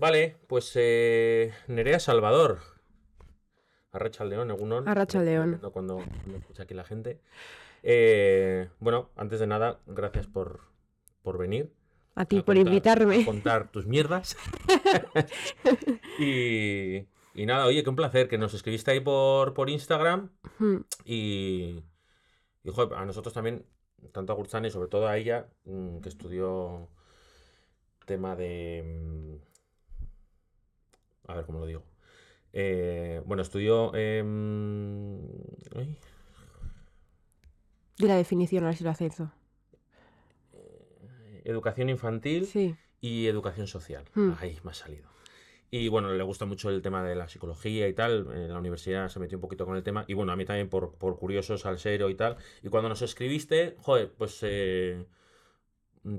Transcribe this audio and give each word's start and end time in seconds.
Vale, 0.00 0.38
pues 0.46 0.72
eh, 0.76 1.52
Nerea 1.68 2.00
Salvador. 2.00 2.60
Arracha 3.92 4.24
León, 4.24 4.50
Egunon. 4.50 4.88
Arracha 4.88 5.20
León. 5.20 5.60
Cuando, 5.74 5.96
cuando 5.96 6.38
escucha 6.38 6.62
aquí 6.62 6.72
la 6.72 6.84
gente. 6.84 7.20
Eh, 7.82 8.70
bueno, 8.78 9.10
antes 9.14 9.40
de 9.40 9.46
nada, 9.46 9.80
gracias 9.86 10.26
por, 10.26 10.62
por 11.20 11.36
venir. 11.36 11.70
A 12.14 12.24
ti 12.24 12.40
por 12.40 12.56
invitarme. 12.56 13.20
A 13.20 13.24
contar 13.26 13.70
tus 13.70 13.86
mierdas. 13.86 14.38
y, 16.18 17.04
y, 17.34 17.44
nada, 17.44 17.66
oye, 17.66 17.84
qué 17.84 17.90
un 17.90 17.96
placer 17.96 18.26
que 18.26 18.38
nos 18.38 18.54
escribiste 18.54 18.92
ahí 18.92 19.00
por, 19.00 19.52
por 19.52 19.68
Instagram. 19.68 20.30
Hmm. 20.58 20.78
Y, 21.04 21.84
y 22.64 22.70
joder, 22.70 22.94
a 22.98 23.04
nosotros 23.04 23.34
también, 23.34 23.66
tanto 24.12 24.32
a 24.32 24.36
Gurzana 24.36 24.66
y 24.66 24.70
sobre 24.70 24.88
todo 24.88 25.08
a 25.08 25.18
ella, 25.18 25.48
mm, 25.66 25.98
que 25.98 26.08
estudió 26.08 26.88
tema 28.06 28.34
de... 28.34 29.40
A 31.30 31.36
ver 31.36 31.44
cómo 31.46 31.60
lo 31.60 31.66
digo. 31.66 31.82
Eh, 32.52 33.22
bueno, 33.24 33.42
estudió... 33.42 33.92
Eh, 33.94 34.22
Di 37.98 38.06
la 38.06 38.16
definición, 38.16 38.64
a 38.64 38.68
ver 38.68 38.76
si 38.76 38.84
lo 38.84 38.90
eso. 38.90 39.30
Eh, 40.52 41.42
educación 41.44 41.90
infantil 41.90 42.76
y 43.00 43.26
educación 43.26 43.66
social. 43.66 44.04
Hmm. 44.14 44.32
Ahí 44.40 44.58
me 44.64 44.70
ha 44.70 44.74
salido. 44.74 45.08
Y 45.70 45.86
bueno, 45.88 46.12
le 46.12 46.22
gusta 46.24 46.46
mucho 46.46 46.68
el 46.70 46.82
tema 46.82 47.04
de 47.04 47.14
la 47.14 47.28
psicología 47.28 47.86
y 47.86 47.92
tal. 47.92 48.26
En 48.32 48.52
la 48.52 48.58
universidad 48.58 49.08
se 49.08 49.20
metió 49.20 49.38
un 49.38 49.42
poquito 49.42 49.66
con 49.66 49.76
el 49.76 49.84
tema. 49.84 50.04
Y 50.08 50.14
bueno, 50.14 50.32
a 50.32 50.36
mí 50.36 50.44
también 50.44 50.68
por, 50.68 50.94
por 50.94 51.16
curioso, 51.18 51.58
salsero 51.58 52.10
y 52.10 52.14
tal. 52.16 52.38
Y 52.62 52.68
cuando 52.68 52.88
nos 52.88 53.02
escribiste, 53.02 53.76
joder, 53.78 54.10
pues 54.10 54.38
eh, 54.42 55.04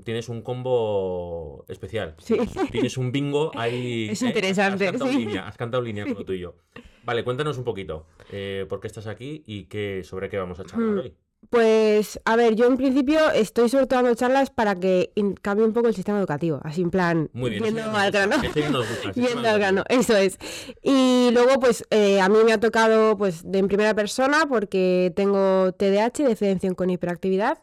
tienes 0.04 0.28
un 0.28 0.42
combo 0.42 1.64
especial. 1.68 2.14
Sí. 2.18 2.36
Tienes 2.70 2.96
un 2.96 3.12
bingo 3.12 3.50
ahí. 3.54 4.08
Es 4.10 4.22
interesante. 4.22 4.86
Has, 4.86 4.92
cantado 4.92 5.12
línea, 5.12 5.48
has 5.48 5.56
cantado 5.56 5.82
línea 5.82 6.04
con 6.04 6.14
lo 6.14 6.24
tuyo. 6.24 6.56
Vale, 7.04 7.24
cuéntanos 7.24 7.58
un 7.58 7.64
poquito 7.64 8.06
eh, 8.30 8.66
por 8.68 8.80
qué 8.80 8.86
estás 8.86 9.06
aquí 9.06 9.42
y 9.46 9.64
qué, 9.64 10.02
sobre 10.04 10.28
qué 10.28 10.38
vamos 10.38 10.60
a 10.60 10.64
charlar 10.64 10.88
hmm. 10.88 10.98
hoy. 10.98 11.14
Pues, 11.50 12.20
a 12.24 12.36
ver, 12.36 12.54
yo 12.54 12.66
en 12.66 12.76
principio 12.76 13.30
estoy 13.32 13.68
sobre 13.68 13.86
todo 13.86 14.00
dando 14.00 14.14
charlas 14.14 14.50
para 14.50 14.76
que 14.78 15.12
cambie 15.42 15.66
un 15.66 15.72
poco 15.72 15.88
el 15.88 15.94
sistema 15.94 16.18
educativo, 16.18 16.60
así 16.62 16.82
en 16.82 16.90
plan, 16.90 17.30
Muy 17.32 17.50
bien, 17.50 17.64
yendo 17.64 17.82
al 17.82 18.12
grano. 18.12 18.36
Yendo 18.54 19.48
al 19.48 19.58
grano, 19.58 19.84
eso 19.88 20.16
es. 20.16 20.38
Y 20.82 21.30
luego, 21.32 21.58
pues, 21.58 21.84
eh, 21.90 22.20
a 22.20 22.28
mí 22.28 22.38
me 22.44 22.52
ha 22.52 22.60
tocado, 22.60 23.18
pues, 23.18 23.42
de 23.44 23.58
en 23.58 23.66
primera 23.66 23.92
persona, 23.92 24.46
porque 24.48 25.12
tengo 25.16 25.72
TDAH, 25.72 26.22
deficiencia 26.28 26.72
con 26.74 26.90
hiperactividad, 26.90 27.58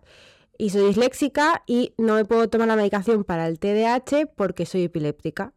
y 0.60 0.70
soy 0.70 0.86
disléxica, 0.88 1.64
y 1.66 1.94
no 1.98 2.16
me 2.16 2.26
puedo 2.26 2.48
tomar 2.50 2.68
la 2.68 2.76
medicación 2.76 3.24
para 3.24 3.48
el 3.48 3.58
TDAH 3.60 4.28
porque 4.36 4.68
soy 4.68 4.84
epiléptica. 4.84 5.54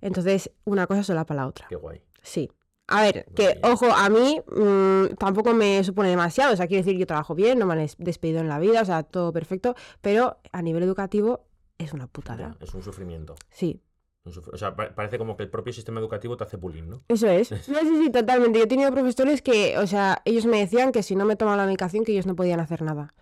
Entonces, 0.00 0.52
una 0.64 0.86
cosa 0.86 1.02
sola 1.02 1.24
para 1.24 1.40
la 1.40 1.48
otra. 1.48 1.66
Qué 1.68 1.76
guay. 1.76 2.02
Sí. 2.22 2.50
A 2.86 3.00
ver, 3.00 3.24
que 3.34 3.58
ojo, 3.62 3.86
a 3.86 4.10
mí 4.10 4.42
mm, 4.46 5.14
tampoco 5.18 5.54
me 5.54 5.82
supone 5.82 6.10
demasiado, 6.10 6.52
o 6.52 6.56
sea, 6.56 6.66
quiero 6.66 6.84
decir, 6.84 6.98
yo 6.98 7.06
trabajo 7.06 7.34
bien, 7.34 7.58
no 7.58 7.64
me 7.64 7.72
han 7.72 7.88
despedido 7.96 8.40
en 8.40 8.48
la 8.48 8.58
vida, 8.58 8.82
o 8.82 8.84
sea, 8.84 9.02
todo 9.02 9.32
perfecto, 9.32 9.74
pero 10.02 10.38
a 10.52 10.60
nivel 10.60 10.82
educativo 10.82 11.46
es 11.78 11.94
una 11.94 12.06
putada. 12.06 12.54
es 12.60 12.74
un 12.74 12.82
sufrimiento. 12.82 13.36
Sí. 13.50 13.80
O 14.26 14.56
sea, 14.56 14.74
parece 14.74 15.18
como 15.18 15.36
que 15.36 15.42
el 15.42 15.50
propio 15.50 15.72
sistema 15.72 16.00
educativo 16.00 16.36
te 16.36 16.44
hace 16.44 16.58
bullying, 16.58 16.88
¿no? 16.88 17.02
Eso 17.08 17.28
es. 17.28 17.48
Sí, 17.62 17.74
sí, 17.74 17.96
sí, 18.04 18.10
totalmente. 18.10 18.58
Yo 18.58 18.64
he 18.64 18.68
tenido 18.68 18.90
profesores 18.90 19.40
que, 19.40 19.78
o 19.78 19.86
sea, 19.86 20.20
ellos 20.26 20.44
me 20.44 20.58
decían 20.58 20.92
que 20.92 21.02
si 21.02 21.16
no 21.16 21.24
me 21.24 21.36
tomaban 21.36 21.58
la 21.58 21.66
medicación, 21.66 22.04
que 22.04 22.12
ellos 22.12 22.26
no 22.26 22.36
podían 22.36 22.60
hacer 22.60 22.82
nada. 22.82 23.14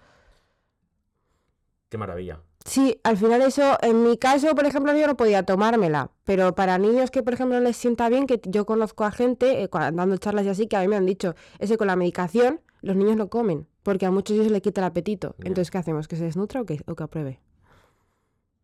Qué 1.92 1.98
maravilla. 1.98 2.40
Sí, 2.64 2.98
al 3.04 3.18
final 3.18 3.42
eso, 3.42 3.76
en 3.82 4.02
mi 4.02 4.16
caso, 4.16 4.54
por 4.54 4.64
ejemplo, 4.64 4.96
yo 4.96 5.06
no 5.06 5.14
podía 5.14 5.42
tomármela, 5.42 6.10
pero 6.24 6.54
para 6.54 6.78
niños 6.78 7.10
que, 7.10 7.22
por 7.22 7.34
ejemplo, 7.34 7.60
les 7.60 7.76
sienta 7.76 8.08
bien, 8.08 8.26
que 8.26 8.40
yo 8.46 8.64
conozco 8.64 9.04
a 9.04 9.10
gente, 9.10 9.62
eh, 9.62 9.68
dando 9.70 10.16
charlas 10.16 10.46
y 10.46 10.48
así, 10.48 10.68
que 10.68 10.76
a 10.76 10.80
mí 10.80 10.88
me 10.88 10.96
han 10.96 11.04
dicho, 11.04 11.34
ese 11.58 11.76
con 11.76 11.88
la 11.88 11.96
medicación, 11.96 12.62
los 12.80 12.96
niños 12.96 13.16
no 13.16 13.28
comen, 13.28 13.68
porque 13.82 14.06
a 14.06 14.10
muchos 14.10 14.38
ellos 14.38 14.50
le 14.50 14.62
quita 14.62 14.80
el 14.80 14.86
apetito. 14.86 15.34
Entonces, 15.40 15.70
¿qué 15.70 15.76
hacemos? 15.76 16.08
¿Que 16.08 16.16
se 16.16 16.24
desnutra 16.24 16.62
o 16.62 16.64
que, 16.64 16.80
o 16.86 16.94
que 16.94 17.02
apruebe? 17.02 17.40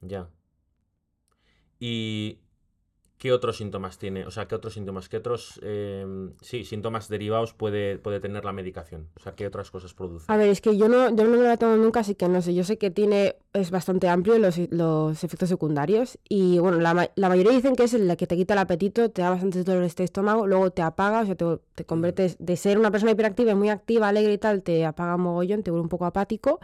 Ya. 0.01 0.31
Y 1.79 2.39
¿Qué 3.19 3.33
otros 3.33 3.57
síntomas 3.57 3.99
tiene? 3.99 4.27
O 4.27 4.31
sea, 4.31 4.47
¿qué 4.47 4.55
otros 4.55 4.75
síntomas? 4.75 5.09
¿Qué 5.09 5.17
otros 5.17 5.59
em, 5.65 6.35
sí, 6.41 6.65
síntomas 6.65 7.09
derivados 7.09 7.53
puede, 7.53 7.99
puede 7.99 8.21
tener 8.21 8.45
la 8.45 8.53
medicación? 8.53 9.09
O 9.17 9.21
sea, 9.21 9.35
¿qué 9.35 9.47
otras 9.47 9.73
cosas 9.73 9.93
produce? 9.93 10.27
A 10.29 10.37
ver, 10.37 10.49
es 10.49 10.61
que 10.61 10.77
yo 10.77 10.89
no, 10.89 11.11
yo 11.15 11.25
no 11.25 11.37
me 11.37 11.43
la 11.43 11.57
tomo 11.57 11.77
nunca, 11.77 12.01
así 12.01 12.15
que 12.15 12.29
no 12.29 12.41
sé. 12.41 12.55
Yo 12.55 12.63
sé 12.63 12.79
que 12.79 12.93
tiene, 12.93 13.35
es 13.53 13.73
bastante 13.73 14.09
amplio 14.09 14.39
los, 14.39 14.57
los 14.71 15.25
efectos 15.25 15.49
secundarios. 15.49 16.19
Y 16.29 16.61
bueno, 16.61 16.79
la, 16.79 17.11
la, 17.13 17.29
mayoría 17.29 17.51
dicen 17.51 17.75
que 17.75 17.83
es 17.83 17.93
la 17.95 18.15
que 18.15 18.29
te 18.29 18.37
quita 18.37 18.55
el 18.55 18.61
apetito, 18.61 19.11
te 19.11 19.23
da 19.23 19.31
bastantes 19.31 19.65
dolores 19.65 19.97
de 19.97 20.05
estómago, 20.05 20.47
luego 20.47 20.71
te 20.71 20.83
apaga, 20.83 21.23
o 21.23 21.27
sea, 21.27 21.35
te, 21.35 21.45
te 21.75 21.85
conviertes 21.85 22.37
de 22.39 22.57
ser 22.57 22.79
una 22.79 22.93
persona 22.93 23.11
hiperactiva 23.11 23.51
y 23.51 23.57
muy 23.57 23.69
activa, 23.69 24.09
alegre 24.09 24.35
y 24.35 24.39
tal, 24.39 24.63
te 24.63 24.87
apaga 24.87 25.17
mogollón, 25.17 25.65
te 25.65 25.73
vuelve 25.73 25.83
un 25.83 25.89
poco 25.89 26.07
apático. 26.07 26.61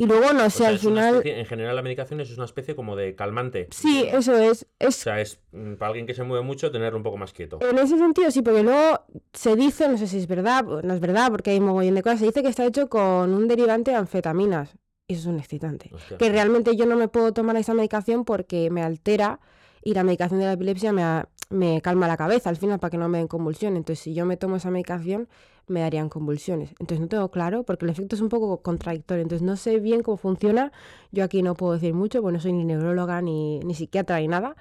Y 0.00 0.06
luego, 0.06 0.32
no 0.32 0.48
sé, 0.48 0.64
al 0.64 0.78
final... 0.78 1.22
en 1.24 1.44
general 1.44 1.74
la 1.74 1.82
medicación 1.82 2.20
es 2.20 2.34
una 2.36 2.44
especie 2.44 2.76
como 2.76 2.94
de 2.94 3.16
calmante. 3.16 3.66
Sí, 3.72 4.06
eso 4.08 4.38
es, 4.38 4.64
es... 4.78 4.96
O 4.96 5.00
sea, 5.00 5.20
es 5.20 5.40
mm, 5.50 5.74
para 5.74 5.88
alguien 5.88 6.06
que 6.06 6.14
se 6.14 6.22
mueve 6.22 6.44
mucho 6.44 6.70
tenerlo 6.70 6.98
un 6.98 7.02
poco 7.02 7.16
más 7.16 7.32
quieto. 7.32 7.58
En 7.60 7.76
ese 7.78 7.98
sentido 7.98 8.30
sí, 8.30 8.40
porque 8.42 8.62
luego 8.62 9.04
se 9.32 9.56
dice, 9.56 9.88
no 9.88 9.98
sé 9.98 10.06
si 10.06 10.18
es 10.18 10.28
verdad, 10.28 10.62
no 10.62 10.94
es 10.94 11.00
verdad, 11.00 11.32
porque 11.32 11.50
hay 11.50 11.58
un 11.58 11.64
mogollón 11.64 11.96
de 11.96 12.02
cosas, 12.04 12.20
se 12.20 12.26
dice 12.26 12.42
que 12.44 12.48
está 12.48 12.64
hecho 12.64 12.88
con 12.88 13.34
un 13.34 13.48
derivante 13.48 13.90
de 13.90 13.96
anfetaminas. 13.96 14.70
Y 15.08 15.14
eso 15.14 15.22
es 15.22 15.26
un 15.26 15.40
excitante. 15.40 15.90
Que 16.16 16.28
realmente 16.28 16.76
yo 16.76 16.86
no 16.86 16.94
me 16.94 17.08
puedo 17.08 17.32
tomar 17.32 17.56
esa 17.56 17.74
medicación 17.74 18.24
porque 18.24 18.70
me 18.70 18.82
altera 18.84 19.40
y 19.82 19.94
la 19.94 20.04
medicación 20.04 20.40
de 20.40 20.46
la 20.46 20.52
epilepsia 20.52 20.92
me, 20.92 21.24
me 21.50 21.80
calma 21.80 22.08
la 22.08 22.16
cabeza 22.16 22.50
al 22.50 22.56
final 22.56 22.78
para 22.78 22.90
que 22.90 22.98
no 22.98 23.08
me 23.08 23.18
den 23.18 23.28
convulsiones. 23.28 23.78
Entonces, 23.78 24.02
si 24.02 24.14
yo 24.14 24.26
me 24.26 24.36
tomo 24.36 24.56
esa 24.56 24.70
medicación, 24.70 25.28
me 25.66 25.80
darían 25.80 26.08
convulsiones. 26.08 26.70
Entonces 26.78 27.00
no 27.00 27.08
tengo 27.08 27.30
claro, 27.30 27.62
porque 27.62 27.84
el 27.84 27.90
efecto 27.90 28.16
es 28.16 28.22
un 28.22 28.28
poco 28.28 28.62
contradictorio. 28.62 29.22
Entonces 29.22 29.44
no 29.46 29.56
sé 29.56 29.80
bien 29.80 30.02
cómo 30.02 30.16
funciona. 30.16 30.72
Yo 31.12 31.24
aquí 31.24 31.42
no 31.42 31.54
puedo 31.54 31.74
decir 31.74 31.94
mucho, 31.94 32.22
porque 32.22 32.34
no 32.34 32.40
soy 32.40 32.52
ni 32.52 32.64
neuróloga 32.64 33.20
ni, 33.22 33.60
ni 33.60 33.74
psiquiatra 33.74 34.18
ni 34.18 34.28
nada. 34.28 34.56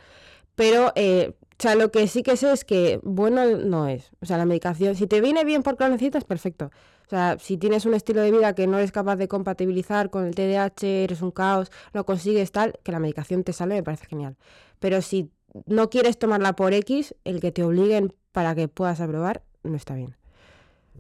Pero 0.56 0.92
eh, 0.96 1.34
o 1.60 1.64
sea, 1.64 1.74
lo 1.76 1.92
que 1.92 2.08
sí 2.08 2.22
que 2.22 2.38
sé 2.38 2.52
es 2.52 2.64
que 2.66 3.00
bueno 3.04 3.46
no 3.58 3.88
es. 3.88 4.12
O 4.22 4.26
sea, 4.28 4.38
la 4.38 4.46
medicación, 4.46 4.96
si 4.96 5.08
te 5.08 5.22
viene 5.22 5.44
bien 5.44 5.64
porque 5.64 5.84
lo 5.84 5.90
necesitas, 5.90 6.24
perfecto. 6.24 6.72
O 7.08 7.10
sea, 7.10 7.38
si 7.40 7.58
tienes 7.58 7.86
un 7.86 7.94
estilo 7.94 8.22
de 8.22 8.32
vida 8.32 8.54
que 8.54 8.68
no 8.68 8.78
eres 8.78 8.92
capaz 8.92 9.16
de 9.16 9.28
compatibilizar 9.28 10.10
con 10.10 10.26
el 10.26 10.36
TDAH, 10.36 10.86
eres 10.86 11.22
un 11.22 11.32
caos, 11.32 11.72
no 11.94 12.06
consigues 12.06 12.52
tal, 12.52 12.78
que 12.84 12.92
la 12.92 13.00
medicación 13.00 13.44
te 13.44 13.54
sale, 13.54 13.76
me 13.76 13.84
parece 13.84 14.06
genial. 14.06 14.36
Pero 14.80 15.02
si 15.02 15.32
no 15.66 15.90
quieres 15.90 16.18
tomarla 16.18 16.56
por 16.56 16.74
X, 16.74 17.16
el 17.24 17.40
que 17.40 17.52
te 17.52 17.64
obliguen 17.64 18.14
para 18.32 18.56
que 18.56 18.68
puedas 18.68 19.02
aprobar, 19.02 19.44
no 19.64 19.76
está 19.76 19.96
bien. 19.96 20.16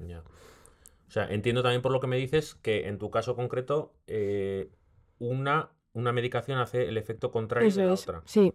Ya. 0.07 0.19
O 0.19 1.11
sea, 1.11 1.27
entiendo 1.29 1.63
también 1.63 1.81
por 1.81 1.91
lo 1.91 1.99
que 1.99 2.07
me 2.07 2.17
dices 2.17 2.55
que 2.55 2.87
en 2.87 2.97
tu 2.97 3.09
caso 3.09 3.35
concreto, 3.35 3.93
eh, 4.07 4.69
una, 5.19 5.71
una 5.93 6.11
medicación 6.11 6.59
hace 6.59 6.87
el 6.87 6.97
efecto 6.97 7.31
contrario 7.31 7.71
de 7.71 7.85
la 7.85 7.93
otra. 7.93 8.21
Sí. 8.25 8.53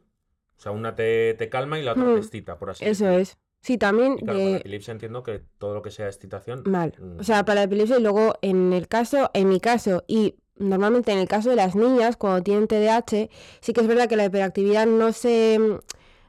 O 0.59 0.61
sea, 0.61 0.73
una 0.73 0.95
te, 0.95 1.37
calma 1.51 1.79
y 1.79 1.83
la 1.83 1.93
otra 1.93 2.05
te 2.05 2.11
mm, 2.11 2.19
excita, 2.19 2.59
por 2.59 2.71
así 2.71 2.85
decirlo. 2.85 3.13
Eso 3.13 3.21
es. 3.21 3.39
Sí, 3.63 3.79
también. 3.79 4.19
para 4.19 4.39
la 4.39 4.57
epilepsia 4.57 4.93
entiendo 4.93 5.23
que 5.23 5.41
todo 5.59 5.75
lo 5.75 5.83
que 5.83 5.91
sea 5.91 6.07
excitación. 6.09 6.63
Mal. 6.67 6.95
Mm. 6.99 7.21
O 7.21 7.25
sea, 7.25 7.45
para 7.45 7.63
epilepsia 7.63 7.99
y 7.99 8.03
luego 8.03 8.35
en 8.43 8.73
el 8.73 8.89
caso, 8.89 9.31
en 9.35 9.49
mi 9.49 9.61
caso 9.61 10.05
y 10.07 10.37
normalmente 10.57 11.13
en 11.13 11.19
el 11.19 11.29
caso 11.29 11.51
de 11.51 11.57
las 11.57 11.75
niñas, 11.75 12.17
cuando 12.17 12.43
tienen 12.43 12.69
TDAH, 12.69 13.29
sí 13.61 13.73
que 13.73 13.81
es 13.81 13.87
verdad 13.87 14.09
que 14.09 14.17
la 14.17 14.27
hiperactividad 14.27 14.87
no 14.87 15.13
se 15.13 15.59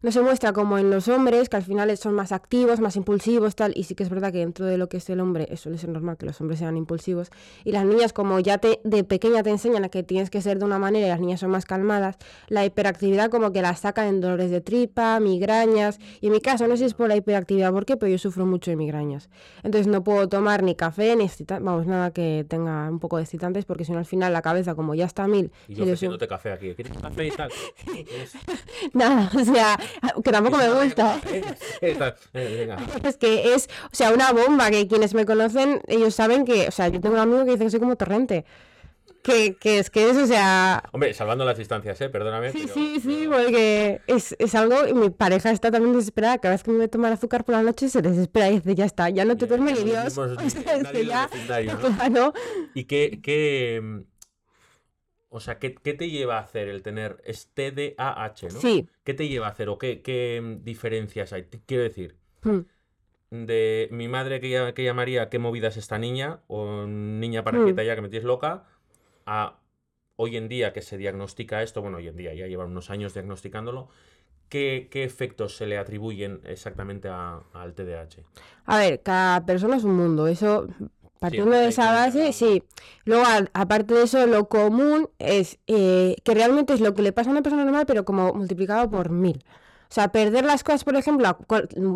no 0.03 0.11
se 0.11 0.21
muestra 0.21 0.51
como 0.51 0.77
en 0.77 0.91
los 0.91 1.07
hombres, 1.07 1.47
que 1.47 1.55
al 1.55 1.63
final 1.63 1.95
son 1.97 2.13
más 2.13 2.33
activos, 2.33 2.81
más 2.81 2.97
impulsivos, 2.97 3.55
tal, 3.55 3.71
y 3.73 3.85
sí 3.85 3.95
que 3.95 4.03
es 4.03 4.09
verdad 4.09 4.33
que 4.33 4.39
dentro 4.39 4.65
de 4.65 4.77
lo 4.77 4.89
que 4.89 4.97
es 4.97 5.09
el 5.09 5.21
hombre 5.21 5.55
suele 5.55 5.77
ser 5.77 5.89
normal 5.89 6.17
que 6.17 6.25
los 6.25 6.39
hombres 6.41 6.59
sean 6.59 6.75
impulsivos, 6.75 7.31
y 7.63 7.71
las 7.71 7.85
niñas 7.85 8.11
como 8.11 8.37
ya 8.41 8.57
te, 8.57 8.81
de 8.83 9.05
pequeña 9.05 9.43
te 9.43 9.49
enseñan 9.49 9.85
a 9.85 9.89
que 9.89 10.03
tienes 10.03 10.29
que 10.29 10.41
ser 10.41 10.59
de 10.59 10.65
una 10.65 10.77
manera 10.77 11.07
y 11.07 11.09
las 11.09 11.21
niñas 11.21 11.39
son 11.39 11.51
más 11.51 11.65
calmadas, 11.65 12.17
la 12.49 12.65
hiperactividad 12.65 13.31
como 13.31 13.53
que 13.53 13.61
la 13.61 13.75
sacan 13.77 14.07
en 14.07 14.19
dolores 14.19 14.51
de 14.51 14.59
tripa, 14.59 15.21
migrañas, 15.21 15.99
y 16.19 16.27
en 16.27 16.33
mi 16.33 16.41
caso 16.41 16.67
no 16.67 16.75
sé 16.75 16.79
si 16.79 16.85
es 16.85 16.93
por 16.95 17.07
la 17.07 17.15
hiperactividad, 17.15 17.71
¿por 17.71 17.85
qué? 17.85 17.95
Pero 17.95 18.11
yo 18.11 18.17
sufro 18.17 18.45
mucho 18.45 18.71
de 18.71 18.75
migrañas, 18.75 19.29
entonces 19.63 19.87
no 19.87 20.03
puedo 20.03 20.27
tomar 20.27 20.63
ni 20.63 20.75
café, 20.75 21.15
ni 21.15 21.29
vamos, 21.61 21.87
nada 21.87 22.11
que 22.11 22.45
tenga 22.49 22.89
un 22.89 22.99
poco 22.99 23.15
de 23.15 23.23
excitantes, 23.23 23.63
porque 23.63 23.85
si 23.85 23.93
no 23.93 23.99
al 23.99 24.05
final 24.05 24.33
la 24.33 24.41
cabeza 24.41 24.75
como 24.75 24.95
ya 24.95 25.05
está 25.05 25.23
a 25.23 25.27
mil... 25.29 25.49
Y 25.69 25.75
yo 25.75 25.83
ofreciéndote 25.85 26.27
café 26.27 26.51
aquí, 26.51 26.73
¿quieres 26.73 26.97
café 26.97 27.27
y 27.27 27.31
tal? 27.31 27.49
nada, 28.93 29.31
o 29.33 29.45
sea, 29.45 29.79
que 30.23 30.31
tampoco 30.31 30.57
me 30.57 30.69
gusta. 30.69 31.19
Es 33.03 33.17
que 33.17 33.53
es, 33.53 33.69
o 33.91 33.95
sea, 33.95 34.11
una 34.11 34.31
bomba 34.31 34.69
que 34.71 34.87
quienes 34.87 35.13
me 35.13 35.25
conocen, 35.25 35.81
ellos 35.87 36.15
saben 36.15 36.45
que, 36.45 36.67
o 36.67 36.71
sea, 36.71 36.87
yo 36.87 36.99
tengo 36.99 37.15
un 37.15 37.21
amigo 37.21 37.45
que 37.45 37.51
dice 37.51 37.65
que 37.65 37.69
soy 37.71 37.79
como 37.79 37.95
torrente. 37.95 38.45
Que, 39.21 39.55
que, 39.55 39.79
es 39.79 39.89
que 39.89 40.09
es, 40.09 40.17
o 40.17 40.27
sea... 40.27 40.83
Hombre, 40.91 41.13
salvando 41.13 41.45
las 41.45 41.57
distancias, 41.57 41.99
¿eh? 42.01 42.09
Perdóname. 42.09 42.51
Sí, 42.51 42.67
sí, 42.73 42.99
sí, 43.01 43.25
porque 43.31 44.01
es, 44.05 44.35
es, 44.37 44.53
algo... 44.53 44.85
Y 44.85 44.93
mi 44.93 45.11
pareja 45.11 45.49
está 45.51 45.71
también 45.71 45.95
desesperada. 45.95 46.39
Cada 46.39 46.55
vez 46.55 46.63
que 46.63 46.71
me 46.71 46.77
voy 46.77 46.85
a 46.87 46.89
tomar 46.89 47.13
azúcar 47.13 47.45
por 47.45 47.55
la 47.55 47.63
noche 47.63 47.87
se 47.87 48.01
desespera 48.01 48.49
y 48.49 48.59
dice, 48.59 48.75
ya 48.75 48.83
está, 48.83 49.09
ya 49.09 49.23
no 49.23 49.37
te 49.37 49.47
duerme 49.47 49.71
ni 49.71 49.83
Dios. 49.83 50.17
es 50.43 50.55
que 50.55 51.05
ya... 51.05 51.29
¿no? 52.11 52.33
¿Y 52.73 52.83
qué, 52.83 53.21
qué, 53.23 54.03
o 55.33 55.39
sea, 55.39 55.57
¿qué, 55.57 55.71
te 55.71 56.09
lleva 56.11 56.37
a 56.37 56.41
hacer 56.41 56.67
el 56.67 56.83
tener 56.83 57.19
este 57.25 57.71
TDAH, 57.71 58.53
¿no? 58.53 58.61
Sí. 58.61 58.87
¿Qué 59.03 59.15
te 59.15 59.27
lleva 59.27 59.47
a 59.47 59.49
hacer 59.49 59.67
o 59.67 59.79
qué, 59.79 60.59
diferencias 60.61 61.33
hay? 61.33 61.45
Quiero 61.65 61.81
decir, 61.81 62.15
hmm. 62.43 62.59
de 63.31 63.89
mi 63.91 64.07
madre 64.07 64.39
que, 64.39 64.73
que, 64.75 64.83
llamaría 64.83 65.29
qué 65.29 65.39
movida 65.39 65.69
es 65.69 65.77
esta 65.77 65.97
niña, 65.97 66.41
o 66.45 66.85
niña 66.85 67.43
para 67.43 67.57
hmm. 67.57 67.75
ya 67.75 67.95
que 67.95 68.01
me 68.01 68.09
tienes 68.09 68.27
loca, 68.27 68.65
a 69.25 69.59
hoy 70.17 70.37
en 70.37 70.47
día 70.49 70.71
que 70.71 70.83
se 70.83 70.99
diagnostica 70.99 71.63
esto, 71.63 71.81
bueno, 71.81 71.97
hoy 71.97 72.09
en 72.09 72.15
día 72.15 72.35
ya 72.35 72.45
llevan 72.45 72.69
unos 72.69 72.91
años 72.91 73.15
diagnosticándolo, 73.15 73.89
¿qué, 74.49 74.87
efectos 74.93 75.57
se 75.57 75.65
le 75.65 75.79
atribuyen 75.79 76.41
exactamente 76.43 77.09
al 77.09 77.73
TDAH? 77.73 78.21
A 78.65 78.77
ver, 78.77 79.01
cada 79.01 79.43
persona 79.47 79.77
es 79.77 79.83
un 79.83 79.95
mundo, 79.95 80.27
eso 80.27 80.67
partiendo 81.23 81.55
de 81.55 81.69
esa 81.69 81.93
base, 81.93 82.33
sí. 82.33 82.63
Luego, 83.05 83.23
aparte 83.53 83.93
de 83.93 84.03
eso, 84.03 84.27
lo 84.27 84.49
común 84.49 85.09
es 85.19 85.57
eh, 85.67 86.17
que 86.25 86.33
realmente 86.33 86.73
es 86.73 86.81
lo 86.81 86.93
que 86.93 87.01
le 87.01 87.13
pasa 87.13 87.29
a 87.29 87.31
una 87.31 87.41
persona 87.41 87.63
normal, 87.63 87.85
pero 87.85 88.03
como 88.03 88.33
multiplicado 88.33 88.89
por 88.89 89.09
mil. 89.09 89.41
O 89.89 89.93
sea, 89.93 90.11
perder 90.11 90.43
las 90.43 90.65
cosas, 90.65 90.83
por 90.83 90.97
ejemplo, 90.97 91.37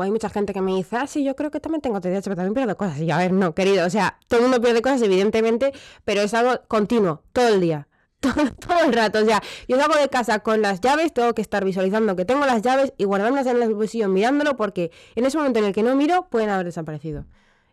hay 0.02 0.12
mucha 0.12 0.30
gente 0.30 0.54
que 0.54 0.62
me 0.62 0.76
dice, 0.76 0.96
ah, 0.96 1.08
sí, 1.08 1.26
yo 1.26 1.36
creo 1.36 1.52
que 1.52 1.60
también 1.60 1.82
tengo 1.82 2.00
TDAH, 2.00 2.22
pero 2.24 2.36
también 2.38 2.54
pierdo 2.54 2.78
cosas. 2.78 3.00
Y 3.00 3.12
a 3.12 3.18
ver, 3.18 3.34
no, 3.34 3.54
querido, 3.54 3.86
o 3.86 3.90
sea, 3.90 4.18
todo 4.30 4.40
el 4.40 4.44
mundo 4.46 4.62
pierde 4.62 4.82
cosas, 4.82 5.02
evidentemente, 5.02 5.74
pero 6.06 6.22
es 6.22 6.34
algo 6.34 6.62
continuo, 6.70 7.22
todo 7.34 7.50
el 7.50 7.60
día. 7.60 7.90
todo, 8.22 8.80
el 8.86 8.94
rato. 8.94 9.20
O 9.20 9.26
sea, 9.26 9.44
yo 9.68 9.78
salgo 9.78 9.98
de 9.98 10.08
casa 10.08 10.40
con 10.40 10.62
las 10.62 10.80
llaves, 10.80 11.14
tengo 11.14 11.34
que 11.34 11.42
estar 11.42 11.66
visualizando 11.66 12.16
que 12.16 12.24
tengo 12.24 12.46
las 12.46 12.62
llaves 12.62 12.94
y 12.98 13.04
guardarlas 13.04 13.46
en 13.48 13.62
el 13.62 13.76
bolsillo 13.76 14.08
mirándolo 14.08 14.56
porque 14.56 14.92
en 15.16 15.26
ese 15.26 15.38
momento 15.38 15.60
en 15.60 15.66
el 15.66 15.74
que 15.74 15.84
no 15.84 15.96
miro 15.98 16.30
pueden 16.30 16.50
haber 16.50 16.68
desaparecido. 16.68 17.26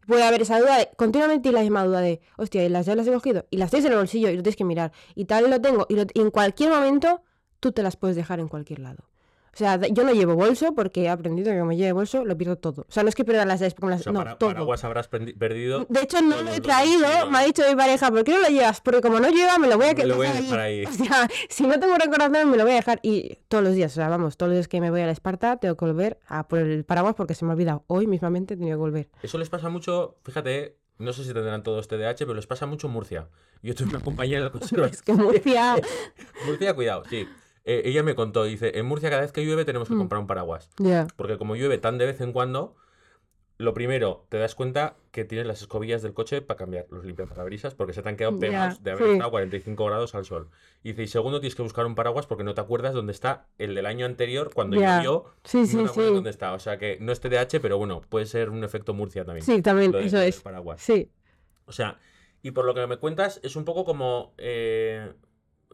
Puede 0.06 0.22
haber 0.22 0.42
esa 0.42 0.58
duda 0.60 0.78
de, 0.78 0.90
continuamente 0.96 1.52
la 1.52 1.60
misma 1.60 1.84
duda 1.84 2.00
de, 2.00 2.20
hostia, 2.36 2.68
las 2.68 2.86
llaves 2.86 3.06
las 3.06 3.06
he 3.08 3.12
cogido 3.12 3.46
y 3.50 3.56
las 3.56 3.70
tienes 3.70 3.86
en 3.86 3.92
el 3.92 3.98
bolsillo 3.98 4.28
y 4.30 4.36
lo 4.36 4.42
tienes 4.42 4.56
que 4.56 4.64
mirar. 4.64 4.92
Y 5.14 5.24
tal 5.24 5.48
lo 5.50 5.60
tengo. 5.60 5.86
Y 5.88 6.20
en 6.20 6.30
cualquier 6.30 6.70
momento 6.70 7.22
tú 7.60 7.72
te 7.72 7.82
las 7.82 7.96
puedes 7.96 8.16
dejar 8.16 8.40
en 8.40 8.48
cualquier 8.48 8.80
lado. 8.80 9.08
O 9.54 9.56
sea, 9.56 9.80
yo 9.86 10.02
no 10.02 10.12
llevo 10.12 10.34
bolso 10.34 10.74
porque 10.74 11.04
he 11.04 11.08
aprendido 11.08 11.52
que 11.52 11.58
como 11.60 11.72
lleve 11.72 11.92
bolso 11.92 12.24
lo 12.24 12.36
pierdo 12.36 12.56
todo. 12.56 12.82
O 12.88 12.92
sea, 12.92 13.04
no 13.04 13.08
es 13.08 13.14
que 13.14 13.24
pierda 13.24 13.44
las 13.44 13.60
llaves, 13.60 13.74
las... 13.80 14.06
no, 14.06 14.14
para, 14.14 14.36
todo. 14.36 14.50
paraguas 14.50 14.82
habrás 14.82 15.06
perdido. 15.06 15.86
De 15.88 16.00
hecho, 16.00 16.20
no 16.22 16.42
lo 16.42 16.50
he 16.50 16.60
traído. 16.60 17.30
Me 17.30 17.38
ha 17.38 17.44
dicho 17.44 17.62
mi 17.68 17.76
pareja, 17.76 18.10
¿por 18.10 18.24
qué 18.24 18.32
no 18.32 18.40
lo 18.40 18.48
llevas? 18.48 18.80
Porque 18.80 19.00
como 19.00 19.20
no 19.20 19.30
lleva, 19.30 19.58
me 19.58 19.68
lo 19.68 19.76
voy 19.76 19.86
a, 19.86 19.94
me 19.94 20.06
lo 20.06 20.16
voy 20.16 20.26
a 20.26 20.32
dejar 20.32 20.58
ahí. 20.58 20.84
O 20.94 21.06
sea, 21.06 21.28
si 21.48 21.66
no 21.66 21.78
tengo 21.78 21.96
recordación, 21.96 22.50
me 22.50 22.56
lo 22.56 22.64
voy 22.64 22.72
a 22.72 22.76
dejar. 22.76 22.98
Y 23.02 23.38
todos 23.48 23.62
los 23.62 23.74
días, 23.74 23.92
o 23.92 23.94
sea, 23.94 24.08
vamos, 24.08 24.36
todos 24.36 24.50
los 24.50 24.56
días 24.56 24.68
que 24.68 24.80
me 24.80 24.90
voy 24.90 25.02
a 25.02 25.06
la 25.06 25.12
Esparta, 25.12 25.56
tengo 25.58 25.76
que 25.76 25.84
volver 25.84 26.18
a 26.26 26.48
por 26.48 26.58
el 26.58 26.84
paraguas 26.84 27.14
porque 27.14 27.34
se 27.34 27.44
me 27.44 27.52
ha 27.52 27.54
olvidado. 27.54 27.84
Hoy 27.86 28.06
mismamente 28.06 28.54
he 28.54 28.56
tenido 28.56 28.76
que 28.76 28.80
volver. 28.80 29.08
Eso 29.22 29.38
les 29.38 29.50
pasa 29.50 29.68
mucho, 29.68 30.16
fíjate, 30.24 30.78
no 30.98 31.12
sé 31.12 31.24
si 31.24 31.32
tendrán 31.32 31.62
todo 31.62 31.80
este 31.80 31.96
DH, 31.96 32.18
pero 32.18 32.34
les 32.34 32.46
pasa 32.46 32.66
mucho 32.66 32.86
en 32.86 32.92
Murcia. 32.92 33.28
Yo 33.62 33.74
tengo 33.74 33.90
una 33.90 34.00
compañera 34.04 34.44
de 34.44 34.50
conserva. 34.50 34.86
es 34.92 35.02
que 35.02 35.12
Murcia. 35.12 35.76
Murcia, 36.46 36.74
cuidado, 36.74 37.04
sí. 37.08 37.28
Eh, 37.64 37.82
ella 37.86 38.02
me 38.02 38.14
contó, 38.14 38.44
dice, 38.44 38.78
en 38.78 38.86
Murcia 38.86 39.10
cada 39.10 39.22
vez 39.22 39.32
que 39.32 39.44
llueve 39.44 39.64
tenemos 39.64 39.88
que 39.88 39.94
mm. 39.94 39.98
comprar 39.98 40.20
un 40.20 40.26
paraguas. 40.26 40.70
Porque 41.16 41.38
como 41.38 41.56
llueve 41.56 41.78
tan 41.78 41.98
de 41.98 42.06
vez 42.06 42.20
en 42.20 42.32
cuando, 42.32 42.76
lo 43.56 43.72
primero, 43.72 44.26
te 44.28 44.38
das 44.38 44.54
cuenta 44.54 44.96
que 45.12 45.24
tienes 45.24 45.46
las 45.46 45.62
escobillas 45.62 46.02
del 46.02 46.12
coche 46.12 46.42
para 46.42 46.58
cambiar 46.58 46.86
los 46.90 47.04
limpiaparabrisas 47.04 47.74
porque 47.74 47.92
se 47.92 48.02
te 48.02 48.08
han 48.08 48.16
quedado 48.16 48.38
pegados 48.38 48.82
de 48.82 48.90
haber 48.90 49.10
estado 49.10 49.30
45 49.30 49.84
grados 49.86 50.14
al 50.14 50.24
sol. 50.24 50.50
Y 50.82 50.90
dice, 50.90 51.04
y 51.04 51.06
segundo, 51.06 51.40
tienes 51.40 51.54
que 51.54 51.62
buscar 51.62 51.86
un 51.86 51.94
paraguas 51.94 52.26
porque 52.26 52.42
no 52.42 52.54
te 52.54 52.60
acuerdas 52.60 52.94
dónde 52.94 53.12
está 53.12 53.46
el 53.58 53.74
del 53.74 53.86
año 53.86 54.06
anterior 54.06 54.50
cuando 54.52 54.76
llovió. 54.76 55.26
Sí, 55.44 55.66
sí, 55.66 55.76
no 55.76 55.90
te 55.90 56.02
dónde 56.02 56.30
está. 56.30 56.52
O 56.52 56.58
sea 56.58 56.78
que 56.78 56.98
no 57.00 57.12
es 57.12 57.20
TDAH, 57.20 57.60
pero 57.62 57.78
bueno, 57.78 58.00
puede 58.08 58.26
ser 58.26 58.50
un 58.50 58.64
efecto 58.64 58.92
Murcia 58.92 59.24
también. 59.24 59.46
Sí, 59.46 59.62
también, 59.62 59.94
eso 59.94 60.18
es. 60.18 60.40
Paraguas. 60.40 60.82
Sí. 60.82 61.10
O 61.66 61.72
sea, 61.72 61.98
y 62.42 62.50
por 62.50 62.64
lo 62.64 62.74
que 62.74 62.86
me 62.86 62.98
cuentas, 62.98 63.40
es 63.42 63.56
un 63.56 63.64
poco 63.64 63.84
como... 63.84 64.34
Eh, 64.36 65.12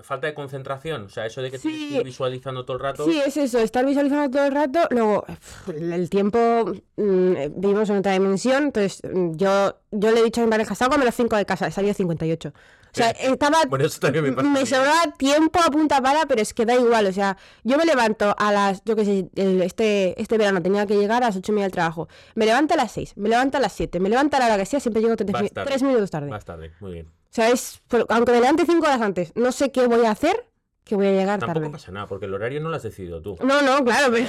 falta 0.02 0.26
de 0.26 0.35
concentración, 0.35 1.05
o 1.05 1.08
sea, 1.08 1.26
eso 1.26 1.43
de 1.43 1.50
que 1.50 1.58
sí. 1.58 1.91
que 1.93 2.02
visualizando 2.02 2.64
todo 2.64 2.76
el 2.76 2.82
rato. 2.82 3.05
Sí, 3.05 3.20
es 3.25 3.37
eso, 3.37 3.58
estar 3.58 3.85
visualizando 3.85 4.31
todo 4.31 4.47
el 4.47 4.52
rato, 4.52 4.81
luego 4.91 5.25
el 5.69 6.08
tiempo, 6.11 6.73
mm, 6.97 7.35
vivimos 7.56 7.91
en 7.91 7.97
otra 7.97 8.12
dimensión, 8.12 8.64
entonces 8.64 9.00
mm, 9.02 9.37
yo, 9.37 9.76
yo 9.91 10.11
le 10.11 10.20
he 10.20 10.25
dicho 10.25 10.41
a 10.41 10.44
mi 10.44 10.50
pareja, 10.50 10.75
salgo 10.75 10.94
a 10.94 10.99
las 10.99 11.14
5 11.14 11.37
de 11.37 11.47
casa, 11.47 11.67
he 11.67 11.70
salido 11.70 11.93
a 11.93 11.94
58. 11.94 12.52
O 12.93 12.97
sea, 12.97 13.11
estaba. 13.20 13.58
Bueno, 13.69 13.85
eso 13.87 14.00
también 14.00 14.25
me, 14.25 14.32
pasa 14.32 14.49
me 14.49 14.67
sobraba 14.67 15.12
tiempo 15.17 15.61
a 15.61 15.70
punta 15.70 16.00
pala, 16.00 16.26
pero 16.26 16.43
es 16.43 16.52
que 16.55 16.67
da 16.67 16.75
igual. 16.75 17.06
O 17.06 17.12
sea, 17.12 17.37
yo 17.64 17.79
me 17.79 17.85
levanto 17.85 18.35
a 18.37 18.52
las. 18.52 18.82
Yo 18.85 18.97
qué 18.97 19.05
sé, 19.05 19.31
este, 19.35 20.20
este 20.20 20.38
verano 20.38 20.62
tenía 20.62 20.87
que 20.87 20.97
llegar 20.97 21.23
a 21.23 21.26
las 21.26 21.37
8 21.37 21.52
y 21.52 21.55
media 21.55 21.67
del 21.67 21.73
trabajo. 21.73 22.08
Me 22.35 22.47
levanto 22.47 22.75
a 22.75 22.76
las 22.76 22.93
6, 22.93 23.17
me 23.17 23.29
levanto 23.29 23.58
a 23.58 23.61
las 23.61 23.73
7, 23.73 24.00
me 24.00 24.08
levanto 24.08 24.37
a 24.37 24.41
la 24.41 24.47
hora 24.47 24.58
que 24.58 24.67
sea, 24.67 24.81
siempre 24.81 25.02
llego 25.02 25.17
3, 25.17 25.82
minutos 25.82 26.11
tarde. 26.11 26.31
Más 26.31 26.44
tarde, 26.44 26.73
muy 26.81 26.93
bien. 26.93 27.19
O 27.31 27.32
sea, 27.32 27.50
es. 27.50 27.81
Aunque 28.09 28.32
me 28.32 28.41
levante 28.41 28.67
5 28.67 28.79
horas 28.85 29.00
antes, 29.00 29.32
no 29.37 29.53
sé 29.53 29.71
qué 29.71 29.87
voy 29.87 30.05
a 30.05 30.11
hacer, 30.11 30.50
que 30.82 30.97
voy 30.97 31.06
a 31.06 31.12
llegar 31.12 31.38
Tampoco 31.38 31.61
tarde. 31.61 31.71
pasa 31.71 31.93
nada, 31.93 32.09
porque 32.09 32.27
el 32.27 32.35
horario 32.35 32.61
no 32.61 32.69
lo 32.69 32.75
has 32.75 32.82
decidido 32.82 33.23
tú. 33.23 33.37
No, 33.44 33.62
no, 33.62 33.85
claro. 33.85 34.12
Pero... 34.12 34.27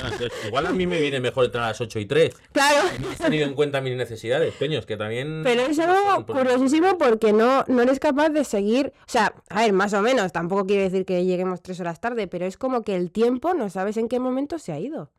Igual 0.48 0.68
a 0.68 0.71
mí 0.71 0.86
me 0.86 1.01
viene 1.01 1.19
mejor 1.19 1.45
entrar 1.45 1.63
a 1.63 1.68
las 1.69 1.81
8 1.81 1.98
y 1.98 2.06
3. 2.06 2.36
Claro. 2.51 2.88
No 3.00 3.09
has 3.09 3.18
tenido 3.18 3.48
en 3.48 3.56
cuenta 3.56 3.81
mis 3.81 3.95
necesidades, 3.98 4.53
peños, 4.53 4.86
que 4.86 4.98
también... 4.98 5.42
Pero 5.44 5.63
es 5.63 5.80
algo 5.80 6.24
curiosísimo 6.27 7.00
porque 7.00 7.33
no, 7.33 7.63
no 7.68 7.81
eres 7.81 8.00
capaz 8.00 8.30
de 8.30 8.44
seguir... 8.44 8.94
O 9.07 9.09
sea, 9.09 9.33
a 9.50 9.62
ver, 9.62 9.74
más 9.74 9.94
o 9.94 10.04
menos, 10.04 10.31
tampoco 10.31 10.68
quiere 10.68 10.83
decir 10.83 11.04
que 11.04 11.25
lleguemos 11.25 11.63
tres 11.63 11.80
horas 11.80 12.00
tarde, 12.00 12.27
pero 12.27 12.45
es 12.45 12.57
como 12.57 12.83
que 12.83 12.95
el 12.95 13.09
tiempo 13.09 13.56
no 13.56 13.71
sabes 13.71 13.97
en 13.97 14.07
qué 14.07 14.19
momento 14.19 14.59
se 14.59 14.71
ha 14.71 14.80
ido. 14.80 15.09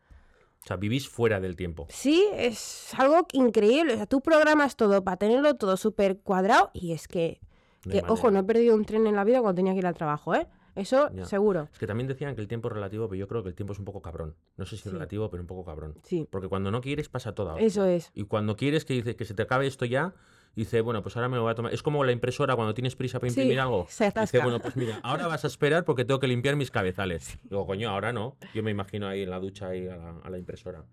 O 0.62 0.67
sea, 0.69 0.76
vivís 0.76 1.08
fuera 1.08 1.40
del 1.40 1.56
tiempo. 1.56 1.88
Sí, 1.90 2.25
es 2.37 2.90
algo 2.96 3.26
increíble. 3.32 3.94
O 3.94 3.96
sea, 3.96 4.06
tú 4.06 4.20
programas 4.20 4.76
todo 4.76 5.02
para 5.02 5.17
tenerlo 5.17 5.56
todo 5.56 5.76
súper 5.76 6.20
cuadrado 6.20 6.70
y 6.73 6.93
es 6.93 7.08
que... 7.08 7.40
que 7.88 8.02
ojo, 8.08 8.31
no 8.31 8.40
he 8.40 8.44
perdido 8.44 8.75
un 8.75 8.84
tren 8.84 9.06
en 9.06 9.17
la 9.17 9.25
vida 9.25 9.40
cuando 9.40 9.56
tenía 9.56 9.73
que 9.73 9.79
ir 9.79 9.87
al 9.87 9.94
trabajo, 9.94 10.34
¿eh? 10.34 10.46
Eso 10.75 11.11
seguro. 11.25 11.69
Es 11.73 11.79
que 11.79 11.87
también 11.87 12.08
decían 12.08 12.34
que 12.34 12.40
el 12.40 12.49
tiempo 12.49 12.69
es 12.69 12.75
relativo, 12.75 13.06
pero 13.08 13.19
yo 13.19 13.29
creo 13.29 13.43
que 13.43 13.50
el 13.50 13.55
tiempo 13.55 13.75
es 13.75 13.79
un 13.79 13.84
poco 13.84 14.00
cabrón. 14.00 14.34
No 14.56 14.64
sé 14.64 14.76
si 14.76 14.88
es 14.88 14.93
relativo, 14.93 15.29
pero 15.31 15.43
un 15.43 15.46
poco 15.46 15.64
cabrón. 15.64 15.94
Sí. 16.02 16.26
Porque 16.31 16.49
cuando 16.49 16.70
no 16.70 16.81
quieres 16.81 17.08
pasa 17.08 17.34
todo. 17.34 17.58
Eso 17.58 17.84
es. 17.84 18.11
Y 18.14 18.25
cuando 18.25 18.56
quieres 18.56 18.84
que 18.84 18.94
dice 18.94 19.14
que 19.14 19.25
se 19.25 19.34
te 19.34 19.43
acabe 19.43 19.67
esto 19.67 19.84
ya, 19.84 20.14
dice, 20.55 20.81
bueno, 20.81 21.02
pues 21.02 21.17
ahora 21.17 21.29
me 21.29 21.37
lo 21.37 21.43
voy 21.43 21.52
a 21.52 21.55
tomar. 21.55 21.75
Es 21.75 21.82
como 21.82 22.05
la 22.05 22.12
impresora 22.12 22.56
cuando 22.56 22.73
tienes 22.75 22.96
prisa 22.96 23.19
para 23.20 23.29
imprimir 23.29 23.61
algo. 23.61 23.87
Se 23.90 24.11
dice, 24.19 24.38
bueno, 24.40 24.61
pues 24.61 24.76
mira, 24.76 24.99
ahora 25.02 25.26
vas 25.26 25.44
a 25.44 25.46
esperar 25.46 25.85
porque 25.85 26.05
tengo 26.05 26.20
que 26.20 26.26
limpiar 26.28 26.56
mis 26.56 26.70
cabezales. 26.70 27.38
Digo, 27.44 27.67
coño, 27.67 27.90
ahora 27.90 28.12
no. 28.12 28.37
Yo 28.55 28.62
me 28.62 28.70
imagino 28.70 29.06
ahí 29.06 29.23
en 29.23 29.31
la 29.31 29.40
ducha 29.40 29.69
ahí 29.69 29.88
a 29.88 30.28
la, 30.28 30.38
impresora. 30.38 30.85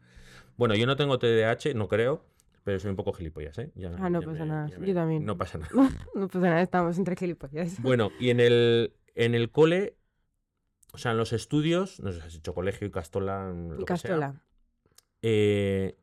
Bueno, 0.57 0.75
yo 0.75 0.85
no 0.87 0.97
tengo 0.97 1.19
TDAH, 1.19 1.73
no 1.73 1.87
creo. 1.87 2.25
Pero 2.69 2.79
soy 2.79 2.91
un 2.91 2.95
poco 2.95 3.13
gilipollas, 3.13 3.57
¿eh? 3.57 3.71
ah, 3.97 4.11
no 4.11 4.21
pasa 4.21 4.45
nada. 4.45 4.69
Yo 4.79 4.93
también. 4.93 5.25
No 5.25 5.35
pasa 5.35 5.57
nada. 5.57 5.71
no 6.13 6.27
pasa 6.27 6.49
nada, 6.49 6.61
estamos 6.61 6.99
entre 6.99 7.15
gilipollas. 7.15 7.81
Bueno, 7.81 8.11
y 8.19 8.29
en 8.29 8.39
el, 8.39 8.93
en 9.15 9.33
el 9.33 9.49
cole 9.49 9.97
o 10.93 10.99
sea, 10.99 11.13
en 11.13 11.17
los 11.17 11.33
estudios, 11.33 11.99
no 11.99 12.11
sé 12.11 12.19
si 12.19 12.27
has 12.27 12.33
dicho 12.33 12.53
colegio 12.53 12.85
y 12.85 12.91
Castola. 12.91 13.51
y 13.79 13.85
Castola. 13.85 14.39
Eh, 15.23 15.97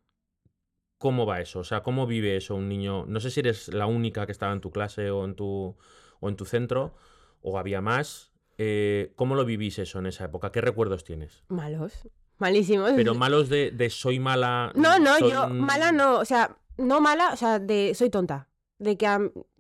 ¿Cómo 0.99 1.25
va 1.25 1.41
eso? 1.41 1.61
O 1.61 1.65
sea, 1.65 1.85
¿cómo 1.85 2.05
vive 2.09 2.37
eso 2.37 2.57
un 2.57 2.69
niño? 2.69 3.07
No 3.07 3.21
sé 3.21 3.31
si 3.31 3.39
eres 3.39 3.69
la 3.69 3.87
única 3.87 4.27
que 4.27 4.33
estaba 4.33 4.53
en 4.53 4.61
tu 4.61 4.73
clase 4.73 5.13
o 5.13 5.25
en 5.25 5.37
tu, 5.37 5.77
o 6.19 6.29
en 6.29 6.35
tu 6.35 6.47
centro, 6.47 6.97
o 7.43 7.61
había 7.61 7.81
más. 7.81 8.33
Eh, 8.59 9.13
¿Cómo 9.15 9.37
lo 9.37 9.45
vivís 9.45 9.79
eso 9.79 10.01
en 10.01 10.07
esa 10.07 10.25
época? 10.25 10.51
¿Qué 10.51 10.61
recuerdos 10.61 11.05
tienes? 11.05 11.45
Malos. 11.47 12.09
Malísimos. 12.39 12.93
Pero 12.95 13.15
malos 13.17 13.49
de, 13.49 13.71
de 13.71 13.91
soy 13.91 14.19
mala. 14.19 14.73
No, 14.75 14.99
no, 14.99 15.19
yo 15.19 15.49
mala 15.49 15.93
no. 15.93 16.19
O 16.19 16.25
sea, 16.25 16.57
no 16.77 17.01
mala, 17.01 17.33
o 17.33 17.37
sea, 17.37 17.59
de 17.59 17.95
soy 17.95 18.11
tonta. 18.11 18.49
De 18.79 18.97
que 18.97 19.07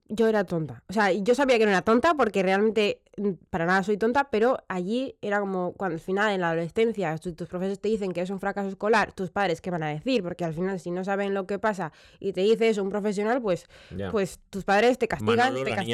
yo 0.08 0.28
era 0.28 0.44
tonta. 0.44 0.82
O 0.88 0.92
sea, 0.92 1.12
yo 1.12 1.34
sabía 1.34 1.58
que 1.58 1.64
no 1.64 1.70
era 1.70 1.82
tonta 1.82 2.14
porque 2.14 2.42
realmente 2.42 3.02
para 3.48 3.64
nada 3.64 3.82
soy 3.82 3.96
tonta, 3.96 4.28
pero 4.30 4.58
allí 4.68 5.16
era 5.22 5.40
como 5.40 5.72
cuando 5.72 5.94
al 5.94 6.00
final 6.00 6.32
en 6.32 6.42
la 6.42 6.50
adolescencia 6.50 7.16
tus, 7.16 7.34
profesores 7.34 7.80
te 7.80 7.88
dicen 7.88 8.12
que 8.12 8.20
es 8.20 8.30
un 8.30 8.40
fracaso 8.40 8.68
escolar, 8.68 9.12
tus 9.12 9.30
padres 9.30 9.60
qué 9.60 9.70
van 9.70 9.82
a 9.82 9.88
decir, 9.88 10.22
porque 10.22 10.44
al 10.44 10.52
final 10.52 10.78
si 10.78 10.90
no 10.90 11.02
saben 11.02 11.32
lo 11.32 11.46
que 11.46 11.58
pasa 11.58 11.92
y 12.20 12.32
te 12.32 12.42
dice 12.42 12.68
eso 12.68 12.82
un 12.82 12.90
profesional, 12.90 13.40
pues, 13.40 13.66
pues 14.10 14.40
tus 14.50 14.64
padres 14.64 14.98
te 14.98 15.08
castigan, 15.08 15.54
te 15.54 15.70
castigan. 15.70 15.86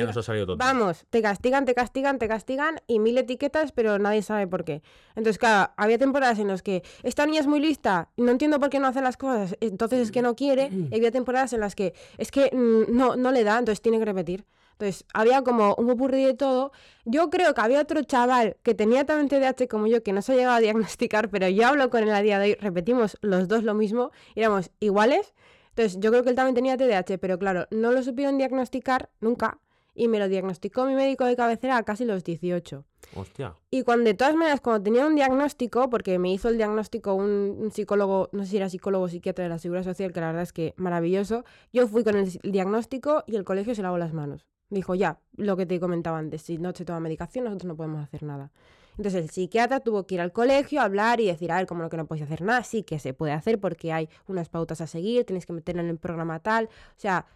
Vamos, 0.59 1.05
te 1.11 1.23
castigan, 1.23 1.64
te 1.64 1.75
castigan, 1.75 2.19
te 2.19 2.29
castigan 2.29 2.81
y 2.87 2.99
mil 2.99 3.17
etiquetas, 3.17 3.71
pero 3.73 3.99
nadie 3.99 4.23
sabe 4.23 4.47
por 4.49 4.64
qué. 4.64 4.83
Entonces, 5.14 5.38
claro, 5.38 5.73
había 5.76 5.99
temporadas 5.99 6.38
en 6.41 6.49
las 6.49 6.62
que 6.62 6.83
esta 7.05 7.25
niña 7.26 7.41
es 7.41 7.47
muy 7.47 7.61
lista, 7.61 8.11
no 8.17 8.33
entiendo 8.33 8.59
por 8.59 8.69
qué 8.69 8.81
no 8.81 8.88
hace 8.88 9.00
las 9.00 9.17
cosas, 9.17 9.57
entonces 9.61 10.00
es 10.00 10.11
que 10.11 10.23
no 10.23 10.35
quiere, 10.35 10.71
y 10.91 10.95
había 10.97 11.12
temporadas 11.12 11.52
en 11.52 11.61
las 11.61 11.76
que 11.76 11.95
es 12.19 12.31
que 12.31 12.50
mm, 12.52 12.97
no, 12.97 13.14
no 13.14 13.31
le 13.31 13.45
da, 13.45 13.59
entonces 13.59 13.81
tiene 13.81 13.99
que 13.99 14.07
repetir. 14.07 14.45
Entonces, 14.73 15.05
había 15.14 15.43
como 15.43 15.75
un 15.76 15.87
popurrí 15.87 16.25
de 16.25 16.35
todo. 16.35 16.73
Yo 17.05 17.31
creo 17.31 17.55
que 17.55 17.61
había 17.61 17.81
otro 17.81 18.02
chaval 18.02 18.57
que 18.62 18.75
tenía 18.75 19.05
también 19.05 19.29
TDAH 19.29 19.69
como 19.69 19.87
yo, 19.87 20.02
que 20.02 20.12
no 20.12 20.23
se 20.23 20.33
ha 20.33 20.37
llegado 20.37 20.57
a 20.57 20.61
diagnosticar, 20.61 21.29
pero 21.31 21.49
yo 21.49 21.67
hablo 21.67 21.91
con 21.91 22.02
él 22.02 22.11
a 22.11 22.23
día 22.23 22.38
de 22.38 22.50
hoy, 22.50 22.55
repetimos 22.55 23.17
los 23.21 23.49
dos 23.49 23.64
lo 23.64 23.75
mismo, 23.75 24.11
éramos 24.35 24.71
iguales. 24.81 25.35
Entonces, 25.71 25.99
yo 26.00 26.11
creo 26.11 26.23
que 26.23 26.31
él 26.31 26.37
también 26.37 26.55
tenía 26.55 26.76
TDAH, 26.76 27.19
pero 27.19 27.38
claro, 27.38 27.67
no 27.71 27.93
lo 27.93 28.02
supieron 28.02 28.38
diagnosticar 28.38 29.09
nunca 29.21 29.59
y 29.95 30.09
me 30.09 30.19
lo 30.19 30.29
diagnosticó 30.29 30.87
mi 30.87 30.95
médico 30.95 31.25
de 31.25 31.37
cabecera 31.37 31.76
a 31.76 31.83
casi 31.83 32.05
los 32.05 32.25
18. 32.25 32.85
Hostia. 33.14 33.55
Y 33.71 33.83
cuando, 33.83 34.05
de 34.05 34.14
todas 34.14 34.35
maneras, 34.35 34.61
cuando 34.61 34.83
tenía 34.83 35.07
un 35.07 35.14
diagnóstico, 35.14 35.91
porque 35.91 36.19
me 36.19 36.33
hizo 36.33 36.49
el 36.49 36.57
diagnóstico 36.57 37.14
un, 37.14 37.71
psicólogo, 37.73 38.31
no 38.33 38.45
sé 38.45 38.50
si 38.50 38.57
era 38.57 38.69
psicólogo 38.69 39.05
o 39.05 39.09
psiquiatra 39.09 39.45
de 39.45 39.50
la 39.50 39.59
Seguridad 39.59 39.85
Social, 39.85 40.12
que 40.12 40.21
la 40.21 40.29
verdad 40.29 40.43
es 40.43 40.52
que 40.52 40.75
maravilloso, 40.76 41.45
yo 41.73 41.87
fui 41.88 42.05
con 42.05 42.17
el 42.17 42.31
diagnóstico 42.43 43.25
y 43.26 43.37
el 43.37 43.45
colegio 43.45 43.75
se 43.75 43.83
lavó 43.83 43.99
las 43.99 44.12
manos. 44.12 44.47
Dijo, 44.73 44.95
ya, 44.95 45.19
lo 45.37 45.55
que 45.59 45.67
te 45.67 45.79
comentaba 45.79 46.19
antes, 46.19 46.41
si 46.41 46.57
no 46.57 46.73
se 46.73 46.87
toma 46.87 46.99
medicación, 46.99 47.45
nosotros 47.45 47.69
no 47.69 47.76
podemos 47.76 48.02
hacer 48.02 48.23
nada. 48.23 48.50
Entonces 48.97 49.23
el 49.23 49.29
psiquiatra 49.29 49.81
tuvo 49.81 50.07
que 50.07 50.14
ir 50.14 50.23
al 50.23 50.33
colegio 50.33 50.81
hablar 50.81 51.21
y 51.21 51.26
decir, 51.26 51.52
a 51.52 51.57
ver, 51.57 51.67
como 51.67 51.83
lo 51.83 51.91
que 51.91 51.99
no 51.99 52.07
puedes 52.07 52.25
hacer 52.25 52.41
nada, 52.41 52.62
sí 52.62 52.83
que 52.83 52.99
se 52.99 53.12
puede 53.12 53.33
hacer 53.33 53.61
porque 53.61 53.93
hay 53.93 54.09
unas 54.29 54.49
pautas 54.49 54.81
a 54.81 54.87
seguir, 54.87 55.26
tienes 55.26 55.45
que 55.45 55.52
meterlo 55.52 55.83
en 55.83 55.91
el 55.91 55.99
programa 55.99 56.41
tal. 56.41 56.67
O 56.67 57.00
sea, 57.00 57.26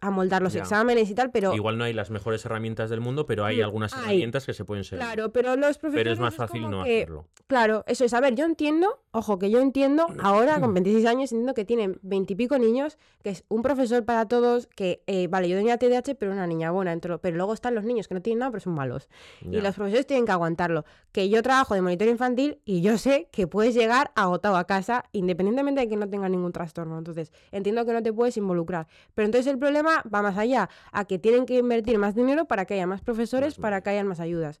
a 0.00 0.10
moldar 0.10 0.42
los 0.42 0.54
exámenes 0.54 1.10
y 1.10 1.14
tal, 1.14 1.30
pero... 1.30 1.54
Igual 1.54 1.78
no 1.78 1.84
hay 1.84 1.92
las 1.92 2.10
mejores 2.10 2.44
herramientas 2.44 2.90
del 2.90 3.00
mundo, 3.00 3.26
pero 3.26 3.44
hay 3.44 3.60
algunas 3.60 3.92
herramientas 3.92 4.44
que 4.46 4.52
se 4.52 4.64
pueden 4.64 4.84
seguir. 4.84 5.04
Claro, 5.04 5.32
pero 5.32 5.56
los 5.56 5.78
profesores... 5.78 6.04
Pero 6.04 6.12
es 6.12 6.20
más 6.20 6.34
fácil 6.34 6.68
no 6.70 6.82
hacerlo. 6.82 7.26
Claro, 7.46 7.84
eso 7.86 8.04
es. 8.04 8.12
A 8.14 8.20
ver, 8.20 8.34
yo 8.34 8.44
entiendo, 8.44 9.00
ojo, 9.12 9.38
que 9.38 9.50
yo 9.50 9.60
entiendo, 9.60 10.06
ahora 10.22 10.58
con 10.60 10.74
26 10.74 11.06
años, 11.06 11.32
entiendo 11.32 11.54
que 11.54 11.64
tienen 11.64 11.98
20 12.02 12.32
y 12.32 12.36
pico 12.36 12.58
niños, 12.58 12.98
que 13.22 13.30
es 13.30 13.44
un 13.48 13.62
profesor 13.62 14.04
para 14.04 14.26
todos, 14.26 14.66
que, 14.66 15.02
eh, 15.06 15.28
vale, 15.28 15.48
yo 15.48 15.56
tenía 15.56 15.78
TDAH, 15.78 16.16
pero 16.18 16.32
una 16.32 16.46
niña 16.46 16.70
buena, 16.70 16.96
pero 17.20 17.36
luego 17.36 17.54
están 17.54 17.74
los 17.74 17.84
niños 17.84 18.08
que 18.08 18.14
no 18.14 18.22
tienen 18.22 18.40
nada, 18.40 18.50
pero 18.50 18.60
son 18.60 18.74
malos. 18.74 19.08
Y 19.42 19.60
los 19.60 19.74
profesores 19.74 20.06
tienen 20.06 20.26
que 20.26 20.32
aguantarlo. 20.32 20.84
Que 21.12 21.28
yo 21.28 21.42
trabajo 21.42 21.74
de 21.74 21.82
monitor 21.82 22.08
infantil 22.08 22.60
y 22.64 22.80
yo 22.80 22.98
sé 22.98 23.28
que 23.30 23.46
puedes 23.46 23.74
llegar 23.74 24.12
agotado 24.14 24.56
a 24.56 24.64
casa, 24.64 25.04
independientemente 25.12 25.80
de 25.80 25.88
que 25.88 25.96
no 25.96 26.08
tenga 26.08 26.28
ningún 26.28 26.52
trastorno. 26.52 26.98
Entonces, 26.98 27.32
entiendo 27.52 27.84
que 27.84 27.92
no 27.92 28.02
te 28.02 28.12
puedes 28.12 28.36
involucrar. 28.36 28.86
Pero 29.14 29.26
entonces 29.26 29.52
el 29.52 29.58
problema 29.58 29.83
va 29.84 30.22
más 30.22 30.36
allá 30.38 30.68
a 30.92 31.04
que 31.04 31.18
tienen 31.18 31.46
que 31.46 31.58
invertir 31.58 31.98
más 31.98 32.14
dinero 32.14 32.46
para 32.46 32.64
que 32.64 32.74
haya 32.74 32.86
más 32.86 33.02
profesores, 33.02 33.54
para 33.56 33.82
que 33.82 33.90
haya 33.90 34.04
más 34.04 34.20
ayudas. 34.20 34.60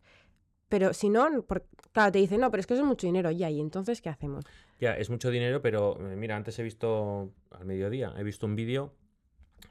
Pero 0.68 0.92
si 0.92 1.08
no, 1.08 1.44
claro, 1.92 2.12
te 2.12 2.18
dicen, 2.18 2.40
no, 2.40 2.50
pero 2.50 2.60
es 2.60 2.66
que 2.66 2.74
eso 2.74 2.82
es 2.82 2.88
mucho 2.88 3.06
dinero 3.06 3.30
ya, 3.30 3.50
y 3.50 3.60
entonces, 3.60 4.00
¿qué 4.00 4.08
hacemos? 4.08 4.44
Ya, 4.80 4.96
es 4.96 5.10
mucho 5.10 5.30
dinero, 5.30 5.62
pero 5.62 5.96
eh, 6.10 6.16
mira, 6.16 6.36
antes 6.36 6.58
he 6.58 6.62
visto, 6.62 7.32
al 7.50 7.64
mediodía, 7.64 8.12
he 8.16 8.24
visto 8.24 8.46
un 8.46 8.56
vídeo, 8.56 8.92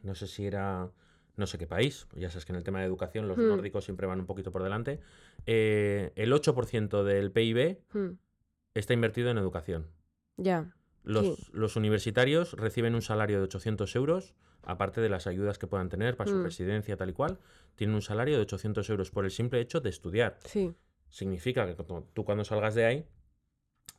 no 0.03 0.15
sé 0.15 0.27
si 0.27 0.45
era, 0.45 0.89
no 1.35 1.47
sé 1.47 1.57
qué 1.57 1.67
país, 1.67 2.07
ya 2.15 2.29
sabes 2.29 2.45
que 2.45 2.53
en 2.53 2.57
el 2.57 2.63
tema 2.63 2.79
de 2.79 2.85
educación 2.85 3.27
los 3.27 3.37
hmm. 3.37 3.47
nórdicos 3.47 3.83
siempre 3.83 4.07
van 4.07 4.19
un 4.19 4.25
poquito 4.25 4.51
por 4.51 4.63
delante, 4.63 4.99
eh, 5.45 6.13
el 6.15 6.31
8% 6.31 7.03
del 7.03 7.31
PIB 7.31 7.79
hmm. 7.91 8.11
está 8.73 8.93
invertido 8.93 9.29
en 9.29 9.37
educación. 9.37 9.87
Ya. 10.37 10.73
Los, 11.03 11.51
los 11.53 11.75
universitarios 11.75 12.53
reciben 12.53 12.95
un 12.95 13.01
salario 13.01 13.37
de 13.37 13.43
800 13.43 13.95
euros 13.95 14.33
aparte 14.65 15.01
de 15.01 15.09
las 15.09 15.27
ayudas 15.27 15.57
que 15.57 15.67
puedan 15.67 15.89
tener 15.89 16.15
para 16.15 16.29
su 16.29 16.37
mm. 16.37 16.43
residencia 16.43 16.97
tal 16.97 17.09
y 17.09 17.13
cual, 17.13 17.39
tienen 17.75 17.95
un 17.95 18.01
salario 18.01 18.35
de 18.35 18.43
800 18.43 18.89
euros 18.89 19.11
por 19.11 19.25
el 19.25 19.31
simple 19.31 19.59
hecho 19.59 19.81
de 19.81 19.89
estudiar. 19.89 20.39
Sí. 20.45 20.73
Significa 21.09 21.67
que 21.67 21.75
tú 22.13 22.25
cuando 22.25 22.43
salgas 22.43 22.75
de 22.75 22.85
ahí 22.85 23.05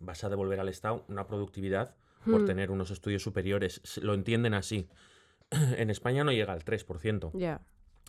vas 0.01 0.25
a 0.25 0.29
devolver 0.29 0.61
al 0.61 0.69
Estado 0.69 1.05
una 1.09 1.27
productividad 1.27 1.95
por 2.25 2.43
mm. 2.43 2.47
tener 2.47 2.71
unos 2.71 2.91
estudios 2.91 3.23
superiores. 3.23 3.81
Lo 4.03 4.15
entienden 4.15 4.55
así. 4.55 4.89
en 5.51 5.91
España 5.91 6.25
no 6.25 6.33
llega 6.33 6.53
al 6.53 6.65
3% 6.65 7.59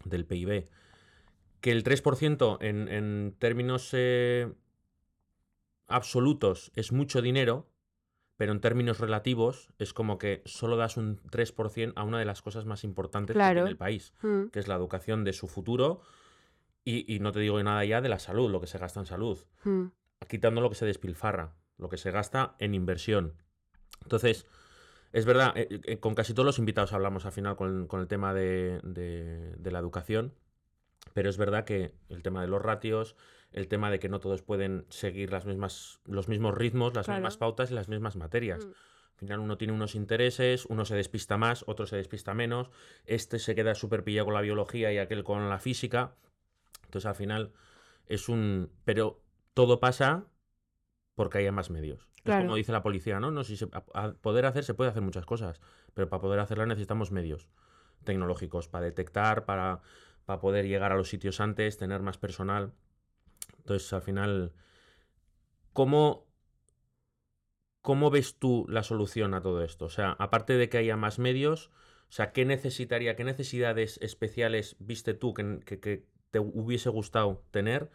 del 0.06 0.26
PIB. 0.26 0.70
Que 1.62 1.72
el 1.72 1.84
3% 1.84 2.58
en, 2.62 2.88
en 2.88 3.36
términos 3.38 3.90
eh, 3.94 4.54
absolutos 5.88 6.72
es 6.76 6.92
mucho 6.92 7.22
dinero, 7.22 7.68
pero 8.38 8.52
en 8.52 8.60
términos 8.60 9.00
relativos 9.00 9.70
es 9.80 9.94
como 9.94 10.18
que 10.18 10.42
solo 10.46 10.76
das 10.76 10.98
un 10.98 11.22
3% 11.24 11.94
a 11.96 12.04
una 12.04 12.20
de 12.20 12.26
las 12.26 12.42
cosas 12.42 12.66
más 12.66 12.84
importantes 12.84 13.36
del 13.36 13.78
país, 13.78 14.14
mm. 14.22 14.48
que 14.48 14.60
es 14.60 14.68
la 14.68 14.76
educación 14.76 15.24
de 15.24 15.34
su 15.34 15.48
futuro 15.48 16.02
y, 16.88 17.20
no 17.20 17.32
te 17.32 17.40
digo 17.40 17.62
nada 17.64 17.84
ya 17.84 18.00
de 18.00 18.10
la 18.10 18.20
salud, 18.20 18.52
lo 18.52 18.62
que 18.62 18.68
se 18.68 18.78
gasta 18.78 19.00
en 19.00 19.08
salud, 19.08 19.40
mm. 19.64 19.86
quitando 20.28 20.62
lo 20.62 20.70
que 20.70 20.76
se 20.76 20.86
despilfarra, 20.86 21.56
lo 21.78 21.90
que 21.90 21.98
se 21.98 22.12
gasta 22.12 22.56
en 22.60 22.76
inversión. 22.76 23.34
Entonces, 24.04 24.46
es 25.12 25.26
verdad, 25.26 25.54
eh, 25.56 25.68
eh, 25.86 26.00
con 26.00 26.14
casi 26.14 26.34
todos 26.34 26.46
los 26.46 26.60
invitados 26.60 26.94
hablamos 26.94 27.26
al 27.26 27.32
final 27.32 27.56
con, 27.56 27.88
el 27.92 28.08
tema 28.08 28.36
de, 28.36 28.80
de 28.84 29.72
la 29.72 29.80
educación, 29.80 30.36
pero 31.14 31.30
es 31.30 31.38
verdad 31.38 31.66
que 31.66 31.96
el 32.10 32.22
tema 32.22 32.42
de 32.42 32.48
los 32.48 32.62
ratios, 32.62 33.16
el 33.56 33.70
tema 33.70 33.90
de 33.90 34.00
que 34.00 34.10
no 34.10 34.20
todos 34.20 34.42
pueden 34.42 34.86
seguir 34.90 35.32
las 35.32 35.46
mismas, 35.46 36.02
los 36.04 36.28
mismos 36.28 36.54
ritmos, 36.54 36.94
las 36.94 37.08
mismas 37.08 37.38
pautas 37.38 37.72
y 37.72 37.74
las 37.74 37.88
mismas 37.88 38.18
materias. 38.18 38.66
Mm. 38.66 38.70
Al 38.70 39.20
final 39.20 39.40
uno 39.40 39.58
tiene 39.58 39.72
unos 39.72 39.96
intereses, 39.96 40.66
uno 40.66 40.84
se 40.84 40.94
despista 40.94 41.38
más, 41.38 41.64
otro 41.66 41.86
se 41.86 41.96
despista 41.96 42.34
menos, 42.34 42.70
este 43.06 43.40
se 43.40 43.56
queda 43.56 43.74
súper 43.74 44.04
pillado 44.04 44.26
con 44.26 44.34
la 44.34 44.42
biología 44.42 44.92
y 44.92 44.98
aquel 44.98 45.24
con 45.24 45.48
la 45.48 45.58
física. 45.60 46.16
Entonces 46.84 47.06
al 47.06 47.16
final 47.16 47.54
es 48.08 48.28
un... 48.28 48.74
Pero 48.84 49.22
todo 49.54 49.80
pasa 49.80 50.26
porque 51.16 51.38
haya 51.38 51.54
más 51.54 51.70
medios. 51.70 52.10
Es 52.26 52.36
como 52.36 52.56
dice 52.56 52.74
la 52.74 52.84
policía, 52.84 53.22
¿no? 53.22 53.32
no 53.32 53.46
si 53.46 53.56
se, 53.56 53.68
poder 53.68 54.48
hacer 54.48 54.66
se 54.66 54.74
puede 54.74 54.90
hacer 54.90 55.02
muchas 55.02 55.26
cosas, 55.26 55.62
pero 55.94 56.10
para 56.10 56.22
poder 56.22 56.40
hacerlas 56.42 56.68
necesitamos 56.68 57.12
medios 57.12 57.48
tecnológicos 58.04 58.68
para 58.68 58.84
detectar, 58.84 59.46
para, 59.46 59.80
para 60.26 60.42
poder 60.42 60.68
llegar 60.68 60.92
a 60.92 60.98
los 60.98 61.08
sitios 61.08 61.40
antes, 61.40 61.78
tener 61.78 62.02
más 62.02 62.18
personal. 62.18 62.74
Entonces, 63.66 63.92
al 63.94 64.04
final, 64.04 64.52
¿cómo, 65.74 66.28
¿cómo 67.82 68.12
ves 68.12 68.38
tú 68.38 68.68
la 68.70 68.84
solución 68.84 69.34
a 69.34 69.42
todo 69.42 69.64
esto? 69.64 69.86
O 69.86 69.90
sea, 69.90 70.12
aparte 70.20 70.54
de 70.54 70.70
que 70.70 70.78
haya 70.78 70.96
más 70.98 71.18
medios, 71.18 71.72
o 72.08 72.12
sea, 72.12 72.32
¿qué 72.32 72.46
necesitaría, 72.46 73.16
qué 73.16 73.24
necesidades 73.24 73.98
especiales 74.04 74.76
viste 74.78 75.16
tú 75.16 75.34
que, 75.34 75.62
que, 75.66 76.06
te 76.30 76.40
hubiese 76.40 76.90
gustado 76.90 77.44
tener 77.50 77.90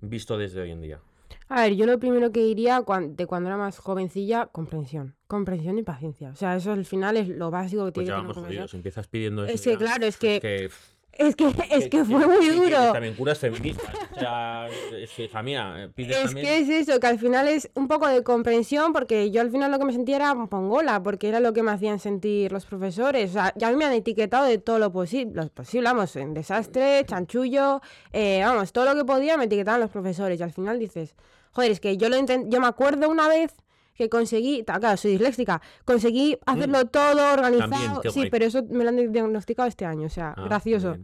visto 0.00 0.36
desde 0.36 0.62
hoy 0.62 0.72
en 0.72 0.80
día? 0.80 1.00
A 1.48 1.62
ver, 1.62 1.76
yo 1.76 1.86
lo 1.86 2.00
primero 2.00 2.32
que 2.32 2.40
diría 2.40 2.80
de 2.80 3.26
cuando 3.26 3.48
era 3.48 3.56
más 3.56 3.78
jovencilla, 3.78 4.46
comprensión. 4.46 5.14
Comprensión 5.28 5.78
y 5.78 5.84
paciencia. 5.84 6.30
O 6.30 6.36
sea, 6.36 6.56
eso 6.56 6.72
al 6.72 6.86
final 6.86 7.16
es 7.16 7.28
lo 7.28 7.52
básico 7.52 7.84
que 7.84 7.92
pues 7.92 8.06
tiene 8.06 8.20
que 8.20 8.32
tener 8.32 8.44
jodidos. 8.44 8.74
Empiezas 8.74 9.06
pidiendo 9.06 9.44
eso. 9.44 9.54
Es 9.54 9.62
que, 9.62 9.76
claro, 9.76 10.06
es 10.06 10.16
que 10.16 10.70
es 11.12 11.36
que, 11.36 11.46
es 11.70 11.88
que 11.88 12.04
fue 12.04 12.26
muy 12.26 12.48
duro. 12.48 12.92
también 12.92 13.14
curas 13.14 13.38
feministas. 13.38 13.94
O 14.14 14.18
sea, 14.18 14.68
es 14.96 15.18
hija 15.18 15.42
mía, 15.42 15.90
Es 15.96 16.34
que 16.34 16.58
es 16.58 16.68
eso, 16.68 16.98
que 17.00 17.06
al 17.06 17.18
final 17.18 17.48
es 17.48 17.70
un 17.74 17.88
poco 17.88 18.08
de 18.08 18.22
comprensión, 18.22 18.92
porque 18.92 19.30
yo 19.30 19.40
al 19.40 19.50
final 19.50 19.70
lo 19.70 19.78
que 19.78 19.84
me 19.84 19.92
sentía 19.92 20.16
era 20.16 20.34
pongola, 20.46 21.02
porque 21.02 21.28
era 21.28 21.40
lo 21.40 21.52
que 21.52 21.62
me 21.62 21.70
hacían 21.70 21.98
sentir 21.98 22.52
los 22.52 22.66
profesores. 22.66 23.30
O 23.30 23.32
sea, 23.34 23.52
ya 23.56 23.70
me 23.72 23.84
han 23.84 23.92
etiquetado 23.92 24.44
de 24.46 24.58
todo 24.58 24.78
lo 24.78 24.92
posible, 24.92 25.32
lo 25.34 25.48
posible, 25.48 25.88
vamos, 25.88 26.16
en 26.16 26.34
desastre, 26.34 27.04
chanchullo, 27.06 27.80
eh, 28.12 28.42
vamos, 28.44 28.72
todo 28.72 28.86
lo 28.86 28.94
que 28.94 29.04
podía 29.04 29.36
me 29.36 29.44
etiquetaban 29.44 29.80
los 29.80 29.90
profesores. 29.90 30.40
Y 30.40 30.42
al 30.42 30.52
final 30.52 30.78
dices, 30.78 31.14
joder, 31.52 31.70
es 31.72 31.80
que 31.80 31.96
yo 31.96 32.08
lo 32.08 32.16
yo 32.16 32.60
me 32.60 32.66
acuerdo 32.66 33.08
una 33.08 33.28
vez 33.28 33.54
que 33.94 34.08
conseguí, 34.08 34.64
claro, 34.64 34.96
soy 34.96 35.12
disléxica, 35.12 35.60
conseguí 35.84 36.38
hacerlo 36.46 36.80
mm. 36.84 36.88
todo 36.88 37.32
organizado. 37.32 38.02
sí, 38.10 38.28
pero 38.30 38.44
eso 38.44 38.62
me 38.68 38.84
lo 38.84 38.90
han 38.90 39.12
diagnosticado 39.12 39.68
este 39.68 39.84
año, 39.84 40.06
o 40.06 40.10
sea, 40.10 40.34
ah, 40.36 40.44
gracioso. 40.44 40.96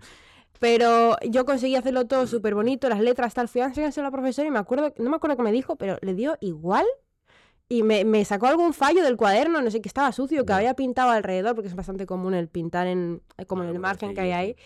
Pero 0.59 1.17
yo 1.23 1.45
conseguí 1.45 1.77
hacerlo 1.77 2.07
todo 2.07 2.27
súper 2.27 2.55
bonito, 2.55 2.89
las 2.89 3.01
letras 3.01 3.35
tal, 3.35 3.49
fui 3.49 3.61
a 3.61 3.67
enseñárselo 3.67 4.07
a 4.07 4.11
la 4.11 4.13
profesora 4.13 4.49
y 4.49 4.51
me 4.51 4.59
acuerdo, 4.59 4.93
no 4.99 5.11
me 5.11 5.17
acuerdo 5.17 5.37
qué 5.37 5.43
me 5.43 5.53
dijo, 5.53 5.77
pero 5.77 5.99
le 6.01 6.15
dio 6.15 6.37
igual 6.41 6.85
y 7.69 7.83
me, 7.83 8.05
me, 8.05 8.25
sacó 8.25 8.47
algún 8.47 8.73
fallo 8.73 9.05
del 9.05 9.17
cuaderno, 9.17 9.61
no 9.61 9.71
sé, 9.71 9.81
que 9.81 9.89
estaba 9.89 10.11
sucio, 10.11 10.47
que 10.47 10.53
había 10.55 10.75
pintado 10.75 11.11
alrededor, 11.11 11.55
porque 11.55 11.69
es 11.69 11.75
bastante 11.75 12.07
común 12.07 12.35
el 12.35 12.49
pintar 12.49 12.87
en 12.87 13.23
como 13.47 13.63
en 13.63 13.69
el 13.69 13.79
margen 13.79 14.15
que 14.15 14.23
hay 14.23 14.33
ahí. 14.33 14.57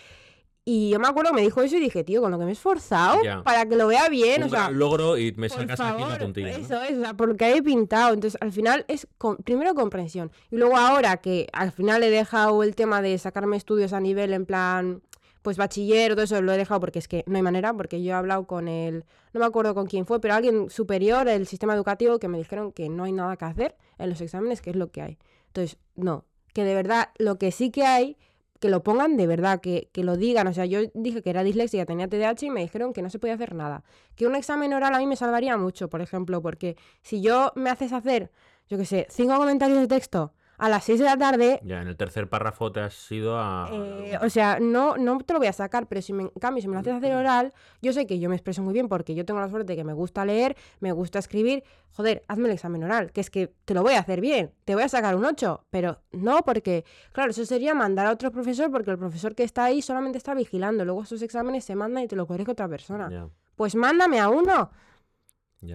Y 0.65 0.91
yo 0.91 1.01
me 1.01 1.09
acuerdo 1.09 1.31
que 1.31 1.37
me 1.37 1.43
dijo 1.43 1.61
eso 1.61 1.77
y 1.77 1.81
dije, 1.81 2.05
tío, 2.05 2.21
con 2.21 2.31
lo 2.31 2.39
que 2.39 2.45
me 2.45 2.51
he 2.51 2.55
esforzado 2.55 3.19
para 3.43 3.67
que 3.67 3.75
lo 3.75 3.89
vea 3.89 4.09
bien. 4.09 4.45
o 4.45 4.49
sea, 4.49 4.71
logro 4.71 5.19
y 5.19 5.33
me 5.33 5.49
sacas 5.49 5.81
aquí 5.81 6.03
la 6.03 6.19
tontilla. 6.19 6.51
Eso 6.51 6.81
es, 6.83 6.99
o 6.99 7.01
sea, 7.01 7.15
porque 7.15 7.57
he 7.57 7.63
pintado. 7.63 8.15
Entonces, 8.15 8.41
al 8.41 8.53
final 8.53 8.85
es 8.87 9.09
primero 9.45 9.75
comprensión. 9.75 10.31
Y 10.51 10.57
luego 10.57 10.77
ahora 10.77 11.17
que 11.17 11.49
al 11.53 11.73
final 11.73 12.03
he 12.05 12.11
dejado 12.11 12.63
el 12.63 12.77
tema 12.77 13.03
de 13.03 13.19
sacarme 13.19 13.57
estudios 13.57 13.93
a 13.93 13.99
nivel 13.99 14.33
en 14.33 14.47
plan, 14.47 15.03
pues 15.43 15.57
bachiller, 15.57 16.13
todo 16.13 16.23
eso 16.23 16.41
lo 16.41 16.53
he 16.53 16.57
dejado 16.57 16.79
porque 16.79 17.01
es 17.01 17.09
que 17.09 17.25
no 17.27 17.37
hay 17.37 17.43
manera, 17.43 17.75
porque 17.75 18.01
yo 18.01 18.13
he 18.13 18.15
hablado 18.15 18.47
con 18.47 18.69
el, 18.69 19.05
no 19.33 19.41
me 19.41 19.47
acuerdo 19.47 19.75
con 19.75 19.87
quién 19.87 20.07
fue, 20.07 20.21
pero 20.21 20.35
alguien 20.35 20.71
superior 20.71 21.27
del 21.27 21.49
sistema 21.49 21.75
educativo 21.75 22.21
que 22.21 22.29
me 22.29 22.39
dijeron 22.39 22.71
que 22.71 22.89
no 22.89 23.05
hay 23.05 23.13
nada 23.13 23.37
que 23.37 23.45
hacer 23.45 23.77
en 23.99 24.11
los 24.11 24.21
exámenes, 24.21 24.63
que 24.63 24.71
es 24.71 24.77
lo 24.77 24.93
que 24.93 25.03
hay. 25.03 25.19
Entonces, 25.49 25.77
no, 25.97 26.25
que 26.55 26.63
de 26.63 26.75
verdad 26.75 27.09
lo 27.19 27.39
que 27.39 27.51
sí 27.51 27.71
que 27.71 27.85
hay 27.85 28.17
que 28.63 28.71
lo 28.71 28.85
pongan 28.85 29.17
de 29.17 29.27
verdad, 29.27 29.61
que, 29.61 29.91
que, 29.93 30.05
lo 30.05 30.17
digan. 30.17 30.47
O 30.47 30.55
sea, 30.55 30.67
yo 30.67 30.79
dije 30.95 31.21
que 31.21 31.31
era 31.31 31.43
dislexia, 31.43 31.85
tenía 31.85 32.07
TDAH 32.07 32.47
y 32.47 32.51
me 32.51 32.61
dijeron 32.61 32.93
que 32.93 33.03
no 33.03 33.11
se 33.11 33.19
podía 33.19 33.35
hacer 33.35 33.57
nada. 33.57 33.83
Que 34.15 34.25
un 34.25 34.37
examen 34.37 34.73
oral 34.73 34.95
a 34.95 34.99
mí 35.01 35.07
me 35.07 35.17
salvaría 35.17 35.57
mucho, 35.57 35.91
por 35.91 36.01
ejemplo, 36.01 36.41
porque 36.41 36.77
si 37.03 37.21
yo 37.21 37.53
me 37.57 37.71
haces 37.71 37.93
hacer, 37.93 38.31
yo 38.69 38.79
qué 38.79 38.85
sé, 38.85 39.07
cinco 39.11 39.37
comentarios 39.37 39.81
de 39.81 39.89
texto 39.89 40.33
a 40.59 40.69
las 40.69 40.85
6 40.85 40.99
de 40.99 41.05
la 41.05 41.17
tarde. 41.17 41.61
Ya, 41.65 41.83
en 41.83 41.89
el 41.89 41.97
tercer 41.97 42.29
párrafo 42.29 42.71
te 42.71 42.81
has 42.81 43.11
ido 43.11 43.39
a. 43.39 43.69
Eh, 43.73 44.19
o 44.23 44.31
sea, 44.31 44.59
no, 44.61 44.97
no 44.97 45.19
te 45.19 45.33
lo 45.33 45.39
voy 45.39 45.49
a 45.49 45.53
sacar, 45.53 45.87
pero 45.89 46.03
si 46.03 46.13
me, 46.13 46.23
en 46.25 46.31
cambio, 46.41 46.63
si 46.63 46.69
me 46.69 46.75
lo 46.75 46.81
haces 46.81 46.95
hacer 46.95 47.15
oral, 47.15 47.53
yo 47.81 47.93
sé 47.93 48.07
que 48.07 48.19
yo 48.19 48.29
me 48.29 48.37
expreso 48.37 48.63
muy 48.63 48.73
bien 48.73 48.89
porque 48.89 49.15
yo 49.15 49.25
tengo 49.25 49.41
la 49.41 49.49
suerte 49.49 49.73
de 49.73 49.77
que 49.77 49.85
me 49.85 49.93
gusta 49.93 50.25
leer, 50.25 50.57
me 50.81 50.93
gusta 50.93 51.19
escribir. 51.19 51.65
Joder, 51.95 52.25
hazme 52.29 52.49
el 52.49 52.55
examen 52.55 52.83
oral, 52.85 53.13
que 53.13 53.21
es 53.21 53.29
que 53.29 53.53
te 53.65 53.75
lo 53.75 53.83
voy 53.83 53.95
a 53.95 54.01
hacer 54.01 54.21
bien, 54.21 54.53
te 54.65 54.75
voy 54.75 54.83
a 54.85 54.89
sacar 54.89 55.15
un 55.15 55.25
8, 55.27 55.67
pero 55.69 56.01
no 56.13 56.43
porque, 56.43 56.85
claro, 57.13 57.33
eso 57.33 57.45
sería 57.45 57.75
mandar 57.75 58.07
a 58.07 58.13
otro 58.13 58.31
profesor 58.31 58.71
porque 58.71 58.91
el 58.91 58.99
profesor 58.99 59.35
que 59.35 59.43
está 59.43 59.65
ahí 59.65 59.83
solamente 59.83 60.17
está 60.17 60.33
vigilando. 60.35 60.85
Luego 60.85 61.03
esos 61.03 61.21
exámenes 61.23 61.65
se 61.65 61.75
mandan 61.77 62.05
y 62.05 62.09
te 62.09 62.17
lo 62.17 62.27
corrige 62.27 62.53
otra 62.53 62.69
persona. 62.69 63.29
Pues 63.57 63.75
mándame 63.75 64.21
a 64.21 64.29
uno. 64.29 64.71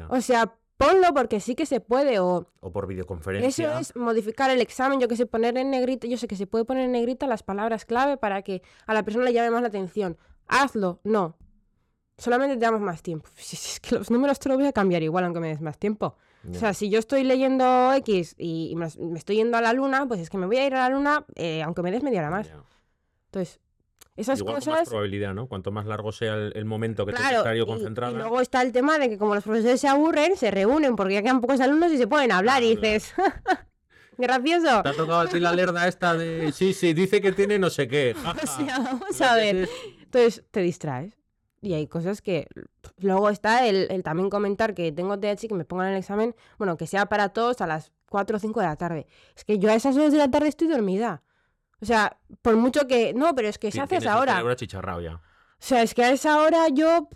O 0.10 0.22
sea, 0.22 0.54
ponlo 0.78 1.14
porque 1.14 1.40
sí 1.40 1.56
que 1.56 1.66
se 1.66 1.80
puede. 1.80 2.20
O, 2.20 2.48
o 2.60 2.72
por 2.72 2.88
videoconferencia. 2.88 3.68
Eso 3.68 3.80
es 3.80 3.96
modificar 3.96 4.50
el 4.50 4.62
examen, 4.62 5.00
yo 5.00 5.08
que 5.08 5.16
sé, 5.16 5.26
poner 5.26 5.58
en 5.58 5.72
negrita. 5.72 6.08
Yo 6.08 6.18
sé 6.18 6.28
que 6.28 6.36
se 6.36 6.48
puede 6.48 6.66
poner 6.66 6.86
en 6.86 6.92
negrita 6.92 7.28
las 7.28 7.44
palabras 7.44 7.86
clave 7.86 8.18
para 8.18 8.42
que 8.42 8.62
a 8.86 8.94
la 8.94 9.04
persona 9.04 9.26
le 9.26 9.34
llame 9.34 9.52
más 9.52 9.62
la 9.62 9.68
atención. 9.68 10.18
Hazlo, 10.48 11.00
no. 11.04 11.36
Solamente 12.18 12.56
te 12.56 12.62
damos 12.62 12.82
más 12.82 13.02
tiempo. 13.02 13.30
Si 13.36 13.56
es 13.56 13.80
que 13.80 13.96
los 13.96 14.10
números 14.10 14.40
te 14.40 14.50
los 14.50 14.58
voy 14.58 14.68
a 14.68 14.74
cambiar 14.74 15.04
igual, 15.04 15.26
aunque 15.26 15.40
me 15.40 15.50
des 15.50 15.62
más 15.62 15.78
tiempo. 15.78 16.16
O 16.50 16.54
sea, 16.54 16.74
si 16.74 16.90
yo 16.90 16.98
estoy 17.00 17.24
leyendo 17.24 17.92
X 17.94 18.36
y, 18.38 18.74
me, 18.78 18.86
estoy 18.86 19.36
yendo 19.36 19.58
a 19.58 19.62
la 19.62 19.74
luna, 19.74 20.08
pues 20.08 20.22
es 20.22 20.30
que 20.30 20.38
me 20.38 20.46
voy 20.46 20.58
a 20.58 20.66
ir 20.66 20.74
a 20.76 20.88
la 20.88 20.96
luna 20.96 21.26
eh, 21.36 21.62
aunque 21.62 21.82
me 21.82 21.92
des 21.92 22.04
media 22.04 22.20
hora 22.20 22.30
más. 22.30 22.50
Entonces, 23.26 23.60
esas 24.18 24.40
Igual 24.40 24.56
cosas. 24.56 24.74
Con 24.74 24.80
más 24.80 24.90
probabilidad, 24.90 25.34
¿no? 25.34 25.48
Cuanto 25.48 25.72
más 25.72 25.86
largo 25.86 26.12
sea 26.12 26.34
el, 26.34 26.66
momento 26.66 27.06
que 27.06 27.14
claro, 27.14 27.44
te 27.44 27.66
concentrado. 27.66 28.14
Y, 28.14 28.18
luego 28.18 28.42
está 28.42 28.64
el 28.64 28.72
tema 28.72 28.98
de 28.98 29.10
que 29.10 29.18
como 29.18 29.36
los 29.36 29.44
profesores 29.44 29.80
se 29.80 29.88
aburren, 29.88 30.36
se 30.36 30.50
reúnen 30.50 30.96
porque 30.96 31.14
ya 31.14 31.22
quedan 31.22 31.40
pocos 31.40 31.62
alumnos 31.62 31.92
y 31.92 31.98
se 31.98 32.08
pueden 32.08 32.32
hablar 32.32 32.64
y 32.64 32.76
dices. 32.76 33.14
Gracioso. 34.18 34.82
Te 34.82 34.90
ha 34.90 34.94
tocado 34.94 35.20
así 35.20 35.40
la 35.40 35.54
lerda 35.54 35.88
esta 35.88 36.16
de. 36.16 36.52
Sí, 36.52 36.74
sí, 36.74 36.94
dice 36.94 37.22
que 37.22 37.32
tiene 37.32 37.60
no 37.60 37.70
sé 37.70 37.88
qué. 37.88 38.16
o 38.44 38.48
sea, 38.48 38.80
vamos 38.80 39.22
a 39.22 39.36
ver. 39.36 39.70
Entonces 40.02 40.44
te 40.50 40.62
distraes. 40.62 41.14
Y 41.62 41.74
hay 41.74 41.86
cosas 41.86 42.24
que. 42.24 42.48
Luego 42.98 43.30
está 43.30 43.68
el, 43.68 43.88
el 43.92 44.02
también 44.02 44.32
comentar 44.32 44.74
que 44.74 44.92
tengo 44.92 45.20
TH 45.20 45.44
y 45.44 45.48
que 45.48 45.54
me 45.54 45.66
pongan 45.66 45.90
el 45.90 45.98
examen. 45.98 46.36
Bueno, 46.58 46.76
que 46.78 46.88
sea 46.88 47.06
para 47.06 47.30
todos 47.30 47.62
a 47.62 47.68
las 47.68 47.92
4 48.10 48.38
o 48.38 48.40
5 48.40 48.60
de 48.60 48.66
la 48.66 48.76
tarde. 48.76 49.08
Es 49.36 49.46
que 49.46 49.60
yo 49.60 49.70
a 49.70 49.76
esas 49.76 49.96
horas 49.96 50.12
de 50.12 50.18
la 50.18 50.32
tarde 50.32 50.48
estoy 50.48 50.68
dormida. 50.68 51.22
O 51.82 51.86
sea, 51.86 52.18
por 52.42 52.56
mucho 52.56 52.88
que. 52.88 53.14
No, 53.14 53.36
pero 53.36 53.48
es 53.48 53.58
que 53.58 53.72
se 53.72 53.82
hace 53.82 53.98
esa 53.98 54.20
hora. 54.20 54.42
ya. 55.02 55.16
O 55.16 55.20
sea, 55.60 55.82
es 55.82 55.94
que 55.94 56.04
a 56.04 56.12
esa 56.12 56.42
hora 56.42 56.68
yo 56.70 57.10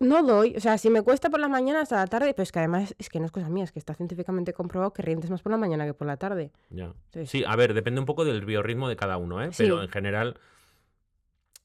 no 0.00 0.22
doy. 0.22 0.54
O 0.56 0.60
sea, 0.60 0.78
si 0.78 0.90
me 0.90 1.02
cuesta 1.02 1.30
por 1.30 1.40
la 1.40 1.48
mañana 1.48 1.82
hasta 1.82 1.96
la 1.96 2.06
tarde, 2.06 2.32
pero 2.32 2.42
es 2.42 2.52
que 2.52 2.58
además 2.58 2.94
es 2.98 3.08
que 3.08 3.20
no 3.20 3.26
es 3.26 3.32
cosa 3.32 3.48
mía, 3.48 3.64
es 3.64 3.72
que 3.72 3.78
está 3.78 3.94
científicamente 3.94 4.52
comprobado 4.52 4.92
que 4.92 5.02
rientes 5.02 5.30
más 5.30 5.42
por 5.42 5.52
la 5.52 5.58
mañana 5.58 5.86
que 5.86 5.94
por 5.94 6.06
la 6.06 6.16
tarde. 6.16 6.50
Ya. 6.70 6.94
Sí, 7.26 7.44
a 7.46 7.54
ver, 7.56 7.74
depende 7.74 8.00
un 8.00 8.06
poco 8.06 8.24
del 8.24 8.44
biorritmo 8.44 8.88
de 8.88 8.96
cada 8.96 9.18
uno, 9.18 9.42
¿eh? 9.42 9.50
Pero 9.56 9.82
en 9.82 9.88
general. 9.88 10.38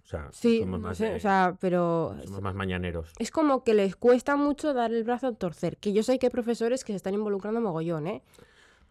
O 0.04 0.08
sea, 0.08 0.30
sí, 0.32 0.60
somos 0.60 0.80
más, 0.80 1.02
o 1.02 1.20
sea, 1.20 1.58
pero... 1.60 2.16
Somos 2.26 2.42
más 2.44 2.54
mañaneros. 2.54 3.12
Es 3.18 3.32
como 3.32 3.64
que 3.64 3.74
les 3.74 3.96
cuesta 3.96 4.36
mucho 4.36 4.76
dar 4.76 4.94
el 4.94 5.04
brazo 5.04 5.28
a 5.28 5.34
torcer. 5.34 5.78
Que 5.78 5.94
yo 5.94 6.04
sé 6.04 6.20
que 6.20 6.28
hay 6.28 6.30
profesores 6.30 6.84
que 6.84 6.94
se 6.94 6.98
están 6.98 7.16
involucrando 7.16 7.60
mogollón, 7.60 8.06
¿eh? 8.06 8.22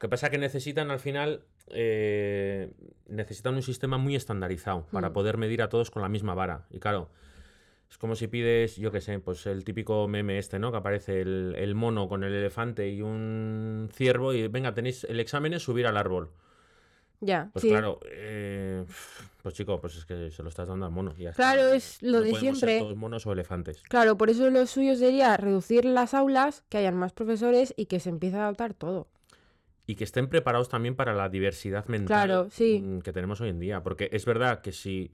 Que 0.05 0.09
pasa 0.11 0.29
que 0.29 0.37
necesitan 0.37 0.91
al 0.91 1.01
final 1.01 1.47
eh, 1.69 2.71
necesitan 3.09 3.55
un 3.55 3.63
sistema 3.63 3.97
muy 3.97 4.15
estandarizado 4.15 4.87
para 4.93 5.09
mm. 5.09 5.13
poder 5.15 5.39
medir 5.39 5.63
a 5.63 5.71
todos 5.71 5.91
con 5.91 6.03
la 6.03 6.11
misma 6.11 6.35
vara. 6.35 6.67
Y 6.69 6.79
claro, 6.79 7.09
es 7.89 7.97
como 7.97 8.15
si 8.15 8.29
pides, 8.29 8.77
yo 8.77 8.93
qué 8.93 9.01
sé, 9.01 9.19
pues 9.19 9.47
el 9.47 9.65
típico 9.65 10.07
meme 10.07 10.37
este, 10.39 10.59
¿no? 10.59 10.71
Que 10.73 10.77
aparece 10.77 11.23
el, 11.23 11.75
mono 11.75 12.07
con 12.07 12.23
el 12.23 12.35
elefante 12.35 12.91
y 12.91 13.01
un 13.01 13.89
ciervo 13.95 14.35
y 14.35 14.47
venga, 14.49 14.75
tenéis 14.75 15.05
el 15.05 15.21
examen 15.21 15.55
es 15.55 15.63
subir 15.63 15.87
al 15.87 15.97
árbol. 15.97 16.33
Ya. 17.21 17.49
Pues 17.55 17.65
claro, 17.65 17.99
eh, 18.05 18.85
pues 19.43 19.55
chico, 19.55 19.81
pues 19.81 19.97
es 19.97 20.05
que 20.05 20.31
se 20.31 20.43
lo 20.43 20.51
estás 20.51 20.69
dando 20.69 20.85
al 20.85 20.93
mono. 20.93 21.15
claro, 21.35 21.73
es 21.73 22.03
lo 22.03 22.21
de 22.21 22.35
siempre. 22.35 22.81
todos 22.81 22.95
monos 22.95 23.27
o 23.27 23.33
elefantes. 23.33 23.81
Claro, 23.85 24.19
por 24.19 24.29
eso 24.29 24.51
lo 24.51 24.67
suyo 24.67 24.97
sería 24.97 25.35
reducir 25.39 25.87
las 25.87 26.13
aulas, 26.13 26.63
que 26.69 26.77
hayan 26.77 26.95
más 26.95 27.15
profesores 27.15 27.73
y 27.75 27.87
que 27.87 28.01
se 28.01 28.11
empiece 28.11 28.37
a 28.37 28.43
adaptar 28.43 28.75
todo 28.75 29.09
y 29.87 29.97
que 29.97 30.05
estén 30.05 30.29
preparados 30.29 30.69
también 30.69 30.97
para 30.97 31.15
la 31.15 31.29
diversidad 31.29 31.87
mental 31.87 32.49
mm, 32.49 33.01
que 33.01 33.13
tenemos 33.13 33.41
hoy 33.41 33.51
en 33.51 33.61
día. 33.61 33.83
Porque 33.83 34.09
es 34.13 34.25
verdad 34.25 34.61
que 34.63 34.73
si, 34.73 35.13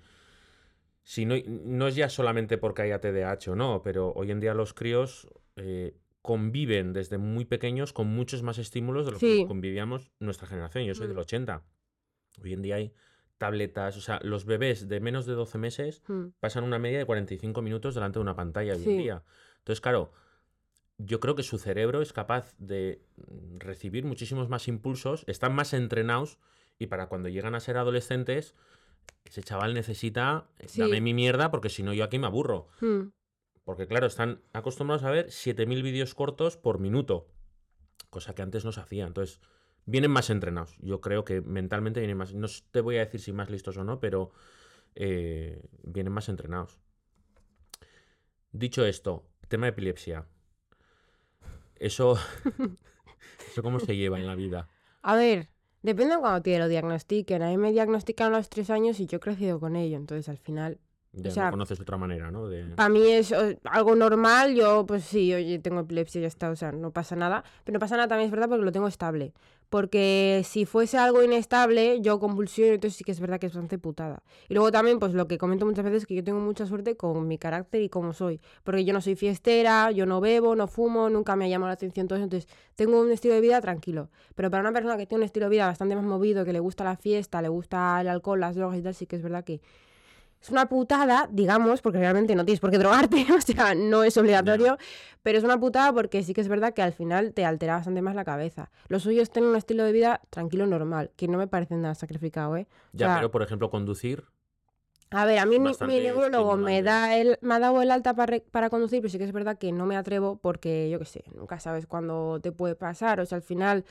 si 1.03 1.27
no, 1.27 1.35
no 1.47 1.89
es 1.89 1.97
ya 1.97 2.09
solamente 2.09 2.59
porque 2.59 2.83
haya 2.83 3.00
TDAH 3.00 3.53
o 3.53 3.57
no, 3.57 3.83
pero 3.83 4.12
hoy 4.15 4.31
en 4.31 4.41
día 4.41 4.55
los 4.55 4.73
críos 4.73 5.29
eh, 5.57 5.97
conviven 6.23 6.93
desde 6.93 7.19
muy 7.19 7.45
pequeños 7.45 7.93
con 7.93 8.07
muchos 8.09 8.43
más 8.43 8.59
estímulos 8.59 9.07
de 9.07 9.12
lo 9.12 9.19
que 9.19 9.47
convivíamos 9.47 10.12
nuestra 10.21 10.47
generación. 10.47 10.85
Yo 10.85 10.95
soy 10.95 11.09
del 11.09 11.19
80. 11.19 11.59
Mm. 11.59 12.43
Hoy 12.43 12.53
en 12.53 12.62
día 12.62 12.77
hay 12.77 12.93
tabletas, 13.39 13.97
o 13.97 14.00
sea, 14.03 14.21
los 14.23 14.45
bebés 14.45 14.87
de 14.87 15.00
menos 15.00 15.25
de 15.25 15.33
12 15.33 15.57
meses 15.59 16.03
mm. 16.07 16.27
pasan 16.41 16.62
una 16.62 16.79
media 16.79 16.99
de 16.99 17.07
45 17.07 17.62
minutos 17.62 17.95
delante 17.95 18.19
de 18.19 18.23
una 18.23 18.37
pantalla 18.37 18.75
hoy 18.75 18.85
en 18.85 18.99
día. 18.99 19.25
Entonces, 19.59 19.81
claro, 19.81 20.12
yo 21.04 21.21
creo 21.21 21.35
que 21.35 21.42
su 21.42 21.59
cerebro 21.59 22.02
es 22.02 22.12
capaz 22.12 22.54
de 22.59 23.02
recibir 23.59 24.05
muchísimos 24.05 24.48
más 24.48 24.68
impulsos, 24.68 25.25
están 25.27 25.55
más 25.55 25.72
entrenados 25.72 26.38
y 26.79 26.87
para 26.87 27.09
cuando 27.09 27.29
llegan 27.29 27.55
a 27.55 27.61
ser 27.61 27.77
adolescentes, 27.77 28.55
ese 29.25 29.42
chaval 29.42 29.75
necesita, 29.75 30.48
dame 30.77 31.01
mi 31.01 31.14
mierda 31.14 31.51
porque 31.51 31.68
si 31.68 31.83
no 31.83 31.92
yo 31.92 32.05
aquí 32.05 32.18
me 32.18 32.27
aburro. 32.27 32.68
Hmm. 32.81 33.09
Porque 33.64 33.87
claro, 33.87 34.07
están 34.07 34.40
acostumbrados 34.53 35.05
a 35.05 35.11
ver 35.11 35.27
7.000 35.27 35.83
vídeos 35.83 36.14
cortos 36.14 36.57
por 36.57 36.81
minuto, 36.81 37.29
cosa 38.09 38.35
que 38.35 38.42
antes 38.42 38.64
no 38.64 38.72
se 38.72 38.81
hacía. 38.81 39.07
Entonces, 39.07 39.40
vienen 39.85 40.11
más 40.11 40.31
entrenados. 40.31 40.77
Yo 40.81 41.01
creo 41.01 41.25
que 41.25 41.40
mentalmente 41.40 42.01
vienen 42.01 42.16
más, 42.16 42.35
no 42.35 42.48
te 42.70 42.81
voy 42.81 42.96
a 42.96 43.05
decir 43.05 43.20
si 43.20 43.33
más 43.33 43.51
listos 43.51 43.77
o 43.77 43.85
no, 43.85 44.01
pero 44.01 44.33
eh, 44.94 45.62
vienen 45.83 46.12
más 46.12 46.29
entrenados. 46.29 46.79
Dicho 48.53 48.85
esto, 48.85 49.29
tema 49.48 49.66
de 49.66 49.70
epilepsia. 49.70 50.27
Eso, 51.81 52.19
¿Eso 53.51 53.62
cómo 53.62 53.81
se 53.81 53.97
lleva 53.97 54.19
en 54.19 54.27
la 54.27 54.35
vida? 54.35 54.69
A 55.03 55.16
ver, 55.16 55.49
depende 55.83 56.14
de 56.14 56.21
cuando 56.21 56.43
te 56.43 56.59
lo 56.59 56.69
diagnostiquen. 56.69 57.43
A 57.43 57.49
mí 57.49 57.57
me 57.57 57.73
diagnostican 57.73 58.33
a 58.33 58.37
los 58.37 58.51
tres 58.51 58.71
años 58.71 59.01
y 59.01 59.07
yo 59.07 59.16
he 59.16 59.21
crecido 59.21 59.59
con 59.59 59.77
ello. 59.77 59.97
Entonces, 59.97 60.29
al 60.29 60.37
final, 60.37 60.79
ya 61.12 61.31
o 61.31 61.35
sea, 61.35 61.51
conoces 61.51 61.81
otra 61.81 61.97
manera, 61.97 62.31
¿no? 62.31 62.49
De... 62.49 62.64
Para 62.77 62.90
mí 62.90 63.09
es 63.09 63.35
algo 63.64 63.97
normal, 63.97 64.55
yo 64.55 64.85
pues 64.87 65.05
sí, 65.05 65.33
oye, 65.33 65.59
tengo 65.59 65.81
epilepsia 65.81 66.19
y 66.19 66.23
ya 66.23 66.29
está, 66.29 66.51
o 66.51 66.57
sea, 66.57 66.71
no 66.71 66.93
pasa 66.93 67.16
nada. 67.16 67.45
Pero 67.64 67.75
no 67.75 67.81
pasa 67.81 67.97
nada 67.97 68.09
también 68.09 68.27
es 68.27 68.31
verdad 68.31 68.49
porque 68.49 68.64
lo 68.64 68.73
tengo 68.73 68.87
estable. 68.87 69.33
Porque 69.70 70.42
si 70.44 70.66
fuese 70.66 70.98
algo 70.98 71.22
inestable, 71.22 72.00
yo 72.00 72.18
convulsiono, 72.18 72.74
entonces 72.74 72.96
sí 72.98 73.04
que 73.04 73.12
es 73.12 73.20
verdad 73.20 73.38
que 73.38 73.46
es 73.46 73.54
bastante 73.54 73.78
putada. 73.78 74.22
Y 74.48 74.54
luego 74.54 74.72
también, 74.72 74.98
pues 74.98 75.14
lo 75.14 75.28
que 75.28 75.38
comento 75.38 75.64
muchas 75.64 75.85
veces 75.85 76.02
es 76.02 76.06
que 76.06 76.16
yo 76.16 76.24
tengo 76.24 76.40
mucha 76.40 76.66
suerte 76.66 76.96
con 76.96 77.28
mi 77.28 77.38
carácter 77.38 77.80
y 77.80 77.88
cómo 77.88 78.12
soy. 78.12 78.40
Porque 78.64 78.85
yo 78.85 78.92
no 78.92 79.00
soy 79.00 79.14
fiestera, 79.14 79.92
yo 79.92 80.06
no 80.06 80.20
bebo, 80.20 80.56
no 80.56 80.66
fumo, 80.66 81.09
nunca 81.09 81.37
me 81.37 81.44
ha 81.44 81.48
llamado 81.48 81.68
la 81.68 81.74
atención. 81.74 82.09
Entonces, 82.11 82.48
tengo 82.74 83.00
un 83.00 83.12
estilo 83.12 83.35
de 83.35 83.40
vida 83.40 83.61
tranquilo. 83.61 84.11
Pero 84.35 84.50
para 84.50 84.61
una 84.62 84.72
persona 84.72 84.96
que 84.96 85.06
tiene 85.06 85.22
un 85.22 85.26
estilo 85.26 85.46
de 85.46 85.50
vida 85.50 85.66
bastante 85.66 85.94
más 85.94 86.04
movido, 86.04 86.44
que 86.44 86.52
le 86.52 86.61
gusta 86.61 86.83
la 86.83 86.96
fiesta, 86.96 87.40
le 87.40 87.48
gusta 87.48 88.00
el 88.00 88.09
alcohol, 88.09 88.40
las 88.40 88.56
drogas 88.56 88.76
y 88.76 88.83
tal, 88.83 88.94
sí 88.94 89.06
que 89.06 89.16
es 89.16 89.22
verdad 89.22 89.44
que 89.44 89.61
es 90.40 90.50
una 90.50 90.68
putada, 90.68 91.29
digamos, 91.31 91.83
porque 91.83 91.98
realmente 91.98 92.35
no 92.35 92.44
tienes 92.44 92.61
por 92.61 92.70
qué 92.70 92.79
drogarte, 92.79 93.26
o 93.37 93.40
sea, 93.40 93.74
no 93.74 94.05
es 94.05 94.16
obligatorio, 94.16 94.79
pero 95.22 95.38
es 95.38 95.44
una 95.44 95.59
putada 95.61 95.92
porque 95.92 96.22
sí 96.22 96.33
que 96.33 96.40
es 96.40 96.48
verdad 96.48 96.72
que 96.72 96.83
al 96.83 96.92
final 96.92 97.35
te 97.35 97.44
altera 97.44 97.74
bastante 97.74 98.00
más 98.03 98.14
la 98.14 98.24
cabeza. 98.24 98.70
Lo 98.88 98.98
suyo 99.00 99.22
es 99.22 99.31
tener 99.31 99.48
un 99.48 99.57
estilo 99.57 99.85
de 99.85 99.92
vida 99.92 100.20
tranquilo, 100.31 100.66
normal, 100.66 101.11
que 101.16 101.29
no 101.29 101.37
me 101.37 101.46
parece 101.46 101.74
nada 101.74 101.94
sacrificado, 101.94 102.57
¿eh? 102.57 102.66
ya, 102.92 103.16
pero 103.16 103.31
por 103.31 103.42
ejemplo, 103.42 103.70
conducir. 103.70 104.24
A 105.12 105.24
ver, 105.24 105.40
a 105.40 105.44
mí 105.44 105.59
mi, 105.59 105.72
neurólogo 105.72 106.57
me, 106.57 106.83
da 106.83 107.16
el, 107.16 107.37
me 107.40 107.55
ha 107.55 107.59
dado 107.59 107.83
el 107.83 107.90
alta 107.90 108.14
para, 108.14 108.38
para 108.53 108.70
conducir, 108.70 109.00
pero 109.00 109.11
sí 109.11 109.18
que 109.18 109.24
es 109.24 109.33
verdad 109.33 109.59
que 109.59 109.72
no 109.72 109.85
me 109.85 109.96
atrevo 109.96 110.37
porque, 110.37 110.88
yo 110.88 111.00
qué 111.00 111.05
sé, 111.05 111.24
nunca 111.35 111.59
sabes 111.59 111.88
cuándo 111.88 112.38
te 112.40 112.53
puede 112.53 112.76
pasar, 112.76 113.18
o 113.18 113.26
sea, 113.26 113.37
al 113.37 113.42
final 113.42 113.85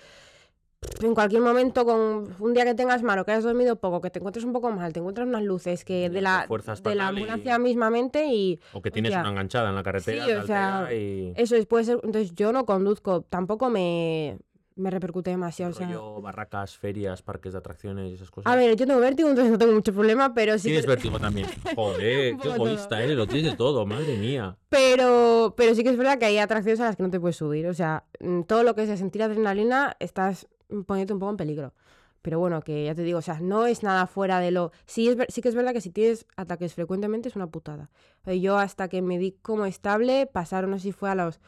en 1.01 1.13
cualquier 1.13 1.41
momento, 1.41 1.85
con 1.85 2.35
un 2.39 2.53
día 2.53 2.65
que 2.65 2.73
tengas 2.73 3.03
malo, 3.03 3.25
que 3.25 3.31
hayas 3.31 3.43
dormido 3.43 3.77
poco, 3.77 4.01
que 4.01 4.09
te 4.09 4.19
encuentres 4.19 4.45
un 4.45 4.53
poco 4.53 4.71
mal, 4.71 4.93
te 4.93 4.99
encuentras 4.99 5.27
unas 5.27 5.43
luces 5.43 5.85
que 5.85 6.09
de 6.09 6.21
la, 6.21 6.47
de 6.83 6.95
la 6.95 7.07
ambulancia 7.07 7.57
mismamente 7.59 8.25
y... 8.25 8.59
O 8.73 8.81
que 8.81 8.91
tienes 8.91 9.13
una 9.13 9.29
enganchada 9.29 9.69
en 9.69 9.75
la 9.75 9.83
carretera. 9.83 10.25
Sí, 10.25 10.31
o 10.31 10.45
sea, 10.45 10.87
eso 10.91 11.55
es, 11.55 11.65
puede 11.65 11.85
ser... 11.85 11.99
Entonces 12.03 12.33
yo 12.35 12.51
no 12.51 12.65
conduzco, 12.65 13.21
tampoco 13.21 13.69
me, 13.69 14.37
me 14.75 14.89
repercute 14.89 15.29
demasiado. 15.29 15.71
O 15.71 15.75
sea... 15.75 15.89
barracas, 16.21 16.77
ferias, 16.77 17.21
parques 17.21 17.53
de 17.53 17.59
atracciones 17.59 18.11
y 18.11 18.13
esas 18.15 18.31
cosas. 18.31 18.51
A 18.51 18.55
ver, 18.55 18.75
yo 18.75 18.87
tengo 18.87 18.99
vértigo, 18.99 19.29
entonces 19.29 19.51
no 19.51 19.57
tengo 19.57 19.73
mucho 19.73 19.93
problema, 19.93 20.33
pero 20.33 20.57
sí. 20.57 20.69
Tienes 20.69 20.85
vértigo 20.85 21.19
también. 21.19 21.47
Joder, 21.75 22.37
qué 22.37 22.49
egoísta 22.49 23.01
eres, 23.01 23.15
lo 23.15 23.27
tienes 23.27 23.51
de 23.51 23.57
todo, 23.57 23.85
madre 23.85 24.17
mía. 24.17 24.57
Pero, 24.69 25.53
pero 25.55 25.75
sí 25.75 25.83
que 25.83 25.89
es 25.89 25.97
verdad 25.97 26.17
que 26.17 26.25
hay 26.25 26.37
atracciones 26.37 26.79
a 26.79 26.85
las 26.85 26.95
que 26.95 27.03
no 27.03 27.09
te 27.09 27.19
puedes 27.19 27.35
subir. 27.35 27.67
O 27.67 27.73
sea, 27.73 28.05
mm, 28.19 28.41
todo 28.41 28.63
lo 28.63 28.75
que 28.75 28.83
es 28.83 28.89
de 28.89 28.97
sentir 28.97 29.23
adrenalina, 29.23 29.95
estás 29.99 30.47
ponerte 30.85 31.13
un 31.13 31.19
poco 31.19 31.31
en 31.31 31.37
peligro. 31.37 31.73
Pero 32.21 32.39
bueno, 32.39 32.61
que 32.61 32.85
ya 32.85 32.95
te 32.95 33.03
digo, 33.03 33.19
o 33.19 33.21
sea, 33.21 33.39
no 33.39 33.65
es 33.65 33.81
nada 33.81 34.05
fuera 34.05 34.39
de 34.39 34.51
lo... 34.51 34.71
Sí, 34.85 35.07
es, 35.07 35.17
sí 35.29 35.41
que 35.41 35.49
es 35.49 35.55
verdad 35.55 35.73
que 35.73 35.81
si 35.81 35.89
tienes 35.89 36.25
ataques 36.35 36.73
frecuentemente 36.73 37.29
es 37.29 37.35
una 37.35 37.47
putada. 37.47 37.89
Yo 38.25 38.57
hasta 38.57 38.89
que 38.89 39.01
me 39.01 39.17
di 39.17 39.31
como 39.41 39.65
estable, 39.65 40.25
pasaron, 40.25 40.71
no 40.71 40.77
sé 40.77 40.83
si 40.83 40.91
fue 40.91 41.09
a 41.09 41.15
los 41.15 41.39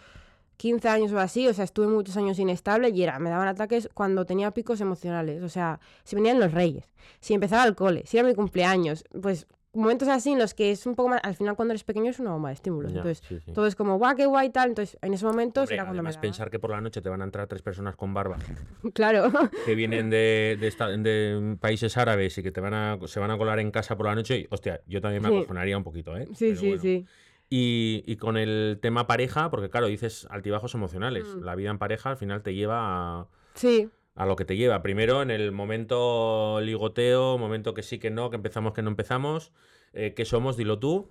15 0.62 0.89
años 0.89 1.12
o 1.12 1.19
así, 1.19 1.47
o 1.47 1.53
sea, 1.55 1.63
estuve 1.63 1.88
muchos 1.88 2.17
años 2.17 2.38
inestable 2.38 2.89
y 2.89 3.01
era, 3.01 3.17
me 3.17 3.31
daban 3.31 3.47
ataques 3.47 3.89
cuando 3.95 4.25
tenía 4.25 4.51
picos 4.51 4.79
emocionales, 4.79 5.41
o 5.41 5.49
sea, 5.49 5.79
si 6.03 6.15
venían 6.15 6.39
los 6.39 6.51
reyes, 6.51 6.86
si 7.19 7.34
empezaba 7.34 7.65
el 7.65 7.73
cole, 7.73 8.03
si 8.05 8.19
era 8.19 8.27
mi 8.27 8.36
cumpleaños, 8.36 9.03
pues 9.23 9.47
momentos 9.73 10.07
así 10.07 10.31
en 10.31 10.39
los 10.39 10.53
que 10.53 10.71
es 10.71 10.86
un 10.86 10.95
poco 10.95 11.10
más, 11.10 11.21
al 11.23 11.36
final 11.36 11.55
cuando 11.55 11.73
eres 11.73 11.84
pequeño 11.84 12.10
es 12.10 12.19
una 12.19 12.31
bomba 12.31 12.49
de 12.49 12.55
estímulos, 12.55 12.91
entonces 12.91 13.23
todo 13.53 13.67
es 13.67 13.75
como 13.75 13.97
guau, 13.97 14.15
qué 14.15 14.25
guay 14.25 14.49
tal, 14.49 14.69
entonces 14.69 14.97
en 15.01 15.13
ese 15.13 15.25
momento 15.25 15.65
será 15.65 15.84
cuando 15.84 15.99
además 15.99 16.17
pensar 16.17 16.49
que 16.49 16.60
por 16.60 16.71
la 16.71 16.81
noche 16.81 17.01
te 17.01 17.10
van 17.10 17.21
a 17.21 17.25
entrar 17.25 17.47
tres 17.47 17.62
personas 17.62 17.95
con 17.95 18.13
barba. 18.13 18.38
claro. 18.93 19.31
Que 19.65 19.75
vienen 19.75 20.10
de, 20.10 20.57
de, 20.60 20.97
de, 20.97 21.57
países 21.57 21.97
árabes 21.97 22.38
y 22.38 22.43
que 22.43 22.51
te 22.51 22.62
van 22.62 22.73
a, 22.73 22.99
se 23.05 23.19
van 23.19 23.31
a 23.31 23.38
colar 23.38 23.60
en 23.60 23.71
casa 23.71 23.95
por 23.95 24.07
la 24.07 24.15
noche 24.15 24.39
y, 24.39 24.47
hostia, 24.49 24.81
yo 24.88 25.01
también 25.01 25.21
me 25.23 25.29
acojonaría 25.29 25.77
un 25.77 25.84
poquito, 25.84 26.17
¿eh? 26.17 26.27
Sí, 26.34 26.55
sí, 26.55 26.77
sí. 26.77 27.05
Y, 27.53 28.15
con 28.15 28.38
el 28.38 28.79
tema 28.81 29.07
pareja, 29.07 29.49
porque 29.49 29.69
claro, 29.69 29.88
dices 29.88 30.25
altibajos 30.29 30.73
emocionales. 30.73 31.25
Mm. 31.36 31.43
La 31.43 31.55
vida 31.55 31.69
en 31.69 31.79
pareja 31.79 32.10
al 32.10 32.17
final 32.17 32.41
te 32.43 32.53
lleva 32.53 32.79
a, 33.19 33.27
sí. 33.55 33.89
A 34.15 34.26
lo 34.26 34.36
que 34.36 34.45
te 34.45 34.58
lleva. 34.58 34.82
Primero 34.82 35.21
en 35.21 35.32
el 35.32 35.52
momento 35.52 36.60
ligoteo, 36.62 37.38
momento 37.38 37.74
que 37.74 37.84
sí, 37.84 38.00
que 38.00 38.10
no, 38.10 38.30
que 38.30 38.36
empezamos, 38.36 38.74
que 38.74 38.82
no 38.82 38.89
empezamos, 38.89 39.52
eh, 39.93 40.13
que 40.13 40.26
somos, 40.26 40.58
dilo 40.58 40.80
tú 40.80 41.10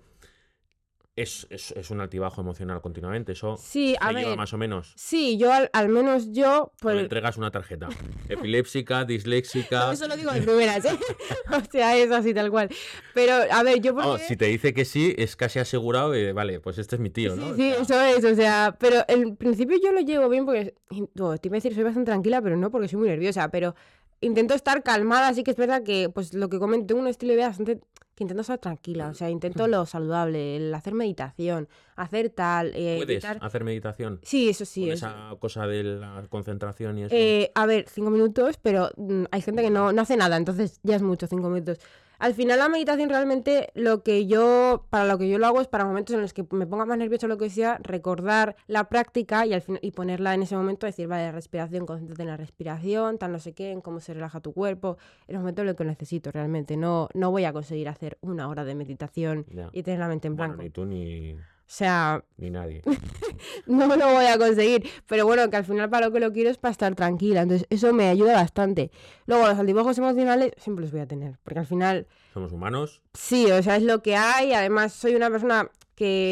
es, 1.20 1.46
es, 1.50 1.90
un 1.90 2.00
altibajo 2.00 2.40
emocional 2.40 2.80
continuamente. 2.80 3.32
Eso 3.32 3.56
sí, 3.56 3.96
a 4.00 4.12
ver, 4.12 4.36
más 4.36 4.52
o 4.52 4.58
menos. 4.58 4.92
Sí, 4.96 5.38
yo 5.38 5.50
al, 5.52 5.88
menos 5.88 6.32
yo. 6.32 6.72
Pues... 6.80 6.96
Le 6.96 7.02
entregas 7.02 7.36
una 7.36 7.50
tarjeta. 7.50 7.88
Epilépsica, 8.28 9.04
disléxica. 9.04 9.92
eso 9.92 10.08
lo 10.08 10.16
digo 10.16 10.32
de 10.32 10.42
primeras, 10.42 10.84
¿eh? 10.84 10.98
o 11.50 11.70
sea, 11.70 11.96
es 11.96 12.10
así 12.10 12.34
tal 12.34 12.50
cual. 12.50 12.68
Pero, 13.14 13.34
a 13.50 13.62
ver, 13.62 13.80
yo. 13.80 13.94
Porque... 13.94 14.24
si 14.24 14.36
te 14.36 14.46
dice 14.46 14.72
que 14.74 14.84
sí, 14.84 15.14
es 15.18 15.36
casi 15.36 15.58
asegurado 15.58 16.16
y 16.16 16.32
vale, 16.32 16.60
pues 16.60 16.78
este 16.78 16.96
es 16.96 17.00
mi 17.00 17.10
tío, 17.10 17.36
¿no? 17.36 17.54
Sí, 17.54 17.68
eso 17.68 18.00
es, 18.00 18.24
o 18.24 18.34
sea. 18.34 18.76
Pero 18.78 19.04
en 19.08 19.36
principio 19.36 19.78
yo 19.82 19.92
lo 19.92 20.00
llevo 20.00 20.28
bien 20.28 20.44
porque. 20.44 20.74
te 20.88 20.96
iba 21.14 21.32
a 21.32 21.58
decir, 21.58 21.74
soy 21.74 21.84
bastante 21.84 22.10
tranquila, 22.10 22.40
pero 22.42 22.56
no 22.56 22.70
porque 22.70 22.88
soy 22.88 22.98
muy 22.98 23.08
nerviosa. 23.08 23.50
Pero 23.50 23.74
intento 24.20 24.54
estar 24.54 24.82
calmada, 24.82 25.28
así 25.28 25.42
que 25.42 25.50
es 25.50 25.56
verdad 25.56 25.82
que, 25.82 26.08
pues 26.08 26.34
lo 26.34 26.48
que 26.48 26.58
comento, 26.58 26.86
tengo 26.86 27.00
un 27.00 27.08
estilo 27.08 27.30
de 27.30 27.36
vida 27.36 27.48
bastante 27.48 27.80
intento 28.22 28.42
estar 28.42 28.58
tranquila, 28.58 29.08
o 29.08 29.14
sea, 29.14 29.30
intento 29.30 29.66
lo 29.66 29.86
saludable, 29.86 30.56
el 30.56 30.74
hacer 30.74 30.94
meditación, 30.94 31.68
hacer 31.96 32.30
tal. 32.30 32.72
Eh, 32.74 32.96
¿Puedes 32.98 33.24
hacer 33.24 33.64
meditación? 33.64 34.20
Sí, 34.22 34.48
eso 34.48 34.64
sí. 34.64 34.90
esa 34.90 35.34
cosa 35.38 35.66
de 35.66 35.82
la 35.82 36.24
concentración 36.28 36.98
y 36.98 37.04
eso. 37.04 37.14
Eh, 37.14 37.50
a 37.54 37.66
ver, 37.66 37.86
cinco 37.88 38.10
minutos, 38.10 38.58
pero 38.60 38.90
mm, 38.96 39.24
hay 39.30 39.42
gente 39.42 39.62
que 39.62 39.70
no, 39.70 39.92
no 39.92 40.02
hace 40.02 40.16
nada, 40.16 40.36
entonces 40.36 40.80
ya 40.82 40.96
es 40.96 41.02
mucho, 41.02 41.26
cinco 41.26 41.48
minutos. 41.48 41.78
Al 42.20 42.34
final 42.34 42.58
la 42.58 42.68
meditación 42.68 43.08
realmente 43.08 43.70
lo 43.74 44.02
que 44.02 44.26
yo, 44.26 44.84
para 44.90 45.06
lo 45.06 45.16
que 45.16 45.26
yo 45.26 45.38
lo 45.38 45.46
hago 45.46 45.62
es 45.62 45.68
para 45.68 45.86
momentos 45.86 46.14
en 46.14 46.20
los 46.20 46.34
que 46.34 46.44
me 46.50 46.66
ponga 46.66 46.84
más 46.84 46.98
nervioso 46.98 47.26
lo 47.28 47.38
que 47.38 47.48
sea, 47.48 47.78
recordar 47.82 48.56
la 48.66 48.90
práctica 48.90 49.46
y, 49.46 49.54
al 49.54 49.62
fin, 49.62 49.78
y 49.80 49.92
ponerla 49.92 50.34
en 50.34 50.42
ese 50.42 50.54
momento, 50.54 50.86
decir, 50.86 51.08
vale, 51.08 51.32
respiración, 51.32 51.86
concéntrate 51.86 52.20
en 52.20 52.28
la 52.28 52.36
respiración, 52.36 53.16
tal 53.16 53.32
no 53.32 53.38
sé 53.38 53.54
qué, 53.54 53.70
en 53.70 53.80
cómo 53.80 54.00
se 54.00 54.12
relaja 54.12 54.40
tu 54.40 54.52
cuerpo, 54.52 54.98
en 55.28 55.36
el 55.36 55.40
momento 55.40 55.62
en 55.62 55.68
lo 55.68 55.76
que 55.76 55.84
necesito 55.86 56.30
realmente. 56.30 56.76
No, 56.76 57.08
no 57.14 57.30
voy 57.30 57.46
a 57.46 57.54
conseguir 57.54 57.88
hacer 57.88 58.18
una 58.20 58.48
hora 58.48 58.64
de 58.64 58.74
meditación 58.74 59.46
y 59.72 59.82
tener 59.82 60.00
la 60.00 60.08
mente 60.08 60.28
en 60.28 60.36
blanco. 60.36 60.62
ni 60.62 60.68
tú 60.68 60.84
ni... 60.84 61.36
O 61.70 61.72
sea... 61.72 62.24
Ni 62.36 62.50
nadie. 62.50 62.82
no 63.66 63.86
lo 63.86 64.12
voy 64.12 64.26
a 64.26 64.36
conseguir. 64.38 64.90
Pero 65.06 65.24
bueno, 65.24 65.48
que 65.50 65.56
al 65.56 65.64
final 65.64 65.88
para 65.88 66.06
lo 66.06 66.12
que 66.12 66.18
lo 66.18 66.32
quiero 66.32 66.50
es 66.50 66.58
para 66.58 66.72
estar 66.72 66.92
tranquila. 66.96 67.42
Entonces 67.42 67.68
eso 67.70 67.92
me 67.92 68.08
ayuda 68.08 68.32
bastante. 68.32 68.90
Luego 69.26 69.46
los 69.46 69.56
altibajos 69.56 69.96
emocionales 69.96 70.50
siempre 70.56 70.82
los 70.82 70.90
voy 70.90 71.02
a 71.02 71.06
tener. 71.06 71.38
Porque 71.44 71.60
al 71.60 71.66
final... 71.66 72.08
Somos 72.34 72.50
humanos. 72.50 73.02
Sí, 73.14 73.48
o 73.52 73.62
sea, 73.62 73.76
es 73.76 73.84
lo 73.84 74.02
que 74.02 74.16
hay. 74.16 74.52
Además, 74.52 74.92
soy 74.94 75.14
una 75.14 75.30
persona 75.30 75.70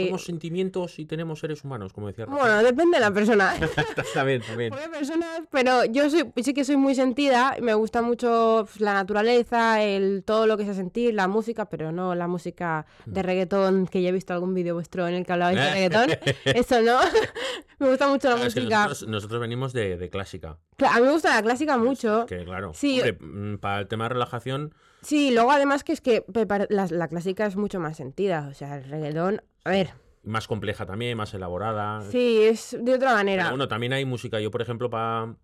somos 0.06 0.24
sentimientos 0.24 0.98
y 0.98 1.04
tenemos 1.04 1.40
seres 1.40 1.64
humanos, 1.64 1.92
como 1.92 2.06
decía 2.06 2.26
Bueno, 2.26 2.62
depende 2.62 2.96
de 2.96 3.00
la 3.00 3.10
persona. 3.10 3.54
también, 4.14 4.42
también. 4.42 4.72
personas, 4.90 5.42
pero 5.50 5.84
yo 5.84 6.08
soy, 6.10 6.24
sí 6.42 6.54
que 6.54 6.64
soy 6.64 6.76
muy 6.76 6.94
sentida, 6.94 7.56
me 7.60 7.74
gusta 7.74 8.02
mucho 8.02 8.66
la 8.78 8.94
naturaleza, 8.94 9.82
el 9.82 10.22
todo 10.24 10.46
lo 10.46 10.56
que 10.56 10.64
sea 10.64 10.74
sentir, 10.74 11.14
la 11.14 11.28
música, 11.28 11.68
pero 11.68 11.92
no 11.92 12.14
la 12.14 12.28
música 12.28 12.86
de 13.06 13.22
mm. 13.22 13.24
reggaetón, 13.24 13.86
que 13.86 14.02
ya 14.02 14.08
he 14.08 14.12
visto 14.12 14.32
algún 14.32 14.54
vídeo 14.54 14.74
vuestro 14.74 15.06
en 15.06 15.14
el 15.14 15.26
que 15.26 15.32
hablabais 15.32 15.58
de 15.58 15.70
reggaetón. 15.72 16.10
Eso 16.44 16.80
no. 16.82 16.98
me 17.78 17.88
gusta 17.88 18.08
mucho 18.08 18.30
la 18.30 18.36
música. 18.36 18.88
nosotros, 19.06 19.40
venimos 19.40 19.72
de, 19.72 20.08
clásica. 20.10 20.58
a 20.78 21.00
mí 21.00 21.06
me 21.06 21.12
gusta 21.12 21.34
la 21.34 21.42
clásica 21.42 21.76
mucho. 21.76 22.26
que 22.26 22.44
claro. 22.44 22.72
Sí. 22.74 23.00
Mm, 23.20 23.56
para 23.56 23.80
el 23.80 23.88
tema 23.88 24.04
de 24.04 24.10
relajación 24.10 24.74
Sí, 25.08 25.30
luego 25.30 25.52
además 25.52 25.84
que 25.84 25.92
es 25.92 26.02
que 26.02 26.22
la, 26.68 27.08
clásica 27.08 27.46
es 27.46 27.56
mucho 27.56 27.80
más 27.80 27.96
sentida, 27.96 28.46
o 28.50 28.52
sea, 28.52 28.76
el 28.76 28.84
reggaetón, 28.84 29.40
a 29.64 29.70
ver... 29.70 29.94
Más 30.22 30.46
compleja 30.46 30.84
también, 30.84 31.16
más 31.16 31.32
elaborada. 31.32 32.02
Sí, 32.10 32.42
es 32.42 32.76
de 32.78 32.92
otra 32.92 33.14
manera. 33.14 33.48
bueno, 33.48 33.68
también 33.68 33.94
hay 33.94 34.04
música, 34.04 34.38
yo 34.38 34.50
por 34.50 34.60
ejemplo, 34.60 34.90
para 34.90 35.34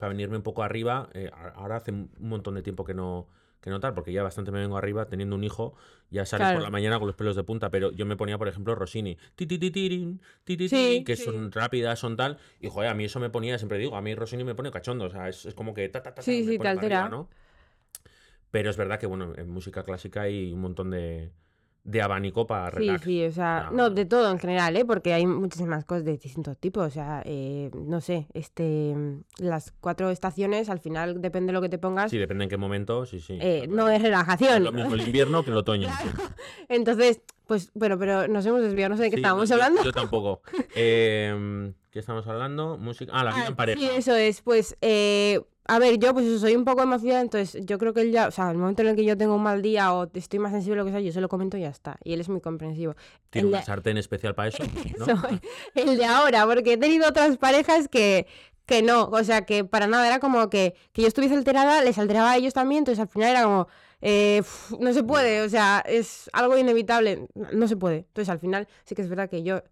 venirme 0.00 0.36
un 0.36 0.42
poco 0.42 0.62
arriba, 0.62 1.08
eh, 1.14 1.30
ahora 1.54 1.76
hace 1.76 1.92
un 1.92 2.10
montón 2.18 2.56
de 2.56 2.62
tiempo 2.62 2.84
que 2.84 2.92
no, 2.92 3.26
que 3.62 3.70
notar, 3.70 3.94
porque 3.94 4.12
ya 4.12 4.22
bastante 4.22 4.50
me 4.50 4.60
vengo 4.60 4.76
arriba 4.76 5.06
teniendo 5.06 5.34
un 5.34 5.44
hijo, 5.44 5.76
ya 6.10 6.26
sales 6.26 6.52
por 6.52 6.62
la 6.62 6.68
mañana 6.68 6.98
con 6.98 7.06
los 7.06 7.16
pelos 7.16 7.36
de 7.36 7.42
punta, 7.42 7.70
pero 7.70 7.92
yo 7.92 8.04
me 8.04 8.16
ponía, 8.16 8.36
por 8.36 8.48
ejemplo, 8.48 8.74
Rossini, 8.74 9.16
ti, 9.34 9.46
ti, 9.46 9.58
ti, 9.58 10.18
que 10.44 11.16
son 11.16 11.52
rápidas, 11.52 11.98
son 11.98 12.18
tal, 12.18 12.36
y 12.60 12.68
joder, 12.68 12.90
a 12.90 12.94
mí 12.94 13.04
eso 13.04 13.18
me 13.18 13.30
ponía, 13.30 13.56
siempre 13.56 13.78
digo, 13.78 13.96
a 13.96 14.02
mí 14.02 14.14
Rossini 14.14 14.44
me 14.44 14.54
pone 14.54 14.70
cachondo, 14.70 15.06
o 15.06 15.10
sea, 15.10 15.30
es, 15.30 15.54
como 15.54 15.72
que 15.72 15.88
ta, 15.88 16.02
ta, 16.02 16.14
ta, 16.14 16.20
sí, 16.20 16.44
sí, 16.44 16.58
te 16.58 16.68
altera. 16.68 17.08
¿no? 17.08 17.30
Pero 18.50 18.70
es 18.70 18.76
verdad 18.76 18.98
que, 18.98 19.06
bueno, 19.06 19.32
en 19.36 19.48
música 19.48 19.82
clásica 19.82 20.22
hay 20.22 20.52
un 20.52 20.60
montón 20.60 20.90
de, 20.90 21.32
de 21.84 22.02
abanico 22.02 22.46
para 22.46 22.70
relax. 22.70 23.02
Sí, 23.02 23.10
sí, 23.10 23.24
o 23.24 23.32
sea, 23.32 23.70
no, 23.72 23.90
de 23.90 24.04
todo 24.04 24.30
en 24.30 24.38
general, 24.38 24.76
¿eh? 24.76 24.84
Porque 24.84 25.12
hay 25.12 25.26
muchísimas 25.26 25.84
cosas 25.84 26.04
de 26.04 26.12
distintos 26.12 26.58
tipos, 26.58 26.86
o 26.86 26.90
sea, 26.90 27.22
eh, 27.24 27.70
no 27.74 28.00
sé, 28.00 28.26
este, 28.34 28.94
las 29.38 29.72
cuatro 29.80 30.10
estaciones, 30.10 30.68
al 30.68 30.80
final 30.80 31.20
depende 31.20 31.48
de 31.48 31.54
lo 31.54 31.62
que 31.62 31.68
te 31.68 31.78
pongas. 31.78 32.10
Sí, 32.10 32.18
depende 32.18 32.44
en 32.44 32.50
qué 32.50 32.56
momento, 32.56 33.06
sí, 33.06 33.20
sí. 33.20 33.38
Eh, 33.40 33.66
no 33.68 33.88
es 33.88 34.02
relajación. 34.02 34.64
Lo 34.64 34.72
mismo 34.72 34.94
el 34.94 35.02
invierno 35.02 35.44
que 35.44 35.50
el 35.50 35.56
otoño. 35.56 35.88
Entonces, 36.68 37.20
pues, 37.46 37.70
bueno, 37.74 37.98
pero 37.98 38.28
nos 38.28 38.44
hemos 38.46 38.62
desviado, 38.62 38.90
no 38.90 38.96
sé 38.96 39.04
de 39.04 39.10
qué 39.10 39.16
estábamos 39.16 39.50
hablando. 39.50 39.82
Yo, 39.82 39.92
tampoco. 39.92 40.42
Eh, 40.76 41.72
¿Qué 41.90 41.98
estamos 41.98 42.24
hablando? 42.28 42.78
Música. 42.78 43.10
Ah, 43.12 43.24
la 43.24 43.32
vida 43.32 43.46
en 43.46 43.52
ah, 43.52 43.56
pareja. 43.56 43.80
Sí, 43.80 43.90
eso 43.96 44.14
es. 44.14 44.42
Pues, 44.42 44.76
eh, 44.80 45.40
a 45.70 45.78
ver, 45.78 46.00
yo 46.00 46.12
pues 46.12 46.40
soy 46.40 46.56
un 46.56 46.64
poco 46.64 46.82
emocionada, 46.82 47.20
entonces 47.20 47.64
yo 47.64 47.78
creo 47.78 47.94
que 47.94 48.00
él 48.00 48.10
ya, 48.10 48.26
o 48.26 48.32
sea, 48.32 48.50
el 48.50 48.58
momento 48.58 48.82
en 48.82 48.88
el 48.88 48.96
que 48.96 49.04
yo 49.04 49.16
tengo 49.16 49.36
un 49.36 49.42
mal 49.44 49.62
día 49.62 49.94
o 49.94 50.10
estoy 50.12 50.40
más 50.40 50.50
sensible 50.50 50.80
o 50.80 50.82
lo 50.82 50.84
que 50.84 50.90
sea, 50.90 51.00
yo 51.00 51.12
se 51.12 51.20
lo 51.20 51.28
comento 51.28 51.56
y 51.56 51.60
ya 51.60 51.68
está. 51.68 51.96
Y 52.02 52.12
él 52.12 52.20
es 52.20 52.28
muy 52.28 52.40
comprensivo. 52.40 52.96
¿Tiene 53.30 53.46
una 53.46 53.62
sartén 53.62 53.96
especial 53.96 54.34
para 54.34 54.48
eso? 54.48 54.64
el 55.76 55.96
de 55.96 56.04
ahora, 56.04 56.44
porque 56.44 56.72
he 56.72 56.76
tenido 56.76 57.08
otras 57.08 57.36
parejas 57.36 57.86
que, 57.86 58.26
que 58.66 58.82
no, 58.82 59.04
o 59.04 59.22
sea, 59.22 59.46
que 59.46 59.64
para 59.64 59.86
nada 59.86 60.08
era 60.08 60.18
como 60.18 60.50
que, 60.50 60.74
que 60.92 61.02
yo 61.02 61.08
estuviese 61.08 61.36
alterada, 61.36 61.82
les 61.82 61.98
alteraba 61.98 62.32
a 62.32 62.36
ellos 62.36 62.52
también, 62.52 62.80
entonces 62.80 63.00
al 63.00 63.08
final 63.08 63.30
era 63.30 63.44
como, 63.44 63.68
eh, 64.00 64.42
no 64.80 64.92
se 64.92 65.04
puede, 65.04 65.42
o 65.42 65.48
sea, 65.48 65.84
es 65.86 66.28
algo 66.32 66.58
inevitable, 66.58 67.28
no 67.52 67.68
se 67.68 67.76
puede. 67.76 67.98
Entonces 68.08 68.28
al 68.28 68.40
final 68.40 68.66
sí 68.84 68.96
que 68.96 69.02
es 69.02 69.08
verdad 69.08 69.30
que 69.30 69.44
yo 69.44 69.62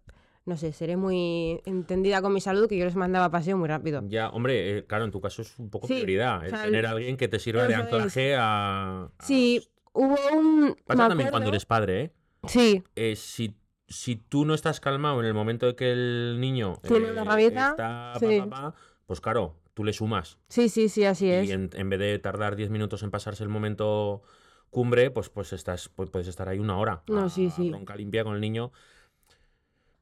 no 0.49 0.57
sé, 0.57 0.73
seré 0.73 0.97
muy 0.97 1.61
entendida 1.65 2.21
con 2.21 2.33
mi 2.33 2.41
salud 2.41 2.67
que 2.67 2.75
yo 2.75 2.83
les 2.83 2.95
mandaba 2.95 3.29
paseo 3.29 3.55
muy 3.55 3.67
rápido. 3.67 4.01
Ya, 4.07 4.29
hombre, 4.29 4.79
eh, 4.79 4.85
claro, 4.85 5.05
en 5.05 5.11
tu 5.11 5.21
caso 5.21 5.43
es 5.43 5.57
un 5.59 5.69
poco 5.69 5.87
prioridad, 5.87 6.43
el 6.43 6.51
tener 6.51 6.87
a 6.87 6.91
alguien 6.91 7.15
que 7.15 7.27
te 7.27 7.39
sirva 7.39 7.67
de 7.67 7.75
anclaje 7.75 8.35
a, 8.37 9.09
Sí, 9.19 9.69
hubo 9.93 10.17
un... 10.33 10.75
Pasa 10.85 11.07
también 11.07 11.29
cuando 11.29 11.49
eres 11.49 11.65
padre, 11.65 12.01
¿eh? 12.01 12.13
Sí. 12.47 12.83
Eh, 12.95 13.15
si, 13.15 13.55
si 13.87 14.15
tú 14.15 14.43
no 14.43 14.55
estás 14.55 14.79
calmado 14.79 15.19
en 15.19 15.27
el 15.27 15.33
momento 15.33 15.67
de 15.67 15.75
que 15.75 15.91
el 15.91 16.37
niño 16.39 16.79
Tiene 16.81 17.11
una 17.11 17.39
eh, 17.39 17.47
está, 17.47 18.13
pues 19.05 19.21
claro, 19.21 19.55
tú 19.75 19.83
le 19.83 19.93
sumas. 19.93 20.39
Sí, 20.49 20.67
sí, 20.67 20.89
sí, 20.89 21.05
así 21.05 21.29
es. 21.29 21.47
Y 21.47 21.51
en, 21.51 21.69
en 21.73 21.89
vez 21.89 21.99
de 21.99 22.17
tardar 22.17 22.55
10 22.55 22.71
minutos 22.71 23.03
en 23.03 23.11
pasarse 23.11 23.43
el 23.43 23.49
momento 23.49 24.23
cumbre, 24.71 25.11
pues, 25.11 25.29
pues 25.29 25.53
estás, 25.53 25.89
pues 25.89 26.09
puedes 26.09 26.27
estar 26.27 26.49
ahí 26.49 26.59
una 26.59 26.77
hora. 26.77 27.03
No, 27.07 27.29
sí, 27.29 27.49
sí. 27.49 27.69
Bronca 27.69 27.95
limpia 27.95 28.23
con 28.23 28.35
el 28.35 28.41
niño. 28.41 28.71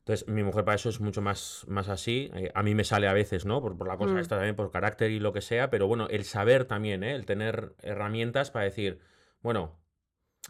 Entonces, 0.07 0.25
mi 0.29 0.41
mujer 0.41 0.63
para 0.63 0.75
eso 0.75 0.87
es 0.87 1.01
mucho 1.01 1.21
más, 1.21 1.65
más 1.67 1.89
así. 1.89 2.31
Eh, 2.33 2.49
a 2.55 2.63
mí 2.63 2.73
me 2.73 2.85
sale 2.85 3.09
a 3.09 3.13
veces, 3.13 3.45
¿no? 3.45 3.61
Por, 3.61 3.85
la 3.85 3.97
cosa 3.97 4.13
mm. 4.13 4.19
esta 4.19 4.37
también, 4.37 4.55
por 4.55 4.71
carácter 4.71 5.11
y 5.11 5.19
lo 5.19 5.33
que 5.33 5.41
sea, 5.41 5.69
pero 5.69 5.85
bueno, 5.85 6.07
el 6.09 6.23
saber 6.23 6.63
también, 6.63 7.03
¿eh? 7.03 7.13
El 7.13 7.25
tener 7.25 7.75
herramientas 7.81 8.49
para 8.49 8.63
decir, 8.63 9.01
bueno, 9.41 9.77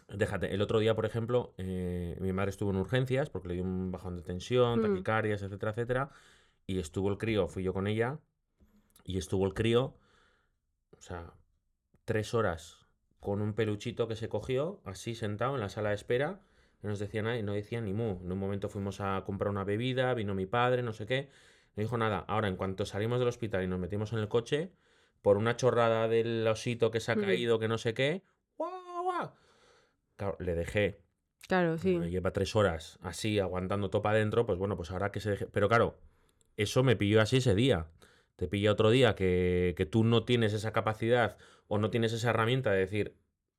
déjate, 0.06 0.54
el 0.54 0.62
otro 0.62 0.78
día, 0.78 0.94
por 0.94 1.06
ejemplo, 1.06 1.54
eh, 1.58 2.16
mi 2.20 2.32
madre 2.32 2.50
estuvo 2.50 2.70
en 2.70 2.76
urgencias 2.76 3.30
porque 3.30 3.48
le 3.48 3.54
dio 3.54 3.64
un 3.64 3.90
bajón 3.90 4.14
de 4.14 4.22
tensión, 4.22 4.78
mm. 4.78 4.82
taquicarias, 4.82 5.42
etcétera, 5.42 5.72
etcétera, 5.72 6.10
y 6.64 6.78
estuvo 6.78 7.08
el 7.08 7.18
crío, 7.18 7.48
fui 7.48 7.64
yo 7.64 7.74
con 7.74 7.88
ella, 7.88 8.20
y 9.02 9.18
estuvo 9.18 9.44
el 9.44 9.54
crío, 9.54 9.96
o 10.96 11.00
sea, 11.00 11.32
tres 12.04 12.32
horas 12.32 12.86
con 13.18 13.42
un 13.42 13.54
peluchito 13.54 14.06
que 14.06 14.14
se 14.14 14.28
cogió, 14.28 14.80
así 14.84 15.16
sentado 15.16 15.56
en 15.56 15.60
la 15.62 15.68
sala 15.68 15.88
de 15.88 15.96
espera, 15.96 16.42
no 16.82 16.90
nos 16.90 16.98
decía 16.98 17.22
nada 17.22 17.36
y 17.36 17.42
no 17.42 17.54
decía 17.54 17.80
ni 17.80 17.92
mu. 17.92 18.20
En 18.22 18.30
un 18.30 18.38
momento 18.38 18.68
fuimos 18.68 19.00
a 19.00 19.22
comprar 19.24 19.50
una 19.50 19.64
bebida, 19.64 20.14
vino 20.14 20.34
mi 20.34 20.46
padre, 20.46 20.82
no 20.82 20.92
sé 20.92 21.06
qué. 21.06 21.28
No 21.74 21.82
dijo 21.82 21.98
nada. 21.98 22.24
Ahora, 22.28 22.48
en 22.48 22.56
cuanto 22.56 22.86
salimos 22.86 23.18
del 23.18 23.28
hospital 23.28 23.64
y 23.64 23.66
nos 23.66 23.80
metimos 23.80 24.12
en 24.12 24.20
el 24.20 24.28
coche, 24.28 24.70
por 25.22 25.36
una 25.36 25.56
chorrada 25.56 26.08
del 26.08 26.46
osito 26.46 26.90
que 26.90 27.00
se 27.00 27.12
ha 27.12 27.16
caído, 27.16 27.58
que 27.58 27.68
no 27.68 27.78
sé 27.78 27.94
qué, 27.94 28.22
¡guau, 28.56 29.02
guau! 29.02 29.30
Claro, 30.16 30.36
le 30.38 30.54
dejé. 30.54 31.00
Claro, 31.48 31.78
sí. 31.78 31.98
Me 31.98 32.10
lleva 32.10 32.32
tres 32.32 32.54
horas 32.54 32.98
así, 33.02 33.38
aguantando 33.40 33.90
topa 33.90 34.10
adentro, 34.10 34.46
pues 34.46 34.58
bueno, 34.58 34.76
pues 34.76 34.90
ahora 34.90 35.10
que 35.10 35.20
se 35.20 35.30
deje. 35.30 35.46
Pero 35.46 35.68
claro, 35.68 35.98
eso 36.56 36.84
me 36.84 36.94
pilló 36.94 37.20
así 37.20 37.38
ese 37.38 37.54
día. 37.54 37.86
Te 38.36 38.46
pilla 38.46 38.70
otro 38.70 38.90
día 38.90 39.16
que, 39.16 39.74
que 39.76 39.86
tú 39.86 40.04
no 40.04 40.24
tienes 40.24 40.52
esa 40.52 40.72
capacidad 40.72 41.36
o 41.66 41.78
no 41.78 41.90
tienes 41.90 42.12
esa 42.12 42.30
herramienta 42.30 42.70
de 42.70 42.78
decir, 42.78 43.16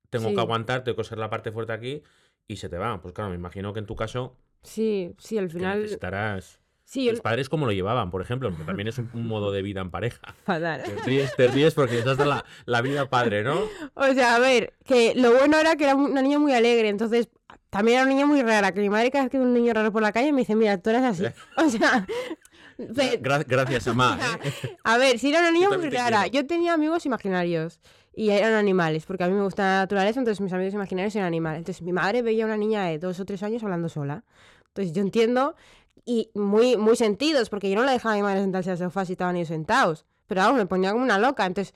tengo 0.10 0.34
que 0.34 0.40
aguantar, 0.40 0.84
tengo 0.86 0.96
que 0.96 1.04
ser 1.04 1.18
la 1.18 1.30
parte 1.30 1.52
fuerte 1.52 1.74
aquí 1.74 2.04
y 2.50 2.58
se 2.58 2.68
te 2.68 2.78
va. 2.78 3.02
Pues 3.02 3.14
claro, 3.14 3.30
me 3.30 3.36
imagino 3.38 3.72
que 3.72 3.80
en 3.80 3.86
tu 3.86 3.96
caso. 3.96 4.36
Sí, 4.64 5.16
sí, 5.18 5.38
al 5.38 5.50
final. 5.50 5.84
Necesitarás. 5.84 6.60
Los 6.96 7.22
padres 7.22 7.50
cómo 7.50 7.68
lo 7.68 7.72
llevaban, 7.72 8.10
por 8.10 8.20
ejemplo, 8.20 8.50
que 8.56 8.64
también 8.64 8.88
es 8.88 8.98
un, 8.98 9.28
modo 9.28 9.52
de 9.52 9.62
vida 9.62 9.80
en 9.80 9.92
pareja. 9.92 10.34
Fatal. 10.44 10.82
Te 10.82 10.96
ríes, 11.04 11.36
te 11.36 11.48
ríes 11.48 11.76
porque 11.76 12.00
estás 12.00 12.18
la, 12.18 12.44
la 12.66 12.82
vida 12.82 13.08
padre, 13.08 13.44
¿no? 13.44 13.62
O 13.94 14.14
sea, 14.14 14.36
a 14.36 14.40
ver, 14.40 14.74
que 14.86 15.14
lo 15.16 15.32
bueno 15.32 15.60
era 15.60 15.76
que 15.76 15.84
era 15.84 15.96
una 15.96 16.24
niña 16.24 16.40
muy 16.40 16.52
alegre, 16.52 16.90
entonces 16.90 17.30
también 17.70 17.98
era 17.98 18.06
una 18.06 18.16
niña 18.16 18.26
muy 18.26 18.42
rara, 18.42 18.72
que 18.72 18.82
mi 18.82 18.90
madre 18.90 19.12
cada 19.12 19.26
vez 19.26 19.32
que 19.32 19.38
ve 19.38 19.44
un 19.44 19.54
niño 19.54 19.72
raro 19.72 19.92
por 19.92 20.02
la 20.02 20.12
calle 20.12 20.34
me 20.34 20.42
dice, 20.42 20.56
mira, 20.56 20.80
tú 20.80 20.90
eres 20.90 21.04
así. 21.04 21.26
O 21.58 21.70
sea... 21.70 22.08
gracias, 23.46 23.86
mamá. 23.88 24.18
¿eh? 24.44 24.78
A 24.84 24.98
ver, 24.98 25.20
si 25.20 25.30
era 25.30 25.42
una 25.42 25.52
niña 25.52 25.70
muy 25.70 25.90
rara. 25.90 26.26
Yo 26.26 26.48
tenía 26.48 26.74
amigos 26.74 27.06
imaginarios 27.06 27.80
y 28.14 28.30
eran 28.32 28.54
animales, 28.54 29.06
porque 29.06 29.24
a 29.24 29.28
mí 29.28 29.34
me 29.34 29.44
gusta 29.44 29.64
la 29.64 29.78
naturaleza, 29.80 30.20
entonces 30.20 30.42
mis 30.42 30.52
amigos 30.54 30.74
imaginarios 30.74 31.16
eran 31.16 31.28
animales. 31.28 31.60
Entonces 31.60 31.82
mi 31.82 31.94
madre 31.94 32.22
veía 32.22 32.44
a 32.44 32.48
una 32.48 32.58
niña 32.58 32.84
de 32.86 33.00
dos 33.00 33.20
o 33.20 33.26
tres 33.26 33.44
años 33.44 33.64
hablando 33.64 33.90
sola. 33.90 34.24
Entonces 34.68 34.94
yo 34.94 35.02
entiendo 35.02 35.56
y 36.06 36.32
muy, 36.34 36.78
muy 36.78 36.96
sentidos, 36.96 37.50
porque 37.50 37.70
yo 37.70 37.76
no 37.76 37.86
le 37.86 37.92
dejaba 37.92 38.14
a 38.14 38.18
mi 38.18 38.24
madre 38.24 38.42
sentarse 38.42 38.72
al 38.72 38.78
sofá 38.78 39.06
si 39.06 39.14
estaban 39.14 39.36
ellos 39.36 39.50
sentados. 39.50 40.06
Pero 40.28 40.42
vamos, 40.42 40.58
me 40.58 40.66
ponía 40.66 40.92
como 40.92 41.04
una 41.04 41.18
loca. 41.18 41.46
Entonces, 41.46 41.74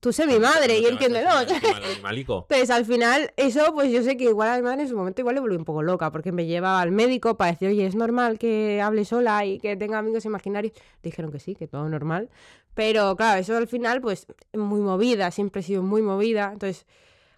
tú 0.00 0.12
sé 0.12 0.26
mi 0.26 0.38
madre 0.38 0.78
y 0.78 0.86
entiéndelo. 0.86 1.30
Entonces, 2.48 2.70
al 2.70 2.84
final, 2.84 3.32
eso, 3.36 3.72
pues 3.74 3.90
yo 3.90 4.02
sé 4.02 4.16
que 4.16 4.24
igual 4.24 4.48
a 4.48 4.56
mi 4.56 4.62
madre 4.62 4.82
en 4.82 4.88
su 4.88 4.96
momento 4.96 5.20
igual 5.20 5.34
le 5.36 5.40
volví 5.40 5.56
un 5.56 5.64
poco 5.64 5.82
loca, 5.82 6.10
porque 6.10 6.32
me 6.32 6.46
llevaba 6.46 6.80
al 6.80 6.92
médico 6.92 7.36
para 7.36 7.52
decir, 7.52 7.68
oye, 7.68 7.86
es 7.86 7.94
normal 7.94 8.38
que 8.38 8.80
hable 8.80 9.04
sola 9.04 9.44
y 9.44 9.58
que 9.58 9.76
tenga 9.76 9.98
amigos 9.98 10.24
imaginarios. 10.24 10.72
Dijeron 11.02 11.32
que 11.32 11.38
sí, 11.38 11.54
que 11.54 11.66
todo 11.66 11.88
normal. 11.88 12.30
Pero 12.74 13.14
claro, 13.16 13.40
eso 13.40 13.56
al 13.56 13.68
final, 13.68 14.00
pues, 14.00 14.26
muy 14.54 14.80
movida, 14.80 15.30
siempre 15.30 15.60
he 15.60 15.64
sido 15.64 15.82
muy 15.82 16.02
movida. 16.02 16.50
Entonces, 16.52 16.86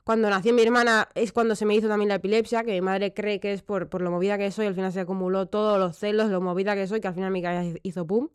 cuando 0.04 0.28
nació 0.30 0.52
mi 0.52 0.62
hermana 0.62 1.08
es 1.14 1.32
cuando 1.32 1.56
se 1.56 1.64
me 1.66 1.74
hizo 1.74 1.88
también 1.88 2.10
la 2.10 2.16
epilepsia, 2.16 2.62
que 2.62 2.72
mi 2.72 2.80
madre 2.82 3.14
cree 3.14 3.40
que 3.40 3.52
es 3.52 3.62
por, 3.62 3.88
por 3.88 4.02
lo 4.02 4.10
movida 4.10 4.38
que 4.38 4.50
soy, 4.50 4.66
al 4.66 4.74
final 4.74 4.92
se 4.92 5.00
acumuló 5.00 5.46
todos 5.46 5.78
los 5.78 5.96
celos, 5.96 6.30
lo 6.30 6.40
movida 6.40 6.74
que 6.74 6.86
soy, 6.86 7.00
que 7.00 7.08
al 7.08 7.14
final 7.14 7.30
mi 7.30 7.42
cabeza 7.42 7.78
hizo 7.82 8.06
pum, 8.06 8.28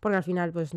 porque 0.00 0.16
al 0.16 0.24
final, 0.24 0.52
pues, 0.52 0.72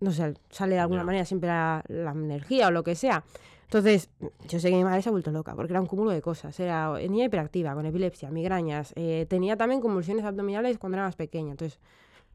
no 0.00 0.12
sé, 0.12 0.34
sale 0.50 0.74
de 0.74 0.80
alguna 0.80 1.04
manera 1.04 1.24
siempre 1.24 1.48
la, 1.48 1.82
energía 1.88 2.68
o 2.68 2.70
lo 2.70 2.84
que 2.84 2.94
sea. 2.94 3.24
Entonces, 3.64 4.10
yo 4.46 4.60
sé 4.60 4.70
que 4.70 4.76
mi 4.76 4.84
madre 4.84 5.02
se 5.02 5.08
ha 5.08 5.12
vuelto 5.12 5.32
loca, 5.32 5.56
porque 5.56 5.72
era 5.72 5.80
un 5.80 5.88
cúmulo 5.88 6.10
de 6.12 6.22
cosas. 6.22 6.58
Era 6.60 6.96
niña 6.98 7.24
hiperactiva, 7.24 7.74
con 7.74 7.84
epilepsia, 7.84 8.30
migrañas. 8.30 8.92
Eh, 8.94 9.26
tenía 9.28 9.56
también 9.56 9.80
convulsiones 9.80 10.24
abdominales 10.24 10.78
cuando 10.78 10.98
era 10.98 11.06
más 11.06 11.16
pequeña. 11.16 11.50
Entonces, 11.50 11.80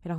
era 0.04 0.18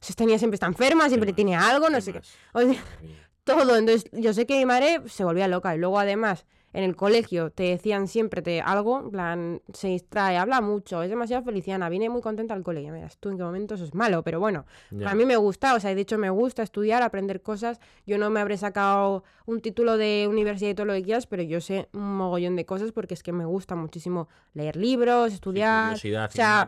como... 0.00 0.10
Esta 0.10 0.24
niña 0.24 0.38
siempre 0.38 0.56
está 0.56 0.66
enferma, 0.66 1.08
siempre 1.08 1.32
tiene 1.32 1.56
algo, 1.56 1.88
no 1.90 2.00
sé 2.00 2.12
qué 2.12 2.20
todo. 3.44 3.76
Entonces, 3.76 4.10
yo 4.12 4.32
sé 4.34 4.46
que 4.46 4.58
mi 4.58 4.66
madre 4.66 5.00
se 5.06 5.24
volvía 5.24 5.48
loca. 5.48 5.74
Y 5.74 5.78
luego, 5.78 5.98
además, 5.98 6.44
en 6.78 6.84
el 6.84 6.94
colegio 6.94 7.50
te 7.50 7.64
decían 7.64 8.06
siempre 8.06 8.40
te, 8.40 8.60
algo, 8.60 9.00
en 9.00 9.10
plan, 9.10 9.62
se 9.72 9.88
distrae, 9.88 10.36
habla 10.36 10.60
mucho, 10.60 11.02
es 11.02 11.10
demasiado 11.10 11.42
feliciana, 11.42 11.88
viene 11.88 12.08
muy 12.08 12.20
contenta 12.20 12.54
al 12.54 12.62
colegio. 12.62 12.92
Mira, 12.92 13.08
tú 13.18 13.30
en 13.30 13.36
qué 13.36 13.42
momento 13.42 13.74
eso 13.74 13.82
es 13.82 13.96
malo, 13.96 14.22
pero 14.22 14.38
bueno, 14.38 14.64
a 15.04 15.16
mí 15.16 15.24
me 15.24 15.36
gusta, 15.36 15.74
o 15.74 15.80
sea, 15.80 15.92
de 15.92 16.00
hecho 16.00 16.18
me 16.18 16.30
gusta 16.30 16.62
estudiar, 16.62 17.02
aprender 17.02 17.42
cosas. 17.42 17.80
Yo 18.06 18.16
no 18.16 18.30
me 18.30 18.38
habré 18.38 18.56
sacado 18.58 19.24
un 19.44 19.60
título 19.60 19.96
de 19.96 20.28
universidad 20.30 20.70
y 20.70 20.74
todo 20.74 20.86
lo 20.86 20.92
que 20.92 21.02
quieras, 21.02 21.26
pero 21.26 21.42
yo 21.42 21.60
sé 21.60 21.88
un 21.94 22.16
mogollón 22.16 22.54
de 22.54 22.64
cosas 22.64 22.92
porque 22.92 23.14
es 23.14 23.24
que 23.24 23.32
me 23.32 23.44
gusta 23.44 23.74
muchísimo 23.74 24.28
leer 24.54 24.76
libros, 24.76 25.32
estudiar. 25.32 25.98
Sí, 25.98 26.14
o 26.14 26.30
sea, 26.30 26.64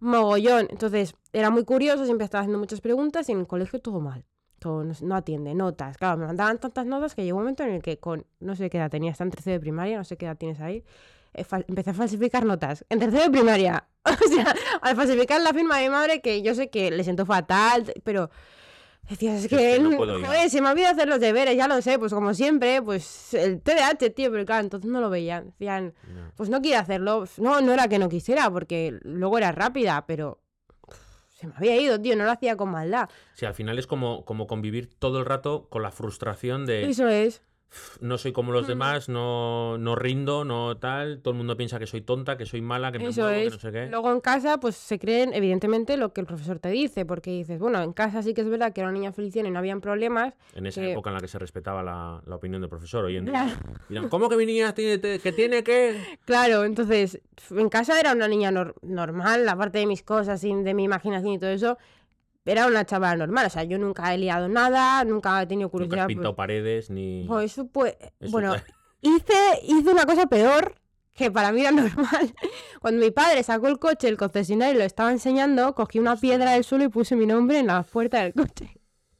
mogollón. 0.00 0.66
Entonces, 0.70 1.14
era 1.32 1.50
muy 1.50 1.64
curioso, 1.64 2.04
siempre 2.04 2.24
estaba 2.24 2.40
haciendo 2.40 2.58
muchas 2.58 2.80
preguntas 2.80 3.28
y 3.28 3.32
en 3.32 3.38
el 3.38 3.46
colegio 3.46 3.78
todo 3.78 4.00
mal 4.00 4.24
no, 4.64 5.14
atiende, 5.14 5.54
notas. 5.54 5.96
Claro, 5.96 6.18
me 6.18 6.26
mandaban 6.26 6.58
tantas 6.58 6.86
notas 6.86 7.14
que 7.14 7.24
llegó 7.24 7.38
un 7.38 7.44
momento 7.44 7.62
en 7.62 7.70
el 7.70 7.82
que 7.82 7.98
con, 7.98 8.26
no 8.40 8.56
sé 8.56 8.70
qué 8.70 8.78
edad 8.78 8.90
tenía, 8.90 9.10
está 9.10 9.24
en 9.24 9.30
tercero 9.30 9.54
de 9.54 9.60
primaria, 9.60 9.96
no 9.96 10.04
sé 10.04 10.16
qué 10.16 10.26
edad 10.26 10.36
tienes 10.36 10.60
ahí, 10.60 10.84
eh, 11.34 11.44
empecé 11.68 11.90
a 11.90 11.94
falsificar 11.94 12.44
notas. 12.44 12.84
En 12.88 12.98
tercero 12.98 13.24
de 13.24 13.30
primaria. 13.30 13.86
o 14.04 14.28
sea, 14.28 14.54
al 14.80 14.96
falsificar 14.96 15.40
la 15.40 15.52
firma 15.52 15.78
de 15.78 15.84
mi 15.84 15.90
madre, 15.90 16.20
que 16.20 16.42
yo 16.42 16.54
sé 16.54 16.70
que 16.70 16.90
le 16.90 17.04
siento 17.04 17.26
fatal, 17.26 17.92
pero... 18.04 18.30
Decías, 19.08 19.42
es 19.42 19.48
que, 19.48 19.82
joder, 19.82 20.48
se 20.48 20.62
me 20.62 20.70
olvida 20.70 20.90
hacer 20.90 21.08
los 21.08 21.18
deberes, 21.18 21.56
ya 21.56 21.66
lo 21.66 21.82
sé, 21.82 21.98
pues 21.98 22.14
como 22.14 22.34
siempre, 22.34 22.80
pues 22.80 23.34
el 23.34 23.60
TDAH, 23.60 24.10
tío, 24.14 24.30
pero 24.30 24.46
claro, 24.46 24.62
entonces 24.62 24.88
no 24.88 25.00
lo 25.00 25.10
veían. 25.10 25.46
Decían, 25.46 25.92
pues 26.36 26.48
no 26.48 26.62
quiere 26.62 26.76
hacerlo. 26.76 27.24
No, 27.38 27.60
no 27.60 27.72
era 27.72 27.88
que 27.88 27.98
no 27.98 28.08
quisiera, 28.08 28.48
porque 28.48 29.00
luego 29.02 29.38
era 29.38 29.50
rápida, 29.50 30.04
pero 30.06 30.41
se 31.42 31.48
me 31.48 31.54
había 31.56 31.76
ido, 31.76 32.00
tío, 32.00 32.14
no 32.14 32.24
lo 32.24 32.30
hacía 32.30 32.56
con 32.56 32.70
maldad. 32.70 33.08
Sí, 33.34 33.46
al 33.46 33.54
final 33.54 33.76
es 33.78 33.88
como, 33.88 34.24
como 34.24 34.46
convivir 34.46 34.88
todo 34.88 35.18
el 35.18 35.24
rato 35.24 35.66
con 35.68 35.82
la 35.82 35.90
frustración 35.90 36.66
de... 36.66 36.88
Eso 36.88 37.08
es 37.08 37.42
no 38.00 38.18
soy 38.18 38.32
como 38.32 38.52
los 38.52 38.66
demás, 38.66 39.08
no, 39.08 39.78
no 39.78 39.94
rindo, 39.94 40.44
no 40.44 40.76
tal, 40.76 41.20
todo 41.20 41.32
el 41.32 41.38
mundo 41.38 41.56
piensa 41.56 41.78
que 41.78 41.86
soy 41.86 42.00
tonta, 42.00 42.36
que 42.36 42.46
soy 42.46 42.60
mala, 42.60 42.92
que 42.92 42.98
me 42.98 43.10
muevo, 43.10 43.28
que 43.28 43.50
no 43.50 43.58
sé 43.58 43.72
qué. 43.72 43.86
Luego 43.86 44.12
en 44.12 44.20
casa, 44.20 44.58
pues 44.58 44.76
se 44.76 44.98
creen 44.98 45.32
evidentemente 45.34 45.96
lo 45.96 46.12
que 46.12 46.20
el 46.20 46.26
profesor 46.26 46.58
te 46.58 46.70
dice, 46.70 47.04
porque 47.04 47.30
dices, 47.30 47.58
bueno, 47.58 47.82
en 47.82 47.92
casa 47.92 48.22
sí 48.22 48.34
que 48.34 48.42
es 48.42 48.48
verdad 48.48 48.72
que 48.72 48.80
era 48.80 48.90
una 48.90 48.98
niña 48.98 49.12
feliciana 49.12 49.48
y 49.48 49.52
no 49.52 49.58
habían 49.58 49.80
problemas. 49.80 50.34
En 50.54 50.66
esa 50.66 50.84
época 50.84 51.10
en 51.10 51.14
la 51.14 51.20
que 51.20 51.28
se 51.28 51.38
respetaba 51.38 51.82
la, 51.82 52.22
opinión 52.34 52.60
del 52.60 52.70
profesor, 52.70 53.04
hoy 53.04 53.16
en 53.16 53.26
día. 53.26 53.58
¿cómo 54.08 54.28
que 54.28 54.36
mi 54.36 54.46
niña 54.46 54.74
tiene 54.74 55.00
que 55.00 55.32
tiene 55.32 55.62
que? 55.62 56.18
Claro, 56.24 56.64
entonces, 56.64 57.20
en 57.50 57.68
casa 57.68 57.98
era 57.98 58.12
una 58.12 58.28
niña 58.28 58.50
normal, 58.50 59.48
aparte 59.48 59.78
de 59.78 59.86
mis 59.86 60.02
cosas, 60.02 60.40
de 60.42 60.74
mi 60.74 60.84
imaginación 60.84 61.32
y 61.32 61.38
todo 61.38 61.50
eso, 61.50 61.78
era 62.44 62.66
una 62.66 62.84
chavala 62.84 63.16
normal, 63.16 63.46
o 63.46 63.50
sea, 63.50 63.64
yo 63.64 63.78
nunca 63.78 64.12
he 64.12 64.18
liado 64.18 64.48
nada, 64.48 65.04
nunca 65.04 65.40
he 65.40 65.46
tenido 65.46 65.68
curiosidad. 65.70 65.96
Nunca 65.96 66.02
has 66.02 66.08
pintado 66.08 66.34
paredes 66.34 66.90
ni. 66.90 67.24
Pues 67.26 67.52
eso 67.52 67.66
pues. 67.66 67.96
bueno, 68.30 68.54
hice, 69.00 69.34
hice 69.62 69.90
una 69.90 70.06
cosa 70.06 70.26
peor 70.26 70.74
que 71.14 71.30
para 71.30 71.52
mí 71.52 71.60
era 71.60 71.70
normal. 71.72 72.34
Cuando 72.80 73.04
mi 73.04 73.10
padre 73.10 73.42
sacó 73.42 73.68
el 73.68 73.78
coche, 73.78 74.08
el 74.08 74.16
concesionario 74.16 74.78
lo 74.78 74.84
estaba 74.84 75.12
enseñando, 75.12 75.74
cogí 75.74 75.98
una 75.98 76.16
piedra 76.16 76.52
del 76.52 76.64
suelo 76.64 76.84
y 76.84 76.88
puse 76.88 77.16
mi 77.16 77.26
nombre 77.26 77.58
en 77.58 77.68
la 77.68 77.82
puerta 77.82 78.22
del 78.22 78.34
coche. 78.34 78.76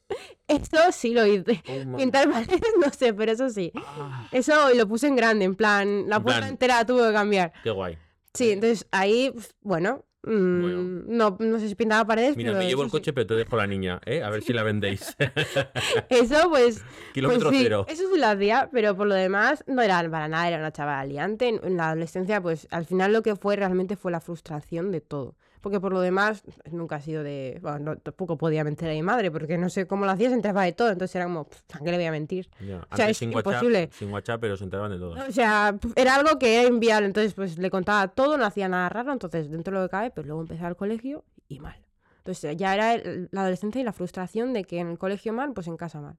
Eso 0.49 0.93
sí 0.93 1.15
lo 1.15 1.25
hice. 1.27 1.63
Oh, 1.69 1.97
Pintar 1.97 2.31
paredes 2.31 2.75
no 2.79 2.91
sé, 2.93 3.15
pero 3.15 3.33
eso 3.33 3.49
sí. 3.49 3.73
Ah. 3.75 4.29
Eso 4.33 4.75
lo 4.75 4.87
puse 4.87 5.07
en 5.07 5.17
grande, 5.17 5.47
en 5.47 5.55
plan, 5.55 6.09
la 6.09 6.21
puerta 6.21 6.47
entera 6.47 6.77
la 6.77 6.85
tuve 6.85 7.07
que 7.07 7.13
cambiar. 7.15 7.53
Qué 7.63 7.71
guay. 7.71 7.97
Sí, 8.35 8.51
entonces 8.51 8.87
ahí, 8.91 9.33
bueno, 9.63 10.05
Mm, 10.25 11.17
no, 11.17 11.37
no 11.41 11.59
sé 11.59 11.69
si 11.69 11.75
pintaba 11.75 12.05
paredes. 12.07 12.37
Mira, 12.37 12.53
me 12.53 12.67
llevo 12.67 12.85
el 12.85 12.91
coche, 12.91 13.13
pero 13.13 13.27
te 13.27 13.35
dejo 13.35 13.57
la 13.57 13.67
niña, 13.67 14.01
¿eh? 14.07 14.23
A 14.23 14.31
ver 14.31 14.43
si 14.43 14.53
la 14.53 14.63
vendéis. 14.63 15.17
eso, 16.09 16.49
pues. 16.49 16.85
Kilómetro 17.13 17.49
pues 17.49 17.61
cero. 17.63 17.87
Eso 17.89 18.05
sí 18.13 18.19
lo 18.21 18.27
hacía, 18.27 18.69
pero 18.73 18.97
por 18.97 19.09
lo 19.09 19.15
demás 19.15 19.65
no 19.67 19.83
era 19.83 20.09
para 20.09 20.29
nada, 20.29 20.49
era 20.49 20.59
una 20.59 20.73
chavala 20.73 21.05
liante. 21.05 21.49
En 21.49 21.77
la 21.77 21.89
adolescencia, 21.89 22.41
pues 22.41 22.69
al 22.71 22.87
final 22.87 23.13
lo 23.13 23.23
que 23.23 23.35
fue 23.35 23.57
realmente 23.57 23.97
fue 23.97 24.13
la 24.13 24.21
frustración 24.21 24.93
de 24.93 25.01
todo 25.01 25.35
porque 25.63 25.81
por 25.81 25.93
lo 25.93 26.01
demás 26.01 26.43
nunca 26.71 26.97
ha 26.97 27.01
sido 27.01 27.23
de... 27.23 27.59
Bueno, 27.63 27.97
tampoco 27.97 28.37
podía 28.37 28.65
mentir 28.65 28.89
a 28.89 28.93
mi 28.93 29.03
madre, 29.03 29.31
porque 29.31 29.57
no 29.57 29.71
sé 29.71 29.87
cómo 29.87 30.05
lo 30.05 30.11
hacía, 30.11 30.29
se 30.29 30.35
enteraba 30.35 30.65
de 30.65 30.73
todo, 30.73 30.91
entonces 30.91 31.15
era 31.15 31.25
como, 31.25 31.47
¿a 31.73 31.79
qué 31.79 31.91
le 31.91 31.97
voy 31.97 32.07
a 32.07 32.11
mentir? 32.11 32.51
O 32.91 32.97
sea, 32.97 33.09
es 33.09 33.23
imposible. 33.23 33.89
sin 33.93 34.13
WhatsApp, 34.13 34.41
pero 34.41 34.57
se 34.57 34.65
enteraban 34.65 34.91
de 34.91 34.99
todo. 34.99 35.15
O 35.27 35.33
sea, 35.33 35.75
era 35.97 36.17
algo 36.17 36.39
que 36.39 36.61
era 36.61 36.69
inviable, 36.69 37.07
entonces 37.07 37.33
pues 37.33 37.57
le 37.57 37.71
contaba 37.71 38.09
todo, 38.09 38.37
no 38.37 38.45
hacía 38.45 38.69
nada 38.69 38.89
raro, 38.89 39.13
entonces 39.13 39.51
dentro 39.51 39.75
de 39.75 39.83
lo 39.83 39.89
que 39.89 39.91
cabe, 39.91 40.11
pues 40.11 40.27
luego 40.27 40.43
empezaba 40.43 40.69
el 40.69 40.77
colegio 40.77 41.25
y 41.49 41.61
mal. 41.61 41.81
Entonces 42.19 42.57
ya 42.57 42.75
era 42.75 43.03
la 43.31 43.41
adolescencia 43.43 43.81
y 43.81 43.85
la 43.85 43.93
frustración 43.93 44.53
de 44.53 44.65
que 44.65 44.81
en 44.81 44.89
el 44.89 44.99
colegio 44.99 45.33
mal, 45.33 45.53
pues 45.53 45.69
en 45.69 45.77
casa 45.77 46.01
mal. 46.01 46.19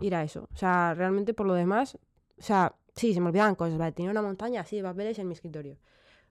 Y 0.00 0.06
era 0.06 0.22
eso. 0.22 0.48
O 0.52 0.56
sea, 0.56 0.94
realmente 0.94 1.34
por 1.34 1.46
lo 1.46 1.54
demás, 1.54 1.96
o 2.38 2.42
sea, 2.42 2.74
sí, 2.94 3.14
se 3.14 3.20
me 3.20 3.28
olvidaban 3.28 3.54
cosas, 3.54 3.78
¿vale? 3.78 3.92
Tenía 3.92 4.10
una 4.10 4.22
montaña 4.22 4.62
así 4.62 4.76
de 4.76 4.82
papeles 4.82 5.18
en 5.18 5.28
mi 5.28 5.34
escritorio. 5.34 5.76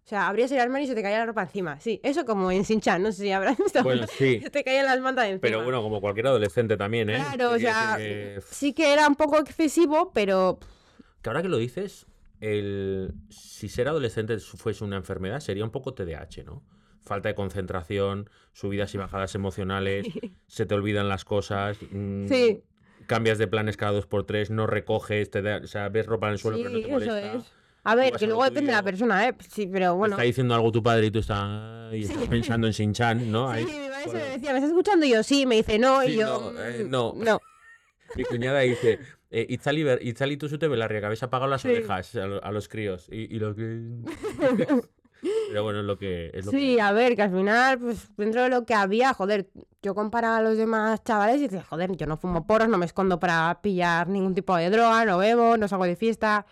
O 0.07 0.09
sea, 0.09 0.29
abrías 0.29 0.49
el 0.53 0.59
armario 0.61 0.85
y 0.85 0.87
se 0.87 0.95
te 0.95 1.01
caía 1.01 1.19
la 1.19 1.25
ropa 1.25 1.41
encima. 1.41 1.81
Sí, 1.81 1.99
eso 2.01 2.23
como 2.23 2.49
en 2.49 2.63
Sinchan, 2.63 3.03
no 3.03 3.11
sé 3.11 3.23
si 3.23 3.31
habrás 3.33 3.57
visto. 3.61 3.83
Bueno, 3.83 4.07
sí. 4.07 4.39
Se 4.41 4.49
te 4.49 4.63
caían 4.63 4.85
las 4.85 5.01
mantas 5.01 5.25
encima. 5.25 5.41
Pero 5.41 5.63
bueno, 5.65 5.81
como 5.81 5.99
cualquier 5.99 6.27
adolescente 6.27 6.77
también, 6.77 7.09
¿eh? 7.09 7.17
Claro, 7.17 7.51
o 7.51 7.59
sea, 7.59 7.99
sí 8.49 8.71
que 8.71 8.93
era 8.93 9.05
un 9.05 9.15
poco 9.17 9.37
excesivo, 9.37 10.13
pero... 10.13 10.59
Que 11.21 11.29
ahora 11.29 11.41
que 11.41 11.49
lo 11.49 11.57
dices, 11.57 12.05
el... 12.39 13.15
si 13.29 13.67
ser 13.67 13.89
adolescente 13.89 14.39
fuese 14.39 14.85
una 14.85 14.95
enfermedad, 14.95 15.41
sería 15.41 15.65
un 15.65 15.71
poco 15.71 15.93
TDAH, 15.93 16.45
¿no? 16.45 16.63
Falta 17.01 17.27
de 17.27 17.35
concentración, 17.35 18.29
subidas 18.53 18.93
y 18.93 18.97
bajadas 18.97 19.35
emocionales, 19.35 20.07
se 20.47 20.65
te 20.65 20.73
olvidan 20.73 21.09
las 21.09 21.25
cosas. 21.25 21.79
Mm, 21.91 22.27
sí. 22.29 22.63
Cambias 23.07 23.39
de 23.39 23.47
planes 23.47 23.75
cada 23.75 23.91
dos 23.91 24.05
por 24.05 24.25
tres, 24.25 24.51
no 24.51 24.67
recoges, 24.67 25.29
te 25.31 25.41
o 25.53 25.67
sea, 25.67 25.89
ves 25.89 26.05
ropa 26.05 26.27
en 26.27 26.33
el 26.33 26.39
suelo 26.39 26.59
pero 26.59 26.69
no 26.69 26.79
te 26.79 26.87
molesta. 26.87 27.19
Eso 27.19 27.39
es. 27.39 27.56
A 27.87 27.95
ver, 27.95 28.13
que 28.17 28.27
luego 28.27 28.43
depende 28.43 28.71
de 28.71 28.75
la 28.75 28.83
persona, 28.83 29.29
¿eh? 29.29 29.33
Sí, 29.47 29.65
pero 29.71 29.95
bueno. 29.95 30.15
Está 30.15 30.23
diciendo 30.23 30.53
algo 30.53 30.73
tu 30.73 30.83
padre 30.83 31.05
y 31.05 31.11
tú 31.11 31.19
estás, 31.19 31.93
y 31.93 32.03
estás 32.03 32.27
pensando 32.27 32.67
en 32.67 32.73
Shin-Chan, 32.73 33.31
¿no? 33.31 33.55
Sí, 33.55 33.63
mi 33.63 33.87
madre 33.87 34.03
se 34.03 34.13
me 34.13 34.23
decía, 34.23 34.51
¿me 34.51 34.57
estás 34.57 34.71
escuchando? 34.71 35.05
Y 35.05 35.11
yo, 35.11 35.23
sí, 35.23 35.45
me 35.45 35.55
dice, 35.55 35.79
no, 35.79 36.03
y 36.03 36.17
yo. 36.17 36.51
No, 36.51 36.63
eh, 36.65 36.85
no. 36.85 37.13
no. 37.15 37.39
Mi 38.15 38.25
cuñada 38.25 38.59
dice, 38.59 38.99
eh, 39.31 39.45
Itzali, 39.47 39.85
Itzali 40.01 40.35
tú 40.35 40.49
te 40.57 40.67
ve 40.67 40.75
la 40.75 40.89
riega, 40.89 41.07
habéis 41.07 41.23
apagado 41.23 41.49
las 41.49 41.63
orejas 41.63 42.13
a, 42.15 42.51
los 42.51 42.67
críos. 42.67 43.07
Y, 43.09 43.33
y 43.33 43.39
los 43.39 43.55
Pero 45.49 45.63
bueno, 45.63 45.79
es 45.79 45.85
lo 45.85 45.97
que. 45.97 46.29
Es 46.33 46.45
lo 46.45 46.51
sí, 46.51 46.79
a 46.79 46.91
ver, 46.91 47.15
que 47.15 47.21
al 47.21 47.31
final, 47.31 47.79
pues 47.79 48.13
dentro 48.17 48.43
de 48.43 48.49
lo 48.49 48.65
que 48.65 48.73
había, 48.73 49.13
joder, 49.13 49.49
yo 49.81 49.95
comparaba 49.95 50.37
a 50.37 50.41
los 50.41 50.57
demás 50.57 51.01
chavales 51.05 51.37
y 51.37 51.43
decía, 51.43 51.63
joder, 51.63 51.95
yo 51.95 52.05
no 52.05 52.17
fumo 52.17 52.45
porros, 52.45 52.67
no 52.67 52.77
me 52.77 52.85
escondo 52.85 53.17
para 53.17 53.61
pillar 53.61 54.09
ningún 54.09 54.35
tipo 54.35 54.57
de 54.57 54.69
droga, 54.69 55.05
no 55.05 55.17
bebo, 55.17 55.55
no 55.55 55.69
salgo 55.69 55.85
de 55.85 55.95
fiesta 55.95 56.45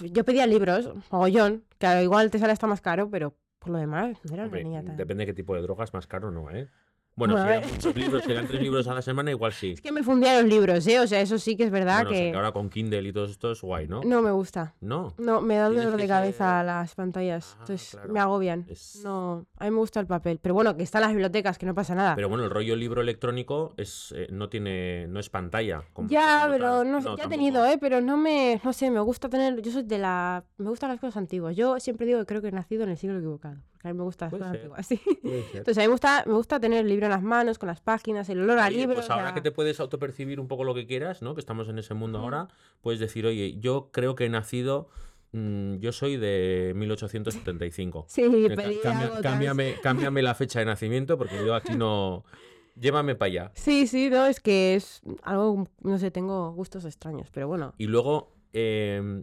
yo 0.00 0.24
pedía 0.24 0.46
libros, 0.46 0.90
mogollón, 1.10 1.64
que 1.78 2.02
igual 2.02 2.30
te 2.30 2.38
sale 2.38 2.52
hasta 2.52 2.66
más 2.66 2.80
caro, 2.80 3.08
pero 3.10 3.34
por 3.58 3.70
lo 3.70 3.78
demás, 3.78 4.18
no 4.24 4.34
era 4.34 4.42
una 4.42 4.44
Hombre, 4.44 4.64
niña 4.64 4.84
tan... 4.84 4.96
depende 4.96 5.22
de 5.22 5.26
qué 5.26 5.34
tipo 5.34 5.54
de 5.54 5.62
drogas, 5.62 5.92
más 5.94 6.06
caro 6.06 6.30
no, 6.30 6.50
¿eh? 6.50 6.68
Bueno, 7.16 7.34
Bueno, 7.34 7.46
si 7.46 7.52
eran 7.58 7.70
muchos 7.74 7.96
libros, 7.96 8.24
si 8.24 8.32
eran 8.32 8.46
tres 8.48 8.60
libros 8.62 8.88
a 8.88 8.94
la 8.94 9.02
semana, 9.02 9.30
igual 9.30 9.52
sí. 9.52 9.72
Es 9.72 9.80
que 9.80 9.92
me 9.92 10.02
fundía 10.02 10.40
los 10.40 10.50
libros, 10.50 10.84
¿eh? 10.88 10.98
O 10.98 11.06
sea, 11.06 11.20
eso 11.20 11.38
sí 11.38 11.56
que 11.56 11.62
es 11.64 11.70
verdad 11.70 11.98
Bueno, 12.04 12.10
o 12.10 12.12
sea, 12.14 12.30
que... 12.32 12.36
ahora 12.36 12.50
con 12.52 12.68
Kindle 12.70 13.08
y 13.08 13.12
todo 13.12 13.26
esto 13.26 13.52
es 13.52 13.60
guay, 13.60 13.86
¿no? 13.86 14.00
No 14.04 14.20
me 14.20 14.32
gusta. 14.32 14.74
No. 14.80 15.14
No, 15.18 15.40
me 15.40 15.56
da 15.56 15.68
dolor 15.68 15.92
de 15.92 15.98
ser- 15.98 16.08
cabeza 16.08 16.62
las 16.64 16.94
pantallas. 16.96 17.52
Ah, 17.54 17.56
Entonces 17.60 17.90
claro. 17.92 18.12
me 18.12 18.18
agobian. 18.20 18.66
Es- 18.68 19.00
No, 19.04 19.46
a 19.58 19.64
mí 19.64 19.70
me 19.70 19.76
gusta 19.76 20.00
el 20.00 20.06
papel. 20.06 20.40
Pero 20.42 20.54
bueno, 20.54 20.76
que 20.76 20.82
está 20.82 20.98
en 20.98 21.02
las 21.02 21.10
bibliotecas, 21.12 21.56
que 21.56 21.66
no 21.66 21.74
pasa 21.74 21.94
nada. 21.94 22.16
Pero 22.16 22.28
bueno, 22.28 22.44
el 22.44 22.50
rollo 22.50 22.74
libro 22.74 23.00
electrónico 23.00 23.74
es 23.76 24.12
eh, 24.16 24.26
no 24.32 24.48
tiene 24.48 25.06
no 25.06 25.20
es 25.20 25.30
pantalla. 25.30 25.82
como- 25.92 26.08
Ya, 26.08 26.48
pero 26.50 26.82
no, 26.84 26.98
sé, 27.00 27.04
ya 27.06 27.12
he 27.12 27.16
tampoco. 27.16 27.28
tenido, 27.28 27.64
¿eh? 27.66 27.78
Pero 27.80 28.00
no 28.00 28.16
me, 28.16 28.60
no 28.64 28.72
sé, 28.72 28.90
me 28.90 29.00
gusta 29.00 29.28
tener, 29.28 29.62
yo 29.62 29.70
soy 29.70 29.84
de 29.84 29.98
la, 29.98 30.44
me 30.58 30.68
gustan 30.68 30.90
las 30.90 30.98
cosas 30.98 31.16
antiguas. 31.18 31.54
Yo 31.54 31.78
siempre 31.78 32.06
digo 32.06 32.18
que 32.18 32.26
creo 32.26 32.42
que 32.42 32.48
he 32.48 32.52
nacido 32.52 32.82
en 32.82 32.90
el 32.90 32.96
siglo 32.98 33.18
equivocado, 33.18 33.58
a 33.84 33.88
mí 33.92 33.94
me 33.98 34.04
gustan 34.04 34.30
las 34.30 34.38
cosas 34.38 34.54
antiguas, 34.54 34.86
sí. 34.88 35.00
Entonces 35.22 35.78
a 35.78 35.80
mí 35.82 35.86
me 35.86 35.92
gusta, 35.92 36.24
me 36.26 36.32
gusta 36.34 36.58
tener 36.60 36.80
el 36.80 36.88
libro 36.88 37.06
en 37.06 37.12
las 37.12 37.22
manos, 37.22 37.58
con 37.58 37.66
las 37.68 37.80
páginas, 37.80 38.28
el 38.28 38.40
olor 38.40 38.58
a 38.58 38.66
Oye, 38.68 38.78
libro. 38.78 38.94
pues 38.96 39.08
o 39.08 39.12
ahora 39.12 39.26
sea, 39.26 39.34
que 39.34 39.40
te 39.40 39.50
puedes 39.52 39.78
autopercibir 39.80 40.40
un 40.40 40.48
poco 40.48 40.64
lo 40.64 40.74
que 40.74 40.86
quieras, 40.86 41.22
¿no? 41.22 41.34
Que 41.34 41.40
estamos 41.40 41.68
en 41.68 41.78
ese 41.78 41.94
mundo 41.94 42.18
ahora, 42.18 42.48
puedes 42.80 43.00
decir, 43.00 43.26
oye, 43.26 43.58
yo 43.58 43.90
creo 43.92 44.14
que 44.14 44.24
he 44.24 44.28
nacido, 44.28 44.88
mm, 45.32 45.76
yo 45.76 45.92
soy 45.92 46.16
de 46.16 46.72
1875. 46.76 48.06
Sí, 48.08 48.22
pedí 48.54 48.80
tan- 48.82 49.22
cámbiame, 49.22 49.74
cámbiame 49.82 50.22
la 50.22 50.34
fecha 50.34 50.58
de 50.60 50.64
nacimiento 50.66 51.18
porque 51.18 51.36
yo 51.44 51.54
aquí 51.54 51.74
no... 51.76 52.24
Llévame 52.76 53.14
para 53.14 53.26
allá. 53.28 53.52
Sí, 53.54 53.86
sí, 53.86 54.10
no, 54.10 54.26
es 54.26 54.40
que 54.40 54.74
es 54.74 55.00
algo, 55.22 55.68
no 55.82 55.96
sé, 56.00 56.10
tengo 56.10 56.50
gustos 56.54 56.84
extraños, 56.84 57.28
pero 57.32 57.46
bueno. 57.46 57.72
Y 57.78 57.86
luego, 57.86 58.32
em, 58.52 59.22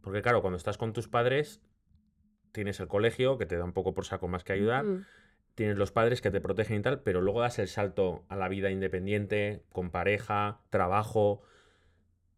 porque 0.00 0.22
claro, 0.22 0.40
cuando 0.40 0.56
estás 0.56 0.78
con 0.78 0.94
tus 0.94 1.06
padres, 1.06 1.60
tienes 2.56 2.80
el 2.80 2.88
colegio 2.88 3.38
que 3.38 3.46
te 3.46 3.56
da 3.56 3.64
un 3.64 3.72
poco 3.72 3.94
por 3.94 4.04
saco 4.04 4.26
más 4.26 4.42
que 4.42 4.52
ayudar, 4.52 4.84
Mm. 4.84 5.04
tienes 5.54 5.76
los 5.76 5.92
padres 5.92 6.20
que 6.20 6.30
te 6.32 6.40
protegen 6.40 6.80
y 6.80 6.82
tal, 6.82 7.00
pero 7.02 7.20
luego 7.20 7.40
das 7.42 7.58
el 7.60 7.68
salto 7.68 8.24
a 8.28 8.34
la 8.36 8.48
vida 8.48 8.70
independiente, 8.70 9.62
con 9.72 9.90
pareja, 9.90 10.58
trabajo. 10.70 11.42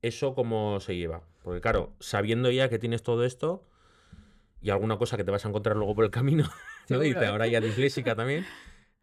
¿Eso 0.03 0.35
cómo 0.35 0.79
se 0.81 0.95
lleva? 0.97 1.23
Porque 1.43 1.61
claro, 1.61 1.95
sabiendo 1.99 2.51
ya 2.51 2.69
que 2.69 2.79
tienes 2.79 3.03
todo 3.03 3.25
esto 3.25 3.65
y 4.61 4.71
alguna 4.71 4.99
cosa 4.99 5.17
que 5.17 5.25
te 5.25 5.31
vas 5.31 5.45
a 5.45 5.49
encontrar 5.49 5.77
luego 5.77 5.95
por 5.95 6.05
el 6.05 6.11
camino, 6.11 6.45
¿no? 6.89 7.03
Y 7.05 7.15
te- 7.15 7.27
ahora 7.27 7.47
ya 7.47 7.61
disléxica 7.61 8.15
también, 8.15 8.45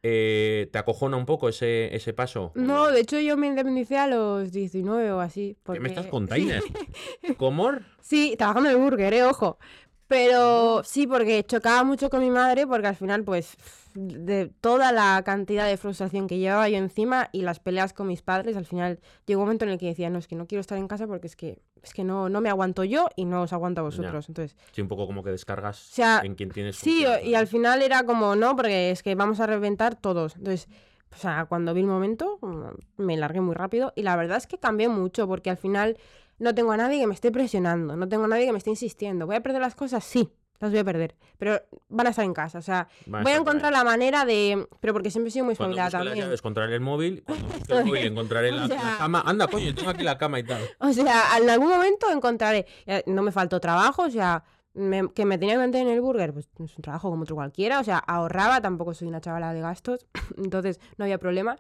eh, 0.04 0.70
¿te 0.72 0.78
acojona 0.78 1.18
un 1.18 1.26
poco 1.26 1.50
ese, 1.50 1.94
ese 1.96 2.14
paso? 2.14 2.54
¿o 2.56 2.60
No, 2.60 2.92
de 2.92 3.00
hecho 3.02 3.20
yo 3.20 3.36
me 3.38 3.48
independicé 3.48 3.98
a 3.98 4.08
los 4.08 4.52
19 4.52 5.12
o 5.12 5.20
así. 5.20 5.58
¿Qué 5.66 5.80
me 5.80 5.90
estás 5.90 6.06
porque- 6.08 6.12
contando? 6.38 6.54
¿Comor? 7.38 7.82
Sí, 8.02 8.36
trabajando 8.38 8.70
en 8.70 8.76
el 8.78 8.82
burger, 8.82 9.14
eh, 9.14 9.24
ojo. 9.24 9.58
Pero 10.08 10.84
sí, 10.84 11.08
porque 11.08 11.44
chocaba 11.44 11.84
mucho 11.84 12.10
con 12.10 12.20
mi 12.22 12.30
madre, 12.30 12.68
porque 12.68 12.88
al 12.88 12.96
final, 12.96 13.24
pues, 13.24 13.58
de 13.96 14.52
toda 14.62 14.92
la 14.92 15.22
cantidad 15.26 15.68
de 15.68 15.78
frustración 15.78 16.28
que 16.28 16.38
llevaba 16.38 16.70
yo 16.70 16.78
encima 16.78 17.30
y 17.32 17.42
las 17.42 17.60
peleas 17.60 17.94
con 17.94 18.08
mis 18.08 18.22
padres, 18.22 18.56
al 18.56 18.66
final 18.66 19.00
llegó 19.26 19.42
un 19.42 19.48
momento 19.48 19.66
en 19.66 19.72
el 19.72 19.80
que 19.80 19.88
decía, 19.88 20.10
no, 20.10 20.20
es 20.20 20.28
que 20.28 20.36
no 20.36 20.46
quiero 20.46 20.60
estar 20.60 20.78
en 20.78 20.88
casa 20.88 21.08
porque 21.08 21.28
es 21.28 21.36
que, 21.36 21.60
es 21.82 21.94
que 21.94 22.04
no, 22.04 22.30
no 22.30 22.42
me 22.42 22.50
aguanto 22.50 22.84
yo 22.84 23.08
y 23.16 23.26
no 23.26 23.42
os 23.44 23.54
aguanto 23.54 23.82
a 23.82 23.86
vosotros. 23.86 24.28
Entonces, 24.28 24.56
Sí, 24.74 24.82
un 24.82 24.88
poco 24.88 25.08
como 25.08 25.24
que 25.24 25.32
descargas 25.32 25.78
sea, 25.78 26.22
en 26.24 26.36
quien 26.36 26.52
tienes 26.52 26.76
sí, 26.76 27.04
confianza, 27.04 27.22
y 27.22 27.36
al 27.36 27.48
final 27.48 27.82
era 27.82 28.04
como, 28.04 28.36
no, 28.36 28.56
porque 28.56 28.92
es 28.92 29.02
que 29.02 29.16
vamos 29.16 29.40
a 29.40 29.48
reventar 29.48 29.96
todos. 29.96 30.36
Entonces, 30.36 30.68
o 31.14 31.18
sea, 31.18 31.46
cuando 31.46 31.74
vi 31.74 31.82
el 31.82 31.88
momento, 31.88 32.38
mm, 32.42 33.02
me 33.04 33.18
largué 33.18 33.40
muy 33.40 33.56
rápido 33.56 33.94
y 33.96 34.04
la 34.04 34.16
verdad 34.18 34.38
es 34.38 34.48
que 34.48 34.58
cambié 34.58 34.90
mucho 34.90 35.28
porque 35.28 35.50
al 35.50 35.58
final 35.58 35.98
no 36.40 36.54
tengo 36.56 36.72
a 36.72 36.78
nadie 36.78 37.00
que 37.00 37.08
me 37.08 37.14
esté 37.14 37.32
presionando, 37.32 37.96
no 37.96 38.08
tengo 38.08 38.26
a 38.26 38.28
nadie 38.28 38.46
que 38.46 38.52
me 38.52 38.58
esté 38.58 38.70
insistiendo. 38.70 39.26
¿Voy 39.26 39.36
a 39.36 39.42
perder 39.42 39.62
las 39.62 39.76
cosas? 39.76 40.04
Sí, 40.04 40.30
las 40.60 40.72
voy 40.72 40.80
a 40.80 40.84
perder, 40.84 41.16
pero 41.38 41.62
van 41.90 42.08
a 42.08 42.10
estar 42.12 42.24
en 42.26 42.34
casa. 42.34 42.60
O 42.60 42.62
sea, 42.62 42.88
voy 43.06 43.32
a 43.32 43.38
encontrar 43.38 43.72
la 43.74 43.84
manera 43.84 44.26
de... 44.26 44.68
Pero 44.80 44.94
porque 44.94 45.12
siempre 45.12 45.30
he 45.30 45.32
sido 45.32 45.46
muy 45.46 45.56
las 45.56 45.92
también. 45.92 46.16
llaves, 46.16 46.40
encontraré 46.40 46.76
el 46.76 46.82
móvil. 46.82 47.24
Cuando 47.28 47.48
busque 47.48 47.74
el 47.74 47.86
móvil, 47.86 48.06
encontraré 48.06 48.52
la, 48.52 48.66
O 48.66 48.68
la 48.68 48.80
sea- 48.80 48.98
cama. 48.98 49.24
Anda, 49.26 49.48
coño, 49.48 49.74
tengo 49.76 49.90
aquí 49.90 50.04
la 50.04 50.18
cama 50.18 50.40
y 50.40 50.44
tal. 50.44 50.62
O 50.80 50.92
sea, 50.94 51.24
en 51.42 51.50
algún 51.50 51.70
momento 51.70 52.10
encontraré. 52.12 52.66
eh, 52.86 53.04
No 53.08 53.22
me 53.22 53.32
faltó 53.32 53.60
trabajo, 53.60 54.04
o 54.04 54.10
sea, 54.10 54.44
me- 54.74 55.10
que 55.14 55.26
me 55.26 55.38
tenía 55.38 55.56
que 55.56 55.60
mantener 55.60 55.88
en 55.88 55.94
el 55.94 56.02
burger, 56.02 56.34
pues 56.34 56.50
es 56.64 56.76
un 56.78 56.82
trabajo 56.82 57.10
como 57.10 57.24
otro 57.24 57.36
cualquiera. 57.36 57.80
O 57.80 57.84
sea, 57.84 57.98
ahorraba, 57.98 58.62
tampoco 58.62 58.94
soy 58.94 59.08
una 59.08 59.22
chavala 59.22 59.54
de 59.54 59.62
gastos, 59.62 60.06
entonces 60.38 60.80
no 60.98 61.04
había 61.06 61.18
problema. 61.18 61.58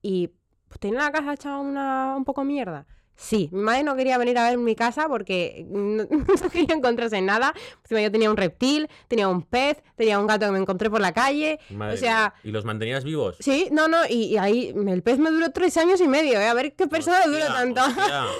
Y 0.00 0.28
pues, 0.68 0.80
tenía 0.80 0.98
la 1.00 1.12
casa 1.12 1.32
hecha 1.34 1.58
una, 1.58 2.14
un 2.16 2.24
poco 2.24 2.42
mierda. 2.44 2.86
Sí, 3.14 3.48
mi 3.52 3.60
madre 3.60 3.84
no 3.84 3.94
quería 3.94 4.18
venir 4.18 4.36
a 4.38 4.48
ver 4.48 4.58
mi 4.58 4.74
casa 4.74 5.06
porque 5.08 5.64
no, 5.68 6.04
no 6.10 6.50
quería 6.50 6.74
encontrarse 6.74 7.16
en 7.18 7.26
nada. 7.26 7.54
Encima 7.82 8.00
yo 8.00 8.10
tenía 8.10 8.30
un 8.30 8.36
reptil, 8.36 8.88
tenía 9.08 9.28
un 9.28 9.42
pez, 9.42 9.82
tenía 9.96 10.18
un 10.18 10.26
gato 10.26 10.46
que 10.46 10.52
me 10.52 10.58
encontré 10.58 10.90
por 10.90 11.00
la 11.00 11.12
calle. 11.12 11.60
Madre 11.70 11.94
o 11.94 11.96
sea. 11.98 12.34
¿Y 12.42 12.50
los 12.50 12.64
mantenías 12.64 13.04
vivos? 13.04 13.36
sí, 13.38 13.68
no, 13.70 13.86
no, 13.88 13.98
y, 14.08 14.24
y 14.24 14.38
ahí 14.38 14.74
el 14.88 15.02
pez 15.02 15.18
me 15.18 15.30
duró 15.30 15.50
tres 15.50 15.76
años 15.76 16.00
y 16.00 16.08
medio, 16.08 16.40
¿eh? 16.40 16.48
A 16.48 16.54
ver 16.54 16.74
qué 16.74 16.86
persona 16.88 17.24
le 17.26 17.32
dura 17.32 17.46
tanto. 17.52 17.80
hostia. 17.82 18.24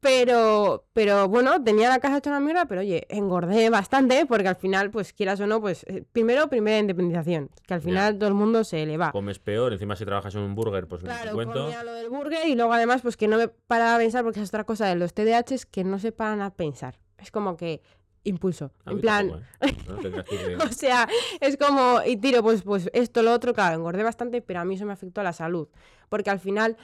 Pero, 0.00 0.84
pero 0.92 1.28
bueno, 1.28 1.62
tenía 1.62 1.88
la 1.88 2.00
casa 2.00 2.18
hecha 2.18 2.28
una 2.30 2.40
mierda, 2.40 2.66
pero 2.66 2.80
oye, 2.80 3.06
engordé 3.08 3.70
bastante 3.70 4.26
porque 4.26 4.48
al 4.48 4.56
final, 4.56 4.90
pues 4.90 5.12
quieras 5.12 5.38
o 5.40 5.46
no, 5.46 5.60
pues 5.60 5.84
eh, 5.84 6.02
primero, 6.12 6.48
primera 6.48 6.78
independización, 6.78 7.50
que 7.66 7.74
al 7.74 7.80
Ya. 7.80 7.84
final 7.84 8.18
todo 8.18 8.28
el 8.28 8.34
mundo 8.34 8.64
se 8.64 8.84
le 8.84 8.96
va. 8.96 9.12
Comes 9.12 9.38
peor, 9.38 9.72
encima 9.72 9.94
si 9.96 10.04
trabajas 10.04 10.34
en 10.34 10.40
un 10.42 10.54
burger, 10.56 10.88
pues 10.88 11.02
ni 11.02 11.08
te 11.08 11.14
Claro, 11.14 11.32
cuento. 11.34 11.54
comía 11.62 11.84
lo 11.84 11.92
del 11.94 12.08
burger 12.10 12.48
y 12.48 12.54
luego 12.56 12.72
además, 12.72 13.00
pues 13.02 13.16
que 13.16 13.28
no 13.28 13.38
me 13.38 13.46
paraba 13.48 13.96
pensar, 14.12 14.24
porque 14.24 14.40
es 14.40 14.48
otra 14.48 14.64
cosa 14.64 14.86
de 14.86 14.96
los 14.96 15.14
TDAHs 15.14 15.66
que 15.66 15.84
no 15.84 15.98
se 15.98 16.12
paran 16.12 16.42
a 16.42 16.50
pensar. 16.50 16.98
Es 17.18 17.30
como 17.30 17.56
que 17.56 17.80
impulso. 18.24 18.70
A 18.84 18.92
En 18.92 19.00
plan, 19.00 19.28
tampoco, 19.58 20.34
¿eh? 20.36 20.56
No 20.56 20.64
o 20.70 20.72
sea, 20.72 21.08
es 21.40 21.56
como, 21.56 22.00
y 22.04 22.16
tiro, 22.18 22.42
pues, 22.42 22.62
pues 22.62 22.90
esto, 22.92 23.22
lo 23.22 23.32
otro, 23.32 23.54
claro, 23.54 23.76
engordé 23.76 24.02
bastante, 24.02 24.42
pero 24.42 24.60
a 24.60 24.64
mí 24.64 24.74
eso 24.74 24.84
me 24.84 24.92
afectó 24.92 25.22
a 25.22 25.24
la 25.24 25.32
salud. 25.32 25.68
Porque 26.08 26.30
al 26.30 26.40
final, 26.40 26.76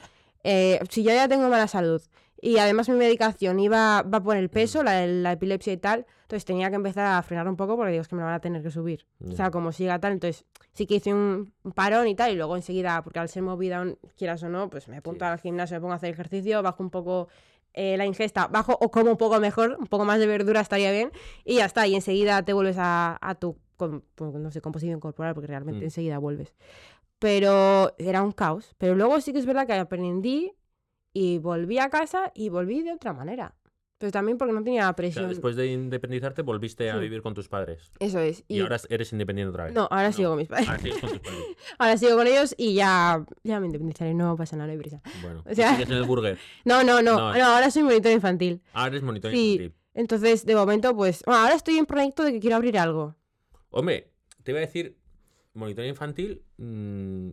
eh, 0.43 0.79
si 0.89 1.03
yo 1.03 1.11
ya 1.11 1.27
tengo 1.27 1.47
mala 1.49 1.67
salud 1.67 2.01
y 2.41 2.57
además 2.57 2.87
mi 2.89 2.95
medicación 2.95 3.59
iba, 3.59 4.01
va 4.03 4.21
por 4.23 4.37
el 4.37 4.49
peso, 4.49 4.83
la, 4.83 5.05
la 5.05 5.31
epilepsia 5.33 5.73
y 5.73 5.77
tal, 5.77 6.05
entonces 6.23 6.45
tenía 6.45 6.69
que 6.69 6.75
empezar 6.75 7.05
a 7.05 7.21
frenar 7.23 7.47
un 7.47 7.55
poco 7.55 7.75
porque 7.75 7.91
digo, 7.91 8.01
es 8.01 8.07
que 8.07 8.15
me 8.15 8.21
la 8.21 8.27
van 8.27 8.35
a 8.35 8.39
tener 8.39 8.61
que 8.63 8.71
subir. 8.71 9.05
O 9.27 9.31
sea, 9.33 9.51
como 9.51 9.71
siga 9.71 9.99
tal, 9.99 10.13
entonces 10.13 10.45
sí 10.73 10.85
que 10.85 10.95
hice 10.95 11.13
un 11.13 11.51
parón 11.75 12.07
y 12.07 12.15
tal, 12.15 12.31
y 12.31 12.35
luego 12.35 12.55
enseguida, 12.55 13.01
porque 13.03 13.19
al 13.19 13.29
ser 13.29 13.41
movida, 13.43 13.83
quieras 14.15 14.41
o 14.43 14.49
no, 14.49 14.69
pues 14.69 14.87
me 14.87 14.97
apunto 14.97 15.25
Sí. 15.25 15.31
al 15.31 15.39
gimnasio, 15.39 15.75
me 15.77 15.81
pongo 15.81 15.93
a 15.93 15.95
hacer 15.97 16.09
ejercicio, 16.11 16.61
bajo 16.63 16.83
un 16.83 16.89
poco 16.91 17.27
eh, 17.73 17.97
la 17.97 18.05
ingesta, 18.05 18.47
bajo 18.47 18.77
o 18.79 18.89
como 18.91 19.11
un 19.11 19.17
poco 19.17 19.39
mejor, 19.39 19.77
un 19.79 19.87
poco 19.87 20.03
más 20.05 20.19
de 20.19 20.25
verdura 20.27 20.59
estaría 20.61 20.91
bien, 20.91 21.11
y 21.45 21.55
ya 21.57 21.65
está, 21.65 21.85
y 21.87 21.95
enseguida 21.95 22.41
te 22.43 22.53
vuelves 22.53 22.77
a, 22.79 23.17
a 23.21 23.35
tu, 23.35 23.57
con- 23.77 24.03
no 24.17 24.51
sé, 24.51 24.59
composición 24.61 24.99
corporal, 24.99 25.33
porque 25.33 25.47
realmente 25.47 25.81
Mm. 25.81 25.83
enseguida 25.85 26.17
vuelves. 26.19 26.53
Pero 27.19 27.93
era 27.97 28.23
un 28.23 28.31
caos. 28.31 28.75
Pero 28.77 28.95
luego 28.95 29.19
sí 29.21 29.33
que 29.33 29.39
es 29.39 29.45
verdad 29.45 29.67
que 29.67 29.73
aprendí 29.73 30.53
y 31.21 31.37
volví 31.37 31.77
a 31.79 31.89
casa 31.89 32.31
y 32.33 32.47
volví 32.49 32.81
de 32.81 32.93
otra 32.93 33.11
manera. 33.13 33.53
Pero 33.97 34.13
también 34.13 34.37
porque 34.37 34.53
no 34.53 34.63
tenía 34.63 34.83
O 34.83 34.85
sea, 34.85 34.95
presión. 34.95 35.27
después 35.27 35.57
de 35.57 35.67
independizarte, 35.67 36.41
volviste 36.43 36.89
a 36.89 36.95
vivir 36.95 37.21
con 37.21 37.33
tus 37.33 37.49
padres. 37.49 37.91
Eso 37.99 38.19
es. 38.19 38.45
Y, 38.47 38.61
ahora 38.61 38.77
eres 38.87 39.11
independiente 39.11 39.49
otra 39.49 39.65
vez. 39.65 39.73
No, 39.73 39.89
ahora 39.91 40.13
sigo 40.13 40.29
con 40.29 40.37
mis 40.37 40.47
padres. 40.47 40.69
Ahora 40.69 40.81
con 41.01 41.09
tus 41.09 41.19
padres. 41.19 41.43
Ahora 41.77 41.97
sigo 41.97 42.15
con 42.15 42.25
ellos 42.27 42.55
y 42.57 42.75
ya, 42.75 43.25
ya 43.43 43.59
me 43.59 43.65
independizaré, 43.65 44.13
no 44.13 44.37
pasa 44.37 44.55
nada, 44.55 44.67
no 44.67 44.71
hay 44.71 44.77
prisa. 44.79 45.01
Bueno, 45.21 45.43
O 45.45 45.53
sea- 45.53 45.71
¿y 45.71 45.73
sigues 45.73 45.89
en 45.89 45.97
el 45.97 46.05
burger. 46.05 46.37
No, 46.63 46.83
no, 46.85 47.01
no, 47.01 47.17
No. 47.17 47.37
no, 47.37 47.45
ahora 47.45 47.69
soy 47.71 47.83
monitor 47.83 48.13
infantil. 48.13 48.61
Ahora 48.71 48.91
eres 48.91 49.03
monitor 49.03 49.31
Sí. 49.31 49.51
infantil. 49.55 49.75
Entonces, 49.93 50.45
de 50.45 50.55
momento, 50.55 50.95
pues, 50.95 51.21
bueno, 51.25 51.41
ahora 51.41 51.55
estoy 51.55 51.75
en 51.77 51.85
proyecto 51.85 52.23
de 52.23 52.31
que 52.31 52.39
quiero 52.39 52.55
abrir 52.55 52.77
algo. 52.79 53.17
Hombre, 53.69 54.13
te 54.43 54.51
iba 54.51 54.59
a 54.59 54.61
decir, 54.61 54.97
monitor 55.53 55.83
infantil, 55.83 56.41
mm, 56.55 57.31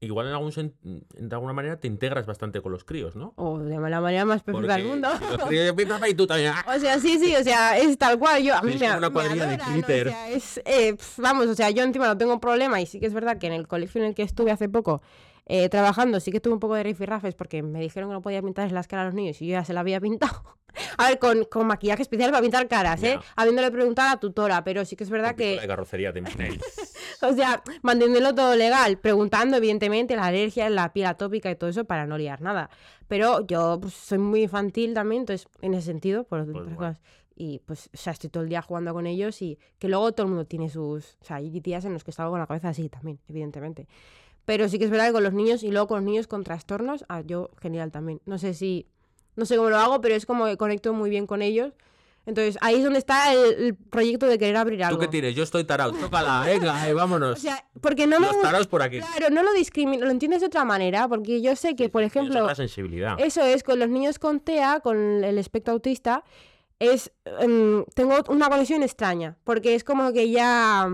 igual 0.00 0.26
en, 0.26 0.32
algún 0.32 0.74
de 0.82 1.34
alguna 1.34 1.52
manera 1.52 1.78
te 1.78 1.86
integras 1.86 2.26
bastante 2.26 2.60
con 2.60 2.72
los 2.72 2.84
críos, 2.84 3.16
¿no? 3.16 3.32
O 3.36 3.58
de 3.58 3.78
la 3.78 4.00
manera 4.00 4.24
más 4.24 4.42
perfecta 4.42 4.76
del 4.76 4.86
mundo. 4.86 5.08
los 5.30 5.44
críos 5.44 5.74
"Papá, 5.88 6.08
y 6.08 6.14
tú 6.14 6.26
también. 6.26 6.52
¡ah! 6.54 6.64
O 6.76 6.78
sea, 6.78 6.98
sí, 6.98 7.18
sí, 7.18 7.34
o 7.34 7.42
sea, 7.42 7.78
es 7.78 7.96
tal 7.96 8.18
cual. 8.18 8.42
Yo, 8.42 8.54
a 8.54 8.62
mí 8.62 8.74
me, 8.74 8.86
como 8.86 8.98
una 8.98 9.10
cuadrilla 9.10 9.46
de 9.46 9.54
adoran. 9.54 9.82
O 9.82 9.86
sea, 9.86 10.30
es, 10.30 10.60
eh, 10.64 10.96
vamos, 11.18 11.46
o 11.46 11.54
sea, 11.54 11.70
yo 11.70 11.82
encima 11.82 12.06
no 12.06 12.18
tengo 12.18 12.38
problema 12.40 12.80
y 12.80 12.86
sí 12.86 13.00
que 13.00 13.06
es 13.06 13.14
verdad 13.14 13.38
que 13.38 13.46
en 13.46 13.52
el 13.52 13.66
colegio 13.66 14.00
en 14.00 14.08
el 14.08 14.14
que 14.14 14.22
estuve 14.22 14.50
hace 14.50 14.68
poco 14.68 15.00
eh, 15.48 15.68
trabajando 15.68 16.18
sí 16.18 16.32
que 16.32 16.40
tuve 16.40 16.54
un 16.54 16.60
poco 16.60 16.74
de 16.74 16.82
rifirrafes 16.82 17.34
porque 17.34 17.62
me 17.62 17.80
dijeron 17.80 18.10
que 18.10 18.14
no 18.14 18.20
podía 18.20 18.42
pintarles 18.42 18.72
las 18.72 18.88
caras 18.88 19.04
a 19.04 19.06
los 19.06 19.14
niños 19.14 19.40
y 19.40 19.46
yo 19.46 19.52
ya 19.52 19.64
se 19.64 19.72
la 19.72 19.80
había 19.80 20.00
pintado. 20.00 20.42
A 20.98 21.08
ver, 21.08 21.18
con, 21.18 21.44
con 21.44 21.66
maquillaje 21.66 22.02
especial 22.02 22.30
para 22.30 22.42
pintar 22.42 22.68
caras, 22.68 23.02
¿eh? 23.02 23.18
Ya. 23.18 23.22
Habiéndole 23.36 23.70
preguntado 23.70 24.08
a 24.08 24.14
la 24.14 24.20
tutora, 24.20 24.62
pero 24.62 24.84
sí 24.84 24.94
que 24.94 25.04
es 25.04 25.10
verdad 25.10 25.34
que... 25.34 25.58
de 25.58 25.66
carrocería 25.66 26.12
imagináis. 26.14 26.60
O 27.22 27.32
sea, 27.32 27.62
manteniéndolo 27.82 28.34
todo 28.34 28.54
legal, 28.56 28.98
preguntando 28.98 29.56
evidentemente 29.56 30.16
las 30.16 30.26
alergias, 30.26 30.70
la 30.70 30.92
piel 30.92 31.06
atópica 31.06 31.50
y 31.50 31.56
todo 31.56 31.70
eso 31.70 31.86
para 31.86 32.06
no 32.06 32.18
liar 32.18 32.42
nada. 32.42 32.68
Pero 33.08 33.46
yo 33.46 33.78
pues, 33.80 33.94
soy 33.94 34.18
muy 34.18 34.42
infantil 34.42 34.92
también, 34.92 35.22
entonces 35.22 35.48
en 35.62 35.72
ese 35.72 35.86
sentido, 35.86 36.24
por 36.24 36.40
otras 36.40 36.64
guay. 36.64 36.76
cosas. 36.76 37.00
Y 37.34 37.60
pues, 37.60 37.88
o 37.92 37.96
sea, 37.96 38.12
estoy 38.12 38.28
todo 38.28 38.42
el 38.42 38.50
día 38.50 38.60
jugando 38.60 38.92
con 38.92 39.06
ellos 39.06 39.40
y 39.40 39.58
que 39.78 39.88
luego 39.88 40.12
todo 40.12 40.26
el 40.26 40.32
mundo 40.32 40.46
tiene 40.46 40.68
sus... 40.68 41.16
O 41.20 41.24
sea, 41.24 41.36
hay 41.36 41.48
días 41.60 41.84
en 41.86 41.94
los 41.94 42.04
que 42.04 42.12
salgo 42.12 42.32
con 42.32 42.40
la 42.40 42.46
cabeza 42.46 42.68
así 42.68 42.88
también, 42.88 43.18
evidentemente. 43.28 43.88
Pero 44.46 44.68
sí 44.68 44.78
que 44.78 44.86
es 44.86 44.90
verdad 44.90 45.08
que 45.08 45.12
con 45.12 45.24
los 45.24 45.34
niños 45.34 45.62
y 45.62 45.70
luego 45.70 45.88
con 45.88 45.98
los 45.98 46.04
niños 46.04 46.26
con 46.26 46.44
trastornos, 46.44 47.04
ah, 47.08 47.20
yo 47.20 47.50
genial 47.60 47.92
también. 47.92 48.22
No 48.24 48.38
sé 48.38 48.54
si... 48.54 48.86
No 49.34 49.44
sé 49.44 49.56
cómo 49.56 49.68
lo 49.68 49.76
hago, 49.76 50.00
pero 50.00 50.14
es 50.14 50.24
como 50.24 50.46
que 50.46 50.56
conecto 50.56 50.94
muy 50.94 51.10
bien 51.10 51.26
con 51.26 51.42
ellos. 51.42 51.74
Entonces, 52.26 52.58
ahí 52.60 52.76
es 52.76 52.82
donde 52.82 52.98
está 52.98 53.32
el, 53.32 53.76
proyecto 53.76 54.26
de 54.26 54.36
querer 54.36 54.56
abrir 54.56 54.82
algo. 54.82 54.98
¿Tú 54.98 55.00
qué 55.00 55.08
tienes? 55.08 55.34
Yo 55.36 55.44
estoy 55.44 55.62
tarado. 55.62 55.92
Tócala, 55.92 56.42
venga, 56.44 56.88
eh, 56.88 56.92
vámonos. 56.92 57.38
O 57.38 57.40
sea, 57.40 57.64
porque 57.80 58.08
no 58.08 58.18
Los 58.18 58.40
tarados 58.42 58.66
por 58.66 58.82
aquí. 58.82 58.98
Claro, 58.98 59.32
no 59.32 59.44
lo 59.44 59.52
discrimino, 59.52 60.04
lo 60.04 60.10
entiendes 60.10 60.40
de 60.40 60.46
otra 60.48 60.64
manera, 60.64 61.06
porque 61.06 61.40
yo 61.40 61.54
sé 61.54 61.76
que, 61.76 61.88
por 61.88 62.02
ejemplo... 62.02 62.46
la 62.46 62.56
sensibilidad. 62.56 63.14
Eso 63.20 63.42
es, 63.42 63.62
con 63.62 63.78
los 63.78 63.88
niños 63.88 64.18
con 64.18 64.40
TEA, 64.40 64.80
con 64.80 65.22
el 65.22 65.38
espectro 65.38 65.74
autista, 65.74 66.24
es... 66.80 67.12
Em, 67.38 67.84
tengo 67.94 68.16
una 68.28 68.48
conexión 68.48 68.82
extraña, 68.82 69.36
porque 69.44 69.76
es 69.76 69.84
como 69.84 70.12
que 70.12 70.30
ya... 70.30 70.90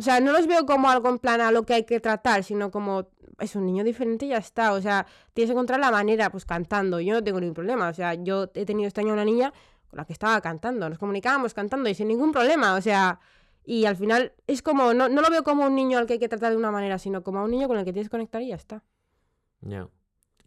O 0.00 0.02
sea, 0.02 0.18
no 0.18 0.32
los 0.32 0.46
veo 0.48 0.66
como 0.66 0.90
algo 0.90 1.08
en 1.08 1.18
plan 1.18 1.40
a 1.40 1.52
lo 1.52 1.62
que 1.64 1.74
hay 1.74 1.84
que 1.84 2.00
tratar, 2.00 2.42
sino 2.42 2.70
como 2.70 3.06
es 3.38 3.54
un 3.54 3.66
niño 3.66 3.84
diferente 3.84 4.26
y 4.26 4.30
ya 4.30 4.38
está. 4.38 4.72
O 4.72 4.80
sea, 4.80 5.06
tienes 5.34 5.50
que 5.50 5.52
encontrar 5.52 5.78
la 5.78 5.92
manera, 5.92 6.30
pues 6.30 6.44
cantando. 6.44 6.98
Yo 7.00 7.14
no 7.14 7.22
tengo 7.22 7.38
ningún 7.38 7.54
problema. 7.54 7.88
O 7.88 7.94
sea, 7.94 8.14
yo 8.14 8.50
he 8.54 8.64
tenido 8.64 8.88
este 8.88 9.02
año 9.02 9.12
una 9.12 9.24
niña 9.24 9.52
con 9.90 9.98
la 9.98 10.04
que 10.04 10.12
estaba 10.12 10.40
cantando, 10.40 10.88
nos 10.88 10.98
comunicábamos 10.98 11.52
cantando 11.52 11.88
y 11.90 11.94
sin 11.94 12.08
ningún 12.08 12.30
problema, 12.30 12.76
o 12.76 12.80
sea, 12.80 13.18
y 13.64 13.84
al 13.84 13.96
final 13.96 14.32
es 14.46 14.62
como, 14.62 14.94
no, 14.94 15.08
no 15.08 15.20
lo 15.20 15.30
veo 15.30 15.42
como 15.42 15.66
un 15.66 15.74
niño 15.74 15.98
al 15.98 16.06
que 16.06 16.14
hay 16.14 16.18
que 16.18 16.28
tratar 16.28 16.52
de 16.52 16.56
una 16.56 16.70
manera, 16.70 16.98
sino 16.98 17.22
como 17.22 17.40
a 17.40 17.42
un 17.42 17.50
niño 17.50 17.68
con 17.68 17.76
el 17.76 17.84
que 17.84 17.92
tienes 17.92 18.08
que 18.08 18.12
conectar 18.12 18.40
y 18.40 18.48
ya 18.48 18.54
está. 18.54 18.84
Ya. 19.60 19.88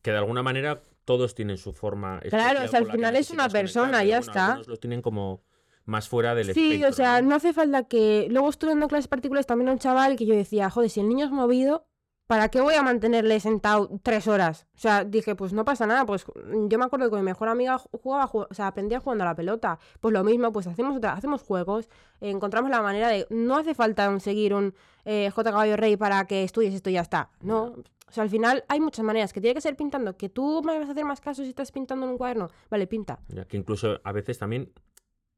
Que 0.01 0.11
de 0.11 0.17
alguna 0.17 0.43
manera 0.43 0.81
todos 1.05 1.35
tienen 1.35 1.57
su 1.57 1.73
forma. 1.73 2.19
Claro, 2.21 2.63
o 2.63 2.67
sea, 2.67 2.79
al 2.79 2.89
final 2.89 3.15
es 3.15 3.31
una 3.31 3.49
persona, 3.49 4.03
ya 4.03 4.17
está. 4.17 4.61
Los 4.65 4.79
tienen 4.79 5.01
como 5.01 5.41
más 5.85 6.07
fuera 6.07 6.35
del 6.35 6.53
Sí, 6.53 6.83
o 6.83 6.93
sea, 6.93 7.21
¿no? 7.21 7.35
hace 7.35 7.53
falta 7.53 7.83
que. 7.83 8.27
Luego 8.29 8.49
estuve 8.49 8.71
dando 8.71 8.87
clases 8.87 9.07
particulares 9.07 9.45
también 9.45 9.69
a 9.69 9.73
un 9.73 9.79
chaval 9.79 10.15
que 10.15 10.25
yo 10.25 10.35
decía, 10.35 10.69
joder, 10.69 10.89
si 10.89 10.99
el 10.99 11.09
niño 11.09 11.25
es 11.25 11.31
movido, 11.31 11.85
¿para 12.27 12.49
qué 12.49 12.61
voy 12.61 12.75
a 12.75 12.83
mantenerle 12.83 13.39
sentado 13.39 13.89
tres 14.01 14.27
horas? 14.27 14.67
O 14.75 14.79
sea, 14.79 15.03
dije, 15.03 15.35
pues 15.35 15.53
no 15.53 15.65
pasa 15.65 15.85
nada, 15.85 16.05
pues 16.05 16.25
yo 16.67 16.79
me 16.79 16.85
acuerdo 16.85 17.09
que 17.09 17.17
mi 17.17 17.23
mejor 17.23 17.47
amiga 17.47 17.77
jugaba, 17.77 18.29
o 18.31 18.53
sea, 18.53 18.67
aprendía 18.67 18.99
jugando 18.99 19.23
a 19.23 19.27
la 19.27 19.35
pelota. 19.35 19.79
Pues 19.99 20.13
lo 20.13 20.23
mismo, 20.23 20.51
pues 20.51 20.67
hacemos 20.67 20.97
otra, 20.97 21.13
hacemos 21.13 21.41
juegos, 21.41 21.89
encontramos 22.21 22.71
la 22.71 22.81
manera 22.81 23.09
de, 23.09 23.27
no 23.29 23.57
hace 23.57 23.73
falta 23.73 24.07
conseguir 24.07 24.53
un 24.53 24.73
eh, 25.05 25.29
J. 25.29 25.51
Caballo 25.51 25.77
Rey 25.77 25.97
para 25.97 26.25
que 26.25 26.43
estudies 26.43 26.73
esto 26.73 26.89
y 26.89 26.93
ya 26.93 27.01
está, 27.01 27.29
¿no? 27.41 27.75
O 28.13 28.15
sea, 28.15 28.23
al 28.23 28.29
final 28.29 28.63
hay 28.67 28.79
muchas 28.79 29.03
maneras, 29.03 29.33
que 29.33 29.41
tiene 29.41 29.55
que 29.55 29.61
ser 29.61 29.75
pintando, 29.75 30.15
que 30.15 30.29
tú 30.29 30.61
me 30.63 30.77
vas 30.77 30.87
a 30.87 30.91
hacer 30.91 31.03
más 31.03 31.19
caso 31.19 31.41
si 31.41 31.49
estás 31.49 31.71
pintando 31.71 32.05
en 32.05 32.11
un 32.11 32.17
cuaderno, 32.19 32.49
vale, 32.69 32.85
pinta. 32.85 33.19
Ya, 33.27 33.45
que 33.45 33.57
incluso 33.57 33.99
a 34.03 34.11
veces 34.11 34.37
también, 34.37 34.71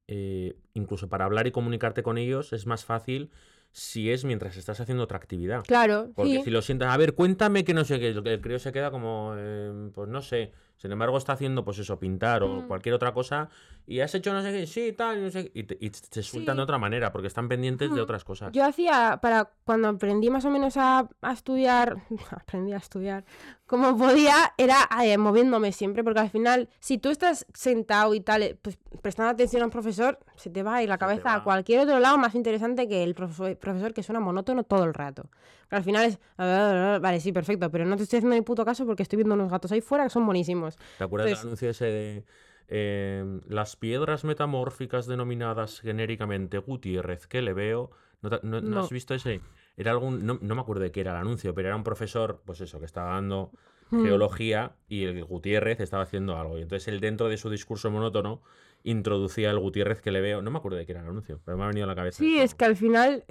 eh, 0.08 0.56
incluso 0.74 1.10
para 1.10 1.26
hablar 1.26 1.48
y 1.48 1.52
comunicarte 1.52 2.04
con 2.04 2.18
ellos 2.18 2.54
es 2.54 2.66
más 2.66 2.86
fácil 2.86 3.32
si 3.72 4.10
es 4.10 4.24
mientras 4.24 4.56
estás 4.56 4.80
haciendo 4.80 5.04
otra 5.04 5.18
actividad. 5.18 5.64
Claro. 5.64 6.12
Porque 6.16 6.42
si 6.44 6.50
lo 6.50 6.62
sientas, 6.62 6.94
a 6.94 6.98
ver, 6.98 7.14
cuéntame 7.14 7.66
que 7.66 7.74
no 7.74 7.84
sé 7.84 8.00
qué, 8.00 8.10
el 8.10 8.42
crío 8.42 8.58
se 8.58 8.72
queda 8.72 8.90
como, 8.90 9.34
eh, 9.38 9.90
pues 9.94 10.08
no 10.08 10.22
sé, 10.22 10.54
sin 10.78 10.92
embargo, 10.92 11.18
está 11.18 11.34
haciendo, 11.34 11.64
pues 11.64 11.80
eso, 11.80 12.00
pintar 12.00 12.44
o 12.44 12.62
mm. 12.62 12.68
cualquier 12.68 12.96
otra 12.96 13.14
cosa. 13.14 13.50
Y 13.88 14.00
has 14.00 14.14
hecho 14.16 14.34
no 14.34 14.42
sé 14.42 14.52
qué, 14.52 14.68
sí, 14.68 14.94
tal, 14.94 15.24
no 15.24 15.30
sé 15.30 15.52
Y 15.54 15.64
te, 15.64 15.78
y 15.80 15.90
te 15.92 16.24
sueltan 16.24 16.58
de 16.58 16.64
otra 16.64 16.78
manera, 16.78 17.12
porque 17.12 17.28
están 17.28 17.48
pendientes 17.48 17.94
de 17.94 18.02
otras 18.02 18.24
cosas. 18.24 18.52
Yo 18.52 18.66
hacía, 18.66 19.20
para 19.22 19.52
cuando 19.64 19.90
aprendí 19.90 20.30
más 20.30 20.44
o 20.46 20.50
menos 20.50 20.76
a, 20.78 21.08
estudiar, 21.32 21.98
aprendí 22.32 22.74
a 22.74 22.78
estudiar, 22.78 23.26
como 23.68 23.98
podía, 23.98 24.54
era 24.58 24.88
eh, 25.04 25.18
moviéndome 25.18 25.72
siempre, 25.72 26.04
porque 26.04 26.20
al 26.20 26.30
final, 26.30 26.70
si 26.80 26.98
tú 26.98 27.10
estás 27.10 27.46
sentado 27.54 28.14
y 28.16 28.22
tal, 28.22 28.44
eh, 28.44 28.58
pues 28.60 28.78
prestando 29.02 29.32
atención 29.32 29.62
a 29.62 29.66
un 29.66 29.72
profesor, 29.72 30.20
se 30.36 30.50
te 30.50 30.64
va 30.64 30.76
a 30.76 30.84
ir 30.84 30.90
la 30.90 30.98
cabeza 30.98 31.36
a 31.36 31.44
cualquier 31.44 31.82
otro 31.82 32.00
lado 32.00 32.18
más 32.18 32.36
interesante 32.36 32.88
que 32.88 33.04
el 33.04 33.14
profesor, 33.14 33.56
profesor 33.58 33.94
que 33.94 34.04
suena 34.04 34.20
monótono 34.20 34.64
todo 34.64 34.84
el 34.84 34.94
rato. 34.94 35.30
Al 35.70 35.84
final 35.84 36.06
es, 36.06 36.20
vale, 36.38 37.20
sí, 37.20 37.32
perfecto, 37.32 37.70
pero 37.72 37.86
no 37.86 37.98
te 37.98 38.04
estoy 38.04 38.18
haciendo 38.18 38.36
ni 38.36 38.42
puto 38.42 38.66
caso 38.66 38.86
porque 38.86 39.04
estoy 39.04 39.18
viendo 39.18 39.36
unos 39.36 39.52
gatos 39.52 39.72
ahí 39.72 39.82
fuera 39.82 40.04
que 40.04 40.10
son 40.10 40.26
buenísimos. 40.26 40.78
¿Te 40.98 41.04
acuerdas 41.04 41.30
del 41.30 41.40
anuncio 41.40 41.70
ese 41.70 41.86
de 41.86 42.24
em, 42.68 43.42
las 43.48 43.76
piedras 43.76 44.24
metamórficas 44.24 45.08
denominadas 45.08 45.80
genéricamente 45.82 46.58
Gutiérrez 46.60 47.28
que 47.28 47.42
le 47.42 47.54
veo? 47.54 47.92
¿No, 48.22 48.80
has 48.80 48.90
visto 48.90 49.14
ese? 49.14 49.42
Era 49.78 49.92
algún, 49.92 50.26
no, 50.26 50.40
me 50.40 50.62
acuerdo 50.62 50.84
de 50.84 50.92
qué 50.92 51.02
era 51.02 51.12
el 51.12 51.18
anuncio, 51.18 51.54
pero 51.54 51.68
era 51.68 51.76
un 51.76 51.84
profesor, 51.84 52.42
pues 52.46 52.62
eso, 52.62 52.80
que 52.80 52.86
estaba 52.86 53.12
dando 53.12 53.52
hmm. 53.90 54.04
geología 54.04 54.74
y 54.88 55.04
el 55.04 55.24
Gutiérrez 55.24 55.80
estaba 55.80 56.04
haciendo 56.04 56.38
algo. 56.38 56.58
Y 56.58 56.62
entonces 56.62 56.88
él 56.88 57.00
dentro 57.00 57.30
de 57.30 57.38
su 57.38 57.50
discurso 57.50 57.92
monótono 57.92 58.42
introducía 58.86 59.50
el 59.50 59.60
Gutiérrez 59.60 60.00
que 60.00 60.12
le 60.12 60.22
veo. 60.22 60.42
No 60.42 60.52
me 60.52 60.60
acuerdo 60.60 60.78
de 60.78 60.86
qué 60.86 60.92
era 60.94 61.02
el 61.02 61.08
anuncio, 61.08 61.42
pero 61.44 61.58
me 61.58 61.64
ha 61.64 61.68
venido 61.68 61.86
a 61.86 61.88
la 61.88 61.96
cabeza. 61.96 62.20
Sí, 62.20 62.40
es 62.40 62.54
que 62.54 62.66
al 62.66 62.76
final, 62.76 63.26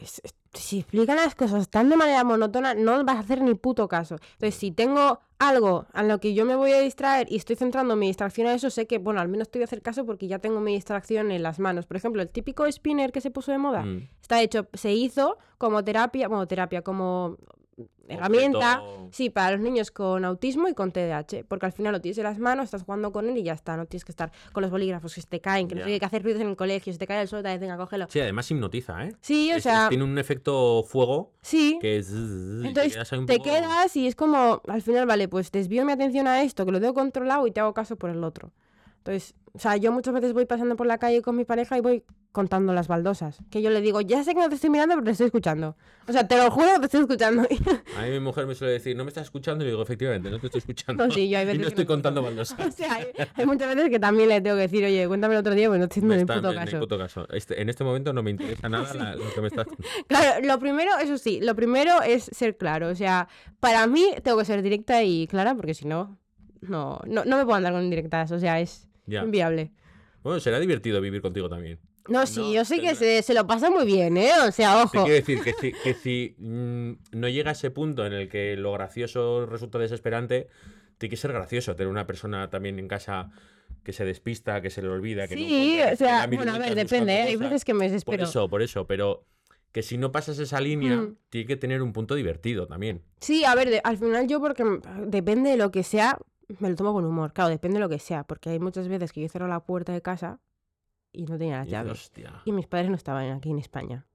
si 0.52 0.80
explican 0.80 1.16
las 1.16 1.34
cosas 1.36 1.70
tan 1.70 1.88
de 1.88 1.96
manera 1.96 2.24
monótona, 2.24 2.74
no 2.74 3.02
vas 3.04 3.16
a 3.16 3.20
hacer 3.20 3.40
ni 3.40 3.54
puto 3.54 3.86
caso. 3.86 4.16
Entonces, 4.32 4.56
si 4.56 4.72
tengo 4.72 5.20
algo 5.38 5.86
a 5.92 6.02
lo 6.02 6.18
que 6.18 6.34
yo 6.34 6.44
me 6.44 6.56
voy 6.56 6.72
a 6.72 6.80
distraer 6.80 7.28
y 7.30 7.36
estoy 7.36 7.54
centrando 7.54 7.94
mi 7.94 8.08
distracción 8.08 8.48
a 8.48 8.54
eso, 8.54 8.68
sé 8.68 8.86
que, 8.88 8.98
bueno, 8.98 9.20
al 9.20 9.28
menos 9.28 9.46
estoy 9.46 9.62
a 9.62 9.66
hacer 9.66 9.80
caso 9.80 10.04
porque 10.04 10.26
ya 10.26 10.40
tengo 10.40 10.60
mi 10.60 10.74
distracción 10.74 11.30
en 11.30 11.44
las 11.44 11.60
manos. 11.60 11.86
Por 11.86 11.96
ejemplo, 11.96 12.20
el 12.20 12.28
típico 12.28 12.70
spinner 12.70 13.12
que 13.12 13.20
se 13.20 13.30
puso 13.30 13.52
de 13.52 13.58
moda, 13.58 13.84
mm. 13.84 14.08
está 14.20 14.42
hecho, 14.42 14.66
se 14.74 14.92
hizo 14.92 15.38
como 15.56 15.84
terapia, 15.84 16.26
bueno, 16.26 16.48
terapia, 16.48 16.82
como 16.82 17.38
herramienta, 18.08 18.82
sí, 19.10 19.30
para 19.30 19.52
los 19.52 19.60
niños 19.60 19.90
con 19.90 20.24
autismo 20.24 20.68
y 20.68 20.74
con 20.74 20.92
TDAH, 20.92 21.44
porque 21.48 21.66
al 21.66 21.72
final 21.72 21.92
lo 21.92 22.00
tienes 22.00 22.18
en 22.18 22.24
las 22.24 22.38
manos, 22.38 22.64
estás 22.66 22.82
jugando 22.82 23.12
con 23.12 23.28
él 23.28 23.36
y 23.36 23.42
ya 23.42 23.52
está, 23.52 23.76
no 23.76 23.86
tienes 23.86 24.04
que 24.04 24.12
estar 24.12 24.32
con 24.52 24.62
los 24.62 24.70
bolígrafos 24.70 25.14
que 25.14 25.20
se 25.20 25.26
te 25.26 25.40
caen, 25.40 25.68
que 25.68 25.74
no 25.74 25.82
tienes 25.82 26.00
que 26.00 26.06
hacer 26.06 26.22
ruidos 26.22 26.40
en 26.42 26.48
el 26.48 26.56
colegio, 26.56 26.92
se 26.92 26.98
te 26.98 27.06
cae 27.06 27.22
el 27.22 27.28
sol, 27.28 27.42
te 27.42 27.58
venga, 27.58 27.76
cógelo. 27.76 28.06
Sí, 28.08 28.20
además 28.20 28.50
hipnotiza, 28.50 29.04
¿eh? 29.04 29.14
Sí, 29.20 29.52
o 29.52 29.60
sea... 29.60 29.88
tiene 29.88 30.04
un 30.04 30.18
efecto 30.18 30.82
fuego 30.84 31.32
sí. 31.42 31.78
que 31.80 31.98
es... 31.98 32.10
Entonces 32.10 32.98
te, 33.26 33.38
quedas 33.40 33.96
y 33.96 34.06
es 34.06 34.14
como, 34.14 34.60
al 34.68 34.82
final, 34.82 35.06
vale, 35.06 35.28
pues 35.28 35.50
desvío 35.50 35.84
mi 35.84 35.92
atención 35.92 36.26
a 36.26 36.42
esto, 36.42 36.64
que 36.66 36.72
lo 36.72 36.80
tengo 36.80 36.94
controlado 36.94 37.46
y 37.46 37.50
te 37.50 37.60
hago 37.60 37.74
caso 37.74 37.96
por 37.96 38.10
el 38.10 38.22
otro. 38.24 38.52
Entonces, 39.04 39.34
o 39.52 39.58
sea, 39.58 39.76
yo 39.76 39.92
muchas 39.92 40.14
veces 40.14 40.32
voy 40.32 40.46
pasando 40.46 40.76
por 40.76 40.86
la 40.86 40.96
calle 40.96 41.20
con 41.20 41.36
mi 41.36 41.44
pareja 41.44 41.76
y 41.76 41.80
voy 41.82 42.02
contando 42.32 42.72
las 42.72 42.88
baldosas. 42.88 43.38
Que 43.50 43.60
yo 43.60 43.68
le 43.68 43.82
digo, 43.82 44.00
ya 44.00 44.24
sé 44.24 44.34
que 44.34 44.40
no 44.40 44.48
te 44.48 44.54
estoy 44.54 44.70
mirando, 44.70 44.94
pero 44.94 45.04
te 45.04 45.10
estoy 45.10 45.26
escuchando. 45.26 45.76
O 46.08 46.12
sea, 46.12 46.26
te 46.26 46.36
lo 46.36 46.50
juro 46.50 46.66
que 46.72 46.78
te 46.80 46.84
estoy 46.86 47.02
escuchando. 47.02 47.42
A 47.96 48.02
mí 48.02 48.10
mi 48.10 48.18
mujer 48.18 48.46
me 48.46 48.54
suele 48.54 48.72
decir, 48.72 48.96
no 48.96 49.04
me 49.04 49.10
estás 49.10 49.24
escuchando, 49.24 49.62
y 49.62 49.68
digo, 49.68 49.82
efectivamente, 49.82 50.30
no 50.30 50.40
te 50.40 50.46
estoy 50.46 50.58
escuchando. 50.58 51.06
No, 51.06 51.12
sí, 51.12 51.28
yo 51.28 51.38
hay 51.38 51.44
veces 51.46 51.60
y 51.60 51.62
no 51.62 51.68
estoy 51.68 51.84
contando 51.84 52.22
baldosas. 52.22 52.58
O 52.66 52.70
sea, 52.72 52.98
hay, 53.36 53.46
muchas 53.46 53.76
veces 53.76 53.90
que 53.90 54.00
también 54.00 54.30
le 54.30 54.40
tengo 54.40 54.56
que 54.56 54.62
decir, 54.62 54.84
oye, 54.84 55.06
cuéntame 55.06 55.34
el 55.34 55.40
otro 55.40 55.54
día, 55.54 55.68
pues 55.68 55.78
no 55.78 55.84
estoy 55.84 56.00
haciendo 56.00 56.16
ni 56.16 56.24
puto 56.24 56.54
caso. 56.54 56.80
puto 56.80 56.98
caso. 56.98 57.28
Este, 57.30 57.60
en 57.60 57.68
este 57.68 57.84
momento 57.84 58.12
no 58.12 58.22
me 58.22 58.30
interesa 58.30 58.68
nada 58.68 59.14
lo 59.14 59.32
que 59.32 59.40
me 59.42 59.48
estás... 59.48 59.66
Claro, 60.08 60.44
lo 60.44 60.58
primero, 60.58 60.90
eso 61.00 61.18
sí, 61.18 61.40
lo 61.40 61.54
primero 61.54 62.02
es 62.02 62.24
ser 62.24 62.56
claro. 62.56 62.88
O 62.88 62.94
sea, 62.96 63.28
para 63.60 63.86
mí 63.86 64.06
tengo 64.24 64.38
que 64.38 64.44
ser 64.44 64.62
directa 64.62 65.04
y 65.04 65.28
clara, 65.28 65.54
porque 65.54 65.74
si 65.74 65.84
no, 65.84 66.18
no, 66.62 67.00
no, 67.06 67.24
no 67.24 67.36
me 67.36 67.44
puedo 67.44 67.54
andar 67.54 67.72
con 67.72 67.84
indirectas. 67.84 68.32
O 68.32 68.40
sea, 68.40 68.58
es 68.58 68.88
Inviable. 69.06 69.72
Bueno, 70.22 70.40
será 70.40 70.58
divertido 70.58 71.00
vivir 71.00 71.20
contigo 71.20 71.48
también. 71.48 71.78
No, 72.08 72.26
sí, 72.26 72.52
yo 72.52 72.64
sé 72.64 72.80
que 72.80 72.94
se, 72.94 73.34
lo 73.34 73.46
pasa 73.46 73.70
muy 73.70 73.86
bien, 73.86 74.16
¿eh? 74.18 74.30
O 74.46 74.52
sea, 74.52 74.82
ojo. 74.82 74.90
Te 74.90 74.98
quiero 74.98 75.14
decir 75.14 75.40
que 75.42 75.52
si, 75.54 75.72
que 75.72 75.94
si 75.94 76.34
mm, 76.38 76.92
no 77.12 77.28
llega 77.28 77.50
a 77.50 77.52
ese 77.52 77.70
punto 77.70 78.04
en 78.04 78.12
el 78.12 78.28
que 78.28 78.56
lo 78.56 78.72
gracioso 78.72 79.46
resulta 79.46 79.78
desesperante, 79.78 80.48
tiene 80.98 81.10
que 81.10 81.16
ser 81.16 81.32
gracioso 81.32 81.74
tener 81.76 81.90
una 81.90 82.06
persona 82.06 82.50
también 82.50 82.78
en 82.78 82.88
casa 82.88 83.30
que 83.82 83.92
se 83.92 84.04
despista, 84.04 84.60
que 84.60 84.70
se 84.70 84.82
le 84.82 84.88
olvida. 84.88 85.28
Que 85.28 85.34
sí, 85.34 85.80
o 85.92 85.96
sea, 85.96 86.26
bueno, 86.26 86.54
a 86.54 86.58
ver, 86.58 86.74
depende, 86.74 87.14
¿eh? 87.14 87.22
Hay 87.22 87.36
veces 87.36 87.64
que 87.64 87.72
me 87.72 87.84
desespero. 87.84 88.18
Por 88.18 88.28
eso, 88.28 88.48
por 88.48 88.62
eso, 88.62 88.86
pero 88.86 89.26
que 89.72 89.82
si 89.82 89.98
no 89.98 90.12
pasas 90.12 90.38
esa 90.38 90.60
línea, 90.60 90.96
mm. 90.96 91.16
tiene 91.30 91.46
que 91.46 91.56
tener 91.56 91.82
un 91.82 91.92
punto 91.92 92.14
divertido 92.14 92.66
también. 92.66 93.02
Sí, 93.20 93.44
a 93.44 93.54
ver, 93.54 93.80
al 93.82 93.98
final 93.98 94.28
yo, 94.28 94.40
porque 94.40 94.64
depende 95.06 95.50
de 95.50 95.56
lo 95.56 95.70
que 95.70 95.82
sea, 95.82 96.18
me 96.58 96.70
lo 96.70 96.76
tomo 96.76 96.92
con 96.92 97.04
humor. 97.04 97.32
Claro, 97.32 97.50
depende 97.50 97.76
de 97.76 97.80
lo 97.80 97.88
que 97.88 97.98
sea, 97.98 98.24
porque 98.24 98.50
hay 98.50 98.58
muchas 98.58 98.88
veces 98.88 99.12
que 99.12 99.20
yo 99.20 99.28
cierro 99.28 99.48
la 99.48 99.60
puerta 99.60 99.92
de 99.92 100.02
casa 100.02 100.40
y 101.12 101.24
no 101.24 101.38
tenía 101.38 101.58
las 101.58 101.68
llaves. 101.68 102.12
Y 102.44 102.52
mis 102.52 102.66
padres 102.66 102.90
no 102.90 102.96
estaban 102.96 103.30
aquí 103.30 103.50
en 103.50 103.58
España. 103.58 104.06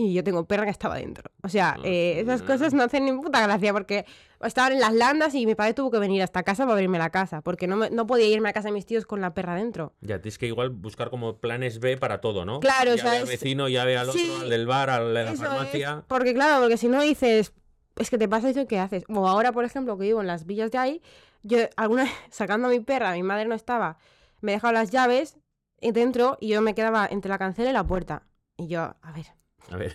Y 0.00 0.14
yo 0.14 0.22
tengo 0.22 0.44
perra 0.44 0.64
que 0.64 0.70
estaba 0.70 0.94
dentro. 0.94 1.28
O 1.42 1.48
sea, 1.48 1.76
eh, 1.82 2.20
esas 2.20 2.42
cosas 2.42 2.72
no 2.72 2.84
hacen 2.84 3.04
ni 3.04 3.12
puta 3.12 3.42
gracia 3.42 3.72
porque 3.72 4.06
estaban 4.40 4.72
en 4.74 4.78
las 4.78 4.92
landas 4.92 5.34
y 5.34 5.44
mi 5.44 5.56
padre 5.56 5.74
tuvo 5.74 5.90
que 5.90 5.98
venir 5.98 6.22
hasta 6.22 6.44
casa 6.44 6.62
para 6.62 6.74
abrirme 6.74 6.98
la 6.98 7.10
casa 7.10 7.40
porque 7.40 7.66
no, 7.66 7.90
no 7.90 8.06
podía 8.06 8.28
irme 8.28 8.48
a 8.48 8.52
casa 8.52 8.68
de 8.68 8.74
mis 8.74 8.86
tíos 8.86 9.06
con 9.06 9.20
la 9.20 9.34
perra 9.34 9.56
dentro. 9.56 9.94
Ya, 10.00 10.20
tienes 10.20 10.38
que 10.38 10.46
igual 10.46 10.70
buscar 10.70 11.10
como 11.10 11.38
planes 11.38 11.80
B 11.80 11.96
para 11.96 12.20
todo, 12.20 12.44
¿no? 12.44 12.60
Claro, 12.60 12.94
ya 12.94 13.02
o 13.02 13.08
sea. 13.08 13.20
al 13.22 13.26
vecino, 13.26 13.68
ya 13.68 13.84
ve 13.84 13.98
al 13.98 14.08
otro, 14.08 14.20
al 14.40 14.48
del 14.48 14.66
bar, 14.68 14.88
al 14.88 15.12
de 15.12 15.24
la 15.24 15.34
farmacia. 15.34 16.04
porque 16.06 16.32
claro, 16.32 16.60
porque 16.60 16.76
si 16.76 16.86
no 16.86 17.02
dices, 17.02 17.52
es 17.96 18.08
que 18.08 18.18
te 18.18 18.28
pasa 18.28 18.50
eso, 18.50 18.68
¿qué 18.68 18.78
haces? 18.78 19.02
O 19.08 19.26
ahora, 19.26 19.50
por 19.50 19.64
ejemplo, 19.64 19.98
que 19.98 20.04
vivo 20.04 20.20
en 20.20 20.28
las 20.28 20.46
villas 20.46 20.70
de 20.70 20.78
ahí, 20.78 21.02
yo 21.42 21.58
alguna 21.76 22.04
vez 22.04 22.12
sacando 22.30 22.68
a 22.68 22.70
mi 22.70 22.80
perra, 22.80 23.12
mi 23.12 23.22
madre 23.22 23.46
no 23.46 23.54
estaba, 23.54 23.98
me 24.40 24.52
dejaba 24.52 24.72
las 24.72 24.90
llaves 24.90 25.38
dentro 25.80 26.36
y 26.40 26.48
yo 26.48 26.60
me 26.62 26.74
quedaba 26.74 27.06
entre 27.10 27.28
la 27.28 27.38
cancela 27.38 27.70
y 27.70 27.72
la 27.72 27.84
puerta. 27.84 28.22
Y 28.56 28.66
yo, 28.66 28.80
a 28.80 29.12
ver. 29.12 29.26
A 29.70 29.76
ver. 29.76 29.94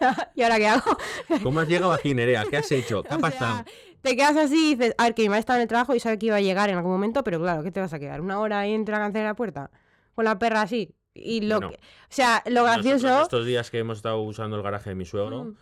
¿Y 0.34 0.42
ahora 0.42 0.56
qué 0.56 0.68
hago? 0.68 0.96
¿Cómo 1.42 1.60
has 1.60 1.68
llegado 1.68 1.92
aquí, 1.92 2.14
Nerea? 2.14 2.44
¿Qué 2.48 2.56
has 2.56 2.72
hecho? 2.72 3.02
¿Qué 3.02 3.14
ha 3.14 3.18
pasado? 3.18 3.64
te 4.02 4.16
quedas 4.16 4.36
así 4.36 4.72
y 4.72 4.74
dices, 4.74 4.94
a 4.98 5.04
ver, 5.04 5.14
que 5.14 5.22
mi 5.22 5.28
madre 5.28 5.40
estaba 5.40 5.58
en 5.58 5.62
el 5.62 5.68
trabajo 5.68 5.94
y 5.94 6.00
sabe 6.00 6.18
que 6.18 6.26
iba 6.26 6.36
a 6.36 6.40
llegar 6.40 6.68
en 6.68 6.76
algún 6.76 6.90
momento, 6.90 7.22
pero 7.22 7.38
claro, 7.38 7.62
¿qué 7.62 7.70
te 7.70 7.80
vas 7.80 7.92
a 7.92 8.00
quedar? 8.00 8.20
¿Una 8.20 8.40
hora 8.40 8.60
ahí 8.60 8.72
entre 8.72 8.92
la 8.92 8.98
cancela 9.00 9.24
y 9.24 9.28
la 9.28 9.34
puerta? 9.34 9.70
Con 10.14 10.24
la 10.24 10.38
perra 10.38 10.62
así. 10.62 10.94
Y 11.14 11.42
lo 11.42 11.60
que, 11.60 11.66
o 11.66 11.78
sea, 12.08 12.42
lo 12.46 12.64
gracioso. 12.64 13.22
Estos 13.22 13.46
días 13.46 13.70
que 13.70 13.78
hemos 13.78 13.98
estado 13.98 14.20
usando 14.22 14.56
el 14.56 14.62
garaje 14.62 14.90
de 14.90 14.96
mi 14.96 15.04
suegro, 15.04 15.44
mm. 15.44 15.56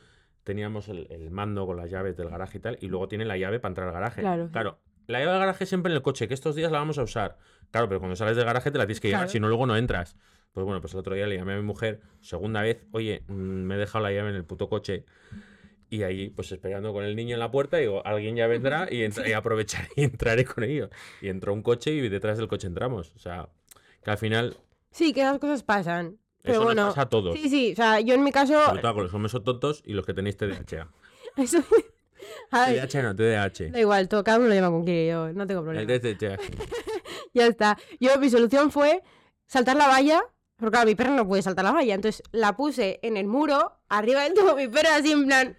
teníamos 0.44 0.88
el, 0.88 1.30
mando 1.30 1.66
con 1.66 1.76
las 1.76 1.90
llaves 1.90 2.16
del 2.16 2.30
garaje 2.30 2.58
y 2.58 2.60
tal, 2.60 2.78
y 2.80 2.86
luego 2.86 3.08
tiene 3.08 3.24
la 3.24 3.36
llave 3.36 3.60
para 3.60 3.70
entrar 3.70 3.88
al 3.88 3.94
garaje. 3.94 4.20
Claro. 4.22 4.48
Claro, 4.52 4.78
la 5.10 5.18
llave 5.20 5.32
del 5.32 5.40
garaje 5.40 5.66
siempre 5.66 5.90
en 5.92 5.96
el 5.96 6.02
coche, 6.02 6.28
que 6.28 6.34
estos 6.34 6.54
días 6.54 6.70
la 6.70 6.78
vamos 6.78 6.98
a 6.98 7.02
usar. 7.02 7.36
Claro, 7.70 7.88
pero 7.88 8.00
cuando 8.00 8.16
sales 8.16 8.36
del 8.36 8.44
garaje 8.44 8.70
te 8.70 8.78
la 8.78 8.86
tienes 8.86 9.00
que 9.00 9.08
llevar, 9.08 9.28
si 9.28 9.40
no 9.40 9.48
luego 9.48 9.66
no 9.66 9.76
entras. 9.76 10.16
Pues 10.52 10.64
bueno, 10.64 10.80
pues 10.80 10.94
el 10.94 11.00
otro 11.00 11.14
día 11.14 11.26
le 11.26 11.36
llamé 11.36 11.54
a 11.54 11.56
mi 11.56 11.62
mujer, 11.62 12.00
segunda 12.20 12.62
vez, 12.62 12.84
oye, 12.90 13.22
mm, 13.28 13.32
me 13.32 13.76
he 13.76 13.78
dejado 13.78 14.02
la 14.02 14.12
llave 14.12 14.30
en 14.30 14.36
el 14.36 14.44
puto 14.44 14.68
coche. 14.68 15.04
Y 15.88 16.04
ahí, 16.04 16.30
pues 16.30 16.52
esperando 16.52 16.92
con 16.92 17.04
el 17.04 17.16
niño 17.16 17.34
en 17.34 17.40
la 17.40 17.50
puerta, 17.50 17.76
digo, 17.76 18.04
alguien 18.06 18.36
ya 18.36 18.46
vendrá 18.46 18.88
y, 18.90 19.02
y 19.28 19.32
aprovecharé 19.32 19.88
y 19.96 20.04
entraré 20.04 20.44
con 20.44 20.64
ellos. 20.64 20.90
Y 21.20 21.28
entró 21.28 21.52
un 21.52 21.62
coche 21.62 21.92
y 21.92 22.08
detrás 22.08 22.38
del 22.38 22.48
coche 22.48 22.66
entramos. 22.66 23.12
O 23.16 23.18
sea, 23.18 23.48
que 24.02 24.10
al 24.10 24.18
final. 24.18 24.56
Sí, 24.92 25.12
que 25.12 25.22
las 25.22 25.38
cosas 25.38 25.62
pasan. 25.62 26.18
Pero 26.42 26.54
Eso 26.54 26.60
nos 26.60 26.66
bueno. 26.66 26.88
pasa 26.88 27.02
a 27.02 27.08
todos. 27.08 27.38
Sí, 27.38 27.48
sí, 27.48 27.72
o 27.72 27.76
sea, 27.76 28.00
yo 28.00 28.14
en 28.14 28.24
mi 28.24 28.32
caso. 28.32 28.64
Sobre 28.64 28.80
todo 28.80 28.94
con 28.94 29.02
los 29.04 29.14
hombres 29.14 29.32
son 29.32 29.44
tontos 29.44 29.82
y 29.84 29.92
los 29.92 30.06
que 30.06 30.14
tenéis 30.14 30.36
TDAH. 30.36 30.88
Eso... 31.36 31.62
TDAH 32.50 33.02
no, 33.02 33.14
TDAH. 33.16 33.70
da 33.70 33.80
igual, 33.80 34.08
todo, 34.08 34.24
cada 34.24 34.38
uno 34.38 34.48
lo 34.48 34.54
llama 34.54 34.70
con 34.70 34.84
quiere, 34.84 35.08
yo 35.08 35.32
no 35.32 35.46
tengo 35.46 35.62
problema. 35.62 35.92
El 35.92 36.00
TDAH. 36.00 36.36
Ya 37.32 37.46
está. 37.46 37.78
Yo, 38.00 38.18
mi 38.18 38.28
solución 38.28 38.72
fue 38.72 39.02
saltar 39.46 39.76
la 39.76 39.86
valla. 39.86 40.20
Porque 40.56 40.72
claro, 40.72 40.86
mi 40.86 40.94
perro 40.94 41.12
no 41.12 41.26
puede 41.26 41.42
saltar 41.42 41.64
la 41.64 41.72
valla. 41.72 41.94
Entonces 41.94 42.22
la 42.32 42.56
puse 42.56 42.98
en 43.02 43.16
el 43.16 43.26
muro, 43.26 43.78
arriba 43.88 44.24
del 44.24 44.34
tubo, 44.34 44.56
mi 44.56 44.68
perro 44.68 44.90
así 44.92 45.12
en 45.12 45.26
plan. 45.26 45.56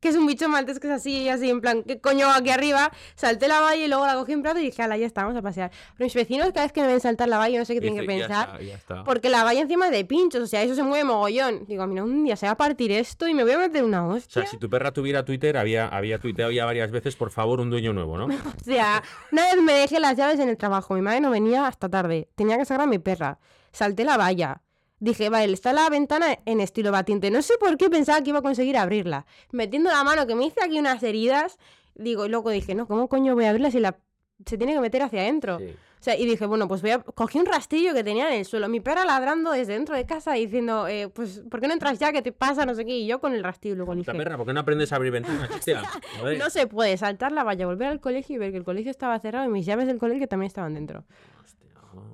Que 0.00 0.08
es 0.08 0.16
un 0.16 0.26
bicho 0.26 0.48
maltés 0.48 0.80
que 0.80 0.86
es 0.86 0.92
así, 0.94 1.28
así 1.28 1.50
en 1.50 1.60
plan, 1.60 1.82
¿qué 1.82 2.00
coño 2.00 2.30
aquí 2.30 2.50
arriba? 2.50 2.90
Salté 3.16 3.48
la 3.48 3.60
valla 3.60 3.84
y 3.84 3.88
luego 3.88 4.06
la 4.06 4.14
cogí 4.14 4.32
en 4.32 4.42
brazo 4.42 4.58
y 4.58 4.62
dije, 4.62 4.82
ala, 4.82 4.96
ya 4.96 5.06
está, 5.06 5.22
vamos 5.24 5.36
a 5.36 5.42
pasear. 5.42 5.70
Pero 5.96 6.06
mis 6.06 6.14
vecinos, 6.14 6.48
cada 6.52 6.62
vez 6.62 6.72
que 6.72 6.80
me 6.80 6.86
ven 6.86 7.00
saltar 7.00 7.28
la 7.28 7.36
valla, 7.38 7.58
no 7.58 7.64
sé 7.64 7.74
qué 7.74 7.80
tienen 7.80 8.00
que 8.00 8.06
pensar. 8.06 8.46
Ya 8.48 8.52
está, 8.52 8.62
ya 8.62 8.74
está. 8.76 9.04
Porque 9.04 9.28
la 9.28 9.44
valla 9.44 9.60
encima 9.60 9.86
es 9.86 9.92
de 9.92 10.04
pinchos, 10.04 10.42
o 10.42 10.46
sea, 10.46 10.62
eso 10.62 10.74
se 10.74 10.82
mueve 10.82 11.04
mogollón. 11.04 11.66
Digo, 11.66 11.86
mira, 11.86 12.02
un 12.02 12.24
día 12.24 12.36
se 12.36 12.46
va 12.46 12.52
a 12.52 12.56
partir 12.56 12.90
esto 12.92 13.28
y 13.28 13.34
me 13.34 13.42
voy 13.44 13.52
a 13.52 13.58
meter 13.58 13.84
una 13.84 14.06
O 14.06 14.14
hostia. 14.14 14.42
sea, 14.42 14.50
si 14.50 14.56
tu 14.58 14.70
perra 14.70 14.92
tuviera 14.92 15.24
Twitter, 15.24 15.56
había, 15.58 15.86
había 15.88 16.18
tuiteado 16.18 16.50
ya 16.50 16.64
varias 16.64 16.90
veces, 16.90 17.14
por 17.16 17.30
favor, 17.30 17.60
un 17.60 17.68
dueño 17.70 17.92
nuevo, 17.92 18.16
¿no? 18.16 18.26
O 18.60 18.64
sea, 18.64 19.02
una 19.32 19.42
vez 19.44 19.62
me 19.62 19.72
dejé 19.74 20.00
las 20.00 20.16
llaves 20.16 20.38
en 20.40 20.48
el 20.48 20.56
trabajo. 20.56 20.94
Mi 20.94 21.02
madre 21.02 21.20
no 21.20 21.30
venía 21.30 21.66
hasta 21.66 21.88
tarde. 21.88 22.28
Tenía 22.36 22.56
que 22.56 22.64
sacar 22.64 22.82
a 22.84 22.86
mi 22.86 22.98
perra. 22.98 23.38
Salté 23.72 24.04
la 24.04 24.16
valla. 24.16 24.62
Dije, 25.00 25.30
vale, 25.30 25.52
está 25.52 25.72
la 25.72 25.88
ventana 25.88 26.38
en 26.44 26.60
estilo 26.60 26.92
batiente. 26.92 27.30
No 27.30 27.40
sé 27.40 27.54
por 27.58 27.78
qué 27.78 27.88
pensaba 27.88 28.20
que 28.22 28.30
iba 28.30 28.40
a 28.40 28.42
conseguir 28.42 28.76
abrirla. 28.76 29.24
Metiendo 29.50 29.90
la 29.90 30.04
mano, 30.04 30.26
que 30.26 30.34
me 30.34 30.44
hice 30.44 30.62
aquí 30.62 30.78
unas 30.78 31.02
heridas. 31.02 31.58
Digo, 31.94 32.26
y 32.26 32.28
luego 32.28 32.50
dije, 32.50 32.74
no, 32.74 32.86
¿cómo 32.86 33.08
coño 33.08 33.34
voy 33.34 33.46
a 33.46 33.48
abrirla 33.50 33.70
si 33.70 33.80
la... 33.80 33.98
se 34.44 34.58
tiene 34.58 34.74
que 34.74 34.80
meter 34.80 35.02
hacia 35.02 35.22
adentro? 35.22 35.58
Sí. 35.58 35.74
O 36.00 36.02
sea, 36.02 36.18
y 36.18 36.26
dije, 36.26 36.44
bueno, 36.44 36.68
pues 36.68 36.82
voy 36.82 36.90
a... 36.92 36.98
Cogí 36.98 37.38
un 37.38 37.46
rastrillo 37.46 37.94
que 37.94 38.04
tenía 38.04 38.28
en 38.32 38.40
el 38.40 38.44
suelo. 38.44 38.68
Mi 38.68 38.80
perra 38.80 39.06
ladrando 39.06 39.52
desde 39.52 39.72
dentro 39.72 39.94
de 39.94 40.04
casa 40.04 40.32
diciendo, 40.32 40.86
eh, 40.86 41.08
pues, 41.08 41.42
¿por 41.50 41.60
qué 41.60 41.66
no 41.66 41.72
entras 41.72 41.98
ya? 41.98 42.12
¿Qué 42.12 42.20
te 42.20 42.32
pasa? 42.32 42.66
No 42.66 42.74
sé 42.74 42.84
qué. 42.84 42.98
Y 42.98 43.06
yo 43.06 43.20
con 43.20 43.32
el 43.34 43.42
rastrillo 43.42 43.76
luego 43.76 43.94
dije, 43.94 44.12
perra, 44.12 44.36
¿por 44.36 44.46
qué 44.46 44.52
no 44.52 44.60
aprendes 44.60 44.92
a 44.92 44.96
abrir 44.96 45.12
ventanas, 45.12 45.48
no 46.38 46.50
se 46.50 46.66
puede 46.66 46.96
saltar 46.98 47.32
la 47.32 47.44
valla, 47.44 47.66
volver 47.66 47.88
al 47.88 48.00
colegio 48.00 48.36
y 48.36 48.38
ver 48.38 48.50
que 48.50 48.58
el 48.58 48.64
colegio 48.64 48.90
estaba 48.90 49.18
cerrado 49.18 49.46
y 49.46 49.48
mis 49.48 49.64
llaves 49.64 49.86
del 49.86 49.98
colegio 49.98 50.26
también 50.26 50.48
estaban 50.48 50.74
dentro. 50.74 51.04
Hostia, 51.42 51.68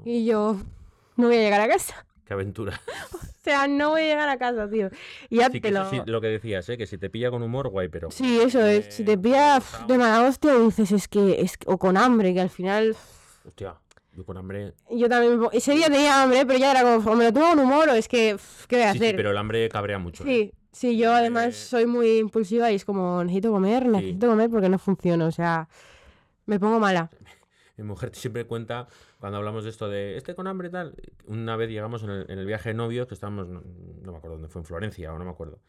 Y 0.04 0.24
yo 0.24 0.56
no 1.16 1.26
voy 1.26 1.36
a 1.36 1.40
llegar 1.40 1.60
a 1.60 1.68
casa. 1.68 2.06
Qué 2.26 2.34
aventura. 2.34 2.80
O 3.46 3.48
sea, 3.48 3.68
no 3.68 3.90
voy 3.90 4.02
a 4.02 4.04
llegar 4.06 4.28
a 4.28 4.38
casa, 4.38 4.68
tío. 4.68 4.90
Y 5.30 5.36
ya 5.36 5.46
Sí, 5.46 5.52
te 5.52 5.60
que 5.60 5.70
lo... 5.70 5.82
eso 5.82 5.90
sí, 5.90 6.00
lo 6.06 6.20
que 6.20 6.26
decías, 6.26 6.68
¿eh? 6.68 6.76
que 6.76 6.84
si 6.88 6.98
te 6.98 7.08
pilla 7.08 7.30
con 7.30 7.44
humor, 7.44 7.68
guay, 7.68 7.86
pero... 7.86 8.10
Sí, 8.10 8.40
eso 8.40 8.60
es. 8.66 8.92
Si 8.92 9.04
te 9.04 9.16
pilla 9.16 9.60
pf, 9.60 9.86
de 9.86 9.96
mala 9.98 10.26
hostia, 10.26 10.52
dices, 10.56 10.90
es 10.90 11.06
que, 11.06 11.40
es 11.40 11.56
que- 11.56 11.70
O 11.70 11.78
con 11.78 11.96
hambre, 11.96 12.34
que 12.34 12.40
al 12.40 12.50
final... 12.50 12.96
Hostia, 13.46 13.76
yo 14.16 14.24
con 14.26 14.36
hambre... 14.36 14.72
Yo 14.90 15.08
también... 15.08 15.34
me 15.34 15.38
pongo- 15.38 15.52
Ese 15.52 15.74
día 15.74 15.86
tenía 15.86 16.24
hambre, 16.24 16.44
pero 16.44 16.58
ya 16.58 16.72
era 16.72 16.82
como, 16.82 17.08
o 17.08 17.14
me 17.14 17.22
lo 17.22 17.32
tomo 17.32 17.50
con 17.50 17.60
humor 17.60 17.88
o 17.90 17.92
es 17.92 18.08
que... 18.08 18.32
pf, 18.32 18.66
¿Qué 18.66 18.76
voy 18.78 18.84
a 18.84 18.92
Sí, 18.94 18.98
sí, 18.98 19.04
hacer? 19.04 19.16
pero 19.16 19.30
el 19.30 19.36
hambre 19.36 19.68
cabrea 19.68 20.00
mucho. 20.00 20.24
¿eh? 20.24 20.26
Sí, 20.26 20.52
sí, 20.72 20.96
yo 20.98 21.12
además 21.12 21.46
Eh, 21.50 21.52
soy 21.52 21.86
muy 21.86 22.18
impulsiva 22.18 22.72
y 22.72 22.74
es 22.74 22.84
como, 22.84 23.22
necesito 23.22 23.52
comer, 23.52 23.86
necesito 23.86 24.26
comer 24.26 24.50
porque 24.50 24.68
no 24.68 24.80
funciona, 24.80 25.24
o 25.24 25.30
sea, 25.30 25.68
me 26.46 26.58
pongo 26.58 26.80
mala. 26.80 27.10
Mi 27.76 27.84
mujer 27.84 28.10
siempre 28.14 28.44
cuenta, 28.46 28.88
cuando 29.18 29.38
hablamos 29.38 29.64
de 29.64 29.70
esto 29.70 29.88
de 29.88 30.16
este 30.16 30.34
con 30.34 30.46
hambre 30.46 30.68
y 30.68 30.70
tal, 30.70 30.94
una 31.26 31.56
vez 31.56 31.70
llegamos 31.70 32.02
en 32.02 32.10
el, 32.10 32.30
en 32.30 32.38
el 32.38 32.46
viaje 32.46 32.70
de 32.70 32.74
novios, 32.74 33.06
que 33.06 33.14
estábamos, 33.14 33.48
no, 33.48 33.62
no 34.02 34.12
me 34.12 34.18
acuerdo 34.18 34.36
dónde 34.36 34.48
fue, 34.48 34.60
en 34.60 34.66
Florencia 34.66 35.12
o 35.12 35.18
no 35.18 35.24
me 35.24 35.30
acuerdo. 35.30 35.60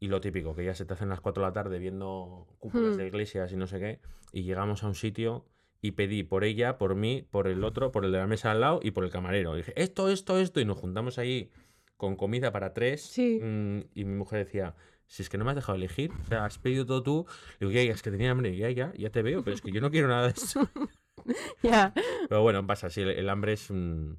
Y 0.00 0.08
lo 0.08 0.20
típico, 0.20 0.54
que 0.54 0.64
ya 0.64 0.74
se 0.74 0.84
te 0.84 0.94
hacen 0.94 1.08
las 1.08 1.20
4 1.20 1.42
de 1.42 1.48
la 1.48 1.52
tarde 1.52 1.78
viendo 1.78 2.48
cúpulas 2.58 2.94
Hmm. 2.94 2.98
de 2.98 3.06
iglesias 3.06 3.52
y 3.52 3.56
no 3.56 3.66
sé 3.66 3.78
qué, 3.78 4.00
y 4.32 4.42
llegamos 4.42 4.82
a 4.82 4.88
un 4.88 4.94
sitio 4.94 5.44
y 5.80 5.92
pedí 5.92 6.22
por 6.22 6.44
ella, 6.44 6.78
por 6.78 6.94
mí, 6.94 7.26
por 7.30 7.48
el 7.48 7.62
otro, 7.64 7.92
por 7.92 8.04
el 8.04 8.12
de 8.12 8.18
la 8.18 8.26
mesa 8.26 8.50
al 8.50 8.60
lado 8.60 8.80
y 8.82 8.92
por 8.92 9.04
el 9.04 9.10
camarero. 9.10 9.54
Y 9.54 9.58
dije, 9.58 9.72
esto, 9.76 10.08
esto, 10.10 10.38
esto, 10.38 10.60
y 10.60 10.64
nos 10.64 10.78
juntamos 10.78 11.18
ahí 11.18 11.50
con 11.96 12.16
comida 12.16 12.50
para 12.52 12.72
tres. 12.72 13.02
Sí. 13.02 13.40
mm, 13.42 13.80
y 13.94 14.04
mi 14.04 14.14
mujer 14.16 14.44
decía, 14.44 14.74
si 15.12 15.22
es 15.22 15.28
que 15.28 15.36
no 15.36 15.44
me 15.44 15.50
has 15.50 15.56
dejado 15.56 15.76
elegir, 15.76 16.10
o 16.22 16.26
sea, 16.26 16.46
has 16.46 16.56
pedido 16.56 16.86
todo 16.86 17.02
tú. 17.02 17.26
Digo, 17.60 17.70
ya, 17.70 17.82
ya, 17.82 17.92
es 17.92 18.00
que 18.00 18.10
tenía 18.10 18.30
hambre, 18.30 18.56
ya, 18.56 18.70
ya, 18.70 18.94
ya 18.96 19.10
te 19.10 19.20
veo, 19.20 19.44
pero 19.44 19.54
es 19.54 19.60
que 19.60 19.70
yo 19.70 19.82
no 19.82 19.90
quiero 19.90 20.08
nada 20.08 20.28
de 20.28 20.30
eso. 20.30 20.66
Ya. 21.62 21.92
Pero 22.28 22.40
bueno, 22.42 22.66
pasa, 22.66 22.88
sí, 22.88 23.02
el, 23.02 23.10
el 23.10 23.28
hambre 23.28 23.52
es 23.52 23.68
un... 23.70 24.18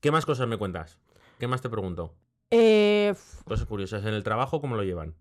¿Qué 0.00 0.10
más 0.12 0.26
cosas 0.26 0.46
me 0.46 0.58
cuentas? 0.58 1.00
¿Qué 1.40 1.48
más 1.48 1.62
te 1.62 1.70
pregunto? 1.70 2.14
Eh, 2.50 3.12
Cosas 3.44 3.66
curiosas. 3.66 4.04
¿En 4.04 4.12
el 4.14 4.22
trabajo 4.22 4.60
cómo 4.60 4.76
lo 4.76 4.84
llevan? 4.84 5.16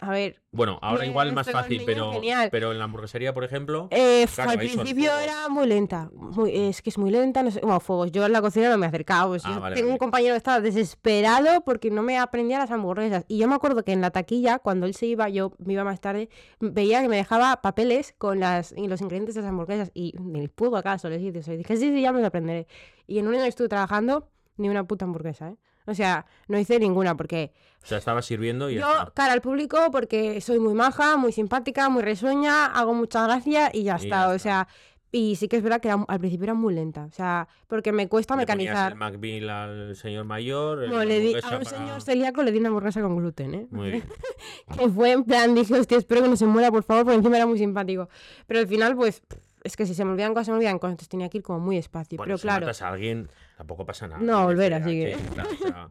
A 0.00 0.10
ver, 0.10 0.40
Bueno, 0.52 0.78
ahora 0.82 1.04
igual 1.06 1.32
más 1.32 1.50
fácil, 1.50 1.82
pero, 1.84 2.12
genial. 2.12 2.48
pero 2.50 2.72
en 2.72 2.78
la 2.78 2.84
hamburguesería, 2.84 3.34
por 3.34 3.44
ejemplo... 3.44 3.88
eh, 3.90 4.26
Claro, 4.34 4.50
al 4.52 4.58
principio 4.58 5.10
era 5.18 5.48
muy 5.48 5.66
lenta, 5.66 6.10
muy- 6.14 6.54
es 6.54 6.82
que 6.82 6.90
es 6.90 6.98
muy 6.98 7.10
lenta, 7.10 7.42
no 7.42 7.50
sé, 7.50 7.60
bueno, 7.60 7.80
fuegos, 7.80 8.10
yo 8.12 8.24
en 8.26 8.32
la 8.32 8.40
cocina 8.40 8.70
no 8.70 8.78
me 8.78 8.86
acercaba, 8.86 9.28
pues 9.28 9.42
Ah, 9.44 9.54
yo 9.54 9.60
vale, 9.60 9.74
tengo 9.76 9.88
un 9.88 9.92
vale. 9.94 9.98
compañero 9.98 10.34
que 10.34 10.38
estaba 10.38 10.60
desesperado 10.60 11.60
porque 11.62 11.90
no 11.90 12.02
me 12.02 12.18
aprendía 12.18 12.58
las 12.58 12.70
hamburguesas, 12.70 13.24
y 13.28 13.38
yo 13.38 13.48
me 13.48 13.54
acuerdo 13.54 13.84
que 13.84 13.92
en 13.92 14.00
la 14.00 14.10
taquilla, 14.10 14.58
cuando 14.58 14.86
él 14.86 14.94
se 14.94 15.06
iba, 15.06 15.28
yo 15.28 15.52
me 15.58 15.74
iba 15.74 15.84
más 15.84 16.00
tarde, 16.00 16.28
veía 16.60 17.02
que 17.02 17.08
me 17.08 17.16
dejaba 17.16 17.60
papeles 17.62 18.14
con 18.18 18.40
las, 18.40 18.72
y 18.76 18.88
los 18.88 19.00
ingredientes 19.00 19.34
de 19.34 19.42
las 19.42 19.50
hamburguesas, 19.50 19.90
y 19.94 20.14
el 20.34 20.48
pudo 20.50 20.76
acaso, 20.76 21.08
les 21.08 21.20
dije, 21.20 21.56
dije, 21.56 21.76
sí, 21.76 21.90
sí, 21.92 22.00
ya 22.02 22.12
me 22.12 22.20
lo 22.20 22.26
aprenderé, 22.28 22.66
y 23.06 23.18
en 23.18 23.26
un 23.28 23.34
año 23.34 23.42
que 23.42 23.48
estuve 23.50 23.68
trabajando, 23.68 24.28
ni 24.56 24.68
una 24.68 24.84
puta 24.84 25.04
hamburguesa, 25.04 25.50
¿eh? 25.50 25.56
O 25.88 25.94
sea, 25.94 26.26
no 26.48 26.58
hice 26.58 26.78
ninguna 26.78 27.16
porque 27.16 27.52
O 27.82 27.86
sea, 27.86 27.98
estaba 27.98 28.20
sirviendo 28.22 28.68
y 28.70 28.74
yo 28.74 28.80
está. 28.88 29.10
cara 29.14 29.32
al 29.32 29.40
público 29.40 29.78
porque 29.90 30.40
soy 30.40 30.58
muy 30.58 30.74
maja, 30.74 31.16
muy 31.16 31.32
simpática, 31.32 31.88
muy 31.88 32.02
risueña, 32.02 32.66
hago 32.66 32.92
mucha 32.94 33.24
gracia 33.24 33.70
y 33.72 33.84
ya 33.84 33.94
Y 33.94 34.04
está. 34.04 34.08
ya 34.08 34.28
o 34.28 34.32
está. 34.34 34.38
sea, 34.38 34.68
y 35.10 35.36
sí 35.36 35.48
que 35.48 35.56
es 35.56 35.62
verdad 35.62 35.80
que 35.80 35.88
era- 35.88 36.04
al 36.06 36.18
principio 36.20 36.44
era 36.44 36.52
muy 36.54 36.74
lenta. 36.74 37.04
O 37.06 37.10
sea, 37.10 37.48
porque 37.66 37.92
me 37.92 38.08
cuesta 38.08 38.34
Le 38.34 38.42
mecanizar. 38.42 38.92
el 38.92 38.98
McBeal 38.98 39.48
al 39.48 39.96
señor 39.96 40.26
mayor. 40.26 40.80
Bueno, 40.80 41.02
le 41.04 41.20
di, 41.20 41.32
a 41.32 41.36
un 41.36 41.40
para- 41.42 41.64
señor 41.64 42.02
celíaco 42.02 42.42
le 42.42 42.52
di 42.52 42.58
una 42.58 42.68
hamburguesa 42.68 43.00
con 43.00 43.16
gluten, 43.16 43.54
¿eh? 43.54 43.66
Muy 43.70 43.90
bien. 43.92 44.04
Que 44.78 44.88
fue 44.90 45.12
en 45.12 45.24
plan, 45.24 45.54
dije, 45.54 45.72
hostia, 45.78 45.96
espero 45.96 46.22
que 46.22 46.28
no 46.28 46.36
se 46.36 46.44
muera, 46.44 46.70
por 46.70 46.82
favor, 46.82 47.04
porque 47.04 47.16
encima 47.16 47.36
era 47.36 47.46
muy 47.46 47.56
simpático. 47.58 48.10
Pero 48.46 48.60
al 48.60 48.66
final, 48.68 48.94
pues, 48.96 49.22
es 49.64 49.76
que 49.76 49.86
si 49.86 49.94
se 49.94 50.04
me 50.04 50.12
olvidan 50.12 50.34
cosas, 50.34 50.46
se 50.46 50.52
me 50.52 50.58
olvidan 50.58 50.78
cosas, 50.78 50.92
entonces 50.92 51.08
tenía 51.08 51.30
que 51.30 51.38
ir 51.38 51.42
como 51.42 51.58
muy 51.60 51.76
despacio. 51.76 52.18
Bueno, 52.18 52.28
pero 52.28 52.38
si 52.38 52.42
claro, 52.42 52.66
matas 52.66 52.82
a 52.82 52.88
alguien, 52.90 53.30
tampoco 53.58 53.84
pasa 53.84 54.06
nada. 54.06 54.22
No, 54.22 54.44
volver, 54.44 54.72
así 54.74 54.90
que- 54.90 55.16
sí, 55.16 55.22
claro, 55.34 55.50
o 55.52 55.66
sea, 55.66 55.88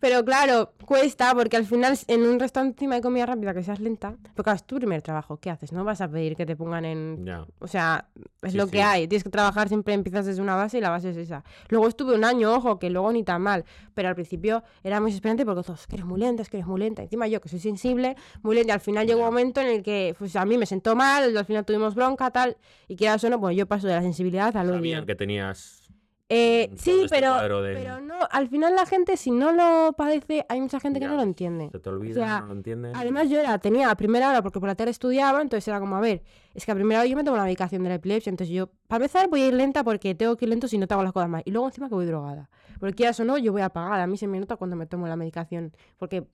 Pero 0.00 0.24
claro, 0.24 0.72
cuesta 0.86 1.34
porque 1.34 1.56
al 1.56 1.66
final 1.66 1.98
en 2.06 2.22
un 2.22 2.38
restaurante 2.38 2.76
encima 2.76 2.94
de 2.94 3.00
comida 3.00 3.26
rápida 3.26 3.52
que 3.52 3.64
seas 3.64 3.80
lenta, 3.80 4.12
porque 4.34 4.44
claro, 4.44 4.54
es 4.56 4.62
tu 4.64 4.76
primer 4.76 5.02
trabajo, 5.02 5.38
¿qué 5.38 5.50
haces? 5.50 5.72
No 5.72 5.82
vas 5.82 6.00
a 6.00 6.08
pedir 6.08 6.36
que 6.36 6.46
te 6.46 6.54
pongan 6.54 6.84
en... 6.84 7.26
ya. 7.26 7.44
O 7.58 7.66
sea, 7.66 8.06
es 8.42 8.52
Sí, 8.52 8.56
lo 8.58 8.66
sí. 8.66 8.70
que 8.70 8.82
hay, 8.82 9.08
tienes 9.08 9.24
que 9.24 9.30
trabajar, 9.30 9.66
siempre 9.68 9.94
empiezas 9.94 10.26
desde 10.26 10.40
una 10.40 10.54
base 10.54 10.78
y 10.78 10.80
la 10.80 10.90
base 10.90 11.10
es 11.10 11.16
esa. 11.16 11.42
Luego 11.68 11.88
estuve 11.88 12.14
un 12.14 12.24
año, 12.24 12.54
ojo, 12.54 12.78
que 12.78 12.88
luego 12.88 13.10
ni 13.12 13.24
tan 13.24 13.42
mal, 13.42 13.64
pero 13.94 14.08
al 14.08 14.14
principio 14.14 14.62
era 14.84 15.00
muy 15.00 15.10
desesperante 15.10 15.44
porque 15.44 15.62
todos, 15.64 15.80
es 15.80 15.86
que 15.88 15.96
eres 15.96 16.06
muy 16.06 16.20
lenta, 16.20 16.42
es 16.42 16.48
que 16.48 16.58
eres 16.58 16.68
muy 16.68 16.78
lenta. 16.78 17.02
Encima 17.02 17.26
yo, 17.26 17.40
que 17.40 17.48
soy 17.48 17.58
sensible, 17.58 18.14
muy 18.42 18.54
lenta, 18.54 18.70
y 18.70 18.74
al 18.74 18.80
final 18.80 19.04
llegó 19.08 19.18
un 19.18 19.26
momento 19.26 19.60
en 19.60 19.66
el 19.66 19.82
que 19.82 20.14
pues, 20.16 20.36
a 20.36 20.44
mí 20.44 20.56
me 20.56 20.66
sentó 20.66 20.94
mal, 20.94 21.36
al 21.36 21.44
final 21.44 21.64
tuvimos 21.64 21.96
bronca, 21.96 22.30
tal, 22.30 22.56
y 22.86 22.94
que 22.94 23.12
eso 23.12 23.28
no, 23.28 23.40
pues 23.40 23.56
yo 23.56 23.66
paso 23.66 23.88
de 23.88 23.94
la 23.96 24.02
sensibilidad 24.02 24.56
al 24.56 24.68
odio. 24.68 24.76
Sabían 24.76 25.04
que 25.06 25.16
tenías. 25.16 25.77
Eh, 26.30 26.68
Mm, 26.70 26.76
sí, 26.76 26.90
este 27.04 27.08
pero, 27.08 27.62
de- 27.62 27.74
pero 27.74 28.00
no, 28.00 28.16
al 28.30 28.48
final 28.48 28.74
la 28.74 28.84
gente, 28.84 29.16
si 29.16 29.30
no 29.30 29.50
lo 29.52 29.94
padece, 29.94 30.44
hay 30.50 30.60
mucha 30.60 30.78
gente 30.78 31.00
que 31.00 31.06
no 31.06 31.16
lo 31.16 31.22
entiende. 31.22 31.70
Se 31.72 31.78
te 31.78 31.88
olvida, 31.88 32.14
sea, 32.14 32.40
no 32.40 32.46
lo 32.48 32.52
entiendes. 32.52 32.92
Además, 32.94 33.30
yo 33.30 33.38
era, 33.40 33.58
tenía 33.58 33.90
a 33.90 33.96
primera 33.96 34.28
hora 34.28 34.42
porque 34.42 34.60
por 34.60 34.68
la 34.68 34.74
tarde 34.74 34.90
estudiaba, 34.90 35.40
entonces 35.40 35.66
era 35.68 35.80
como, 35.80 35.96
a 35.96 36.00
ver, 36.00 36.22
es 36.54 36.66
que 36.66 36.72
a 36.72 36.74
primera 36.74 37.00
hora 37.00 37.06
yo 37.08 37.16
me 37.16 37.24
tomo 37.24 37.36
la 37.38 37.44
medicación 37.44 37.82
de 37.82 37.88
la 37.88 37.94
epilepsia, 37.94 38.28
entonces 38.28 38.54
yo, 38.54 38.68
para 38.88 39.04
empezar, 39.04 39.28
voy 39.30 39.40
a 39.40 39.46
ir 39.48 39.54
lenta 39.54 39.82
porque 39.84 40.14
tengo 40.14 40.36
que 40.36 40.44
ir 40.44 40.50
lento 40.50 40.68
si 40.68 40.76
no 40.76 40.86
te 40.86 40.92
hago 40.92 41.02
las 41.02 41.12
cosas 41.14 41.30
mal. 41.30 41.42
Y 41.46 41.50
luego 41.50 41.66
encima 41.68 41.88
que 41.88 41.94
voy 41.94 42.04
drogada. 42.04 42.50
Porque 42.78 42.94
quieras 42.94 43.18
o 43.20 43.24
no, 43.24 43.38
yo 43.38 43.52
voy 43.52 43.62
apagada. 43.62 44.02
A 44.02 44.06
mí 44.06 44.18
se 44.18 44.26
me 44.26 44.38
nota 44.38 44.56
cuando 44.56 44.76
me 44.76 44.84
tomo 44.86 45.08
la 45.08 45.16
medicación. 45.16 45.72
Porque 45.96 46.26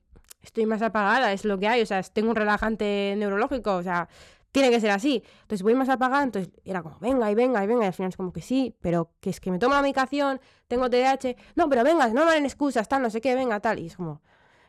estoy 0.43 0.65
más 0.65 0.81
apagada, 0.81 1.31
es 1.31 1.43
lo 1.45 1.57
que 1.57 1.67
hay. 1.69 1.81
O 1.81 1.85
sea, 1.85 2.03
tengo 2.03 2.29
un 2.31 2.35
relajante 2.35 3.15
neurológico, 3.17 3.75
o 3.77 3.81
sea, 3.83 4.07
tiene 4.55 4.69
que 4.71 4.79
ser 4.79 4.89
así. 4.91 5.21
Entonces 5.41 5.63
voy 5.63 5.75
más 5.75 5.89
apagada, 5.89 6.23
entonces 6.23 6.49
era 6.63 6.81
como, 6.81 6.97
venga 6.99 7.29
y 7.29 7.35
venga 7.35 7.61
y 7.61 7.67
venga. 7.67 7.83
Y 7.83 7.87
al 7.87 7.93
final 7.93 8.09
es 8.09 8.15
como 8.15 8.31
que 8.31 8.41
sí, 8.41 8.73
pero 8.79 9.11
que 9.19 9.29
es 9.29 9.41
que 9.41 9.51
me 9.51 9.59
tomo 9.59 9.73
la 9.75 9.81
medicación, 9.81 10.39
tengo 10.69 10.89
TDAH. 10.89 11.35
No, 11.55 11.67
pero 11.67 11.83
venga, 11.83 12.07
no 12.07 12.25
me 12.25 12.37
excusas, 12.37 12.87
tal, 12.87 13.01
no 13.01 13.09
sé 13.09 13.19
qué, 13.19 13.35
venga, 13.35 13.59
tal. 13.59 13.79
Y 13.79 13.87
es 13.87 13.97
como. 13.97 14.21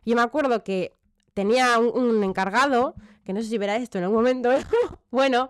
Yo 0.04 0.16
me 0.16 0.22
acuerdo 0.22 0.64
que 0.64 0.96
tenía 1.34 1.78
un, 1.78 1.96
un 2.16 2.24
encargado, 2.24 2.94
que 3.24 3.32
no 3.32 3.40
sé 3.42 3.48
si 3.48 3.58
verá 3.58 3.76
esto 3.76 3.98
en 3.98 4.04
algún 4.04 4.18
momento, 4.18 4.50
bueno, 5.10 5.48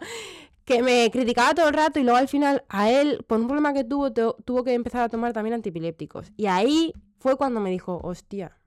que 0.66 0.82
me 0.82 1.10
criticaba 1.10 1.54
todo 1.54 1.68
el 1.68 1.74
rato 1.74 1.98
y 1.98 2.02
luego 2.02 2.18
al 2.18 2.28
final 2.28 2.64
a 2.68 2.90
él, 2.90 3.24
por 3.26 3.38
un 3.40 3.46
problema 3.46 3.72
que 3.72 3.84
tuvo, 3.84 4.12
tu- 4.12 4.36
tuvo 4.44 4.64
que 4.64 4.74
empezar 4.74 5.02
a 5.02 5.08
tomar 5.08 5.32
también 5.32 5.54
antipilépticos. 5.54 6.32
Y 6.36 6.46
ahí 6.46 6.92
fue 7.18 7.36
cuando 7.36 7.60
me 7.60 7.70
dijo, 7.70 8.00
hostia, 8.02 8.58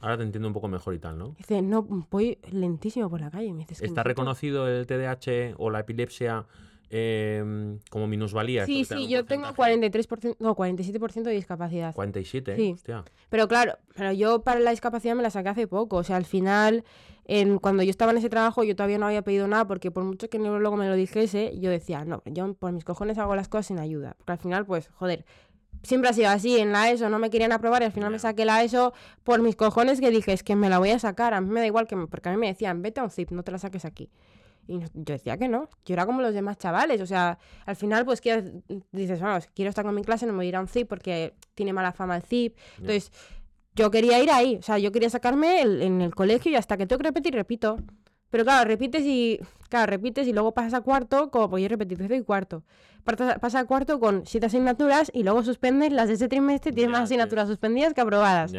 Ahora 0.00 0.16
te 0.16 0.22
entiendo 0.24 0.48
un 0.48 0.54
poco 0.54 0.68
mejor 0.68 0.94
y 0.94 0.98
tal, 0.98 1.18
¿no? 1.18 1.34
dice, 1.36 1.60
no, 1.62 1.82
voy 2.10 2.38
lentísimo 2.50 3.08
por 3.10 3.20
la 3.20 3.30
calle. 3.30 3.52
Me 3.52 3.60
dice, 3.60 3.74
"Es 3.74 3.80
que 3.80 3.86
¿Está 3.86 4.02
necesito-". 4.02 4.04
reconocido 4.04 4.68
el 4.68 4.86
TDAH 4.86 5.54
o 5.58 5.70
la 5.70 5.80
epilepsia 5.80 6.46
eh, 6.92 7.78
como 7.88 8.06
minusvalía. 8.08 8.66
Sí, 8.66 8.84
sí, 8.84 9.08
yo 9.08 9.24
tengo 9.24 9.54
porcentaje. 9.54 9.90
43%, 10.00 10.36
no, 10.40 10.56
47% 10.56 11.22
de 11.22 11.30
discapacidad. 11.36 11.94
47, 11.94 12.56
Sí. 12.56 12.72
hostia. 12.74 13.04
Pero 13.28 13.46
claro, 13.46 13.74
pero 13.94 14.10
yo 14.12 14.42
para 14.42 14.58
la 14.58 14.70
discapacidad 14.70 15.14
me 15.14 15.22
la 15.22 15.30
saqué 15.30 15.50
hace 15.50 15.66
poco. 15.68 15.96
O 15.98 16.02
sea, 16.02 16.16
al 16.16 16.24
final, 16.24 16.82
en, 17.26 17.58
cuando 17.58 17.84
yo 17.84 17.90
estaba 17.90 18.10
en 18.10 18.18
ese 18.18 18.28
trabajo, 18.28 18.64
yo 18.64 18.74
todavía 18.74 18.98
no 18.98 19.06
había 19.06 19.22
pedido 19.22 19.46
nada 19.46 19.68
porque 19.68 19.92
por 19.92 20.02
mucho 20.02 20.28
que 20.28 20.38
el 20.38 20.42
neurólogo 20.42 20.76
me 20.76 20.88
lo 20.88 20.94
dijese, 20.96 21.56
yo 21.60 21.70
decía, 21.70 22.04
no, 22.04 22.22
yo 22.26 22.52
por 22.54 22.72
mis 22.72 22.84
cojones 22.84 23.18
hago 23.18 23.36
las 23.36 23.46
cosas 23.48 23.66
sin 23.66 23.78
ayuda. 23.78 24.16
Porque 24.18 24.32
al 24.32 24.38
final, 24.38 24.66
pues, 24.66 24.88
joder, 24.88 25.24
siempre 25.82 26.10
ha 26.10 26.12
sido 26.12 26.28
así. 26.30 26.58
En 26.58 26.72
la 26.72 26.90
ESO 26.90 27.08
no 27.10 27.18
me 27.18 27.30
querían 27.30 27.52
aprobar 27.52 27.82
y 27.82 27.86
al 27.86 27.92
final 27.92 28.10
me 28.10 28.18
saqué 28.18 28.44
la 28.44 28.62
ESO 28.62 28.92
por 29.24 29.40
mis 29.42 29.56
cojones 29.56 30.00
que 30.00 30.10
dije, 30.10 30.32
es 30.32 30.42
que 30.42 30.56
me 30.56 30.68
la 30.68 30.78
voy 30.78 30.90
a 30.90 30.98
sacar. 30.98 31.34
A 31.34 31.40
mí 31.40 31.50
me 31.50 31.60
da 31.60 31.66
igual 31.66 31.86
que, 31.86 31.96
me- 31.96 32.06
porque 32.06 32.28
a 32.28 32.32
mí 32.32 32.38
me 32.38 32.46
decían, 32.48 32.82
vete 32.82 33.00
a 33.00 33.04
un 33.04 33.10
CIP, 33.10 33.30
no 33.32 33.42
te 33.42 33.52
la 33.52 33.58
saques 33.58 33.84
aquí. 33.84 34.10
Y 34.68 34.78
no- 34.78 34.86
yo 34.94 35.14
decía 35.14 35.36
que 35.36 35.48
no, 35.48 35.68
yo 35.84 35.94
era 35.94 36.06
como 36.06 36.20
los 36.22 36.32
demás 36.34 36.56
chavales, 36.58 37.00
o 37.00 37.06
sea, 37.06 37.38
al 37.66 37.76
final 37.76 38.04
pues 38.04 38.20
dices, 38.92 39.20
vamos, 39.20 39.48
quiero 39.54 39.68
estar 39.68 39.84
con 39.84 39.94
mi 39.94 40.02
clase, 40.02 40.26
no 40.26 40.32
me 40.32 40.38
voy 40.38 40.46
a 40.46 40.48
ir 40.50 40.56
a 40.56 40.60
un 40.60 40.68
CIP 40.68 40.88
porque 40.88 41.34
tiene 41.54 41.72
mala 41.72 41.92
fama 41.92 42.16
el 42.16 42.22
CIP. 42.22 42.56
Entonces, 42.78 43.10
yo 43.74 43.90
quería 43.90 44.22
ir 44.22 44.30
ahí, 44.30 44.56
o 44.56 44.62
sea, 44.62 44.78
yo 44.78 44.92
quería 44.92 45.10
sacarme 45.10 45.62
el- 45.62 45.82
en 45.82 46.00
el 46.02 46.14
colegio 46.14 46.52
y 46.52 46.56
hasta 46.56 46.76
que 46.76 46.86
tengo 46.86 46.98
que 46.98 47.08
repetir, 47.08 47.34
repito. 47.34 47.78
Pero 48.30 48.44
claro, 48.44 48.66
repites 48.66 49.02
y, 49.04 49.40
claro, 49.68 49.90
repites 49.90 50.26
y 50.26 50.32
luego 50.32 50.52
pasas 50.52 50.74
a 50.74 50.80
cuarto, 50.80 51.30
como 51.30 51.50
pues 51.50 51.62
yo 51.62 51.68
repetí 51.68 51.96
tercero 51.96 52.14
y 52.14 52.22
cuarto. 52.22 52.62
Pasas 53.04 53.54
a 53.56 53.64
cuarto 53.64 53.98
con 53.98 54.24
siete 54.26 54.46
asignaturas 54.46 55.10
y 55.12 55.22
luego 55.24 55.42
suspendes 55.42 55.92
las 55.92 56.08
de 56.08 56.14
ese 56.14 56.28
trimestre, 56.28 56.72
tienes 56.72 56.92
más 56.92 57.02
asignaturas 57.02 57.48
suspendidas 57.48 57.92
que 57.94 58.00
aprobadas. 58.00 58.52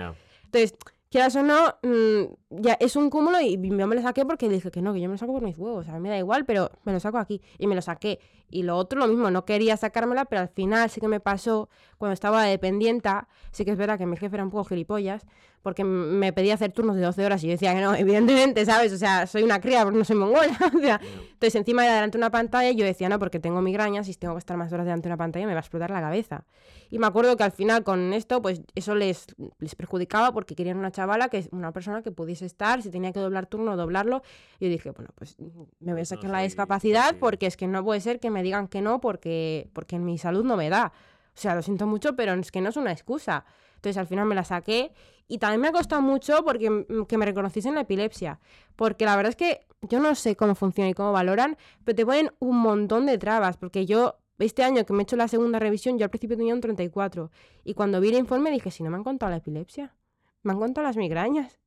Entonces, 0.46 0.76
quieras 1.12 1.36
o 1.36 1.44
no, 1.44 1.76
mm, 1.84 2.62
ya 2.62 2.78
es 2.80 2.96
un 2.96 3.10
cúmulo 3.10 3.40
y 3.42 3.60
yo 3.62 3.88
me 3.88 3.96
lo 3.96 4.02
saqué 4.02 4.26
porque 4.26 4.48
dije 4.48 4.72
que 4.72 4.82
no, 4.82 4.94
que 4.94 5.02
yo 5.02 5.10
me 5.10 5.16
lo 5.16 5.18
saco 5.18 5.34
por 5.34 5.44
mis 5.44 5.58
huevos. 5.58 5.88
A 5.90 5.94
mí 5.94 6.00
me 6.00 6.10
da 6.10 6.18
igual, 6.18 6.46
pero 6.46 6.72
me 6.86 6.94
lo 6.94 7.00
saco 7.00 7.18
aquí. 7.18 7.42
Y 7.60 7.68
me 7.68 7.76
lo 7.76 7.82
saqué. 7.82 8.20
Y 8.50 8.64
lo 8.64 8.78
otro, 8.78 9.00
lo 9.00 9.08
mismo, 9.08 9.30
no 9.30 9.46
quería 9.46 9.76
sacármela, 9.78 10.26
pero 10.26 10.42
al 10.42 10.48
final 10.50 10.90
sí 10.90 11.02
que 11.02 11.08
me 11.08 11.20
pasó 11.20 11.70
cuando 11.98 12.14
estaba 12.14 12.44
de 12.44 12.52
dependienta. 12.52 13.28
Sí 13.52 13.66
que 13.66 13.72
es 13.72 13.78
verdad 13.78 13.98
que 13.98 14.06
mi 14.06 14.16
jefe 14.18 14.36
era 14.36 14.44
un 14.44 14.50
poco 14.50 14.66
gilipollas, 14.66 15.26
porque 15.62 15.84
me 15.84 16.34
pedía 16.34 16.54
hacer 16.54 16.72
turnos 16.72 16.96
de 16.96 17.02
12 17.02 17.26
horas 17.26 17.44
y 17.44 17.48
yo 17.48 17.52
decía 17.52 17.74
que 17.74 17.82
no, 17.82 17.94
evidentemente, 17.96 18.66
¿sabes? 18.66 18.94
O 18.94 18.98
sea, 18.98 19.28
soy 19.28 19.44
una 19.44 19.60
cría 19.60 19.84
porque 19.84 20.00
no 20.00 20.06
soy 20.06 20.16
mongola. 20.16 20.58
o 20.76 20.80
sea, 20.80 21.00
entonces 21.04 21.56
encima 21.56 21.86
era 21.86 21.96
delante 21.96 22.18
de 22.18 22.24
una 22.24 22.32
pantalla 22.32 22.70
y 22.70 22.76
yo 22.76 22.86
decía, 22.86 23.10
no, 23.10 23.20
porque 23.20 23.40
tengo 23.40 23.62
migrañas 23.62 24.08
y 24.08 24.14
si 24.14 24.20
tengo 24.20 24.36
que 24.36 24.40
estar 24.40 24.56
más 24.56 24.72
horas 24.72 24.86
delante 24.86 25.10
de 25.10 25.14
una 25.14 25.18
pantalla 25.18 25.46
me 25.46 25.54
va 25.54 25.60
a 25.60 25.62
explotar 25.62 25.92
la 25.92 26.02
cabeza. 26.02 26.46
Y 26.92 27.00
me 27.00 27.08
acuerdo 27.08 27.36
que 27.38 27.44
al 27.44 27.54
final 27.54 27.84
con 27.84 28.14
esto, 28.14 28.42
pues 28.42 28.62
eso 28.76 28.94
les, 28.94 29.26
les 29.60 29.76
perjudicaba 29.76 30.34
porque 30.34 30.56
querían 30.56 30.78
una 30.78 30.92
chavala, 30.92 31.30
que 31.30 31.38
es 31.38 31.50
una 31.52 31.72
persona 31.72 32.04
que 32.04 32.12
pudiese 32.12 32.46
estar, 32.46 32.84
si 32.84 32.92
tenía 32.92 33.14
que 33.14 33.20
doblar 33.20 33.48
turno, 33.48 33.76
doblarlo. 33.78 34.22
Y 34.60 34.66
yo 34.66 34.72
dije, 34.72 34.92
bueno, 34.92 35.10
pues 35.16 35.38
me 35.80 35.94
voy 35.94 36.02
a 36.02 36.06
sacar 36.06 36.30
la 36.30 36.42
discapacidad 36.42 37.16
porque 37.18 37.48
es 37.48 37.58
que 37.58 37.68
no 37.68 37.84
puede 37.84 38.02
ser 38.02 38.20
que 38.20 38.30
me 38.30 38.44
digan 38.44 38.68
que 38.68 38.82
no 38.82 39.00
porque, 39.02 39.70
porque 39.74 39.98
mi 39.98 40.18
salud 40.18 40.44
no 40.44 40.58
me 40.58 40.70
da. 40.70 40.92
O 41.34 41.40
sea, 41.40 41.56
lo 41.56 41.62
siento 41.62 41.88
mucho, 41.88 42.16
pero 42.16 42.34
es 42.34 42.52
que 42.52 42.60
no 42.60 42.70
es 42.70 42.76
una 42.76 42.92
excusa. 42.92 43.46
Entonces 43.76 43.98
al 43.98 44.06
final 44.06 44.26
me 44.26 44.36
la 44.36 44.44
saqué 44.44 44.92
y 45.28 45.38
también 45.38 45.62
me 45.62 45.70
ha 45.70 45.72
costado 45.72 46.02
mucho 46.02 46.44
porque 46.44 46.70
mm, 46.70 47.06
que 47.08 47.18
me 47.18 47.26
reconociesen 47.26 47.74
la 47.74 47.82
epilepsia. 47.82 48.40
Porque 48.76 49.06
la 49.06 49.16
verdad 49.16 49.30
es 49.30 49.38
que 49.38 49.66
yo 49.82 50.00
no 50.00 50.14
sé 50.14 50.36
cómo 50.36 50.56
funciona 50.56 50.90
y 50.90 50.94
cómo 50.94 51.14
valoran, 51.14 51.58
pero 51.86 51.96
te 51.96 52.06
ponen 52.06 52.32
un 52.40 52.58
montón 52.58 53.06
de 53.06 53.18
trabas. 53.18 53.56
Porque 53.56 53.86
yo, 53.86 54.18
este 54.46 54.64
año 54.64 54.86
que 54.86 54.94
me 54.94 55.00
he 55.00 55.04
hecho 55.04 55.16
la 55.16 55.28
segunda 55.28 55.60
revisión, 55.60 55.98
yo 55.98 56.06
al 56.06 56.10
principio 56.10 56.38
tenía 56.38 56.54
un 56.54 56.62
34. 56.62 57.32
Y 57.64 57.74
cuando 57.74 58.00
vi 58.02 58.10
el 58.10 58.16
informe 58.18 58.52
dije, 58.52 58.72
si 58.72 58.84
no 58.84 58.90
me 58.90 58.98
han 58.98 59.04
contado 59.04 59.30
la 59.30 59.38
epilepsia, 59.38 59.96
me 60.44 60.54
han 60.54 60.60
contado 60.60 60.86
las 60.88 60.98
migrañas. 60.98 61.60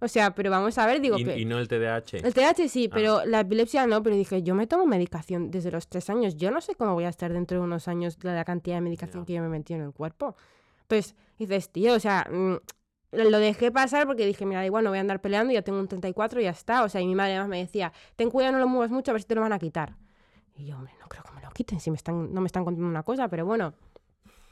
O 0.00 0.06
sea, 0.06 0.32
pero 0.34 0.48
vamos 0.50 0.78
a 0.78 0.86
ver, 0.86 1.00
digo 1.00 1.18
Y, 1.18 1.24
que... 1.24 1.38
y 1.38 1.44
no 1.44 1.58
el 1.58 1.66
TDAH. 1.66 2.18
El 2.24 2.32
TH 2.32 2.68
sí, 2.68 2.88
Ah. 2.88 2.94
pero 2.94 3.24
la 3.24 3.40
epilepsia 3.40 3.84
no, 3.88 4.00
pero 4.02 4.14
dije, 4.14 4.42
yo 4.44 4.54
me 4.54 4.66
tomo 4.68 4.86
medicación 4.86 5.50
desde 5.50 5.72
los 5.72 5.88
tres 5.88 6.08
años, 6.08 6.36
yo 6.36 6.52
no 6.52 6.60
sé 6.60 6.76
cómo 6.76 6.94
voy 6.94 7.02
a 7.04 7.08
estar 7.08 7.32
dentro 7.32 7.58
de 7.58 7.64
unos 7.64 7.88
años 7.88 8.16
de 8.18 8.32
la 8.32 8.44
cantidad 8.44 8.76
de 8.76 8.80
medicación 8.82 9.22
Ya. 9.22 9.26
que 9.26 9.32
yo 9.34 9.42
me 9.42 9.48
metí 9.48 9.74
en 9.74 9.80
el 9.82 9.92
cuerpo. 9.92 10.36
Entonces, 10.82 11.16
dices, 11.36 11.70
tío, 11.70 11.94
o 11.94 11.98
sea, 11.98 12.28
mm, 12.30 12.54
lo 13.10 13.38
dejé 13.38 13.72
pasar 13.72 14.06
porque 14.06 14.24
dije, 14.24 14.46
mira, 14.46 14.64
igual, 14.64 14.84
no 14.84 14.90
voy 14.90 14.98
a 14.98 15.00
andar 15.00 15.20
peleando, 15.20 15.52
ya 15.52 15.62
tengo 15.62 15.80
un 15.80 15.88
34 15.88 16.40
y 16.40 16.44
ya 16.44 16.50
está. 16.50 16.84
O 16.84 16.88
sea, 16.88 17.00
y 17.00 17.06
mi 17.06 17.16
madre 17.16 17.32
además 17.32 17.48
me 17.48 17.58
decía, 17.58 17.92
ten 18.14 18.30
cuidado, 18.30 18.52
no 18.52 18.58
lo 18.60 18.68
muevas 18.68 18.90
mucho, 18.92 19.10
a 19.10 19.14
ver 19.14 19.22
si 19.22 19.26
te 19.28 19.34
lo 19.34 19.40
van 19.40 19.52
a 19.52 19.58
quitar. 19.58 19.96
Y 20.54 20.66
yo, 20.66 20.76
hombre, 20.76 20.92
no 21.00 21.08
creo 21.08 21.24
que 21.24 21.32
me 21.32 21.40
lo 21.42 21.47
quiten, 21.58 21.80
si 21.80 21.90
me 21.90 21.96
están, 21.96 22.32
no 22.32 22.40
me 22.40 22.46
están 22.46 22.64
contando 22.64 22.88
una 22.88 23.02
cosa, 23.02 23.28
pero 23.28 23.44
bueno, 23.44 23.74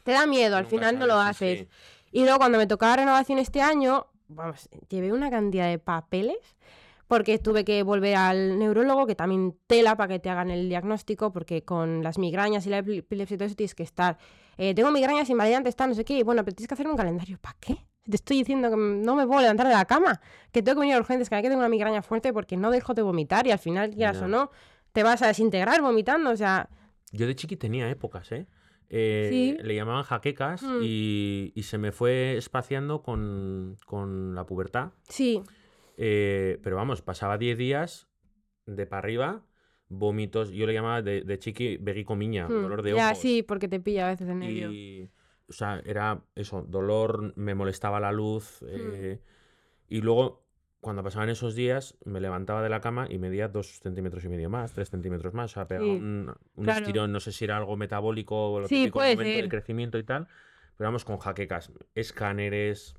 te 0.04 0.12
da 0.12 0.26
miedo, 0.26 0.56
al 0.56 0.64
Nunca 0.64 0.76
final 0.76 0.98
no 0.98 1.06
lo 1.06 1.14
sabes, 1.14 1.36
haces. 1.36 1.58
sí. 1.60 1.68
Y 2.12 2.22
luego 2.24 2.38
cuando 2.38 2.58
me 2.58 2.66
tocaba 2.66 2.96
renovación 2.96 3.38
este 3.38 3.60
año, 3.62 4.06
vamos, 4.28 4.68
llevé 4.88 5.12
una 5.12 5.30
cantidad 5.30 5.68
de 5.68 5.78
papeles 5.78 6.36
porque 7.06 7.38
tuve 7.38 7.64
que 7.64 7.84
volver 7.84 8.16
al 8.16 8.58
neurólogo, 8.58 9.06
que 9.06 9.14
también 9.14 9.56
tela 9.68 9.96
para 9.96 10.08
que 10.14 10.18
te 10.18 10.28
hagan 10.28 10.50
el 10.50 10.68
diagnóstico, 10.68 11.30
porque 11.32 11.62
con 11.62 12.02
las 12.02 12.18
migrañas 12.18 12.66
y 12.66 12.70
la 12.70 12.80
epi- 12.82 12.98
epilepsia 12.98 13.36
y 13.36 13.38
todo 13.38 13.46
eso 13.46 13.54
tienes 13.56 13.74
que 13.76 13.84
estar. 13.84 14.18
eh, 14.58 14.74
tengo 14.74 14.90
migrañas 14.90 15.28
invalidantes, 15.30 15.70
está, 15.70 15.86
no 15.86 15.94
sé 15.94 16.04
qué, 16.04 16.18
y 16.18 16.22
bueno, 16.24 16.44
pero 16.44 16.56
tienes 16.56 16.66
que 16.68 16.74
hacer 16.74 16.88
un 16.88 16.96
calendario. 16.96 17.38
¿Para 17.40 17.56
qué? 17.60 17.76
Te 18.08 18.16
estoy 18.16 18.38
diciendo 18.38 18.70
que 18.70 18.76
no 18.76 19.14
me 19.14 19.26
puedo 19.26 19.40
levantar 19.40 19.66
de 19.68 19.74
la 19.74 19.84
cama, 19.84 20.20
que 20.50 20.62
tengo 20.62 20.76
que 20.76 20.80
venir 20.80 20.94
a 20.96 20.98
urgencias, 20.98 21.28
que 21.28 21.34
hay 21.36 21.42
que 21.42 21.48
tengo 21.48 21.60
una 21.60 21.68
migraña 21.68 22.02
fuerte 22.02 22.32
porque 22.32 22.56
no 22.56 22.70
dejo 22.70 22.94
de 22.94 23.02
vomitar 23.02 23.46
y 23.46 23.50
al 23.52 23.58
final, 23.58 23.90
quieras 23.90 24.18
Ya. 24.20 24.24
o 24.24 24.28
no, 24.28 24.50
te 24.92 25.02
vas 25.02 25.20
a 25.22 25.26
desintegrar 25.28 25.82
vomitando, 25.82 26.30
o 26.30 26.36
sea, 26.36 26.68
Yo 27.12 27.26
de 27.26 27.34
chiqui 27.36 27.56
tenía 27.56 27.88
épocas, 27.90 28.30
¿eh? 28.32 28.46
Eh, 28.88 29.28
Sí. 29.30 29.56
Le 29.62 29.74
llamaban 29.74 30.04
jaquecas 30.04 30.62
Mm. 30.62 30.80
y, 30.82 31.52
y 31.54 31.62
se 31.64 31.78
me 31.78 31.92
fue 31.92 32.36
espaciando 32.36 33.02
con, 33.02 33.76
con 33.86 34.34
la 34.34 34.44
pubertad. 34.46 34.92
sí, 35.08 35.42
Eh, 35.96 36.58
pero 36.62 36.76
vamos, 36.76 37.00
pasaba 37.02 37.38
10 37.38 37.56
días 37.56 38.06
de 38.66 38.86
para 38.86 38.98
arriba, 39.00 39.46
vómitos. 39.88 40.50
Yo 40.50 40.66
le 40.66 40.74
llamaba 40.74 41.00
de, 41.02 41.22
de 41.22 41.38
chiqui 41.38 41.78
beguicomiña, 41.78 42.48
hmm, 42.48 42.62
dolor 42.62 42.82
de 42.82 42.92
ya 42.94 43.06
ojos. 43.08 43.18
sí, 43.18 43.42
porque 43.42 43.66
te 43.68 43.80
pilla 43.80 44.06
a 44.06 44.10
veces 44.10 44.28
el 44.28 44.38
nervio. 44.38 44.70
Y, 44.72 45.10
o 45.48 45.52
sea, 45.52 45.80
era 45.86 46.22
eso, 46.34 46.62
dolor, 46.68 47.32
me 47.36 47.54
molestaba 47.54 47.98
la 48.00 48.12
luz. 48.12 48.62
eh, 48.68 49.20
y 49.88 50.00
luego, 50.00 50.45
cuando 50.86 51.02
pasaban 51.02 51.28
esos 51.28 51.54
días, 51.54 51.96
me 52.04 52.20
levantaba 52.20 52.62
de 52.62 52.68
la 52.70 52.80
cama 52.80 53.06
y 53.10 53.18
medía 53.18 53.48
dos 53.48 53.80
centímetros 53.80 54.24
y 54.24 54.28
medio 54.28 54.48
más, 54.48 54.72
tres 54.72 54.88
centímetros 54.88 55.34
más. 55.34 55.50
O 55.50 55.54
sea, 55.54 55.68
pegaba 55.68 55.86
Sí, 55.86 55.98
un, 55.98 56.34
un 56.54 56.64
claro. 56.64 56.78
estirón, 56.78 57.12
no 57.12 57.20
sé 57.20 57.32
si 57.32 57.44
era 57.44 57.56
algo 57.56 57.76
metabólico 57.76 58.52
o 58.52 58.60
lo 58.60 58.68
Sí, 58.68 58.84
típico, 58.84 59.02
el 59.02 59.16
puede 59.16 59.48
crecimiento 59.48 59.98
y 59.98 60.04
tal. 60.04 60.28
Pero 60.76 60.88
vamos 60.88 61.04
con 61.04 61.18
jaquecas, 61.18 61.72
escáneres, 61.94 62.94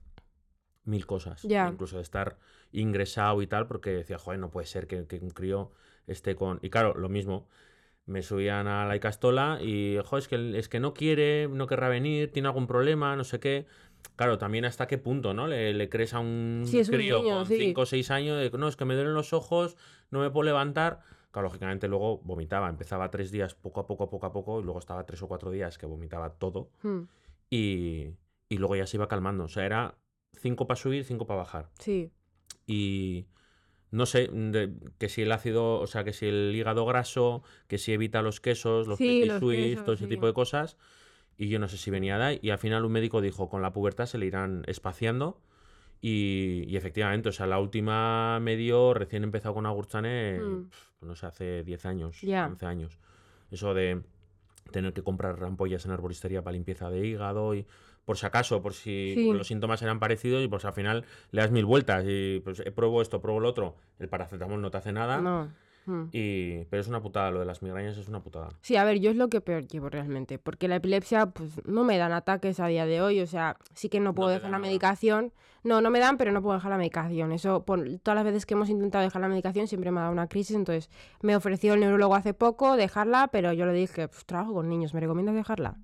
mil 0.86 1.06
cosas. 1.06 1.44
Ya. 1.44 1.70
Incluso 1.70 1.98
de 1.98 2.04
estar 2.04 2.38
ingresado 2.72 3.42
y 3.42 3.48
tal, 3.48 3.68
porque 3.68 3.92
decía, 3.92 4.18
joder, 4.18 4.40
no 4.40 4.50
puede 4.50 4.68
ser 4.68 4.88
que, 4.88 5.06
que 5.08 5.18
un 5.20 5.30
crío 5.32 5.72
esté 6.08 6.36
con. 6.36 6.60
Y 6.62 6.70
claro, 6.70 6.94
lo 6.96 7.10
mismo. 7.10 7.48
Me 8.06 8.24
subían 8.24 8.68
a 8.68 8.86
la 8.86 8.96
Icastola 8.96 9.60
y, 9.62 9.98
joder, 10.06 10.22
es 10.24 10.28
que, 10.30 10.58
es 10.60 10.70
que 10.70 10.80
no 10.80 10.94
quiere, 10.94 11.50
no 11.50 11.68
querrá 11.68 11.90
venir, 11.90 12.32
tiene 12.32 12.48
algún 12.48 12.66
problema, 12.66 13.16
no 13.18 13.26
sé 13.26 13.40
qué. 13.42 13.66
Claro, 14.16 14.38
también 14.38 14.66
hasta 14.66 14.88
qué 14.88 14.98
punto, 14.98 15.34
¿no? 15.34 15.48
Le, 15.48 15.74
le 15.74 15.90
crees 15.90 16.14
a 16.14 16.20
un 16.20 16.64
Sí, 16.66 16.80
es 16.80 16.90
un 16.90 16.96
crío 16.96 17.22
niño, 17.22 17.36
con 17.36 17.46
sí. 17.46 17.58
5 17.58 17.82
o 17.82 17.86
6 17.86 18.10
años 18.10 18.38
de, 18.40 18.50
no, 18.58 18.68
es 18.68 18.76
que 18.76 18.86
me 18.86 18.96
duelen 18.96 19.14
los 19.14 19.34
ojos, 19.34 19.78
no 20.10 20.20
me 20.22 20.32
puedo 20.32 20.44
levantar. 20.46 21.02
Claro, 21.32 21.48
lógicamente 21.50 21.88
luego 21.88 22.20
vomitaba. 22.24 22.68
Empezaba 22.70 23.12
tres 23.12 23.30
días 23.32 23.54
poco 23.54 23.82
a 23.82 23.86
poco, 23.86 24.10
poco 24.10 24.26
a 24.26 24.32
poco, 24.34 24.60
y 24.60 24.64
luego 24.64 24.80
estaba 24.80 25.06
tres 25.06 25.22
o 25.22 25.28
cuatro 25.28 25.52
días 25.52 25.78
que 25.78 25.86
vomitaba 25.86 26.32
todo. 26.32 26.72
Hmm, 26.82 27.02
Y, 27.50 28.08
y 28.50 28.58
luego 28.58 28.76
ya 28.76 28.88
se 28.88 28.98
iba 28.98 29.08
calmando. 29.08 29.44
O 29.44 29.48
sea, 29.48 29.66
era 29.66 29.96
cinco 30.34 30.66
para 30.66 30.80
subir, 30.80 31.04
cinco 31.04 31.28
para 31.28 31.40
bajar. 31.40 31.70
sí, 31.80 32.12
Y 32.66 33.28
no 33.92 34.06
sé, 34.06 34.28
de- 34.32 34.74
que 34.98 35.10
si 35.10 35.22
el 35.22 35.32
ácido, 35.32 35.80
o 35.80 35.88
sea, 35.88 36.04
que 36.04 36.14
si 36.14 36.28
el 36.28 36.54
hígado 36.56 36.86
graso, 36.86 37.44
que 37.68 37.78
si 37.78 37.94
evita 37.94 38.22
los 38.22 38.42
quesos, 38.42 38.88
los 38.88 38.98
Sí, 38.98 39.06
petit 39.08 39.28
los 39.30 39.40
quesos, 39.40 39.86
todo 39.86 39.96
ese 39.96 40.06
sí. 40.06 40.10
tipo 40.10 40.28
de 40.28 40.34
cosas. 40.34 40.78
Y 41.38 41.50
yo 41.50 41.60
no 41.60 41.68
sé 41.68 41.78
si 41.78 41.92
venía 41.92 42.18
de 42.18 42.24
ahí. 42.24 42.40
Y 42.42 42.50
al 42.50 42.58
final 42.58 42.84
un 42.86 42.92
médico 42.92 43.22
dijo, 43.22 43.48
con 43.50 43.62
la 43.62 43.72
pubertad 43.72 44.06
se 44.08 44.18
le 44.18 44.26
irán 44.26 44.64
espaciando. 44.68 45.40
Y, 46.02 46.64
y 46.68 46.78
efectivamente, 46.78 47.30
o 47.30 47.32
sea, 47.32 47.48
la 47.48 47.60
última 47.60 48.40
me 48.40 48.56
dio 48.56 48.94
recién 48.94 49.24
empezado 49.24 49.54
con 49.56 49.66
Agurchane, 49.66 50.40
Mm. 50.40 50.70
no 51.02 51.16
sé, 51.16 51.26
hace 51.26 51.64
10 51.64 51.86
años, 51.86 52.22
Ya. 52.22 52.46
11 52.48 52.66
años. 52.66 53.00
Eso 53.52 53.74
de 53.74 54.02
tener 54.72 54.94
que 54.94 55.02
comprar 55.02 55.44
ampollas 55.44 55.86
en 55.86 55.92
arboristería 55.92 56.42
para 56.44 56.54
limpieza 56.54 56.90
de 56.90 57.06
hígado 57.06 57.56
y 57.56 57.66
por 58.06 58.18
si 58.18 58.26
acaso, 58.26 58.62
por 58.62 58.74
si 58.74 59.14
Sí. 59.16 59.32
los 59.34 59.48
síntomas 59.48 59.82
eran 59.82 60.00
parecidos 60.00 60.44
y 60.44 60.48
pues 60.48 60.66
al 60.66 60.74
final 60.74 61.04
le 61.32 61.42
das 61.42 61.52
mil 61.52 61.66
vueltas 61.66 62.04
y 62.08 62.42
pues 62.44 62.60
eh, 62.60 62.72
pruebo 62.72 63.02
esto, 63.02 63.20
pruebo 63.22 63.40
lo 63.40 63.50
otro, 63.50 63.76
el 64.00 64.08
paracetamol 64.10 64.62
no 64.62 64.70
te 64.72 64.78
hace 64.78 64.92
nada. 64.92 65.20
no. 65.22 65.52
Y, 66.12 66.66
pero 66.66 66.82
es 66.82 66.88
una 66.88 67.02
putada, 67.02 67.32
lo 67.32 67.40
de 67.40 67.46
las 67.46 67.62
migrañas 67.62 67.98
es 67.98 68.08
una 68.08 68.22
putada. 68.22 68.50
Sí, 68.62 68.76
a 68.76 68.84
ver, 68.84 69.00
yo 69.00 69.10
es 69.10 69.16
lo 69.16 69.30
que 69.30 69.42
peor 69.42 69.68
llevo 69.68 69.90
realmente, 69.90 70.38
porque 70.38 70.68
la 70.68 70.76
epilepsia, 70.78 71.28
pues 71.28 71.66
no 71.66 71.84
me 71.84 71.98
dan 71.98 72.12
ataques 72.12 72.60
a 72.60 72.68
día 72.68 72.86
de 72.86 73.02
hoy, 73.02 73.22
o 73.22 73.28
sea, 73.28 73.58
sí 73.74 73.90
que 73.90 74.00
no 74.00 74.14
puedo 74.14 74.30
te 74.30 74.34
dejar 74.36 74.52
dan 74.52 74.62
la 74.62 74.68
medicación. 74.68 75.34
No, 75.64 75.82
no 75.82 75.90
me 75.90 76.00
dan, 76.00 76.18
pero 76.18 76.32
no 76.32 76.42
puedo 76.42 76.56
dejar 76.56 76.72
la 76.72 76.78
medicación. 76.78 77.32
Eso, 77.32 77.66
por 77.66 77.84
todas 78.00 78.16
las 78.16 78.24
veces 78.24 78.46
que 78.46 78.54
hemos 78.54 78.70
intentado 78.70 79.04
dejar 79.04 79.22
la 79.22 79.28
medicación, 79.28 79.68
siempre 79.68 79.92
me 79.92 80.00
ha 80.00 80.04
dado 80.04 80.14
una 80.14 80.28
crisis, 80.28 80.56
entonces 80.56 80.90
me 81.22 81.36
ofreció 81.36 81.74
el 81.74 81.80
neurólogo 81.82 82.16
hace 82.16 82.34
poco 82.34 82.78
dejarla, 82.78 83.30
pero 83.30 83.54
yo 83.54 83.66
le 83.66 83.74
dije, 83.74 84.08
pues 84.08 84.26
trabajo 84.26 84.54
con 84.54 84.70
niños, 84.70 84.94
¿me 84.94 85.00
recomiendas 85.00 85.36
dejarla? 85.36 85.78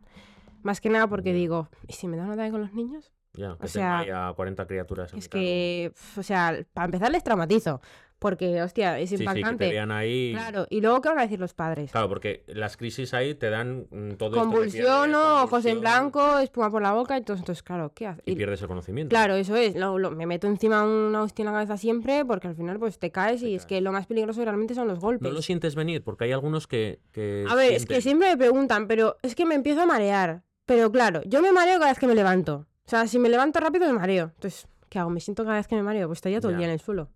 Más 0.62 0.80
que 0.80 0.90
nada 0.90 1.08
porque 1.08 1.32
Ya. 1.32 1.36
digo, 1.36 1.70
¿y 1.88 1.94
si 1.94 2.08
me 2.08 2.16
da 2.18 2.24
un 2.24 2.32
ataque 2.32 2.52
con 2.52 2.62
los 2.62 2.74
niños? 2.74 3.12
Ya, 3.34 3.58
que 3.60 3.68
sea, 3.68 4.04
tenga 4.06 4.24
ahí 4.26 4.30
a 4.32 4.34
40 4.34 4.68
criaturas 4.68 5.12
en 5.12 5.20
Es 5.20 5.28
que, 5.28 5.92
o 6.18 6.24
sea, 6.24 6.56
para 6.74 6.86
empezar 6.86 7.12
les 7.12 7.24
traumatizo. 7.24 7.82
Porque, 8.24 8.60
hostia, 8.64 8.98
es 9.00 9.10
Sí, 9.12 9.18
sí, 9.18 9.24
que 9.26 9.40
impactante. 9.40 9.80
ahí. 9.80 10.32
Claro, 10.34 10.66
y 10.72 10.82
luego, 10.82 11.00
¿qué 11.02 11.10
van 11.10 11.20
a 11.20 11.22
decir 11.22 11.40
los 11.40 11.54
padres? 11.54 11.92
Claro, 11.92 12.10
porque 12.10 12.44
las 12.48 12.76
crisis 12.78 13.14
ahí 13.14 13.36
te 13.36 13.52
dan 13.52 13.86
mm, 13.92 14.14
todo 14.14 14.30
esto 14.38 14.50
que 14.50 14.56
Convulsión, 14.56 14.86
pierdes, 15.10 15.12
¿no? 15.12 15.44
ojos 15.44 15.66
en 15.66 15.80
blanco, 15.80 16.40
espuma 16.40 16.72
por 16.72 16.82
la 16.82 16.94
boca, 16.94 17.16
entonces, 17.18 17.42
entonces 17.44 17.62
claro, 17.62 17.92
¿qué 17.94 18.08
haces? 18.08 18.24
Y 18.26 18.36
pierdes 18.36 18.62
el 18.64 18.68
conocimiento. 18.68 19.10
Claro, 19.10 19.36
eso 19.36 19.56
es. 19.56 19.76
lo- 19.76 20.00
lo- 20.00 20.10
me 20.12 20.26
meto 20.26 20.48
encima 20.48 20.84
una 20.84 21.22
hostia 21.22 21.44
en 21.44 21.48
la 21.48 21.52
cabeza 21.52 21.78
siempre 21.78 22.26
porque 22.26 22.48
al 22.48 22.56
final 22.56 22.80
pues 22.80 22.98
te 22.98 23.12
caes 23.12 23.42
Te 23.42 23.50
y 23.50 23.56
es 23.56 23.66
que 23.68 23.82
lo 23.82 23.92
más 23.92 24.08
peligroso 24.08 24.42
realmente 24.44 24.74
son 24.74 24.88
los 24.88 25.00
golpes. 25.00 25.22
No 25.28 25.32
lo 25.34 25.42
sientes 25.44 25.76
venir, 25.76 26.02
porque 26.04 26.24
hay 26.24 26.32
algunos 26.32 26.66
que. 26.66 27.00
que 27.12 27.46
A 27.50 27.56
ver, 27.56 27.74
es 27.74 27.86
que 27.86 28.02
siempre 28.02 28.30
me 28.30 28.38
preguntan, 28.38 28.88
pero 28.88 29.18
es 29.22 29.36
que 29.36 29.46
me 29.46 29.56
empiezo 29.56 29.82
a 29.82 29.86
marear. 29.86 30.44
Pero 30.66 30.90
claro, 30.92 31.22
yo 31.26 31.42
me 31.42 31.52
mareo 31.52 31.78
cada 31.78 31.92
vez 31.92 32.00
que 32.00 32.08
me 32.08 32.16
levanto. 32.16 32.68
O 32.86 32.90
sea, 32.90 33.06
si 33.08 33.20
me 33.20 33.28
levanto 33.28 33.60
rápido 33.60 33.86
me 33.88 33.94
mareo. 34.00 34.32
Entonces, 34.36 34.66
¿qué 34.88 34.98
hago? 35.00 35.10
¿Me 35.10 35.20
siento 35.20 35.44
cada 35.44 35.58
vez 35.58 35.68
que 35.68 35.76
me 35.76 35.84
mareo? 35.84 36.08
Pues 36.08 36.18
estaría 36.20 36.40
todo 36.40 36.52
el 36.52 36.58
día 36.58 36.68
en 36.68 36.74
el 36.74 36.80
suelo. 36.80 37.10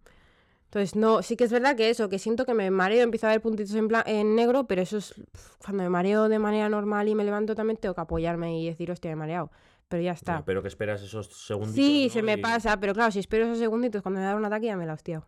Entonces, 0.67 0.97
no, 0.97 1.23
sí 1.23 1.37
que 1.37 1.45
es 1.45 1.51
verdad 1.51 1.77
que 1.77 1.89
eso, 1.89 2.09
que 2.09 2.19
siento 2.19 2.45
que 2.45 2.53
me 2.53 2.69
mareo, 2.71 3.01
empiezo 3.03 3.27
a 3.27 3.29
ver 3.29 3.41
puntitos 3.41 3.73
en, 3.73 3.87
en 4.05 4.35
negro, 4.35 4.67
pero 4.67 4.81
eso 4.81 4.97
es 4.97 5.13
cuando 5.63 5.83
me 5.83 5.89
mareo 5.89 6.27
de 6.27 6.39
manera 6.39 6.67
normal 6.67 7.07
y 7.07 7.15
me 7.15 7.23
levanto 7.23 7.55
también 7.55 7.77
tengo 7.77 7.95
que 7.95 8.01
apoyarme 8.01 8.59
y 8.59 8.67
decir, 8.67 8.91
hostia, 8.91 9.09
me 9.09 9.13
he 9.13 9.15
mareado. 9.15 9.51
Pero 9.87 10.03
ya 10.03 10.11
está. 10.11 10.43
Pero 10.43 10.61
que 10.61 10.67
esperas 10.67 11.01
esos 11.01 11.27
segundos. 11.27 11.73
Sí, 11.73 12.09
se 12.11 12.21
me 12.21 12.37
pasa, 12.37 12.77
pero 12.81 12.93
claro, 12.93 13.11
si 13.11 13.19
espero 13.19 13.45
esos 13.45 13.59
segunditos 13.59 14.01
cuando 14.01 14.19
me 14.19 14.25
da 14.25 14.35
un 14.35 14.43
ataque 14.43 14.65
ya 14.65 14.75
me 14.75 14.85
la 14.85 14.93
hostio. 14.93 15.25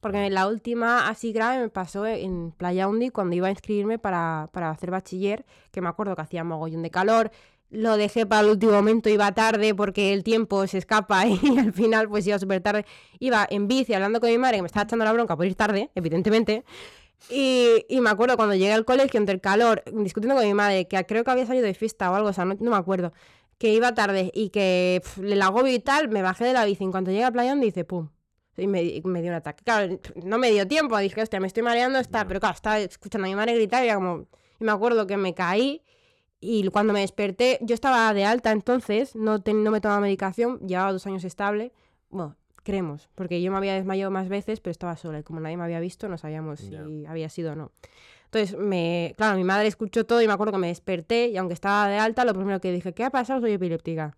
Porque 0.00 0.28
la 0.30 0.48
última 0.48 1.08
así 1.08 1.32
grave 1.32 1.60
me 1.60 1.68
pasó 1.68 2.04
en 2.04 2.50
Playa 2.50 2.88
Undi 2.88 3.10
cuando 3.10 3.36
iba 3.36 3.46
a 3.46 3.50
inscribirme 3.50 4.00
para, 4.00 4.50
para 4.52 4.68
hacer 4.68 4.90
bachiller, 4.90 5.46
que 5.70 5.80
me 5.80 5.88
acuerdo 5.88 6.16
que 6.16 6.22
hacía 6.22 6.42
mogollón 6.42 6.82
de 6.82 6.90
calor, 6.90 7.30
lo 7.72 7.96
dejé 7.96 8.26
para 8.26 8.42
el 8.42 8.50
último 8.50 8.72
momento, 8.72 9.08
iba 9.08 9.32
tarde 9.32 9.74
porque 9.74 10.12
el 10.12 10.22
tiempo 10.22 10.66
se 10.66 10.78
escapa 10.78 11.26
y 11.26 11.58
al 11.58 11.72
final 11.72 12.08
pues 12.08 12.26
iba 12.26 12.38
súper 12.38 12.60
tarde. 12.60 12.84
Iba 13.18 13.46
en 13.50 13.66
bici 13.66 13.94
hablando 13.94 14.20
con 14.20 14.30
mi 14.30 14.38
madre 14.38 14.58
que 14.58 14.62
me 14.62 14.66
estaba 14.66 14.84
echando 14.84 15.04
la 15.04 15.12
bronca 15.12 15.36
por 15.36 15.46
ir 15.46 15.54
tarde, 15.54 15.90
evidentemente. 15.94 16.64
Y, 17.30 17.86
y 17.88 18.00
me 18.00 18.10
acuerdo 18.10 18.36
cuando 18.36 18.54
llegué 18.54 18.72
al 18.72 18.84
colegio 18.84 19.18
entre 19.18 19.34
el 19.34 19.40
calor, 19.40 19.82
discutiendo 19.92 20.36
con 20.36 20.44
mi 20.44 20.54
madre, 20.54 20.86
que 20.86 21.04
creo 21.06 21.24
que 21.24 21.30
había 21.30 21.46
salido 21.46 21.64
de 21.64 21.74
fiesta 21.74 22.10
o 22.10 22.14
algo, 22.14 22.28
o 22.28 22.32
sea, 22.32 22.44
no, 22.44 22.56
no 22.58 22.70
me 22.70 22.76
acuerdo, 22.76 23.12
que 23.58 23.72
iba 23.72 23.94
tarde 23.94 24.30
y 24.34 24.50
que 24.50 25.00
pf, 25.02 25.22
le 25.22 25.36
la 25.36 25.46
agobio 25.46 25.72
y 25.72 25.78
tal, 25.78 26.08
me 26.08 26.20
bajé 26.20 26.44
de 26.44 26.52
la 26.52 26.64
bici. 26.64 26.84
En 26.84 26.90
cuanto 26.90 27.10
llegué 27.10 27.24
al 27.24 27.32
playón, 27.32 27.60
dice 27.60 27.84
pum. 27.84 28.08
Y 28.56 28.66
me, 28.66 28.82
dio 28.82 29.02
un 29.04 29.32
ataque. 29.32 29.64
Claro, 29.64 29.98
no 30.24 30.36
me 30.36 30.50
dio 30.50 30.68
tiempo. 30.68 30.98
Dije, 30.98 31.22
hostia, 31.22 31.40
me 31.40 31.46
estoy 31.46 31.62
mareando, 31.62 31.98
está. 31.98 32.26
Pero 32.26 32.38
claro, 32.40 32.54
estaba 32.54 32.78
escuchando 32.80 33.26
a 33.26 33.28
mi 33.28 33.34
madre 33.34 33.54
gritar 33.54 33.82
y 33.82 33.86
era 33.86 33.94
como. 33.94 34.26
Y 34.60 34.64
me 34.64 34.72
acuerdo 34.72 35.06
que 35.06 35.16
me 35.16 35.34
caí 35.34 35.82
y 36.44 36.68
cuando 36.70 36.92
me 36.92 37.00
desperté, 37.00 37.58
yo 37.62 37.72
estaba 37.72 38.12
de 38.12 38.24
alta 38.24 38.50
entonces, 38.50 39.14
no, 39.14 39.38
no 39.38 39.70
me 39.70 39.80
tomaba 39.80 40.00
medicación, 40.00 40.58
llevaba 40.58 40.90
dos 40.90 41.06
años 41.06 41.22
estable. 41.22 41.72
Bueno, 42.10 42.34
creemos, 42.64 43.08
porque 43.14 43.40
yo 43.40 43.52
me 43.52 43.58
había 43.58 43.74
desmayado 43.74 44.10
más 44.10 44.28
veces, 44.28 44.58
pero 44.58 44.72
estaba 44.72 44.96
sola 44.96 45.20
y 45.20 45.22
como 45.22 45.38
nadie 45.38 45.56
me 45.56 45.62
había 45.62 45.78
visto, 45.78 46.08
no 46.08 46.18
sabíamos 46.18 46.58
si 46.58 47.06
había 47.06 47.28
sido 47.28 47.52
o 47.52 47.54
no. 47.54 47.70
Entonces, 48.24 48.58
me, 48.58 49.14
claro, 49.16 49.36
mi 49.36 49.44
madre 49.44 49.68
escuchó 49.68 50.04
todo 50.04 50.20
y 50.20 50.26
me 50.26 50.32
acuerdo 50.32 50.52
que 50.52 50.58
me 50.58 50.66
desperté 50.66 51.28
y 51.28 51.36
aunque 51.36 51.54
estaba 51.54 51.86
de 51.86 51.98
alta, 51.98 52.24
lo 52.24 52.34
primero 52.34 52.60
que 52.60 52.72
dije, 52.72 52.92
¿qué 52.92 53.04
ha 53.04 53.10
pasado? 53.10 53.40
Soy 53.40 53.52
epiléptica. 53.52 54.16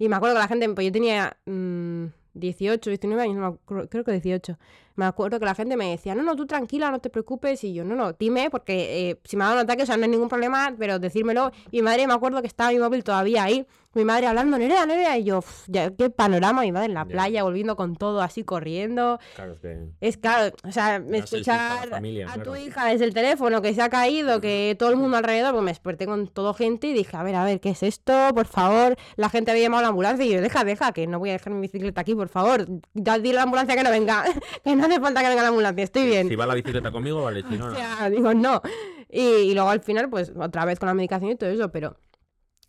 Y 0.00 0.08
me 0.08 0.16
acuerdo 0.16 0.34
que 0.34 0.40
la 0.40 0.48
gente, 0.48 0.68
pues 0.70 0.84
yo 0.84 0.92
tenía 0.92 1.36
mm, 1.46 2.06
18, 2.34 2.90
19 2.90 3.22
años, 3.22 3.36
no 3.36 3.40
me 3.42 3.54
acuerdo, 3.54 3.88
creo 3.88 4.02
que 4.02 4.12
18. 4.12 4.58
Me 4.96 5.04
acuerdo 5.04 5.38
que 5.38 5.46
la 5.46 5.54
gente 5.54 5.76
me 5.76 5.90
decía, 5.90 6.14
no, 6.14 6.22
no, 6.22 6.36
tú 6.36 6.46
tranquila, 6.46 6.90
no 6.90 6.98
te 7.00 7.10
preocupes. 7.10 7.62
Y 7.64 7.74
yo, 7.74 7.84
no, 7.84 7.94
no, 7.94 8.12
dime, 8.12 8.50
porque 8.50 9.10
eh, 9.10 9.20
si 9.24 9.36
me 9.36 9.44
ha 9.44 9.48
dado 9.48 9.58
un 9.60 9.64
ataque, 9.64 9.82
o 9.82 9.86
sea, 9.86 9.96
no 9.96 10.04
hay 10.04 10.10
ningún 10.10 10.28
problema, 10.28 10.74
pero 10.78 10.98
decírmelo. 10.98 11.50
Y 11.70 11.78
mi 11.78 11.82
madre, 11.82 12.06
me 12.06 12.14
acuerdo 12.14 12.40
que 12.40 12.46
estaba 12.48 12.70
mi 12.70 12.78
móvil 12.78 13.02
todavía 13.04 13.44
ahí, 13.44 13.66
mi 13.94 14.04
madre 14.04 14.26
hablando, 14.26 14.56
Nerea, 14.58 14.86
Nerea. 14.86 15.18
Y 15.18 15.24
yo, 15.24 15.38
"Uf, 15.38 15.64
ya, 15.68 15.90
qué 15.90 16.08
panorama, 16.08 16.62
mi 16.62 16.72
madre 16.72 16.86
en 16.86 16.94
la 16.94 17.02
Ya. 17.04 17.08
playa, 17.10 17.42
volviendo 17.42 17.76
con 17.76 17.94
todo 17.96 18.22
así 18.22 18.42
corriendo. 18.42 19.18
Claro, 19.34 19.52
es 19.52 19.58
que. 19.60 19.78
Es 20.00 20.16
claro, 20.16 20.54
o 20.66 20.72
sea, 20.72 20.98
la 20.98 21.18
escuchar 21.18 21.88
familia, 21.88 22.26
a 22.32 22.42
tu 22.42 22.56
hija 22.56 22.86
desde 22.86 23.04
el 23.04 23.12
teléfono 23.12 23.60
que 23.60 23.74
se 23.74 23.82
ha 23.82 23.90
caído, 23.90 24.40
que 24.40 24.76
todo 24.78 24.88
el 24.90 24.96
mundo 24.96 25.18
alrededor, 25.18 25.52
pues 25.52 25.62
me 25.64 25.70
desperté 25.70 26.06
con 26.06 26.26
todo 26.28 26.54
gente 26.54 26.86
y 26.86 26.94
dije, 26.94 27.16
a 27.16 27.22
ver, 27.22 27.34
a 27.34 27.44
ver, 27.44 27.60
¿qué 27.60 27.70
es 27.70 27.82
esto? 27.82 28.12
Por 28.34 28.46
favor, 28.46 28.96
la 29.16 29.28
gente 29.28 29.50
había 29.50 29.64
llamado 29.64 29.80
a 29.80 29.82
la 29.82 29.88
ambulancia 29.88 30.24
y 30.24 30.30
yo, 30.30 30.40
deja, 30.40 30.64
deja, 30.64 30.92
que 30.92 31.06
no 31.06 31.18
voy 31.18 31.28
a 31.30 31.32
dejar 31.34 31.52
mi 31.52 31.60
bicicleta 31.60 32.00
aquí, 32.00 32.14
por 32.14 32.28
favor. 32.28 32.66
Dile 32.94 33.30
a 33.32 33.34
la 33.34 33.42
ambulancia 33.42 33.76
que 33.76 33.82
no 33.82 33.90
venga, 33.90 34.24
que 34.64 34.74
no 34.74 34.81
hace 34.86 35.00
falta 35.00 35.20
que 35.22 35.28
venga 35.28 35.42
la 35.42 35.48
ambulancia, 35.48 35.84
estoy 35.84 36.06
bien. 36.06 36.28
Si 36.28 36.36
va 36.36 36.46
la 36.46 36.54
bicicleta 36.54 36.90
conmigo, 36.90 37.22
vale. 37.22 37.42
Si 37.48 37.56
no, 37.56 37.66
O 37.66 37.68
no. 37.70 37.74
sea, 37.76 38.10
digo, 38.10 38.34
no. 38.34 38.60
Y, 39.08 39.20
y 39.20 39.54
luego 39.54 39.70
al 39.70 39.80
final, 39.80 40.08
pues 40.10 40.32
otra 40.36 40.64
vez 40.64 40.78
con 40.78 40.86
la 40.88 40.94
medicación 40.94 41.30
y 41.32 41.36
todo 41.36 41.50
eso, 41.50 41.70
pero 41.70 41.98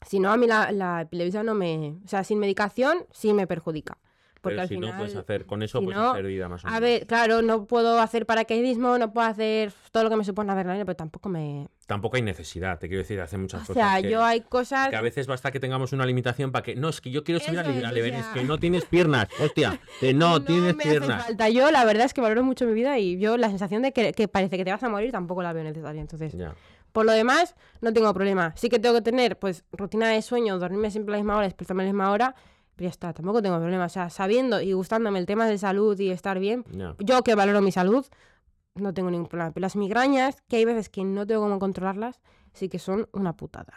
si 0.05 0.20
no, 0.20 0.32
a 0.32 0.38
mí 0.38 0.47
la, 0.47 0.72
la 0.72 1.01
epilepsia 1.01 1.43
no 1.43 1.53
me... 1.53 1.97
O 2.03 2.07
sea, 2.07 2.24
sin 2.24 2.39
medicación 2.39 3.05
sí 3.11 3.34
me 3.34 3.47
perjudica. 3.47 3.97
Porque 4.43 4.55
Pero 4.55 4.61
al 4.63 4.67
si 4.67 4.75
final... 4.75 4.89
no 4.91 4.97
puedes 4.97 5.15
hacer, 5.15 5.45
con 5.45 5.63
eso 5.63 5.79
si 5.79 5.85
puedes 5.85 6.01
no, 6.01 6.11
hacer 6.11 6.25
vida 6.25 6.49
más 6.49 6.65
o 6.65 6.67
menos. 6.67 6.77
A 6.77 6.81
ver, 6.81 7.07
claro, 7.07 7.41
no 7.41 7.65
puedo 7.65 7.97
hacer 8.01 8.25
paracaidismo, 8.25 8.97
no 8.97 9.13
puedo 9.13 9.25
hacer 9.25 9.71
todo 9.93 10.03
lo 10.03 10.09
que 10.09 10.17
me 10.17 10.25
supone 10.25 10.51
adrenalina, 10.51 10.83
pero 10.83 10.97
tampoco 10.97 11.29
me... 11.29 11.69
Tampoco 11.87 12.17
hay 12.17 12.23
necesidad, 12.23 12.77
te 12.77 12.89
quiero 12.89 13.03
decir, 13.03 13.21
hace 13.21 13.37
muchas 13.37 13.63
O 13.63 13.67
cosas. 13.67 13.75
sea, 13.91 14.01
que, 14.01 14.09
yo 14.09 14.21
hay 14.21 14.41
cosas... 14.41 14.89
que 14.89 14.97
a 14.97 15.01
veces 15.01 15.27
basta 15.27 15.49
que 15.51 15.61
tengamos 15.61 15.93
una 15.93 16.05
limitación 16.05 16.51
para 16.51 16.63
que. 16.63 16.75
No, 16.75 16.89
es 16.89 16.99
que 16.99 17.09
yo 17.09 17.23
quiero 17.23 17.39
subir 17.39 17.59
al 17.59 17.65
es, 17.71 17.83
o 17.83 17.87
Everest, 17.95 18.23
sea- 18.25 18.33
que 18.33 18.43
no 18.43 18.57
tienes 18.57 18.83
piernas. 18.85 19.27
Hostia, 19.41 19.79
que 20.01 20.13
no, 20.13 20.43
tienes 20.43 20.75
me 20.75 20.83
hace 20.83 20.89
piernas. 20.99 21.25
falta. 21.25 21.49
Yo 21.49 21.71
la 21.71 21.85
verdad 21.85 22.05
es 22.05 22.13
que 22.13 22.19
valoro 22.21 22.43
mucho 22.43 22.65
mi 22.65 22.73
vida 22.73 22.99
y 22.99 23.17
yo 23.19 23.37
la 23.37 23.47
sensación 23.49 23.81
de 23.81 23.93
que, 23.93 24.11
que 24.11 24.27
parece 24.27 24.57
que 24.57 24.65
te 24.65 24.71
vas 24.71 24.83
a 24.83 24.89
morir 24.89 25.11
tampoco 25.11 25.41
la 25.41 25.53
veo 25.53 25.63
necesaria. 25.63 26.01
Entonces, 26.01 26.33
Ya. 26.37 26.53
por 26.91 27.05
lo 27.05 27.11
demás, 27.13 27.55
no 27.81 27.91
tengo 27.93 28.13
problema. 28.13 28.53
Sí 28.55 28.67
que 28.69 28.79
tengo 28.79 28.95
que 28.95 29.01
tener, 29.01 29.37
pues, 29.39 29.63
rutina 29.73 30.09
de 30.09 30.21
sueño, 30.21 30.57
dormirme 30.59 30.89
siempre 30.91 31.13
a 31.13 31.17
la 31.17 31.23
misma 31.23 31.35
hora, 31.37 31.47
despertarme 31.47 31.83
a 31.83 31.85
la 31.87 31.91
misma 31.93 32.11
hora, 32.11 32.35
pero 32.76 32.86
ya 32.88 32.91
está, 32.91 33.13
tampoco 33.13 33.41
tengo 33.41 33.57
problema. 33.57 33.86
O 33.86 33.89
sea, 33.89 34.09
sabiendo 34.09 34.61
y 34.61 34.74
gustándome 34.74 35.19
el 35.19 35.26
tema 35.26 35.47
de 35.47 35.57
salud 35.57 35.99
y 35.99 36.09
estar 36.09 36.39
bien, 36.39 36.63
Ya. 36.71 36.95
yo 36.99 37.24
que 37.24 37.36
valoro 37.36 37.61
mi 37.61 37.71
salud, 37.71 38.05
no 38.76 38.93
tengo 38.93 39.11
ningún 39.11 39.28
problema. 39.28 39.51
Pero 39.51 39.61
las 39.61 39.76
migrañas, 39.76 40.41
que 40.47 40.57
hay 40.57 40.65
veces 40.65 40.89
que 40.89 41.03
no 41.03 41.26
tengo 41.28 41.41
cómo 41.41 41.59
controlarlas, 41.59 42.19
sí 42.53 42.69
que 42.69 42.80
son 42.80 43.07
una 43.13 43.34
putada. 43.36 43.74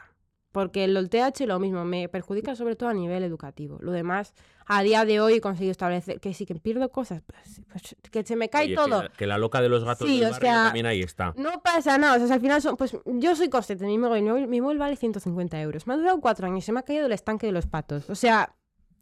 Porque 0.52 0.84
el 0.84 1.10
TH 1.10 1.44
lo 1.46 1.58
mismo, 1.58 1.84
me 1.84 2.08
perjudica 2.08 2.56
sobre 2.56 2.76
todo 2.76 2.88
a 2.88 2.94
nivel 2.94 3.22
educativo. 3.22 3.76
Lo 3.82 3.92
demás, 3.92 4.32
a 4.64 4.82
día 4.82 5.04
de 5.04 5.20
hoy 5.20 5.34
he 5.34 5.40
conseguido 5.42 5.70
establecer 5.70 6.18
que 6.18 6.32
sí 6.32 6.46
que 6.46 6.54
pierdo 6.54 6.88
cosas, 6.88 7.20
pues, 7.26 7.60
pues, 7.70 7.94
que 8.10 8.24
se 8.24 8.36
me 8.36 8.48
cae 8.48 8.64
Oye, 8.64 8.70
que 8.70 8.76
todo. 8.76 9.02
la- 9.02 9.08
Que, 9.10 9.26
la 9.26 9.36
loca 9.36 9.60
de 9.60 9.68
los 9.68 9.84
gatos 9.84 10.08
Sí, 10.08 10.18
del 10.20 10.28
o 10.28 10.32
barrio 10.32 10.48
sea, 10.50 10.64
también 10.64 10.86
ahí 10.86 11.02
está. 11.02 11.34
No 11.36 11.60
pasa 11.62 11.98
nada, 11.98 12.16
o 12.16 12.26
sea, 12.26 12.36
al 12.36 12.40
final 12.40 12.62
son, 12.62 12.78
pues 12.78 12.96
yo 13.04 13.36
soy 13.36 13.50
consciente, 13.50 13.84
mi 13.84 13.98
móvil, 13.98 14.22
mi 14.22 14.30
móvil, 14.30 14.48
mi 14.48 14.60
móvil 14.62 14.78
vale 14.78 14.96
150 14.96 15.60
euros. 15.60 15.86
Me 15.86 15.92
ha 15.92 15.98
durado 15.98 16.18
cuatro 16.22 16.46
años, 16.46 16.64
se 16.64 16.72
me 16.72 16.80
ha 16.80 16.84
caído 16.84 17.04
el 17.04 17.12
estanque 17.12 17.44
de 17.44 17.52
los 17.52 17.66
patos. 17.66 18.08
O 18.08 18.14
sea, 18.14 18.54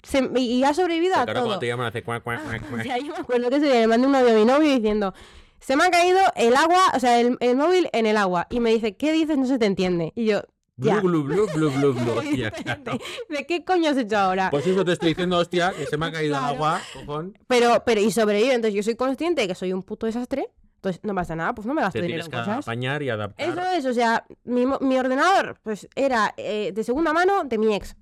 se- 0.04 0.30
y 0.36 0.62
ha 0.64 0.72
sobrevivido 0.74 1.16
a 1.16 1.26
todo. 1.26 1.58
te 1.58 1.66
llaman 1.66 1.86
hace 1.86 2.02
cuac, 2.02 2.22
cuac, 2.22 2.42
cuac, 2.44 2.62
O 2.72 2.82
sea, 2.82 2.98
yo 2.98 3.12
me 3.12 3.18
acuerdo 3.18 3.50
que 3.50 3.56
ese 3.56 3.66
día 3.66 3.80
le 3.80 3.86
mandé 3.88 4.06
un 4.06 4.14
audio 4.14 4.32
a 4.32 4.36
mi 4.38 4.44
novio 4.44 4.70
diciendo, 4.74 5.12
se 5.60 5.76
me 5.76 5.84
ha 5.84 5.90
caído 5.90 6.20
el 6.36 6.54
agua, 6.56 6.80
o 6.94 7.00
sea, 7.00 7.20
el, 7.20 7.36
el 7.40 7.56
móvil 7.56 7.88
en 7.92 8.06
el 8.06 8.16
agua. 8.16 8.46
Y 8.50 8.60
me 8.60 8.70
dice, 8.70 8.96
¿qué 8.96 9.12
dices? 9.12 9.36
No 9.38 9.46
se 9.46 9.58
te 9.58 9.66
entiende. 9.66 10.12
Y 10.14 10.26
yo. 10.26 10.42
Blu, 10.76 11.00
blu, 11.00 11.22
blu, 11.24 11.46
blu, 11.54 11.70
blu, 11.70 11.92
blu. 11.94 12.12
Hostia, 12.18 12.50
claro. 12.50 12.98
¿De 13.28 13.46
qué 13.46 13.64
coño 13.64 13.90
has 13.90 13.96
hecho 13.96 14.18
ahora? 14.18 14.50
Pues 14.50 14.66
eso 14.66 14.84
te 14.84 14.92
estoy 14.92 15.10
diciendo, 15.10 15.38
hostia, 15.38 15.72
que 15.72 15.86
se 15.86 15.96
me 15.96 16.06
ha 16.06 16.12
caído 16.12 16.34
el 16.34 16.40
Claro. 16.40 16.54
agua, 16.56 16.80
cojón. 16.92 17.38
Pero, 17.46 17.82
pero, 17.86 18.00
y 18.00 18.10
sobrevive. 18.10 18.54
Entonces 18.54 18.74
yo 18.74 18.82
soy 18.82 18.96
consciente 18.96 19.42
de 19.42 19.48
que 19.48 19.54
soy 19.54 19.72
un 19.72 19.82
puto 19.84 20.06
desastre. 20.06 20.48
Entonces 20.76 21.00
no 21.02 21.14
pasa 21.14 21.34
nada, 21.34 21.54
pues 21.54 21.66
no 21.66 21.72
me 21.72 21.80
gasto 21.80 21.98
Te 21.98 22.04
dinero 22.04 22.24
tienes 22.24 22.26
en 22.26 22.30
que 22.44 22.50
cosas. 22.50 22.64
apañar 22.68 23.02
y 23.02 23.08
adaptar. 23.08 23.48
Eso 23.48 23.62
es, 23.62 23.86
o 23.86 23.94
sea, 23.94 24.26
mi, 24.44 24.66
mi 24.80 24.98
ordenador, 24.98 25.56
pues 25.62 25.88
era 25.94 26.34
eh, 26.36 26.72
de 26.74 26.84
segunda 26.84 27.14
mano 27.14 27.44
de 27.44 27.56
mi 27.56 27.74
ex. 27.74 27.96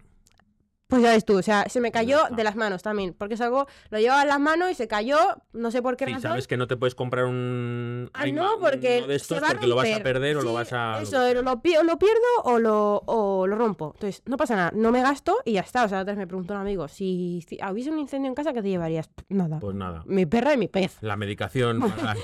Pues 0.92 1.00
ya 1.02 1.12
ves 1.12 1.24
tú, 1.24 1.38
o 1.38 1.42
sea, 1.42 1.64
se 1.70 1.80
me 1.80 1.90
cayó 1.90 2.18
de 2.36 2.44
las 2.44 2.54
manos 2.54 2.82
también. 2.82 3.14
Porque 3.16 3.32
es 3.32 3.40
algo, 3.40 3.66
lo 3.88 3.98
llevaba 3.98 4.20
en 4.22 4.28
las 4.28 4.38
manos 4.38 4.70
y 4.70 4.74
se 4.74 4.88
cayó, 4.88 5.16
no 5.54 5.70
sé 5.70 5.80
por 5.80 5.96
qué 5.96 6.04
Sí, 6.04 6.12
razón. 6.12 6.30
sabes 6.32 6.46
que 6.46 6.58
no 6.58 6.66
te 6.66 6.76
puedes 6.76 6.94
comprar 6.94 7.24
un. 7.24 8.10
Ah, 8.12 8.26
no, 8.26 8.58
porque 8.60 8.98
uno 8.98 9.06
de 9.06 9.14
estos 9.16 9.38
se 9.38 9.40
va 9.40 9.48
a 9.48 9.50
porque 9.52 9.66
lo 9.68 9.76
vas 9.76 9.90
a 9.90 10.02
perder 10.02 10.36
o 10.36 10.42
lo 10.42 10.52
vas 10.52 10.70
a. 10.74 11.00
Eso, 11.00 11.32
lo, 11.32 11.40
lo 11.42 11.62
pierdo 11.62 12.20
o 12.44 12.58
lo, 12.58 13.02
o 13.06 13.46
lo 13.46 13.56
rompo. 13.56 13.92
Entonces, 13.94 14.22
no 14.26 14.36
pasa 14.36 14.54
nada, 14.54 14.72
no 14.74 14.92
me 14.92 15.00
gasto 15.00 15.38
y 15.46 15.52
ya 15.52 15.62
está. 15.62 15.84
O 15.84 15.88
sea, 15.88 16.00
otra 16.02 16.12
vez 16.12 16.18
me 16.18 16.26
preguntó 16.26 16.52
un 16.52 16.60
amigo, 16.60 16.86
si, 16.88 17.42
si 17.48 17.58
hubiese 17.70 17.90
un 17.90 17.98
incendio 17.98 18.28
en 18.28 18.34
casa, 18.34 18.52
¿qué 18.52 18.60
te 18.60 18.68
llevarías? 18.68 19.08
Nada. 19.30 19.60
Pues 19.60 19.74
nada. 19.74 20.02
Mi 20.04 20.26
perra 20.26 20.52
y 20.52 20.58
mi 20.58 20.68
pez. 20.68 20.98
La 21.00 21.16
medicación. 21.16 21.80
para- 21.96 22.16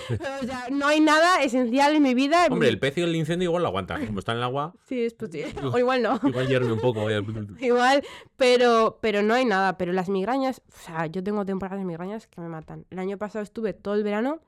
o 0.43 0.45
sea, 0.45 0.67
no 0.71 0.89
hay 0.89 1.01
nada 1.01 1.43
esencial 1.43 1.97
en 1.97 2.03
mi 2.03 2.13
vida. 2.13 2.47
Hombre, 2.51 2.69
el 2.69 2.79
pez 2.79 2.99
y 2.99 3.01
el 3.01 3.17
incendio 3.17 3.49
igual 3.49 3.63
lo 3.63 3.69
aguantan. 3.69 4.05
Como 4.07 4.19
está 4.19 4.33
en 4.33 4.39
el 4.39 4.45
agua, 4.45 4.75
Sí, 4.87 5.05
es 5.05 5.15
posible. 5.15 5.55
O 5.73 5.79
igual 5.79 6.03
no. 6.03 6.21
igual 6.23 6.47
hierve 6.49 6.71
un 6.71 6.81
poco. 6.81 6.99
Igual, 7.61 8.03
pero, 8.37 8.58
pero 9.01 9.23
no 9.23 9.35
hay 9.35 9.45
nada. 9.45 9.79
Pero 9.79 9.93
las 9.93 10.09
migrañas, 10.09 10.63
o 10.69 10.79
sea, 10.79 11.07
yo 11.07 11.23
tengo 11.23 11.45
temporadas 11.45 11.79
de 11.81 11.85
migrañas 11.85 12.27
que 12.27 12.41
me 12.41 12.49
matan. 12.49 12.87
El 12.91 12.99
año 12.99 13.19
pasado 13.19 13.43
estuve 13.43 13.73
todo 13.73 13.95
el 13.95 14.03
verano, 14.05 14.41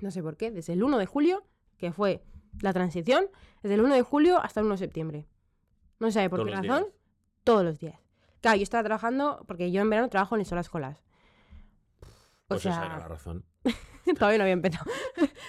no 0.00 0.10
sé 0.10 0.22
por 0.22 0.36
qué, 0.36 0.50
desde 0.50 0.72
el 0.74 0.82
1 0.82 0.98
de 0.98 1.06
julio, 1.06 1.44
que 1.78 1.92
fue 1.92 2.22
la 2.60 2.72
transición, 2.72 3.26
desde 3.62 3.74
el 3.74 3.80
1 3.82 3.94
de 3.94 4.02
julio 4.02 4.38
hasta 4.42 4.60
el 4.60 4.66
1 4.66 4.74
de 4.74 4.78
septiembre. 4.78 5.26
No 5.98 6.10
sé 6.10 6.28
por 6.28 6.40
Todos 6.40 6.50
qué 6.50 6.56
razón, 6.68 6.82
días. 6.84 6.94
todos 7.44 7.64
los 7.64 7.78
días. 7.78 7.98
Claro, 8.40 8.56
yo 8.58 8.62
estaba 8.62 8.84
trabajando, 8.84 9.44
porque 9.46 9.70
yo 9.70 9.80
en 9.80 9.90
verano 9.90 10.08
trabajo 10.08 10.34
en 10.34 10.40
el 10.42 10.46
Pues 12.48 12.66
esa 12.66 12.86
era 12.86 12.98
la 12.98 13.08
razón. 13.08 13.44
Todavía 14.18 14.38
no 14.38 14.44
había 14.44 14.52
empezado. 14.52 14.90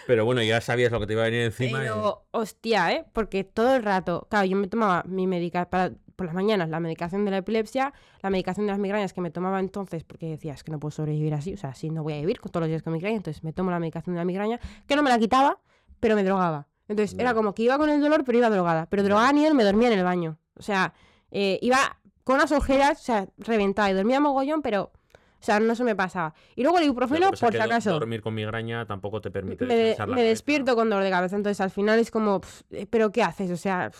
Pero 0.07 0.25
bueno, 0.25 0.41
ya 0.41 0.61
sabías 0.61 0.91
lo 0.91 0.99
que 0.99 1.07
te 1.07 1.13
iba 1.13 1.21
a 1.21 1.25
venir 1.25 1.41
encima. 1.41 1.79
Pero, 1.79 2.25
hostia, 2.31 2.91
¿eh? 2.91 3.05
Porque 3.13 3.43
todo 3.43 3.75
el 3.75 3.83
rato, 3.83 4.27
claro, 4.29 4.45
yo 4.45 4.57
me 4.57 4.67
tomaba 4.67 5.03
mi 5.05 5.27
medicación, 5.27 5.99
por 6.15 6.25
las 6.25 6.35
mañanas 6.35 6.69
la 6.69 6.79
medicación 6.79 7.23
de 7.23 7.31
la 7.31 7.37
epilepsia, 7.37 7.93
la 8.21 8.31
medicación 8.31 8.65
de 8.65 8.71
las 8.71 8.79
migrañas 8.79 9.13
que 9.13 9.21
me 9.21 9.29
tomaba 9.29 9.59
entonces, 9.59 10.03
porque 10.03 10.27
decía, 10.27 10.53
es 10.53 10.63
que 10.63 10.71
no 10.71 10.79
puedo 10.79 10.91
sobrevivir 10.91 11.35
así, 11.35 11.53
o 11.53 11.57
sea, 11.57 11.69
así 11.69 11.91
no 11.91 12.01
voy 12.01 12.13
a 12.13 12.19
vivir 12.19 12.39
con 12.39 12.51
todos 12.51 12.63
los 12.63 12.69
días 12.69 12.81
con 12.81 12.93
migraña, 12.93 13.17
entonces 13.17 13.43
me 13.43 13.53
tomo 13.53 13.69
la 13.69 13.79
medicación 13.79 14.15
de 14.15 14.19
la 14.19 14.25
migraña, 14.25 14.59
que 14.87 14.95
no 14.95 15.03
me 15.03 15.11
la 15.11 15.19
quitaba, 15.19 15.59
pero 15.99 16.15
me 16.15 16.23
drogaba. 16.23 16.67
Entonces 16.87 17.17
era 17.19 17.33
como 17.33 17.53
que 17.53 17.63
iba 17.63 17.77
con 17.77 17.89
el 17.89 18.01
dolor, 18.01 18.23
pero 18.23 18.37
iba 18.37 18.49
drogada. 18.49 18.87
Pero 18.89 19.03
drogada 19.03 19.31
ni 19.33 19.45
él 19.45 19.53
me 19.53 19.63
dormía 19.63 19.91
en 19.91 19.99
el 19.99 20.05
baño. 20.05 20.39
O 20.55 20.63
sea, 20.63 20.93
eh, 21.31 21.59
iba 21.61 21.99
con 22.23 22.37
las 22.37 22.51
ojeras, 22.51 23.01
o 23.01 23.03
sea, 23.03 23.27
reventada 23.37 23.89
y 23.91 23.93
dormía 23.93 24.19
mogollón, 24.19 24.61
pero 24.61 24.91
o 25.39 25.43
sea, 25.43 25.59
no 25.59 25.75
se 25.75 25.83
me 25.83 25.95
pasaba. 25.95 26.33
Y 26.55 26.63
luego 26.63 26.79
el 26.79 26.85
ibuprofeno, 26.85 27.29
por 27.29 27.37
si 27.37 27.57
acaso. 27.57 27.91
Dormir 27.91 28.21
con 28.21 28.33
migraña 28.33 28.85
tampoco 28.85 29.21
te 29.21 29.29
permite. 29.29 29.65
Me, 29.65 29.95
me 30.07 30.23
despierto 30.23 30.75
con 30.75 30.89
dolor 30.89 31.03
de 31.03 31.11
cabeza. 31.11 31.35
Entonces, 31.35 31.61
al 31.61 31.69
final 31.69 31.99
es 31.99 32.09
como, 32.09 32.41
eh, 32.71 32.87
¿pero 32.89 33.11
qué 33.11 33.23
haces? 33.23 33.51
O 33.51 33.57
sea, 33.57 33.91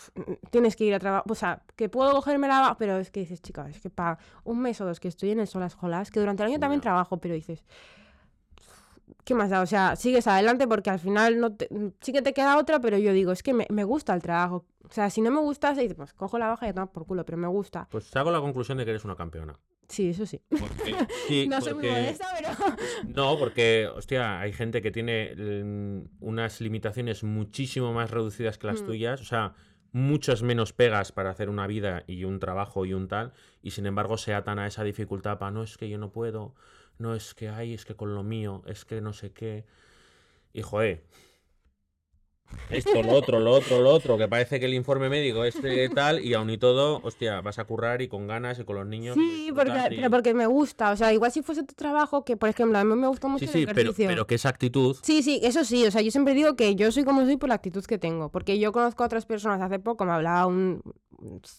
tienes 0.49 0.75
que 0.75 0.85
ir 0.85 0.95
a 0.95 0.99
trabajar. 0.99 1.31
O 1.31 1.35
sea, 1.35 1.61
que 1.75 1.89
puedo 1.89 2.11
cogerme 2.11 2.47
la. 2.47 2.75
Pero 2.79 2.97
es 2.97 3.11
que 3.11 3.19
dices, 3.19 3.41
chica, 3.41 3.69
es 3.69 3.79
que 3.79 3.89
para 3.89 4.17
un 4.43 4.61
mes 4.61 4.81
o 4.81 4.85
dos 4.85 4.99
que 4.99 5.07
estoy 5.07 5.31
en 5.31 5.39
el 5.39 5.47
Solas 5.47 5.75
Jolas, 5.75 6.09
que 6.11 6.19
durante 6.19 6.43
el 6.43 6.49
año 6.49 6.59
también 6.59 6.81
trabajo, 6.81 7.17
pero 7.17 7.35
dices. 7.35 7.63
¿Qué 9.23 9.35
más 9.35 9.49
da? 9.49 9.61
O 9.61 9.65
sea, 9.65 9.97
sigues 9.97 10.25
adelante 10.25 10.67
porque 10.67 10.89
al 10.89 10.99
final 10.99 11.39
no 11.39 11.55
sí 11.99 12.13
que 12.13 12.21
te 12.21 12.33
queda 12.33 12.57
otra, 12.57 12.79
pero 12.79 12.97
yo 12.97 13.11
digo, 13.11 13.33
es 13.33 13.43
que 13.43 13.53
me, 13.53 13.67
me 13.69 13.83
gusta 13.83 14.13
el 14.13 14.21
trabajo. 14.21 14.65
O 14.89 14.93
sea, 14.93 15.09
si 15.09 15.19
no 15.19 15.31
me 15.31 15.41
gusta, 15.41 15.75
se 15.75 15.81
dice, 15.81 15.95
pues 15.95 16.13
cojo 16.13 16.39
la 16.39 16.47
baja 16.47 16.65
y 16.65 16.69
ya 16.69 16.73
tomas 16.73 16.89
por 16.89 17.05
culo, 17.05 17.25
pero 17.25 17.38
me 17.38 17.47
gusta. 17.47 17.88
Pues 17.91 18.15
hago 18.15 18.31
la 18.31 18.39
conclusión 18.39 18.77
de 18.77 18.85
que 18.85 18.91
eres 18.91 19.03
una 19.03 19.15
campeona. 19.15 19.59
Sí, 19.88 20.09
eso 20.09 20.25
sí. 20.25 20.41
no 21.47 21.61
soy 21.61 21.73
muy 21.73 21.88
modesta, 21.88 22.27
pero. 22.35 22.49
No, 23.15 23.39
porque, 23.39 23.88
hostia, 23.88 24.39
hay 24.39 24.51
gente 24.51 24.81
que 24.81 24.91
tiene 24.91 25.33
mm, 25.35 26.09
unas 26.19 26.59
limitaciones 26.59 27.23
muchísimo 27.23 27.93
más 27.93 28.11
reducidas 28.11 28.57
que 28.57 28.67
las 28.67 28.81
mm. 28.81 28.85
tuyas. 28.85 29.21
O 29.21 29.25
sea, 29.25 29.53
muchas 29.93 30.43
menos 30.43 30.73
pegas 30.73 31.11
para 31.11 31.29
hacer 31.29 31.49
una 31.49 31.67
vida 31.67 32.03
y 32.05 32.25
un 32.25 32.39
trabajo 32.39 32.85
y 32.85 32.93
un 32.93 33.07
tal. 33.07 33.31
Y 33.61 33.71
sin 33.71 33.85
embargo, 33.85 34.17
se 34.17 34.33
atan 34.33 34.59
a 34.59 34.67
esa 34.67 34.83
dificultad 34.83 35.39
para 35.39 35.51
no 35.51 35.63
es 35.63 35.77
que 35.77 35.89
yo 35.89 35.97
no 35.97 36.11
puedo, 36.11 36.53
no 36.97 37.15
es 37.15 37.33
que 37.33 37.49
hay, 37.49 37.73
es 37.73 37.85
que 37.85 37.95
con 37.95 38.13
lo 38.13 38.23
mío, 38.23 38.63
es 38.65 38.83
que 38.83 38.99
no 38.99 39.13
sé 39.13 39.31
qué. 39.31 39.65
Y 40.53 40.63
joder, 40.63 41.05
esto, 42.69 43.01
lo 43.01 43.13
otro, 43.13 43.39
lo 43.39 43.51
otro, 43.51 43.81
lo 43.81 43.91
otro, 43.91 44.17
que 44.17 44.27
parece 44.27 44.59
que 44.59 44.65
el 44.65 44.73
informe 44.73 45.09
médico 45.09 45.43
es 45.43 45.57
tal 45.93 46.23
y 46.23 46.33
aún 46.33 46.49
y 46.49 46.57
todo, 46.57 46.99
hostia, 47.03 47.41
vas 47.41 47.59
a 47.59 47.65
currar 47.65 48.01
y 48.01 48.07
con 48.07 48.27
ganas 48.27 48.59
y 48.59 48.63
con 48.63 48.75
los 48.75 48.85
niños. 48.85 49.15
Sí, 49.15 49.51
porque, 49.55 49.71
pero 49.89 50.09
porque 50.09 50.33
me 50.33 50.47
gusta, 50.47 50.91
o 50.91 50.97
sea, 50.97 51.13
igual 51.13 51.31
si 51.31 51.41
fuese 51.41 51.63
tu 51.63 51.73
trabajo, 51.73 52.23
que 52.25 52.35
por 52.37 52.49
ejemplo, 52.49 52.77
a 52.77 52.83
mí 52.83 52.95
me 52.95 53.07
gusta 53.07 53.27
mucho 53.27 53.45
sí, 53.45 53.51
sí, 53.51 53.63
el 53.63 53.73
Pero, 53.73 53.93
pero 53.95 54.27
que 54.27 54.35
esa 54.35 54.49
actitud... 54.49 54.97
Sí, 55.01 55.23
sí, 55.23 55.39
eso 55.43 55.63
sí, 55.63 55.85
o 55.85 55.91
sea, 55.91 56.01
yo 56.01 56.11
siempre 56.11 56.33
digo 56.33 56.55
que 56.55 56.75
yo 56.75 56.91
soy 56.91 57.03
como 57.03 57.23
soy 57.25 57.37
por 57.37 57.49
la 57.49 57.55
actitud 57.55 57.83
que 57.85 57.97
tengo, 57.97 58.29
porque 58.29 58.59
yo 58.59 58.71
conozco 58.71 59.03
a 59.03 59.05
otras 59.05 59.25
personas, 59.25 59.61
hace 59.61 59.79
poco 59.79 60.05
me 60.05 60.11
hablaba 60.11 60.45
un, 60.45 60.81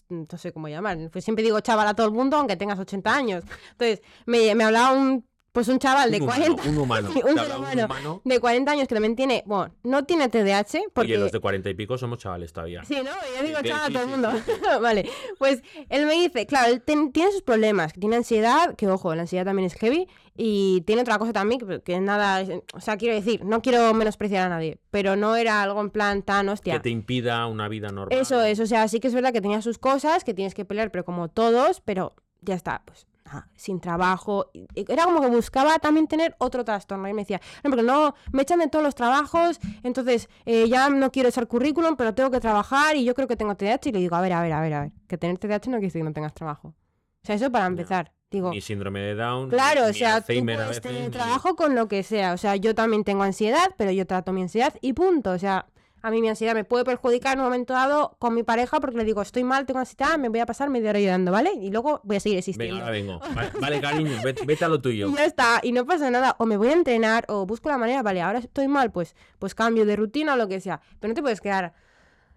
no 0.09 0.37
sé 0.37 0.51
cómo 0.51 0.67
llamar, 0.67 0.97
pues 1.11 1.23
siempre 1.23 1.43
digo 1.43 1.59
chaval 1.59 1.87
a 1.87 1.93
todo 1.93 2.07
el 2.07 2.13
mundo, 2.13 2.37
aunque 2.37 2.55
tengas 2.55 2.79
80 2.79 3.15
años. 3.15 3.43
Entonces, 3.71 4.01
me, 4.25 4.53
me 4.55 4.63
hablaba 4.63 4.91
un 4.93 5.28
pues 5.51 5.67
un 5.67 5.79
chaval 5.79 6.11
de 6.11 6.19
40 6.19 6.63
un 6.69 6.77
humano, 6.77 7.09
un, 7.23 8.21
de 8.23 8.39
40 8.39 8.71
años 8.71 8.87
que 8.87 8.95
también 8.95 9.15
tiene, 9.15 9.43
bueno, 9.45 9.73
no 9.83 10.05
tiene 10.05 10.29
TDAH 10.29 10.89
porque 10.93 11.13
Oye, 11.13 11.17
los 11.17 11.31
de 11.31 11.39
40 11.39 11.69
y 11.69 11.73
pico 11.73 11.97
somos 11.97 12.19
chavales 12.19 12.53
todavía. 12.53 12.83
Sí, 12.83 12.95
no, 12.95 13.11
yo 13.37 13.45
digo 13.45 13.59
chaval 13.63 13.89
a 13.89 13.93
todo 13.93 14.03
el 14.03 14.09
mundo. 14.09 14.31
vale. 14.81 15.09
Pues 15.37 15.63
él 15.89 16.05
me 16.05 16.13
dice, 16.13 16.45
claro, 16.45 16.71
él 16.71 16.81
tiene 16.81 17.31
sus 17.31 17.41
problemas, 17.41 17.93
tiene 17.93 18.17
ansiedad, 18.17 18.75
que 18.75 18.87
ojo, 18.87 19.13
la 19.15 19.21
ansiedad 19.21 19.45
también 19.45 19.65
es 19.65 19.73
heavy 19.75 20.07
y 20.35 20.81
tiene 20.81 21.01
otra 21.01 21.17
cosa 21.17 21.33
también 21.33 21.59
que, 21.59 21.81
que 21.81 21.99
nada, 21.99 22.45
o 22.73 22.79
sea, 22.79 22.97
quiero 22.97 23.15
decir, 23.15 23.43
no 23.43 23.61
quiero 23.61 23.93
menospreciar 23.93 24.45
a 24.45 24.49
nadie, 24.49 24.79
pero 24.91 25.15
no 25.15 25.35
era 25.35 25.61
algo 25.61 25.81
en 25.81 25.89
plan 25.89 26.21
tan 26.21 26.47
hostia. 26.47 26.75
Que 26.75 26.79
te 26.79 26.89
impida 26.89 27.45
una 27.47 27.67
vida 27.67 27.89
normal. 27.89 28.17
Eso 28.17 28.41
es, 28.41 28.59
o 28.59 28.65
sea, 28.65 28.87
sí 28.87 28.99
que 28.99 29.07
es 29.07 29.13
verdad 29.13 29.33
que 29.33 29.41
tenía 29.41 29.61
sus 29.61 29.79
cosas, 29.79 30.23
que 30.23 30.33
tienes 30.33 30.53
que 30.53 30.63
pelear, 30.63 30.91
pero 30.91 31.03
como 31.03 31.27
todos, 31.27 31.81
pero 31.81 32.15
ya 32.41 32.55
está, 32.55 32.83
pues 32.85 33.08
sin 33.55 33.79
trabajo. 33.79 34.51
Era 34.75 35.05
como 35.05 35.21
que 35.21 35.27
buscaba 35.27 35.79
también 35.79 36.07
tener 36.07 36.35
otro 36.39 36.63
trastorno. 36.63 37.07
Y 37.07 37.13
me 37.13 37.21
decía, 37.23 37.41
no, 37.63 37.69
porque 37.69 37.83
no, 37.83 38.15
me 38.31 38.43
echan 38.43 38.59
de 38.59 38.67
todos 38.67 38.83
los 38.83 38.95
trabajos, 38.95 39.59
entonces 39.83 40.29
eh, 40.45 40.67
ya 40.67 40.89
no 40.89 41.11
quiero 41.11 41.29
echar 41.29 41.47
currículum, 41.47 41.95
pero 41.95 42.13
tengo 42.13 42.31
que 42.31 42.39
trabajar 42.39 42.95
y 42.95 43.03
yo 43.05 43.13
creo 43.15 43.27
que 43.27 43.35
tengo 43.35 43.55
TDAH. 43.55 43.89
Y 43.89 43.91
le 43.91 43.99
digo, 43.99 44.15
a 44.15 44.21
ver, 44.21 44.33
a 44.33 44.41
ver, 44.41 44.53
a 44.53 44.61
ver, 44.61 44.73
a 44.73 44.81
ver, 44.81 44.91
que 45.07 45.17
tener 45.17 45.37
TDAH 45.37 45.67
no 45.67 45.77
quiere 45.77 45.87
decir 45.87 46.01
que 46.01 46.05
no 46.05 46.13
tengas 46.13 46.33
trabajo. 46.33 46.69
O 46.69 47.25
sea, 47.25 47.35
eso 47.35 47.51
para 47.51 47.65
empezar. 47.65 48.11
Digo, 48.31 48.51
ni 48.51 48.61
síndrome 48.61 48.99
de 48.99 49.15
Down. 49.15 49.49
Claro, 49.49 49.87
o 49.87 49.93
sea, 49.93 50.21
tú 50.21 50.33
puedes 50.45 50.81
tener 50.81 51.09
trabajo 51.09 51.55
con 51.55 51.73
lo 51.73 51.87
que 51.87 52.03
sea. 52.03 52.33
O 52.33 52.37
sea, 52.37 52.55
yo 52.55 52.75
también 52.75 53.03
tengo 53.03 53.23
ansiedad, 53.23 53.73
pero 53.75 53.91
yo 53.91 54.05
trato 54.05 54.31
mi 54.33 54.43
ansiedad 54.43 54.73
y 54.81 54.93
punto. 54.93 55.31
O 55.31 55.39
sea, 55.39 55.65
a 56.01 56.11
mí 56.11 56.21
mi 56.21 56.29
ansiedad 56.29 56.53
me 56.53 56.63
puede 56.63 56.83
perjudicar 56.85 57.33
en 57.33 57.39
un 57.39 57.45
momento 57.45 57.73
dado 57.73 58.15
con 58.19 58.33
mi 58.33 58.43
pareja 58.43 58.79
porque 58.79 58.97
le 58.97 59.05
digo, 59.05 59.21
estoy 59.21 59.43
mal, 59.43 59.65
tengo 59.65 59.79
ansiedad, 59.79 60.17
me 60.17 60.29
voy 60.29 60.39
a 60.39 60.45
pasar 60.45 60.69
media 60.69 60.89
hora 60.89 60.99
ayudando, 60.99 61.31
¿vale? 61.31 61.51
Y 61.53 61.71
luego 61.71 62.01
voy 62.03 62.17
a 62.17 62.19
seguir 62.19 62.37
existiendo. 62.37 62.75
Venga, 62.75 62.91
vengo. 62.91 63.19
Vale, 63.61 63.81
cariño, 63.81 64.11
vete, 64.23 64.65
a 64.65 64.67
lo 64.67 64.81
tuyo. 64.81 65.09
Y 65.09 65.15
ya 65.15 65.25
está, 65.25 65.59
y 65.63 65.71
no 65.71 65.85
pasa 65.85 66.09
nada. 66.09 66.35
O 66.39 66.45
me 66.45 66.57
voy 66.57 66.69
a 66.69 66.73
entrenar 66.73 67.25
o 67.27 67.45
busco 67.45 67.69
la 67.69 67.77
manera, 67.77 68.01
vale, 68.03 68.21
ahora 68.21 68.39
estoy 68.39 68.67
mal, 68.67 68.91
pues, 68.91 69.15
pues 69.37 69.55
cambio 69.55 69.85
de 69.85 69.95
rutina 69.95 70.33
o 70.33 70.37
lo 70.37 70.47
que 70.47 70.59
sea. 70.59 70.81
Pero 70.99 71.09
no 71.09 71.15
te 71.15 71.21
puedes 71.21 71.41
quedar, 71.41 71.73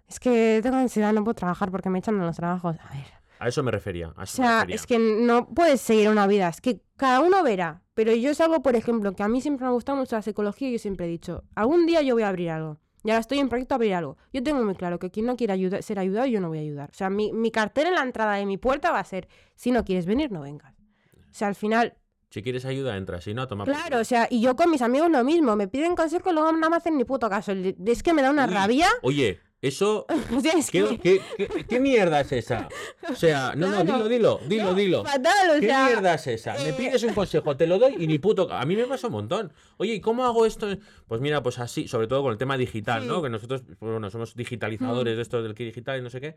es 0.07 0.19
que 0.19 0.59
tengo 0.61 0.77
ansiedad, 0.77 1.13
no 1.13 1.23
puedo 1.23 1.35
trabajar 1.35 1.71
porque 1.71 1.89
me 1.89 1.99
echan 1.99 2.19
de 2.19 2.25
los 2.25 2.35
trabajos. 2.35 2.77
A 2.79 2.93
ver. 2.93 3.23
A 3.39 3.47
eso 3.49 3.61
me 3.61 3.71
refería. 3.71 4.13
o 4.15 4.25
sea, 4.25 4.65
es 4.69 4.85
que 4.85 4.99
no 4.99 5.47
puedes 5.49 5.81
seguir 5.81 6.09
una 6.09 6.27
vida, 6.27 6.47
es 6.47 6.61
que 6.61 6.81
cada 6.95 7.19
uno 7.19 7.43
verá. 7.43 7.81
Pero 7.93 8.13
yo 8.13 8.31
es 8.31 8.41
algo, 8.41 8.61
por 8.61 8.75
ejemplo, 8.75 9.13
que 9.13 9.21
a 9.21 9.27
mí 9.27 9.41
siempre 9.41 9.65
me 9.65 9.69
ha 9.69 9.73
gustado 9.73 9.97
mucho 9.97 10.15
la 10.15 10.21
psicología 10.21 10.69
y 10.69 10.73
yo 10.73 10.79
siempre 10.79 11.05
he 11.05 11.09
dicho, 11.09 11.43
algún 11.53 11.85
día 11.85 12.01
yo 12.01 12.15
voy 12.15 12.23
a 12.23 12.29
abrir 12.29 12.49
algo. 12.49 12.79
Y 13.03 13.09
ahora 13.09 13.19
estoy 13.19 13.39
en 13.39 13.49
proyecto 13.49 13.73
a 13.73 13.77
abrir 13.77 13.93
algo. 13.93 14.17
Yo 14.31 14.41
tengo 14.41 14.63
muy 14.63 14.75
claro 14.75 14.97
que 14.97 15.11
quien 15.11 15.25
no 15.25 15.35
quiera 15.35 15.53
ayudar, 15.53 15.83
ser 15.83 15.99
ayudado, 15.99 16.25
yo 16.27 16.39
no 16.39 16.47
voy 16.47 16.59
a 16.59 16.61
ayudar. 16.61 16.89
O 16.91 16.93
sea, 16.93 17.09
mi, 17.09 17.33
mi 17.33 17.51
cartera 17.51 17.89
en 17.89 17.95
la 17.95 18.03
entrada 18.03 18.35
de 18.35 18.45
mi 18.45 18.57
puerta 18.57 18.91
va 18.91 18.99
a 18.99 19.03
ser, 19.03 19.27
si 19.55 19.71
no 19.71 19.83
quieres 19.83 20.05
venir, 20.05 20.31
no 20.31 20.41
vengas. 20.41 20.73
O 21.15 21.33
sea, 21.35 21.47
al 21.47 21.55
final... 21.55 21.95
Si 22.29 22.41
quieres 22.41 22.65
ayuda, 22.65 22.97
entra. 22.97 23.21
Si 23.21 23.33
no, 23.33 23.47
toma. 23.47 23.63
Claro, 23.65 23.99
o 23.99 24.03
sea, 24.03 24.27
y 24.27 24.41
yo 24.41 24.55
con 24.55 24.71
mis 24.71 24.81
amigos 24.81 25.11
lo 25.11 25.23
mismo. 25.23 25.55
Me 25.55 25.67
piden 25.67 25.95
consejos 25.95 26.31
y 26.31 26.33
luego 26.33 26.51
no 26.51 26.69
me 26.69 26.77
hacen 26.77 26.97
ni 26.97 27.03
puto 27.03 27.29
caso. 27.29 27.51
Es 27.51 28.01
que 28.01 28.13
me 28.13 28.23
da 28.23 28.31
una 28.31 28.47
rabia. 28.47 28.87
Oye, 29.03 29.39
eso. 29.63 30.05
¿Qué, 30.71 31.79
mierda 31.79 32.21
es 32.21 32.31
esa? 32.33 32.67
O 33.09 33.15
sea, 33.15 33.53
no, 33.55 33.83
no, 33.83 33.83
dilo, 33.83 34.09
dilo, 34.09 34.39
dilo, 34.47 34.73
dilo. 34.75 35.03
Fatal, 35.05 35.59
¿Qué 35.61 35.67
mierda 35.67 36.15
es 36.15 36.27
esa? 36.27 36.53
Me 36.55 36.69
eh, 36.69 36.73
pides 36.73 37.01
un 37.03 37.13
consejo, 37.13 37.55
te 37.55 37.65
lo 37.65 37.79
doy 37.79 37.95
y 37.97 38.05
ni 38.05 38.19
puto. 38.19 38.51
A 38.51 38.65
mí 38.65 38.75
me 38.75 38.85
pasa 38.85 39.07
un 39.07 39.13
montón. 39.13 39.53
Oye, 39.77 39.93
¿y 39.93 40.01
cómo 40.01 40.25
hago 40.25 40.45
esto? 40.45 40.67
Pues 41.07 41.21
mira, 41.21 41.41
pues 41.41 41.59
así, 41.59 41.87
sobre 41.87 42.07
todo 42.07 42.21
con 42.23 42.33
el 42.33 42.37
tema 42.37 42.57
digital, 42.57 43.07
¿no? 43.07 43.21
Que 43.21 43.29
nosotros, 43.29 43.63
pues 43.65 43.91
bueno, 43.91 44.09
somos 44.09 44.35
digitalizadores 44.35 45.13
mm. 45.13 45.15
de 45.15 45.21
esto 45.21 45.41
del 45.41 45.55
que 45.55 45.63
digital 45.63 45.99
y 45.99 46.01
no 46.01 46.09
sé 46.09 46.19
qué. 46.19 46.35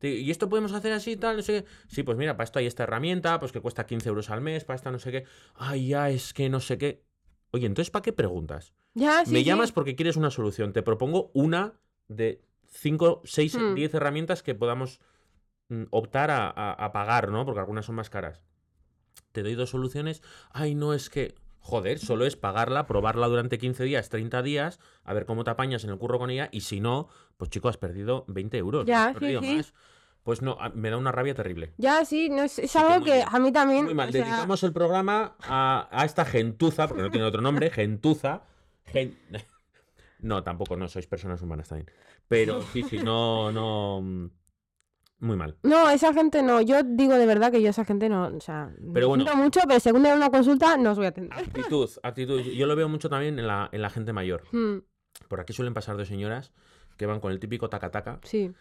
Y 0.00 0.30
esto 0.30 0.48
podemos 0.48 0.72
hacer 0.72 0.92
así 0.92 1.12
y 1.12 1.16
tal, 1.16 1.36
no 1.36 1.42
sé 1.42 1.62
qué. 1.62 1.68
Sí, 1.88 2.02
pues 2.02 2.16
mira, 2.16 2.36
para 2.36 2.44
esto 2.44 2.58
hay 2.58 2.66
esta 2.66 2.84
herramienta, 2.84 3.38
pues 3.38 3.52
que 3.52 3.60
cuesta 3.60 3.84
15 3.84 4.08
euros 4.08 4.30
al 4.30 4.40
mes, 4.40 4.64
para 4.64 4.76
esta 4.76 4.90
no 4.90 4.98
sé 4.98 5.12
qué. 5.12 5.24
Ay, 5.54 5.88
ya, 5.88 6.08
es 6.08 6.32
que 6.32 6.48
no 6.48 6.58
sé 6.58 6.78
qué. 6.78 7.04
Oye, 7.50 7.66
entonces, 7.66 7.90
¿para 7.90 8.02
qué 8.02 8.14
preguntas? 8.14 8.72
Ya, 8.94 9.26
sí, 9.26 9.32
Me 9.32 9.44
llamas 9.44 9.72
porque 9.72 9.94
quieres 9.94 10.16
una 10.16 10.30
solución. 10.30 10.72
Te 10.72 10.82
propongo 10.82 11.30
una 11.34 11.74
de 12.08 12.42
5, 12.72 13.22
6, 13.24 13.58
10 13.74 13.94
herramientas 13.94 14.42
que 14.42 14.54
podamos 14.54 15.00
mm, 15.68 15.84
optar 15.90 16.30
a, 16.30 16.90
pagar, 16.92 17.30
¿no? 17.30 17.44
Porque 17.44 17.60
algunas 17.60 17.86
son 17.86 17.94
más 17.94 18.10
caras. 18.10 18.42
Te 19.32 19.42
doy 19.42 19.54
dos 19.54 19.70
soluciones. 19.70 20.22
Ay, 20.50 20.74
no, 20.74 20.94
es 20.94 21.10
que. 21.10 21.34
Joder, 21.64 22.00
solo 22.00 22.26
es 22.26 22.34
pagarla, 22.34 22.86
probarla 22.86 23.28
durante 23.28 23.56
15 23.56 23.84
días, 23.84 24.08
30 24.08 24.42
días, 24.42 24.80
a 25.04 25.14
ver 25.14 25.26
cómo 25.26 25.44
te 25.44 25.52
apañas 25.52 25.84
en 25.84 25.90
el 25.90 25.98
curro 25.98 26.18
con 26.18 26.28
ella. 26.28 26.48
Y 26.50 26.62
si 26.62 26.80
no, 26.80 27.08
pues 27.36 27.50
chico, 27.50 27.68
has 27.68 27.76
perdido 27.76 28.24
20 28.26 28.58
euros. 28.58 28.84
Ya, 28.84 29.06
has 29.06 29.14
perdido 29.14 29.42
más. 29.42 29.72
Pues 30.24 30.42
no, 30.42 30.58
me 30.74 30.90
da 30.90 30.96
una 30.96 31.12
rabia 31.12 31.34
terrible. 31.34 31.72
Ya, 31.78 32.04
sí, 32.04 32.30
no, 32.30 32.42
es, 32.42 32.74
algo 32.74 33.04
que, 33.04 33.24
a 33.24 33.38
mí 33.38 33.52
también. 33.52 33.84
Muy 33.84 33.94
mal. 33.94 34.10
Dedicamos 34.10 34.64
el 34.64 34.72
programa 34.72 35.36
a, 35.40 35.88
a, 35.92 36.04
esta 36.04 36.24
gentuza, 36.24 36.88
porque 36.88 37.02
no 37.02 37.10
tiene 37.12 37.26
otro 37.26 37.40
nombre, 37.40 37.70
gentuza. 37.70 38.42
Gen... 38.86 39.16
No, 40.22 40.44
tampoco, 40.44 40.76
no 40.76 40.86
sois 40.86 41.08
personas 41.08 41.42
humanas 41.42 41.68
también. 41.68 41.90
Pero 42.32 42.62
sí, 42.62 42.82
sí, 42.82 42.98
no, 42.98 43.52
no. 43.52 44.30
Muy 45.18 45.36
mal. 45.36 45.56
No, 45.62 45.90
esa 45.90 46.14
gente 46.14 46.42
no. 46.42 46.62
Yo 46.62 46.82
digo 46.82 47.14
de 47.14 47.26
verdad 47.26 47.52
que 47.52 47.60
yo 47.60 47.68
esa 47.68 47.84
gente 47.84 48.08
no. 48.08 48.26
O 48.26 48.40
sea, 48.40 48.74
pero 48.94 49.08
bueno, 49.08 49.24
mucho, 49.36 49.60
pero 49.68 49.78
según 49.78 50.02
de 50.02 50.14
una 50.14 50.30
consulta 50.30 50.78
no 50.78 50.92
os 50.92 50.96
voy 50.96 51.06
a 51.06 51.10
atender. 51.10 51.38
Actitud, 51.38 51.90
actitud. 52.02 52.40
Yo 52.40 52.66
lo 52.66 52.74
veo 52.74 52.88
mucho 52.88 53.10
también 53.10 53.38
en 53.38 53.46
la, 53.46 53.68
en 53.70 53.82
la 53.82 53.90
gente 53.90 54.14
mayor. 54.14 54.44
Hmm. 54.50 54.78
Por 55.28 55.40
aquí 55.40 55.52
suelen 55.52 55.74
pasar 55.74 55.98
dos 55.98 56.08
señoras 56.08 56.52
que 56.96 57.04
van 57.04 57.20
con 57.20 57.32
el 57.32 57.38
típico 57.38 57.68
taca-taca. 57.68 58.18
Sí. 58.24 58.52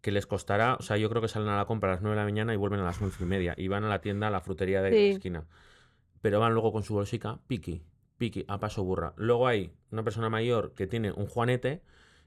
Que 0.00 0.10
les 0.10 0.26
costará, 0.26 0.74
o 0.74 0.82
sea, 0.82 0.96
yo 0.96 1.08
creo 1.08 1.22
que 1.22 1.28
salen 1.28 1.48
a 1.48 1.56
la 1.56 1.64
compra 1.66 1.90
a 1.90 1.94
las 1.94 2.02
9 2.02 2.16
de 2.16 2.20
la 2.22 2.26
mañana 2.26 2.52
y 2.52 2.56
vuelven 2.56 2.80
a 2.80 2.84
las 2.84 3.00
once 3.00 3.22
y 3.22 3.26
media. 3.26 3.54
Y 3.56 3.68
van 3.68 3.84
a 3.84 3.88
la 3.88 4.00
tienda, 4.00 4.26
a 4.26 4.30
la 4.30 4.40
frutería 4.40 4.82
de 4.82 4.90
la 4.90 4.96
esquina. 4.96 5.46
Pero 6.20 6.40
van 6.40 6.52
luego 6.54 6.72
con 6.72 6.82
su 6.82 6.94
bolsica, 6.94 7.38
piqui, 7.46 7.84
piqui, 8.18 8.44
a 8.48 8.58
paso 8.58 8.82
burra. 8.82 9.14
Luego 9.16 9.46
hay 9.46 9.72
una 9.92 10.02
persona 10.02 10.28
mayor 10.28 10.74
que 10.74 10.88
tiene 10.88 11.12
un 11.12 11.26
juanete. 11.26 11.82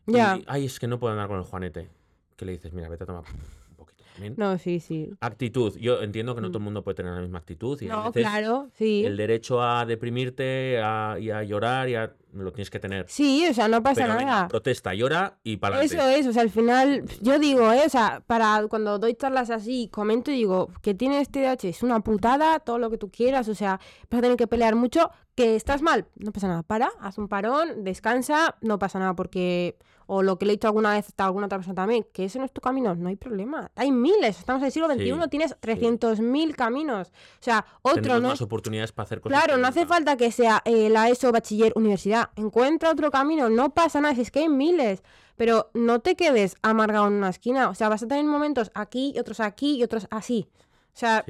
Ya. 0.06 0.38
Y, 0.38 0.46
ay, 0.48 0.66
es 0.66 0.80
que 0.80 0.88
no 0.88 1.00
puedo 1.00 1.14
andar 1.14 1.28
con 1.28 1.38
el 1.38 1.44
juanete. 1.44 1.90
Que 2.36 2.46
le 2.46 2.54
dices, 2.54 2.74
mira, 2.74 2.90
vete 2.90 3.04
a 3.04 3.08
tomar 3.08 3.24
un 3.70 3.76
poquito. 3.76 4.04
No, 4.38 4.58
sí, 4.58 4.80
sí. 4.80 5.12
Actitud. 5.20 5.78
Yo 5.78 6.02
entiendo 6.02 6.36
que 6.36 6.42
no 6.42 6.50
todo 6.50 6.58
el 6.58 6.62
mm. 6.62 6.66
mundo 6.66 6.84
puede 6.84 6.96
tener 6.96 7.14
la 7.14 7.22
misma 7.22 7.40
actitud. 7.40 7.82
Y 7.82 7.88
no, 7.88 8.12
claro, 8.12 8.70
sí. 8.74 9.06
El 9.06 9.18
derecho 9.18 9.62
a 9.62 9.86
deprimirte 9.86 10.74
y 11.20 11.30
a 11.30 11.44
llorar 11.44 11.90
y 11.90 11.96
a 11.96 12.14
lo 12.44 12.52
tienes 12.52 12.70
que 12.70 12.80
tener. 12.80 13.06
Sí, 13.08 13.48
o 13.50 13.54
sea, 13.54 13.68
no 13.68 13.82
pasa 13.82 14.08
nada. 14.08 14.48
protesta, 14.48 14.94
llora 14.94 15.38
y 15.44 15.58
para 15.58 15.82
Eso 15.82 16.06
es, 16.08 16.28
o 16.28 16.34
sea, 16.34 16.42
al 16.42 16.50
final, 16.50 17.04
yo 17.22 17.40
digo, 17.40 17.72
¿eh? 17.72 17.84
o 17.86 17.90
sea, 17.90 18.24
para 18.26 18.66
cuando 18.70 19.00
doy 19.00 19.16
charlas 19.16 19.50
así, 19.50 19.90
comento 19.92 20.32
y 20.32 20.36
digo 20.36 20.70
que 20.82 20.94
tiene 20.94 21.22
este 21.22 21.42
DH, 21.42 21.70
es 21.70 21.84
una 21.84 22.02
putada, 22.02 22.60
todo 22.60 22.78
lo 22.78 22.90
que 22.90 22.98
tú 22.98 23.10
quieras, 23.10 23.48
o 23.48 23.56
sea, 23.56 23.80
vas 24.10 24.20
a 24.20 24.22
tener 24.22 24.38
que 24.38 24.48
pelear 24.48 24.76
mucho, 24.76 25.12
que 25.36 25.56
estás 25.56 25.82
mal, 25.82 26.08
no 26.16 26.32
pasa 26.32 26.48
nada, 26.48 26.64
para, 26.64 26.90
haz 27.00 27.18
un 27.18 27.28
parón, 27.28 27.84
descansa, 27.84 28.58
no 28.62 28.80
pasa 28.80 29.00
nada, 29.00 29.16
porque 29.16 29.78
o 30.08 30.24
lo 30.24 30.38
que 30.38 30.46
le 30.46 30.54
he 30.54 30.56
dicho 30.56 30.68
alguna 30.68 30.94
vez 30.94 31.08
a 31.18 31.26
alguna 31.26 31.48
otra 31.48 31.58
persona 31.58 31.76
también, 31.76 32.06
que 32.14 32.26
ese 32.26 32.40
no 32.40 32.46
es 32.46 32.52
tu 32.52 32.62
camino, 32.62 32.96
no 32.96 33.10
hay 33.10 33.16
problema. 33.16 33.72
Hay 33.76 33.92
miles, 33.92 34.40
estamos 34.40 34.62
en 34.62 34.68
el 34.68 34.72
siglo 34.72 34.88
XXI, 34.94 35.30
tienes 35.30 35.56
300.000 35.62 36.56
caminos. 36.56 37.10
O 37.10 37.44
sea, 37.44 37.66
otro 37.82 38.20
no. 38.20 38.30
más 38.30 38.42
oportunidades 38.42 38.92
para 38.92 39.06
hacer 39.06 39.22
cosas. 39.22 39.38
Claro, 39.38 39.58
no 39.60 39.68
hace 39.68 39.86
falta 39.86 40.18
que 40.18 40.32
sea 40.32 40.62
eh, 40.66 40.90
la 40.90 41.10
ESO, 41.10 41.32
bachiller, 41.32 41.74
universidad. 41.76 42.30
Encuentra 42.36 42.92
otro 42.92 43.12
camino, 43.12 43.50
no 43.50 43.74
pasa 43.74 44.02
nada, 44.02 44.16
si 44.16 44.22
es 44.22 44.32
que 44.32 44.40
hay 44.40 44.50
miles. 44.50 45.04
Pero 45.36 45.70
no 45.74 46.00
te 46.00 46.16
quedes 46.16 46.56
amargado 46.62 47.08
en 47.08 47.14
una 47.14 47.30
esquina. 47.30 47.70
O 47.70 47.76
sea, 47.76 47.90
vas 47.90 48.04
a 48.04 48.08
tener 48.08 48.24
momentos 48.24 48.72
aquí 48.74 49.12
y 49.16 49.20
otros 49.20 49.42
aquí 49.42 49.76
y 49.76 49.84
otros 49.84 50.08
así. 50.10 50.48
O 50.94 50.98
sea, 50.98 51.26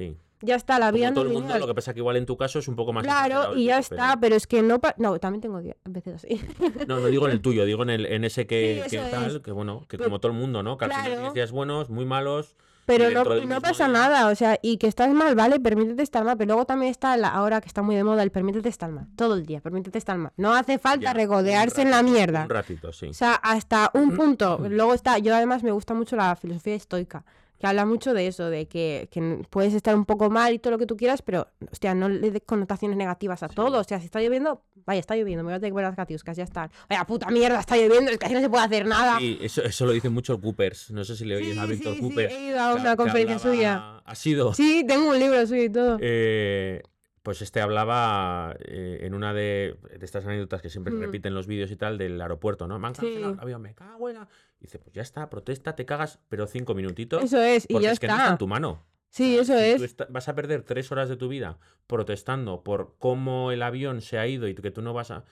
ya 0.45 0.55
está, 0.55 0.79
la 0.79 0.91
vida 0.91 1.13
todo 1.13 1.25
el 1.25 1.33
mundo, 1.33 1.57
lo 1.57 1.67
que 1.67 1.75
pasa 1.75 1.93
que 1.93 1.99
igual 1.99 2.17
en 2.17 2.25
tu 2.25 2.37
caso 2.37 2.59
es 2.59 2.67
un 2.67 2.75
poco 2.75 2.93
más 2.93 3.03
Claro, 3.03 3.55
y 3.55 3.65
ya 3.65 3.79
está, 3.79 4.17
pero... 4.19 4.35
es 4.35 4.47
que 4.47 4.61
no 4.61 4.79
no, 4.97 5.19
también 5.19 5.41
tengo 5.41 5.61
veces 5.85 6.15
así. 6.15 6.41
No, 6.87 6.99
no 6.99 7.07
digo 7.07 7.25
en 7.27 7.33
el 7.33 7.41
tuyo, 7.41 7.65
digo 7.65 7.83
en 7.83 7.89
el 7.89 8.05
en 8.05 8.23
ese 8.23 8.45
que, 8.45 8.85
tal, 9.11 9.41
que 9.41 9.51
bueno, 9.51 9.85
que 9.87 9.97
como 9.97 10.19
todo 10.19 10.31
el 10.31 10.37
mundo, 10.37 10.63
¿no? 10.63 10.77
Que 10.77 10.85
al 10.85 10.91
final 10.91 11.11
tienes 11.11 11.33
días 11.33 11.51
buenos, 11.51 11.89
muy 11.89 12.05
malos. 12.05 12.55
Pero 12.85 13.09
no, 13.09 13.23
no 13.23 13.61
pasa 13.61 13.87
nada, 13.87 14.27
o 14.29 14.35
sea, 14.35 14.59
y 14.61 14.77
que 14.77 14.85
estás 14.85 15.11
mal, 15.11 15.33
vale, 15.33 15.59
permítete 15.59 16.03
estar 16.03 16.23
mal, 16.23 16.37
pero 16.37 16.49
luego 16.49 16.65
también 16.65 16.91
está 16.91 17.17
la, 17.17 17.29
ahora 17.29 17.59
que 17.59 17.67
está 17.67 17.81
muy 17.81 17.95
de 17.95 18.03
moda 18.03 18.21
el 18.21 18.29
permítete 18.29 18.69
estar 18.69 18.91
mal, 18.91 19.07
todo 19.15 19.33
el 19.33 19.45
día, 19.45 19.59
permítete 19.59 19.97
estar 19.97 20.17
mal. 20.19 20.31
No 20.37 20.53
hace 20.53 20.77
falta 20.77 21.11
regodearse 21.13 21.81
en 21.81 21.89
la 21.89 22.03
mierda. 22.03 22.43
Un 22.43 22.49
ratito, 22.49 22.93
sí. 22.93 23.07
O 23.07 23.13
sea, 23.13 23.33
hasta 23.33 23.89
un 23.95 24.15
punto. 24.15 24.59
luego 24.69 24.93
está, 24.93 25.17
yo 25.17 25.35
además 25.35 25.63
me 25.63 25.71
gusta 25.71 25.95
mucho 25.95 26.15
la 26.15 26.35
filosofía 26.35 26.75
estoica 26.75 27.25
que 27.66 27.70
habla 27.70 27.86
mucho 27.86 28.13
de 28.13 28.28
eso, 28.28 28.49
de 28.49 28.68
que, 28.68 29.09
puedes 29.49 29.74
estar 29.74 29.95
un 29.95 30.05
poco 30.05 30.30
mal 30.30 30.53
y 30.53 30.59
todo 30.59 30.72
lo 30.72 30.78
que 30.78 30.86
tú 30.86 30.95
quieras, 30.95 31.22
pero, 31.22 31.47
hostia, 31.72 31.95
no 31.95 32.09
le 32.09 32.30
des 32.30 32.43
connotaciones 32.45 32.95
negativas 32.95 33.41
a 33.41 33.49
todo. 33.49 33.80
O 33.80 33.84
sea, 33.84 33.99
si 33.99 34.05
está 34.05 34.22
lloviendo, 34.22 34.63
vaya, 34.86 34.99
está 34.99 35.16
lloviendo, 35.16 35.43
me 35.43 35.49
voy 35.49 35.55
a 35.55 35.59
tener 35.59 35.72
que 35.72 35.76
ver 35.76 35.86
las 35.86 36.24
casi 36.24 36.38
ya 36.38 36.43
están. 36.43 36.70
Vaya, 36.88 37.05
puta 37.05 37.30
mierda, 37.32 37.59
está 37.59 37.76
lloviendo, 37.76 38.11
es 38.11 38.20
que 38.20 38.26
así 38.26 38.36
no 38.36 38.41
se 38.41 38.49
puede 38.49 38.66
hacer 38.66 38.86
nada. 38.86 39.18
Sí, 39.18 39.39
eso, 39.41 39.63
eso 39.63 39.86
lo 39.86 39.93
dice 39.93 40.09
mucho 40.09 40.39
Coopers. 40.39 40.91
No 40.91 41.03
sé 41.03 41.16
si 41.16 41.26
le 41.26 41.38
oyes 41.38 41.57
a 41.57 41.66
Víctor 41.66 41.97
Cooper. 41.99 42.30
Sí, 42.30 42.36
he 42.36 42.47
ido 42.49 42.59
a 42.59 42.76
una 42.76 42.95
conferencia 42.95 43.39
suya. 43.39 44.01
¿Ha 44.05 44.16
sido? 44.16 44.53
Sí, 44.53 44.86
tengo 44.88 45.09
un 45.09 45.20
libro 45.20 45.45
suyo 45.47 45.63
y 45.63 45.70
todo. 45.70 45.97
Eh, 46.01 46.84
pues 47.26 47.41
este 47.41 47.59
hablaba 47.59 48.55
eh, 48.59 48.99
en 49.01 49.16
una 49.16 49.34
de, 49.34 49.80
estas 49.99 50.26
anécdotas 50.26 50.61
que 50.61 50.70
siempre 50.70 50.93
mm. 50.93 50.99
repiten 50.99 51.34
los 51.34 51.47
vídeos 51.47 51.72
y 51.72 51.76
tal 51.76 51.97
del 51.97 52.22
aeropuerto, 52.22 52.68
¿no? 52.68 52.78
Me 52.78 52.86
han 52.88 52.93
cancelado 52.93 53.34
el 53.34 53.39
avión, 53.39 53.63
me 53.63 53.74
cago 53.74 54.09
en 54.09 54.16
la... 54.18 54.28
Dice, 54.66 54.80
pues 54.80 54.95
ya 54.95 55.03
está, 55.03 55.30
protesta, 55.30 55.76
te 55.76 55.86
cagas, 55.86 56.18
pero 56.28 56.47
cinco 56.47 56.74
minutitos. 56.74 57.24
Eso 57.24 57.39
es, 57.39 57.68
y 57.70 57.80
ya 57.80 57.91
es 57.91 57.99
que 57.99 58.07
no 58.07 58.16
está 58.16 58.32
en 58.32 58.38
tu 58.39 58.47
mano. 58.47 58.84
Sí, 59.09 59.38
eso 59.38 59.55
es. 59.55 59.95
vas 60.09 60.28
a 60.28 60.34
perder 60.34 60.63
tres 60.63 60.91
horas 60.91 61.07
de 61.07 61.18
tu 61.18 61.28
vida 61.28 61.59
protestando 61.86 62.63
por 62.63 62.95
cómo 62.97 63.51
el 63.51 63.61
avión 63.61 64.01
se 64.01 64.18
ha 64.18 64.26
ido 64.26 64.47
y 64.47 64.55
que 64.55 64.72
tú 64.72 64.82
no 64.82 64.91
vas 64.91 65.11
a... 65.11 65.24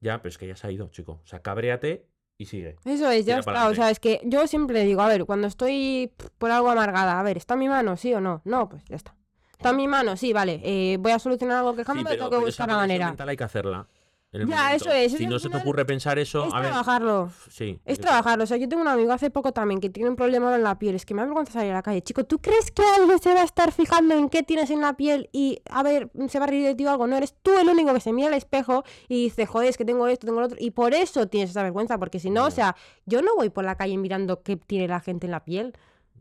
Ya, 0.00 0.18
pero 0.18 0.28
es 0.28 0.36
que 0.36 0.46
ya 0.46 0.56
se 0.56 0.66
ha 0.66 0.70
ido, 0.70 0.90
chico. 0.90 1.22
O 1.24 1.26
sea, 1.26 1.40
cabréate 1.40 2.06
y 2.36 2.44
sigue. 2.44 2.76
Eso 2.84 3.10
es, 3.10 3.24
ya 3.24 3.38
está. 3.38 3.68
O 3.68 3.74
sea, 3.74 3.88
es 3.88 3.98
que 3.98 4.20
yo 4.24 4.46
siempre 4.46 4.84
digo, 4.84 5.00
a 5.00 5.08
ver, 5.08 5.24
cuando 5.24 5.46
estoy 5.46 6.12
por 6.36 6.50
algo 6.50 6.68
amargada, 6.68 7.18
a 7.18 7.22
ver, 7.22 7.38
¿está 7.38 7.54
en 7.54 7.60
mi 7.60 7.68
mano, 7.70 7.96
sí 7.96 8.12
o 8.12 8.20
no? 8.20 8.42
No, 8.44 8.68
pues 8.68 8.84
ya 8.84 8.96
está. 8.96 9.16
Está 9.52 9.70
en 9.70 9.76
mi 9.76 9.88
mano, 9.88 10.18
sí, 10.18 10.34
vale. 10.34 10.60
Eh, 10.62 10.98
voy 11.00 11.12
a 11.12 11.18
solucionar 11.18 11.58
algo 11.58 11.74
que 11.74 11.84
cambie, 11.84 12.04
sí, 12.04 12.18
tengo 12.18 12.28
que 12.28 12.36
buscar 12.36 12.68
la 12.68 12.76
manera. 12.76 13.06
mental 13.06 13.28
hay 13.30 13.36
que 13.38 13.44
hacerla. 13.44 13.88
Ya, 14.32 14.74
eso 14.74 14.90
es. 14.90 15.12
Si 15.12 15.26
no 15.26 15.38
se 15.38 15.50
te 15.50 15.58
ocurre 15.58 15.84
pensar 15.84 16.18
eso, 16.18 16.46
es 16.46 16.50
trabajarlo. 16.50 17.30
Sí. 17.50 17.78
Es 17.84 18.00
trabajarlo. 18.00 18.44
O 18.44 18.46
sea, 18.46 18.56
yo 18.56 18.66
tengo 18.66 18.80
un 18.80 18.88
amigo 18.88 19.12
hace 19.12 19.30
poco 19.30 19.52
también 19.52 19.78
que 19.78 19.90
tiene 19.90 20.08
un 20.08 20.16
problema 20.16 20.54
en 20.54 20.62
la 20.62 20.78
piel. 20.78 20.94
Es 20.94 21.04
que 21.04 21.12
me 21.12 21.20
da 21.20 21.26
vergüenza 21.26 21.52
salir 21.52 21.72
a 21.72 21.74
la 21.74 21.82
calle. 21.82 22.02
Chico, 22.02 22.24
¿tú 22.24 22.38
crees 22.38 22.70
que 22.70 22.82
alguien 22.82 23.18
se 23.18 23.34
va 23.34 23.42
a 23.42 23.44
estar 23.44 23.72
fijando 23.72 24.14
en 24.14 24.30
qué 24.30 24.42
tienes 24.42 24.70
en 24.70 24.80
la 24.80 24.94
piel 24.94 25.28
y 25.32 25.60
a 25.68 25.82
ver, 25.82 26.10
se 26.28 26.38
va 26.38 26.46
a 26.46 26.48
reír 26.48 26.64
de 26.64 26.74
ti 26.74 26.86
o 26.86 26.90
algo? 26.90 27.06
No, 27.06 27.16
eres 27.16 27.34
tú 27.42 27.58
el 27.58 27.68
único 27.68 27.92
que 27.92 28.00
se 28.00 28.12
mira 28.12 28.28
al 28.28 28.34
espejo 28.34 28.84
y 29.06 29.24
dice, 29.24 29.44
joder, 29.44 29.68
es 29.68 29.76
que 29.76 29.84
tengo 29.84 30.06
esto, 30.06 30.26
tengo 30.26 30.40
lo 30.40 30.46
otro. 30.46 30.58
Y 30.58 30.70
por 30.70 30.94
eso 30.94 31.28
tienes 31.28 31.50
esa 31.50 31.62
vergüenza, 31.62 31.98
porque 31.98 32.18
si 32.18 32.30
no, 32.30 32.46
o 32.46 32.50
sea, 32.50 32.74
yo 33.04 33.20
no 33.20 33.34
voy 33.36 33.50
por 33.50 33.64
la 33.64 33.76
calle 33.76 33.98
mirando 33.98 34.42
qué 34.42 34.56
tiene 34.56 34.88
la 34.88 35.00
gente 35.00 35.26
en 35.26 35.32
la 35.32 35.44
piel. 35.44 35.74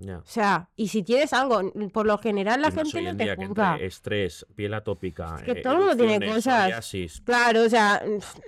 O 0.09 0.23
sea, 0.25 0.69
y 0.75 0.87
si 0.87 1.03
tienes 1.03 1.33
algo, 1.33 1.61
por 1.91 2.05
lo 2.05 2.17
general 2.17 2.61
la 2.61 2.71
gente 2.71 3.01
no 3.01 3.15
te 3.15 3.35
juzga. 3.35 3.77
estrés, 3.77 4.45
piel 4.55 4.73
atópica. 4.73 5.35
Es 5.37 5.43
que 5.43 5.55
todo 5.55 5.73
el 5.73 5.79
mundo 5.79 5.95
tiene 5.95 6.25
cosas. 6.25 6.93
Claro, 7.23 7.63
o 7.63 7.69
sea, 7.69 8.01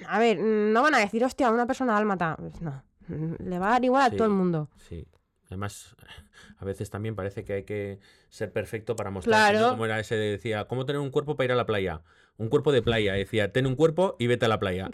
a 0.07 0.19
ver, 0.19 0.39
no 0.39 0.81
van 0.81 0.95
a 0.95 0.99
decir, 0.99 1.23
hostia, 1.23 1.51
una 1.51 1.65
persona 1.65 1.93
dálmata. 1.93 2.35
Pues 2.37 2.61
no. 2.61 2.83
Le 3.07 3.59
va 3.59 3.67
a 3.67 3.71
dar 3.71 3.85
igual 3.85 4.03
a 4.03 4.11
todo 4.11 4.25
el 4.25 4.33
mundo. 4.33 4.69
Sí. 4.87 5.05
Además, 5.47 5.95
a 6.57 6.65
veces 6.65 6.89
también 6.89 7.15
parece 7.15 7.43
que 7.43 7.53
hay 7.53 7.63
que 7.63 7.99
ser 8.29 8.51
perfecto 8.51 8.95
para 8.95 9.11
mostrar 9.11 9.51
claro. 9.51 9.71
como 9.71 9.85
era 9.85 9.99
ese 9.99 10.15
decía, 10.15 10.65
¿cómo 10.65 10.85
tener 10.85 10.99
un 10.99 11.11
cuerpo 11.11 11.35
para 11.35 11.45
ir 11.45 11.51
a 11.51 11.55
la 11.55 11.65
playa? 11.65 12.01
Un 12.37 12.49
cuerpo 12.49 12.71
de 12.71 12.81
playa, 12.81 13.13
decía, 13.13 13.51
ten 13.51 13.67
un 13.67 13.75
cuerpo 13.75 14.15
y 14.17 14.25
vete 14.25 14.45
a 14.45 14.49
la 14.49 14.57
playa. 14.59 14.89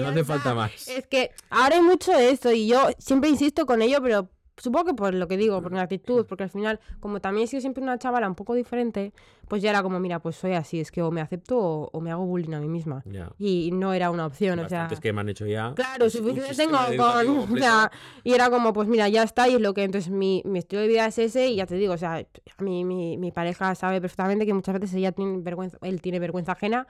no 0.00 0.08
hace 0.08 0.24
falta 0.24 0.54
más. 0.54 0.88
Es 0.88 1.06
que 1.06 1.30
ahora 1.48 1.76
hay 1.76 1.82
mucho 1.82 2.10
de 2.10 2.30
esto 2.30 2.50
y 2.50 2.66
yo 2.66 2.88
siempre 2.98 3.30
insisto 3.30 3.64
con 3.64 3.80
ello, 3.80 4.02
pero 4.02 4.28
Supongo 4.60 4.86
que 4.86 4.94
por 4.94 5.14
lo 5.14 5.26
que 5.26 5.38
digo, 5.38 5.60
por 5.62 5.72
mi 5.72 5.78
actitud, 5.78 6.26
porque 6.26 6.44
al 6.44 6.50
final, 6.50 6.80
como 7.00 7.20
también 7.20 7.44
he 7.44 7.46
sido 7.46 7.62
siempre 7.62 7.82
una 7.82 7.98
chavala 7.98 8.28
un 8.28 8.34
poco 8.34 8.54
diferente, 8.54 9.12
pues 9.48 9.62
ya 9.62 9.70
era 9.70 9.82
como, 9.82 9.98
mira, 9.98 10.18
pues 10.18 10.36
soy 10.36 10.52
así, 10.52 10.80
es 10.80 10.90
que 10.90 11.00
o 11.02 11.10
me 11.10 11.22
acepto 11.22 11.58
o, 11.58 12.00
me 12.00 12.10
hago 12.10 12.26
bullying 12.26 12.52
a 12.52 12.60
mí 12.60 12.68
misma. 12.68 13.02
Y 13.38 13.70
no 13.72 13.94
era 13.94 14.10
una 14.10 14.26
opción, 14.26 14.58
o 14.58 14.68
sea... 14.68 14.88
que 15.00 15.12
me 15.12 15.22
han 15.22 15.30
hecho 15.30 15.46
ya... 15.46 15.72
Claro, 15.74 16.10
suficiente 16.10 16.54
tengo 16.54 16.76
con... 16.96 17.38
O 17.54 17.56
sea, 17.56 17.90
y 18.22 18.34
era 18.34 18.50
como, 18.50 18.72
pues 18.72 18.86
mira, 18.86 19.08
ya 19.08 19.22
está, 19.22 19.48
y 19.48 19.54
es 19.54 19.60
lo 19.60 19.72
que... 19.72 19.82
Entonces 19.82 20.12
mi, 20.12 20.42
mi 20.44 20.58
estilo 20.58 20.82
de 20.82 20.88
vida 20.88 21.06
es 21.06 21.18
ese, 21.18 21.48
y 21.48 21.56
ya 21.56 21.66
te 21.66 21.76
digo, 21.76 21.94
o 21.94 21.98
sea, 21.98 22.16
a 22.16 22.62
mí 22.62 22.84
mi, 22.84 23.16
mi 23.16 23.32
pareja 23.32 23.74
sabe 23.74 24.00
perfectamente 24.00 24.44
que 24.44 24.52
muchas 24.52 24.78
veces 24.78 24.94
ella 24.94 25.12
tiene 25.12 25.38
vergüenza, 25.40 25.78
él 25.80 26.02
tiene 26.02 26.18
vergüenza 26.18 26.52
ajena 26.52 26.86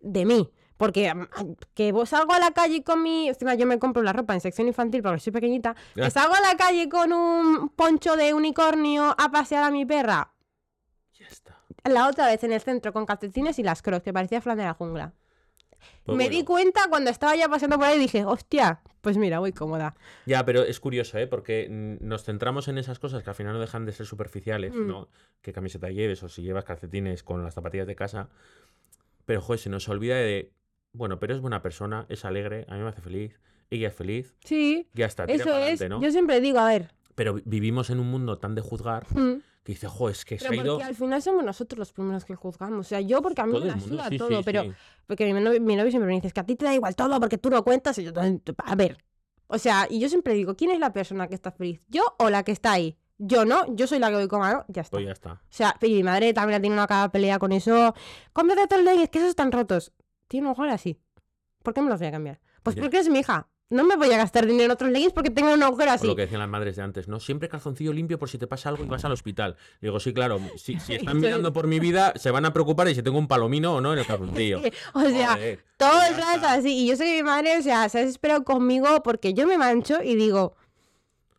de 0.00 0.24
mí. 0.24 0.48
Porque 0.80 1.12
que 1.74 1.92
vos 1.92 2.08
salgo 2.08 2.32
a 2.32 2.38
la 2.38 2.52
calle 2.52 2.82
con 2.82 3.02
mi. 3.02 3.28
Encima 3.28 3.54
yo 3.54 3.66
me 3.66 3.78
compro 3.78 4.02
la 4.02 4.14
ropa 4.14 4.32
en 4.32 4.40
sección 4.40 4.66
infantil 4.66 5.02
porque 5.02 5.20
soy 5.20 5.30
pequeñita. 5.30 5.76
Que 5.94 6.10
salgo 6.10 6.34
a 6.34 6.40
la 6.40 6.56
calle 6.56 6.88
con 6.88 7.12
un 7.12 7.68
poncho 7.68 8.16
de 8.16 8.32
unicornio 8.32 9.14
a 9.18 9.30
pasear 9.30 9.62
a 9.62 9.70
mi 9.70 9.84
perra. 9.84 10.32
Ya 11.18 11.26
está. 11.26 11.58
La 11.84 12.08
otra 12.08 12.28
vez 12.28 12.42
en 12.44 12.52
el 12.52 12.62
centro 12.62 12.94
con 12.94 13.04
calcetines 13.04 13.58
y 13.58 13.62
las 13.62 13.82
crocs, 13.82 14.02
que 14.02 14.14
parecía 14.14 14.40
flan 14.40 14.56
de 14.56 14.64
la 14.64 14.72
jungla. 14.72 15.12
Pues 16.04 16.16
me 16.16 16.30
di 16.30 16.44
cuenta 16.44 16.86
cuando 16.88 17.10
estaba 17.10 17.36
ya 17.36 17.46
paseando 17.50 17.76
por 17.76 17.84
ahí 17.84 17.98
y 17.98 18.00
dije, 18.00 18.24
hostia, 18.24 18.80
pues 19.02 19.18
mira, 19.18 19.38
voy 19.38 19.52
cómoda. 19.52 19.94
Ya, 20.24 20.46
pero 20.46 20.62
es 20.62 20.80
curioso, 20.80 21.18
¿eh? 21.18 21.26
Porque 21.26 21.68
nos 21.68 22.24
centramos 22.24 22.68
en 22.68 22.78
esas 22.78 22.98
cosas 22.98 23.22
que 23.22 23.28
al 23.28 23.36
final 23.36 23.52
no 23.52 23.60
dejan 23.60 23.84
de 23.84 23.92
ser 23.92 24.06
superficiales, 24.06 24.74
mm. 24.74 24.86
¿no? 24.86 25.08
Qué 25.42 25.52
camiseta 25.52 25.90
lleves 25.90 26.22
o 26.22 26.30
si 26.30 26.40
llevas 26.40 26.64
calcetines 26.64 27.22
con 27.22 27.44
las 27.44 27.52
zapatillas 27.52 27.86
de 27.86 27.96
casa. 27.96 28.30
Pero, 29.26 29.42
joder, 29.42 29.60
se 29.60 29.68
nos 29.68 29.86
olvida 29.90 30.16
de 30.16 30.54
bueno, 30.92 31.18
pero 31.18 31.34
es 31.34 31.40
buena 31.40 31.62
persona, 31.62 32.06
es 32.08 32.24
alegre, 32.24 32.66
a 32.68 32.74
mí 32.74 32.80
me 32.82 32.88
hace 32.88 33.00
feliz, 33.00 33.40
ella 33.70 33.88
es 33.88 33.94
feliz. 33.94 34.34
Sí. 34.44 34.88
Ya 34.94 35.06
está, 35.06 35.24
eso 35.24 35.56
es. 35.56 35.80
Yo 35.80 36.10
siempre 36.10 36.40
digo, 36.40 36.58
a 36.58 36.68
ver. 36.68 36.92
Pero 37.14 37.40
vivimos 37.44 37.90
en 37.90 38.00
un 38.00 38.10
mundo 38.10 38.38
tan 38.38 38.54
de 38.54 38.62
juzgar 38.62 39.06
mm. 39.10 39.42
que 39.62 39.72
dice, 39.72 39.88
jo, 39.88 40.08
es 40.08 40.24
que 40.24 40.38
se 40.38 40.48
ha 40.48 40.54
ido. 40.54 40.74
Porque 40.74 40.84
al 40.84 40.94
final 40.94 41.22
somos 41.22 41.44
nosotros 41.44 41.78
los 41.78 41.92
primeros 41.92 42.24
que 42.24 42.34
juzgamos. 42.34 42.86
O 42.86 42.88
sea, 42.88 43.00
yo 43.00 43.22
porque 43.22 43.42
a 43.42 43.46
mí 43.46 43.58
me 43.58 43.66
la 43.66 43.78
suda 43.78 44.08
todo, 44.16 44.42
pero. 44.42 44.74
Porque 45.06 45.32
mi 45.32 45.76
novio, 45.76 45.90
siempre 45.90 46.08
me 46.08 46.14
dice, 46.14 46.28
es 46.28 46.32
que 46.32 46.40
a 46.40 46.46
ti 46.46 46.56
te 46.56 46.64
da 46.64 46.74
igual 46.74 46.96
todo 46.96 47.20
porque 47.20 47.38
tú 47.38 47.50
lo 47.50 47.62
cuentas 47.62 47.98
y 47.98 48.04
yo. 48.04 48.12
A 48.64 48.74
ver. 48.74 48.98
O 49.46 49.58
sea, 49.58 49.86
y 49.90 49.98
yo 49.98 50.08
siempre 50.08 50.34
digo, 50.34 50.54
¿quién 50.56 50.70
es 50.70 50.78
la 50.78 50.92
persona 50.92 51.26
que 51.26 51.34
está 51.34 51.50
feliz? 51.50 51.84
¿Yo 51.88 52.14
o 52.18 52.30
la 52.30 52.44
que 52.44 52.52
está 52.52 52.72
ahí? 52.72 52.96
Yo 53.18 53.44
no, 53.44 53.66
yo 53.74 53.86
soy 53.86 53.98
la 53.98 54.08
que 54.08 54.14
voy 54.14 54.28
con 54.28 54.40
mano, 54.40 54.64
ya 54.68 54.82
está. 54.82 54.96
Pues 54.96 55.06
ya 55.06 55.12
está. 55.12 55.32
O 55.32 55.38
sea, 55.50 55.76
y 55.82 55.92
mi 55.92 56.02
madre 56.04 56.32
también 56.32 56.62
tiene 56.62 56.74
una 56.74 56.86
cada 56.86 57.10
pelea 57.10 57.38
con 57.38 57.52
eso. 57.52 57.94
Cómprate 58.32 58.62
otros 58.62 58.80
es 58.86 59.10
que 59.10 59.18
esos 59.18 59.30
están 59.30 59.52
rotos. 59.52 59.92
Tiene 60.30 60.46
un 60.46 60.52
ojo 60.52 60.62
así. 60.62 60.96
¿Por 61.64 61.74
qué 61.74 61.82
me 61.82 61.90
los 61.90 61.98
voy 61.98 62.06
a 62.06 62.12
cambiar? 62.12 62.40
Pues 62.62 62.76
porque 62.76 62.98
es 62.98 63.08
mi 63.08 63.18
hija. 63.18 63.48
No 63.68 63.82
me 63.82 63.96
voy 63.96 64.12
a 64.12 64.16
gastar 64.16 64.46
dinero 64.46 64.66
en 64.66 64.70
otros 64.70 64.90
leggings 64.92 65.12
porque 65.12 65.30
tengo 65.30 65.52
un 65.52 65.62
agujero 65.62 65.90
así. 65.90 66.06
lo 66.06 66.14
que 66.14 66.22
decían 66.22 66.38
las 66.38 66.48
madres 66.48 66.76
de 66.76 66.82
antes, 66.82 67.08
¿no? 67.08 67.18
Siempre 67.18 67.48
calzoncillo 67.48 67.92
limpio 67.92 68.16
por 68.16 68.28
si 68.28 68.38
te 68.38 68.46
pasa 68.46 68.68
algo 68.68 68.84
y 68.84 68.86
vas 68.86 69.04
al 69.04 69.10
hospital. 69.10 69.56
digo, 69.80 69.98
sí, 69.98 70.14
claro, 70.14 70.40
si, 70.56 70.74
están 70.88 71.18
mirando 71.18 71.52
por 71.52 71.66
mi 71.66 71.80
vida, 71.80 72.12
se 72.14 72.30
van 72.30 72.44
a 72.44 72.52
preocupar 72.52 72.88
y 72.88 72.94
si 72.94 73.02
tengo 73.02 73.18
un 73.18 73.26
palomino 73.26 73.74
o 73.74 73.80
no 73.80 73.92
en 73.92 73.98
el 73.98 74.06
calzoncillo. 74.06 74.60
o 74.94 75.00
sea, 75.00 75.36
todo 75.76 76.00
es 76.02 76.44
así. 76.44 76.84
Y 76.84 76.88
yo 76.88 76.96
sé 76.96 77.06
que 77.06 77.16
mi 77.16 77.22
madre, 77.24 77.58
o 77.58 77.62
sea, 77.62 77.88
se 77.88 77.98
ha 77.98 78.02
desesperado 78.02 78.44
conmigo 78.44 79.02
porque 79.02 79.34
yo 79.34 79.48
me 79.48 79.58
mancho 79.58 80.00
y 80.00 80.14
digo, 80.14 80.54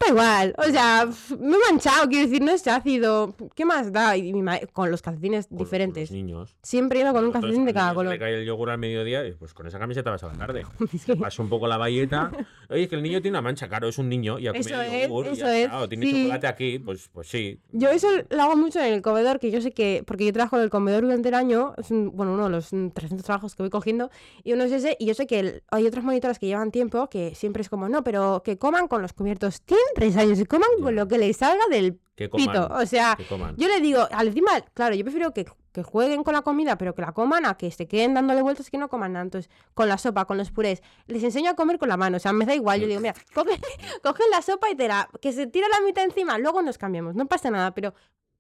Da 0.02 0.10
igual, 0.10 0.56
o 0.58 0.64
sea, 0.64 1.08
me 1.40 1.56
he 1.56 1.60
manchado, 1.70 2.08
quiero 2.10 2.28
decir, 2.28 2.42
no 2.42 2.52
es 2.52 2.68
ácido. 2.68 3.36
¿Qué 3.56 3.66
más 3.66 3.92
da? 3.92 4.18
Y 4.18 4.34
con 4.74 4.90
los 4.90 5.02
calcetines 5.02 5.48
diferentes. 5.50 6.10
Con 6.10 6.18
los 6.18 6.26
niños. 6.26 6.56
Siempre 6.64 7.02
iba 7.02 7.14
con 7.14 7.26
un 7.26 7.32
calcetín 7.32 7.66
de 7.66 7.74
cada 7.74 7.94
color. 7.94 8.14
Le 8.14 8.20
cae 8.20 8.40
el 8.40 8.46
yogur 8.46 8.70
al 8.70 8.78
mediodía 8.78 9.26
y 9.28 9.34
pues 9.34 9.54
con 9.54 9.68
esa 9.68 9.80
camiseta 9.80 10.10
vas 10.10 10.24
a 10.24 10.28
la 10.28 10.34
tarde. 10.34 10.66
Paso 11.20 11.44
un 11.44 11.50
poco 11.50 11.68
la 11.68 11.78
valleta. 11.78 12.32
Oye, 12.70 12.84
es 12.84 12.90
que 12.90 12.96
el 12.96 13.04
niño 13.04 13.22
tiene 13.22 13.38
una 13.38 13.42
mancha, 13.42 13.68
claro, 13.68 13.88
es 13.88 13.98
un 13.98 14.10
niño 14.10 14.40
y 14.40 14.48
ha 14.48 14.54
comido 14.54 14.84
yogur. 14.84 15.28
Eso 15.28 15.48
es. 15.48 15.68
Claro, 15.68 15.88
tiene 15.88 16.12
chocolate 16.12 16.48
aquí, 16.48 16.80
pues, 16.80 17.10
pues 17.10 17.28
sí. 17.28 17.60
Yo 17.72 17.90
eso 17.90 18.08
lo 18.30 18.42
hago 18.42 18.56
mucho 18.56 18.80
en 18.80 18.94
el 18.94 19.02
comedor, 19.02 19.40
que 19.40 19.52
yo 19.52 19.62
sé 19.62 19.72
que, 19.72 20.04
porque 20.06 20.26
yo 20.26 20.34
trabajo 20.34 20.58
en 20.58 20.64
el 20.64 20.70
comedor 20.70 21.04
durante 21.04 21.30
el 21.30 21.36
año, 21.36 21.74
es 21.78 21.90
bueno, 21.90 22.34
uno 22.34 22.46
de 22.46 22.50
los 22.50 22.70
300 22.70 23.24
trabajos 23.24 23.56
que 23.56 23.64
voy 23.64 23.70
cogiendo, 23.70 24.10
y 24.44 24.54
uno 24.54 24.64
es 24.64 24.72
ese, 24.72 24.96
y 25.00 25.06
yo 25.06 25.14
sé 25.14 25.28
que 25.28 25.62
hay 25.70 25.86
otras 25.86 26.04
monitoras 26.04 26.40
que 26.40 26.48
llevan 26.48 26.72
tiempo 26.72 27.10
que 27.10 27.36
siempre 27.36 27.62
es 27.62 27.70
como, 27.70 27.90
no, 27.90 28.04
pero 28.04 28.42
que 28.44 28.58
coman 28.58 28.88
con 28.88 29.02
los 29.02 29.14
cubiertos. 29.14 29.62
Tienen 29.62 29.86
tres 29.96 30.18
años 30.18 30.40
y 30.40 30.46
coman 30.46 30.70
con 30.82 30.96
lo 30.96 31.08
que 31.08 31.18
les 31.18 31.38
salga 31.38 31.66
del 31.70 32.00
pito. 32.16 32.68
O 32.72 32.86
sea, 32.86 33.18
yo 33.58 33.68
le 33.68 33.80
digo, 33.80 34.08
al 34.12 34.28
encima, 34.28 34.62
claro, 34.74 34.96
yo 34.96 35.04
prefiero 35.04 35.34
que, 35.34 35.46
jueguen 35.84 36.24
con 36.24 36.34
la 36.34 36.42
comida, 36.42 36.78
pero 36.78 36.94
que 36.94 37.02
la 37.02 37.14
coman 37.14 37.46
a 37.46 37.56
que 37.56 37.72
se 37.72 37.88
queden 37.88 38.14
dándole 38.14 38.42
vueltas 38.42 38.68
y 38.68 38.72
que 38.72 38.78
no 38.78 38.90
coman 38.90 39.14
nada. 39.14 39.24
Entonces, 39.24 39.50
con 39.74 39.88
la 39.88 39.98
sopa, 39.98 40.26
con 40.26 40.38
los 40.38 40.52
purés, 40.52 40.84
les 41.08 41.24
enseño 41.24 41.52
a 41.52 41.56
comer 41.56 41.80
con 41.80 41.88
la 41.90 41.98
mano. 41.98 42.18
O 42.18 42.20
sea, 42.20 42.34
me 42.34 42.46
da 42.46 42.54
igual. 42.54 42.82
Yo 42.82 42.88
digo, 42.88 43.00
mira, 43.00 43.16
coge, 43.34 43.60
coge 44.04 44.24
la 44.30 44.42
sopa 44.42 44.70
y 44.70 44.76
te 44.76 44.88
la, 44.88 45.10
que 45.22 45.32
se 45.32 45.48
tira 45.48 45.68
la 45.70 45.86
mitad 45.86 46.04
encima, 46.04 46.38
luego 46.38 46.62
nos 46.62 46.78
cambiamos, 46.78 47.16
no 47.16 47.26
pasa 47.28 47.50
nada, 47.50 47.74
pero 47.74 47.94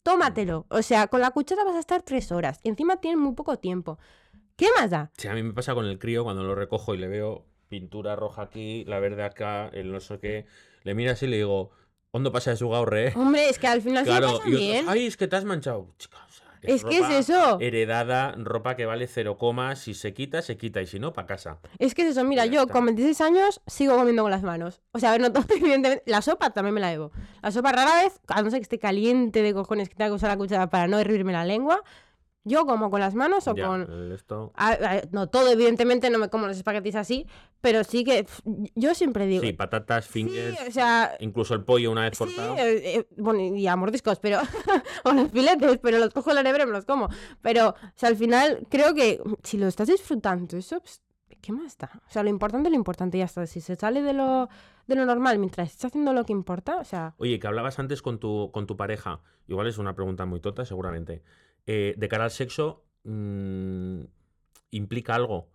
tómatelo. 0.03 0.65
O 0.69 0.81
sea, 0.81 1.07
con 1.07 1.21
la 1.21 1.31
cuchara 1.31 1.63
vas 1.63 1.75
a 1.75 1.79
estar 1.79 2.01
tres 2.01 2.31
horas. 2.31 2.59
Y 2.63 2.69
encima 2.69 2.97
tienen 2.97 3.19
muy 3.19 3.33
poco 3.33 3.57
tiempo. 3.57 3.97
¿Qué 4.55 4.67
más 4.77 4.89
da? 4.91 5.11
Sí, 5.17 5.27
a 5.27 5.33
mí 5.33 5.41
me 5.41 5.53
pasa 5.53 5.73
con 5.73 5.85
el 5.85 5.97
crío 5.99 6.23
cuando 6.23 6.43
lo 6.43 6.53
recojo 6.53 6.93
y 6.93 6.97
le 6.97 7.07
veo 7.07 7.45
pintura 7.67 8.15
roja 8.15 8.43
aquí, 8.43 8.83
la 8.85 8.99
verde 8.99 9.23
acá, 9.23 9.69
el 9.69 9.91
no 9.91 9.99
sé 9.99 10.19
qué. 10.19 10.45
Le 10.83 10.95
miras 10.95 11.21
y 11.23 11.27
le 11.27 11.37
digo, 11.37 11.71
¿Cuándo 12.11 12.33
pasa 12.33 12.51
de 12.51 12.57
su 12.57 12.69
gaurre? 12.69 13.13
Hombre, 13.15 13.47
es 13.47 13.57
que 13.57 13.67
al 13.67 13.81
final 13.81 14.03
claro, 14.03 14.31
se 14.31 14.37
pasa 14.39 14.49
bien. 14.49 14.85
Ay, 14.89 15.05
es 15.05 15.15
que 15.15 15.29
te 15.29 15.37
has 15.37 15.45
manchado. 15.45 15.93
Chica, 15.97 16.17
es, 16.61 16.83
que 16.83 16.99
es 16.99 17.09
eso. 17.09 17.57
Heredada, 17.59 18.35
ropa 18.37 18.75
que 18.75 18.85
vale 18.85 19.07
cero 19.07 19.37
comas. 19.37 19.79
Si 19.79 19.93
se 19.93 20.13
quita, 20.13 20.41
se 20.41 20.57
quita. 20.57 20.81
Y 20.81 20.87
si 20.87 20.99
no, 20.99 21.13
para 21.13 21.25
casa. 21.25 21.59
Es 21.79 21.95
que 21.95 22.03
es 22.03 22.09
eso. 22.09 22.23
Mira, 22.25 22.45
yo 22.45 22.67
con 22.67 22.85
26 22.85 23.21
años 23.21 23.61
sigo 23.65 23.95
comiendo 23.95 24.23
con 24.23 24.31
las 24.31 24.43
manos. 24.43 24.81
O 24.91 24.99
sea, 24.99 25.09
a 25.09 25.11
ver, 25.13 25.21
no 25.21 25.31
todo, 25.31 25.45
evidentemente. 25.55 26.03
La 26.05 26.21
sopa 26.21 26.51
también 26.51 26.73
me 26.73 26.81
la 26.81 26.91
llevo. 26.91 27.11
La 27.41 27.51
sopa 27.51 27.71
rara 27.71 28.03
vez, 28.03 28.19
a 28.27 28.41
no 28.41 28.51
ser 28.51 28.59
que 28.59 28.63
esté 28.63 28.77
caliente 28.77 29.41
de 29.41 29.53
cojones, 29.53 29.87
que 29.87 29.95
tenga 29.95 30.09
que 30.09 30.15
usar 30.15 30.29
la 30.29 30.37
cuchara 30.37 30.69
para 30.69 30.87
no 30.87 30.99
hervirme 30.99 31.31
la 31.31 31.45
lengua. 31.45 31.81
Yo 32.43 32.65
como 32.65 32.89
con 32.89 32.99
las 32.99 33.13
manos 33.13 33.47
o 33.47 33.55
con... 33.55 33.87
no, 35.11 35.29
todo 35.29 35.51
evidentemente 35.51 36.09
no 36.09 36.17
me 36.17 36.29
como 36.29 36.47
los 36.47 36.57
espaguetis 36.57 36.95
así, 36.95 37.27
pero 37.61 37.83
sí 37.83 38.03
que 38.03 38.25
yo 38.73 38.95
siempre 38.95 39.27
digo... 39.27 39.43
Sí, 39.43 39.53
patatas, 39.53 40.07
fingers, 40.07 40.57
o 40.67 40.71
sea, 40.71 41.15
incluso 41.19 41.53
el 41.53 41.63
pollo 41.63 41.91
una 41.91 42.01
vez 42.01 42.17
cortado. 42.17 42.57
Eh, 42.57 42.97
eh, 42.97 43.07
bueno, 43.17 43.55
y 43.55 43.67
a 43.67 43.75
mordiscos, 43.75 44.19
pero... 44.19 44.39
o 45.03 45.11
los 45.11 45.29
filetes, 45.31 45.77
pero 45.83 45.99
los 45.99 46.11
cojo 46.13 46.31
en 46.31 46.37
la 46.37 46.43
nevera 46.43 46.63
y 46.63 46.67
me 46.67 46.73
los 46.73 46.85
como. 46.85 47.09
Pero, 47.41 47.69
o 47.69 47.93
sea, 47.95 48.09
al 48.09 48.15
final 48.15 48.65
creo 48.69 48.95
que 48.95 49.21
si 49.43 49.59
lo 49.59 49.67
estás 49.67 49.87
disfrutando, 49.87 50.57
eso, 50.57 50.79
pues, 50.79 51.01
¿qué 51.41 51.51
más 51.51 51.67
está? 51.67 51.91
O 52.07 52.11
sea, 52.11 52.23
lo 52.23 52.29
importante 52.29 52.69
es 52.69 52.71
lo 52.71 52.77
importante 52.77 53.19
ya 53.19 53.25
está. 53.25 53.45
Si 53.45 53.61
se 53.61 53.75
sale 53.75 54.01
de 54.01 54.13
lo, 54.13 54.49
de 54.87 54.95
lo 54.95 55.05
normal 55.05 55.37
mientras 55.37 55.69
estás 55.69 55.91
haciendo 55.91 56.13
lo 56.13 56.25
que 56.25 56.33
importa, 56.33 56.77
o 56.77 56.83
sea... 56.83 57.13
Oye, 57.17 57.39
que 57.39 57.45
hablabas 57.47 57.77
antes 57.77 58.01
con 58.01 58.19
tu, 58.19 58.49
con 58.51 58.65
tu 58.65 58.77
pareja, 58.77 59.21
igual 59.47 59.67
es 59.67 59.77
una 59.77 59.93
pregunta 59.93 60.25
muy 60.25 60.39
tota, 60.39 60.65
seguramente. 60.65 61.21
Eh, 61.65 61.93
de 61.97 62.07
cara 62.07 62.25
al 62.25 62.31
sexo, 62.31 62.85
mm, 63.03 64.01
implica 64.71 65.15
algo. 65.15 65.49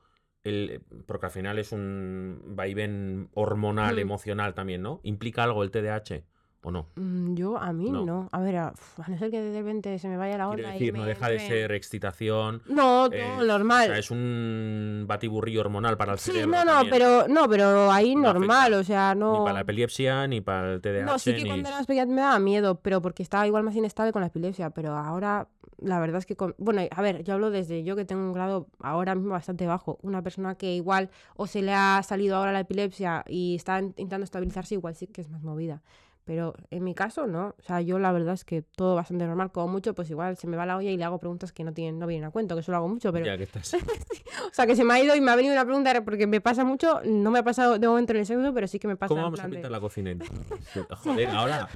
El, 0.45 0.83
porque 1.07 1.27
al 1.27 1.33
final 1.33 1.59
es 1.59 1.73
un 1.73 2.41
vaivén 2.45 3.29
hormonal, 3.35 3.97
mm. 3.97 3.99
emocional 3.99 4.55
también, 4.55 4.83
¿no? 4.83 5.01
¿Implica 5.03 5.43
algo 5.43 5.63
el 5.63 5.71
TDAH? 5.71 6.25
¿O 6.63 6.71
no? 6.73 6.89
Mm, 6.97 7.35
yo, 7.35 7.57
a 7.59 7.73
mí 7.73 7.91
no. 7.91 8.29
A 8.33 8.41
ver, 8.41 8.57
a, 8.57 8.75
no 9.07 9.19
ser 9.19 9.31
que 9.31 9.41
de 9.41 9.57
repente 9.57 9.99
se 10.01 10.09
me 10.09 10.17
vaya 10.17 10.37
la 10.37 10.49
onda. 10.49 10.73
decir, 10.73 10.93
no 10.93 11.05
deja 11.05 11.29
de 11.29 11.39
ser 11.39 11.73
excitación. 11.73 12.61
No, 12.67 13.09
todo 13.09 13.15
eh, 13.15 13.47
normal. 13.47 13.85
O 13.85 13.93
sea, 13.93 13.99
es 13.99 14.11
un 14.11 15.05
batiburrillo 15.07 15.61
hormonal 15.61 15.97
para 15.97 16.15
el 16.15 16.19
sí, 16.19 16.33
cerebro. 16.33 16.51
No, 16.51 16.65
no, 16.65 16.91
pero, 16.91 17.29
no, 17.29 17.49
pero 17.49 17.93
ahí 17.93 18.17
normal, 18.17 18.75
o 18.75 18.83
sea, 18.83 19.15
no. 19.15 19.33
Ni 19.33 19.39
para 19.39 19.53
la 19.53 19.61
epilepsia, 19.61 20.27
ni 20.27 20.41
para 20.41 20.75
el 20.75 20.81
TDAH. 20.81 21.05
No, 21.05 21.19
sí 21.21 21.37
que 21.37 21.47
cuando 21.47 21.69
era 21.69 21.79
más 21.79 21.89
me 21.89 22.21
daba 22.21 22.39
miedo, 22.41 22.81
pero 22.81 23.01
porque 23.01 23.23
estaba 23.23 23.47
igual 23.47 23.63
más 23.63 23.77
inestable 23.77 24.13
con 24.13 24.23
la 24.23 24.29
epilepsia. 24.29 24.71
Pero 24.71 24.97
ahora, 24.97 25.47
la 25.79 26.01
verdad 26.01 26.19
es 26.19 26.27
que. 26.27 26.37
Bueno, 26.59 26.83
a 26.91 27.03
ver, 27.03 27.23
yo 27.23 27.35
hablo 27.35 27.51
desde 27.51 27.85
yo 27.85 27.95
que 27.95 28.05
tengo 28.05 28.23
un 28.23 28.33
grado 28.33 28.67
ahora 28.81 29.15
mismo 29.15 29.31
bastante 29.31 29.67
bajo. 29.67 30.01
Una 30.03 30.23
persona 30.23 30.57
que 30.57 30.75
igual 30.75 31.11
o 31.37 31.47
se 31.47 31.63
le 31.63 31.73
ha 31.73 32.03
salido 32.03 32.37
ahora 32.37 32.51
la 32.51 32.61
epilepsia 32.61 33.25
y 33.29 33.55
está 33.55 33.79
intentando 33.79 34.25
estabilizarse, 34.25 34.75
igual 34.75 34.97
sí 34.97 35.07
que 35.07 35.21
es 35.21 35.31
más 35.31 35.43
movida. 35.43 35.83
Pero 36.27 36.55
en 36.72 36.83
mi 36.83 36.93
caso, 36.93 37.29
no. 37.29 37.55
O 37.57 37.62
sea, 37.62 37.81
yo 37.81 38.01
la 38.01 38.11
verdad 38.11 38.35
es 38.35 38.45
que 38.45 38.61
todo 38.61 38.97
bastante 38.97 39.24
normal. 39.27 39.53
Como 39.53 39.68
mucho, 39.68 39.95
pues 39.95 40.11
igual 40.11 40.37
se 40.37 40.49
me 40.49 40.57
va 40.57 40.66
la 40.66 40.77
olla 40.77 40.91
y 40.91 40.97
le 40.97 41.05
hago 41.05 41.20
preguntas 41.20 41.53
que 41.53 41.62
no 41.62 41.72
tienen, 41.72 42.01
no 42.01 42.09
vienen 42.09 42.27
a 42.27 42.31
cuento, 42.33 42.57
que 42.57 42.62
eso 42.62 42.72
lo 42.72 42.79
hago 42.79 42.89
mucho, 42.89 43.12
pero. 43.12 43.24
Ya 43.24 43.37
que 43.37 43.45
estás. 43.45 43.74
o 44.51 44.53
sea, 44.53 44.66
que 44.66 44.74
se 44.74 44.83
me 44.83 44.93
ha 44.93 45.01
ido 45.01 45.14
y 45.14 45.20
me 45.20 45.31
ha 45.31 45.37
venido 45.37 45.55
una 45.55 45.64
pregunta 45.64 46.05
porque 46.05 46.27
me 46.27 46.41
pasa 46.41 46.64
mucho. 46.64 47.01
No 47.05 47.31
me 47.31 47.39
ha 47.39 47.45
pasado 47.45 47.79
de 47.79 47.87
momento 47.87 48.12
en 48.12 48.18
el 48.18 48.27
sexo, 48.27 48.53
pero 48.53 48.66
sí 48.66 48.81
que 48.81 48.89
me 48.89 48.97
pasa. 48.97 49.09
¿Cómo 49.09 49.22
vamos 49.22 49.39
a 49.39 49.49
pintar 49.49 49.70
la 49.70 49.79
cocina? 49.79 50.16
Joder, 51.05 51.29
ahora. 51.29 51.68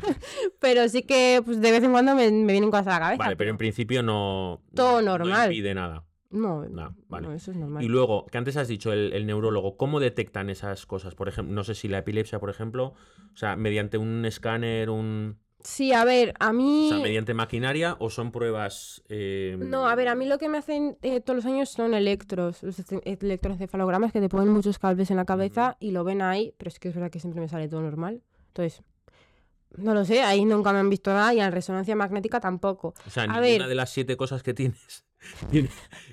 pero 0.58 0.88
sí 0.88 1.02
que, 1.04 1.42
pues 1.44 1.60
de 1.60 1.70
vez 1.70 1.84
en 1.84 1.92
cuando 1.92 2.16
me, 2.16 2.28
me 2.32 2.52
vienen 2.52 2.72
cosas 2.72 2.88
a 2.88 2.90
la 2.90 2.98
cabeza. 2.98 3.22
Vale, 3.22 3.36
pero, 3.36 3.50
en 3.50 3.56
principio 3.56 4.02
no. 4.02 4.62
Todo 4.74 5.00
normal. 5.00 5.46
No 5.48 5.52
impide 5.52 5.74
nada. 5.74 6.02
No, 6.30 6.64
vale. 7.08 7.34
eso 7.34 7.50
es 7.50 7.56
normal. 7.56 7.82
Y 7.82 7.88
luego, 7.88 8.26
que 8.26 8.38
antes 8.38 8.56
has 8.56 8.68
dicho 8.68 8.92
el, 8.92 9.26
neurólogo, 9.26 9.76
¿cómo 9.76 9.98
detectan 9.98 10.48
esas 10.48 10.86
cosas? 10.86 11.16
Por 11.16 11.28
ejemplo, 11.28 11.52
no 11.52 11.64
sé 11.64 11.74
si 11.74 11.88
la 11.88 11.98
epilepsia, 11.98 12.38
por 12.38 12.50
ejemplo, 12.50 12.94
o 13.34 13.36
sea, 13.36 13.56
mediante 13.56 13.98
un 13.98 14.24
escáner, 14.24 14.90
un... 14.90 15.38
Sí, 15.62 15.92
a 15.92 16.04
ver, 16.04 16.34
a 16.38 16.52
mí... 16.52 16.86
O 16.86 16.94
sea, 16.94 17.02
mediante 17.02 17.34
maquinaria 17.34 17.96
o 17.98 18.10
son 18.10 18.30
pruebas... 18.30 19.02
Eh, 19.08 19.56
no, 19.58 19.88
a 19.88 19.94
ver, 19.96 20.08
a 20.08 20.14
mí 20.14 20.26
lo 20.26 20.38
que 20.38 20.48
me 20.48 20.58
hacen 20.58 20.96
eh, 21.02 21.20
todos 21.20 21.36
los 21.36 21.46
años 21.46 21.68
son 21.68 21.94
electros, 21.94 22.62
los 22.62 22.76
electroencefalogramas 23.04 24.12
que 24.12 24.20
te 24.20 24.28
ponen 24.28 24.48
muchos 24.48 24.78
cables 24.78 25.10
en 25.10 25.16
la 25.16 25.24
cabeza 25.24 25.76
y 25.80 25.90
lo 25.90 26.04
ven 26.04 26.22
ahí, 26.22 26.54
pero 26.56 26.68
es 26.68 26.78
que 26.78 26.88
es 26.88 26.94
verdad 26.94 27.10
que 27.10 27.18
siempre 27.18 27.40
me 27.40 27.48
sale 27.48 27.68
todo 27.68 27.82
normal. 27.82 28.22
Entonces, 28.46 28.82
no 29.76 29.94
lo 29.94 30.04
sé, 30.04 30.22
ahí 30.22 30.44
nunca 30.44 30.72
me 30.72 30.78
han 30.78 30.88
visto 30.88 31.12
nada 31.12 31.34
y 31.34 31.40
en 31.40 31.50
resonancia 31.52 31.94
magnética 31.96 32.40
tampoco. 32.40 32.94
O 33.06 33.10
sea, 33.10 33.26
ninguna 33.26 33.68
de 33.68 33.74
las 33.74 33.90
siete 33.90 34.16
cosas 34.16 34.44
que 34.44 34.54
tienes 34.54 35.04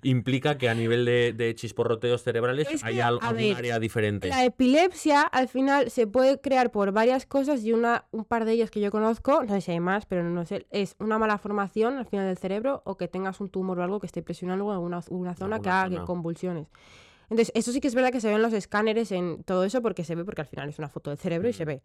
implica 0.04 0.58
que 0.58 0.70
a 0.70 0.74
nivel 0.74 1.06
de, 1.06 1.54
chisporroteos 1.56 2.24
cerebrales 2.24 2.68
hay 2.84 3.00
algún 3.00 3.56
área 3.56 3.80
diferente. 3.80 4.28
La 4.28 4.46
epilepsia 4.46 5.22
al 5.22 5.48
final 5.48 5.90
se 5.90 6.08
puede 6.08 6.40
crear 6.40 6.72
por 6.72 6.92
varias 6.92 7.26
cosas 7.26 7.64
y 7.64 7.74
una, 7.74 8.06
un 8.12 8.26
par 8.26 8.46
de 8.46 8.54
ellas 8.54 8.72
que 8.72 8.80
yo 8.80 8.92
conozco, 8.92 9.44
no 9.44 9.54
sé 9.54 9.62
si 9.62 9.72
hay 9.72 9.80
más, 9.80 10.06
pero 10.06 10.24
no 10.24 10.46
sé, 10.46 10.68
es 10.72 10.96
una 11.00 11.18
mala 11.18 11.38
formación 11.38 11.98
al 11.98 12.06
final 12.06 12.28
del 12.28 12.38
cerebro 12.38 12.82
o 12.86 12.98
que 12.98 13.08
tengas 13.08 13.40
un 13.40 13.50
tumor 13.50 13.80
o 13.80 13.84
algo 13.84 14.00
que 14.00 14.08
esté 14.08 14.22
presionando 14.22 14.66
en 14.66 14.72
alguna, 14.72 15.02
una 15.10 15.36
zona 15.36 15.60
que 15.60 15.70
haga 15.70 16.06
convulsiones. 16.06 16.68
Entonces, 17.30 17.52
eso 17.56 17.72
sí 17.72 17.82
que 17.82 17.90
es 17.90 17.96
verdad 17.96 18.12
que 18.12 18.22
se 18.22 18.30
ven 18.30 18.42
los 18.42 18.54
escáneres 18.54 19.12
en 19.12 19.44
todo 19.44 19.66
eso 19.66 19.82
porque 19.82 20.04
se 20.06 20.16
ve, 20.16 20.24
porque 20.24 20.42
al 20.42 20.48
final 20.48 20.70
es 20.70 20.80
una 20.80 20.88
foto 20.88 21.10
del 21.10 21.20
cerebro 21.20 21.50
y 21.50 21.54
se 21.54 21.66
ve. 21.66 21.82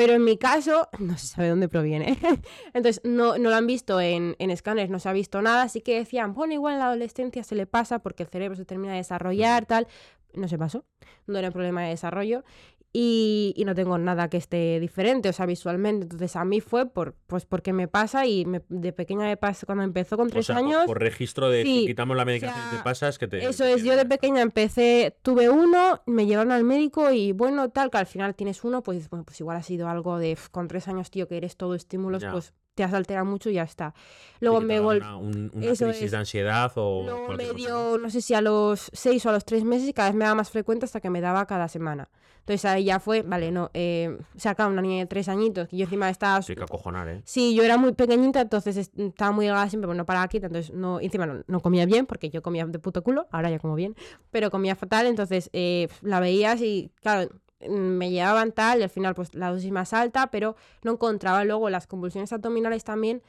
Pero 0.00 0.14
en 0.14 0.24
mi 0.24 0.38
caso, 0.38 0.88
no 0.98 1.18
se 1.18 1.26
sabe 1.26 1.50
dónde 1.50 1.68
proviene. 1.68 2.16
Entonces, 2.72 3.02
no, 3.04 3.36
no, 3.36 3.50
lo 3.50 3.54
han 3.54 3.66
visto 3.66 4.00
en, 4.00 4.34
en 4.38 4.50
escáneres, 4.50 4.88
no 4.88 4.98
se 4.98 5.10
ha 5.10 5.12
visto 5.12 5.42
nada. 5.42 5.64
Así 5.64 5.82
que 5.82 5.98
decían, 5.98 6.32
bueno, 6.32 6.54
igual 6.54 6.72
en 6.72 6.78
la 6.78 6.86
adolescencia 6.86 7.44
se 7.44 7.54
le 7.54 7.66
pasa 7.66 7.98
porque 7.98 8.22
el 8.22 8.30
cerebro 8.30 8.56
se 8.56 8.64
termina 8.64 8.92
de 8.92 9.00
desarrollar, 9.00 9.66
tal. 9.66 9.88
No 10.32 10.48
se 10.48 10.56
pasó, 10.56 10.86
no 11.26 11.38
era 11.38 11.48
un 11.48 11.52
problema 11.52 11.82
de 11.82 11.90
desarrollo 11.90 12.44
y, 12.92 13.54
y, 13.56 13.64
no 13.64 13.74
tengo 13.74 13.98
nada 13.98 14.28
que 14.28 14.36
esté 14.36 14.80
diferente, 14.80 15.28
o 15.28 15.32
sea, 15.32 15.46
visualmente. 15.46 16.04
Entonces 16.04 16.34
a 16.34 16.44
mí 16.44 16.60
fue 16.60 16.86
por, 16.90 17.14
pues 17.26 17.46
porque 17.46 17.72
me 17.72 17.86
pasa 17.86 18.26
y 18.26 18.44
de 18.68 18.92
pequeña 18.92 19.26
me 19.26 19.36
pasa, 19.36 19.64
cuando 19.64 19.84
empezó 19.84 20.16
con 20.16 20.28
tres 20.28 20.50
años... 20.50 20.86
Por, 20.86 20.98
registro 20.98 21.50
de 21.50 21.62
quitamos 21.62 22.16
la 22.16 22.24
medicación 22.24 22.58
y 22.72 22.76
te 22.76 22.82
pasa, 22.82 23.08
es 23.08 23.18
que 23.18 23.28
te... 23.28 23.44
Eso 23.44 23.64
es, 23.64 23.84
yo 23.84 23.96
de 23.96 24.06
pequeña 24.06 24.42
empecé, 24.42 25.16
tuve 25.22 25.48
uno, 25.48 26.02
me 26.06 26.26
llevaron 26.26 26.52
al 26.52 26.64
médico 26.64 27.10
y 27.12 27.32
bueno, 27.32 27.70
tal, 27.70 27.90
que 27.90 27.98
al 27.98 28.06
final 28.06 28.34
tienes 28.34 28.64
uno, 28.64 28.82
pues 28.82 29.08
bueno, 29.08 29.24
pues 29.24 29.38
igual 29.40 29.56
ha 29.56 29.62
sido 29.62 29.88
algo 29.88 30.18
de, 30.18 30.36
con 30.50 30.66
tres 30.66 30.88
años, 30.88 31.10
tío, 31.10 31.28
que 31.28 31.36
eres 31.36 31.56
todo 31.56 31.74
estímulos, 31.74 32.24
pues 32.30 32.54
te 32.74 32.84
has 32.84 32.92
alterado 32.92 33.26
mucho 33.26 33.50
y 33.50 33.54
ya 33.54 33.62
está. 33.62 33.94
Luego 34.40 34.60
me 34.60 34.80
volví... 34.80 35.00
Una, 35.00 35.16
una 35.16 35.50
crisis 35.52 36.10
de 36.10 36.16
ansiedad 36.16 36.72
o... 36.76 37.02
Luego 37.04 37.32
me 37.34 37.52
dio, 37.52 37.98
no 37.98 38.10
sé 38.10 38.20
si 38.20 38.34
a 38.34 38.40
los 38.40 38.90
seis 38.92 39.24
o 39.26 39.30
a 39.30 39.32
los 39.32 39.44
tres 39.44 39.64
meses 39.64 39.88
y 39.88 39.92
cada 39.92 40.08
vez 40.08 40.16
me 40.16 40.24
daba 40.24 40.36
más 40.36 40.50
frecuente 40.50 40.84
hasta 40.84 41.00
que 41.00 41.10
me 41.10 41.20
daba 41.20 41.46
cada 41.46 41.68
semana. 41.68 42.08
Entonces 42.40 42.64
ahí 42.64 42.84
ya 42.84 42.98
fue, 42.98 43.22
vale, 43.22 43.52
no, 43.52 43.70
eh, 43.74 44.18
saca 44.36 44.66
una 44.66 44.82
niña 44.82 45.00
de 45.00 45.06
tres 45.06 45.28
añitos, 45.28 45.68
que 45.68 45.76
yo 45.76 45.84
encima 45.84 46.08
estaba... 46.08 46.42
Sí, 46.42 46.56
que 46.56 46.64
acojonar, 46.64 47.06
¿eh? 47.08 47.22
Sí, 47.24 47.54
yo 47.54 47.62
era 47.62 47.76
muy 47.76 47.92
pequeñita, 47.92 48.40
entonces 48.40 48.90
estaba 48.96 49.30
muy 49.30 49.44
delgada 49.44 49.68
siempre, 49.68 49.86
pero 49.86 49.96
no 49.96 50.06
para 50.06 50.22
aquí, 50.22 50.38
entonces 50.38 50.72
no, 50.72 51.00
encima 51.00 51.26
no, 51.26 51.60
comía 51.60 51.86
bien, 51.86 52.06
porque 52.06 52.30
yo 52.30 52.42
comía 52.42 52.66
de 52.66 52.78
puto 52.78 53.02
culo, 53.02 53.28
ahora 53.30 53.50
ya 53.50 53.58
como 53.58 53.74
bien, 53.74 53.94
pero 54.30 54.50
comía 54.50 54.74
fatal, 54.74 55.06
entonces 55.06 55.50
eh, 55.52 55.88
la 56.00 56.18
veías 56.18 56.60
y, 56.62 56.90
claro, 57.02 57.30
me 57.68 58.10
llevaban 58.10 58.52
tal, 58.52 58.80
y 58.80 58.82
al 58.82 58.90
final 58.90 59.14
pues 59.14 59.34
la 59.34 59.50
dosis 59.50 59.70
más 59.70 59.92
alta, 59.92 60.30
pero 60.30 60.56
no 60.82 60.92
encontraba 60.92 61.44
luego 61.44 61.70
las 61.70 61.86
convulsiones 61.86 62.32
abdominales 62.32 62.84
también. 62.84 63.22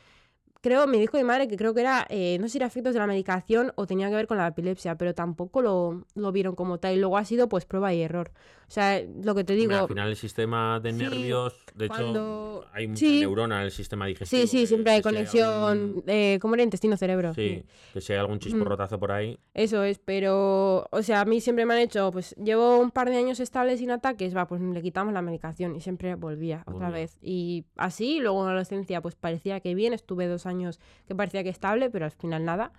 Creo, 0.61 0.85
me 0.85 0.99
dijo 0.99 1.17
mi 1.17 1.23
madre 1.23 1.47
que 1.47 1.57
creo 1.57 1.73
que 1.73 1.81
era, 1.81 2.05
eh, 2.09 2.37
no 2.39 2.47
sé 2.47 2.53
si 2.53 2.57
era 2.59 2.67
efectos 2.67 2.93
de 2.93 2.99
la 2.99 3.07
medicación 3.07 3.73
o 3.75 3.87
tenía 3.87 4.09
que 4.09 4.15
ver 4.15 4.27
con 4.27 4.37
la 4.37 4.47
epilepsia, 4.47 4.95
pero 4.95 5.15
tampoco 5.15 5.61
lo, 5.61 6.05
lo, 6.13 6.31
vieron 6.31 6.55
como 6.55 6.79
tal. 6.79 6.93
Y 6.93 6.99
luego 6.99 7.17
ha 7.17 7.25
sido 7.25 7.49
pues 7.49 7.65
prueba 7.65 7.93
y 7.93 8.01
error. 8.03 8.31
O 8.71 8.73
sea, 8.73 9.03
lo 9.21 9.35
que 9.35 9.43
te 9.43 9.53
digo. 9.53 9.73
al 9.73 9.87
final 9.89 10.07
el 10.07 10.15
sistema 10.15 10.79
de 10.79 10.93
nervios, 10.93 11.53
de 11.75 11.87
hecho, 11.87 12.63
hay 12.71 12.87
mucha 12.87 13.05
neurona 13.05 13.59
en 13.59 13.65
el 13.65 13.71
sistema 13.71 14.05
digestivo. 14.05 14.43
Sí, 14.43 14.47
sí, 14.47 14.65
siempre 14.65 14.93
hay 14.93 15.01
conexión. 15.01 16.01
Eh, 16.07 16.39
¿Cómo 16.41 16.53
era 16.53 16.63
intestino-cerebro? 16.63 17.33
Sí, 17.33 17.65
que 17.91 17.99
si 17.99 18.13
hay 18.13 18.19
algún 18.19 18.39
chisporrotazo 18.39 18.97
por 18.97 19.11
ahí. 19.11 19.37
Eso 19.53 19.83
es, 19.83 19.99
pero. 19.99 20.87
O 20.89 21.03
sea, 21.03 21.19
a 21.19 21.25
mí 21.25 21.41
siempre 21.41 21.65
me 21.65 21.73
han 21.73 21.81
hecho. 21.81 22.11
Pues 22.13 22.33
llevo 22.37 22.79
un 22.79 22.91
par 22.91 23.09
de 23.09 23.17
años 23.17 23.41
estables 23.41 23.79
sin 23.79 23.91
ataques, 23.91 24.33
va, 24.33 24.47
pues 24.47 24.61
le 24.61 24.81
quitamos 24.81 25.13
la 25.13 25.21
medicación 25.21 25.75
y 25.75 25.81
siempre 25.81 26.15
volvía 26.15 26.63
otra 26.65 26.89
vez. 26.89 27.17
Y 27.21 27.65
así, 27.75 28.21
luego 28.21 28.39
en 28.39 28.45
la 28.45 28.51
adolescencia, 28.51 29.01
pues 29.01 29.15
parecía 29.15 29.59
que 29.59 29.75
bien. 29.75 29.91
Estuve 29.91 30.27
dos 30.27 30.45
años 30.45 30.79
que 31.09 31.13
parecía 31.13 31.43
que 31.43 31.49
estable, 31.49 31.89
pero 31.89 32.05
al 32.05 32.11
final 32.11 32.45
nada. 32.45 32.71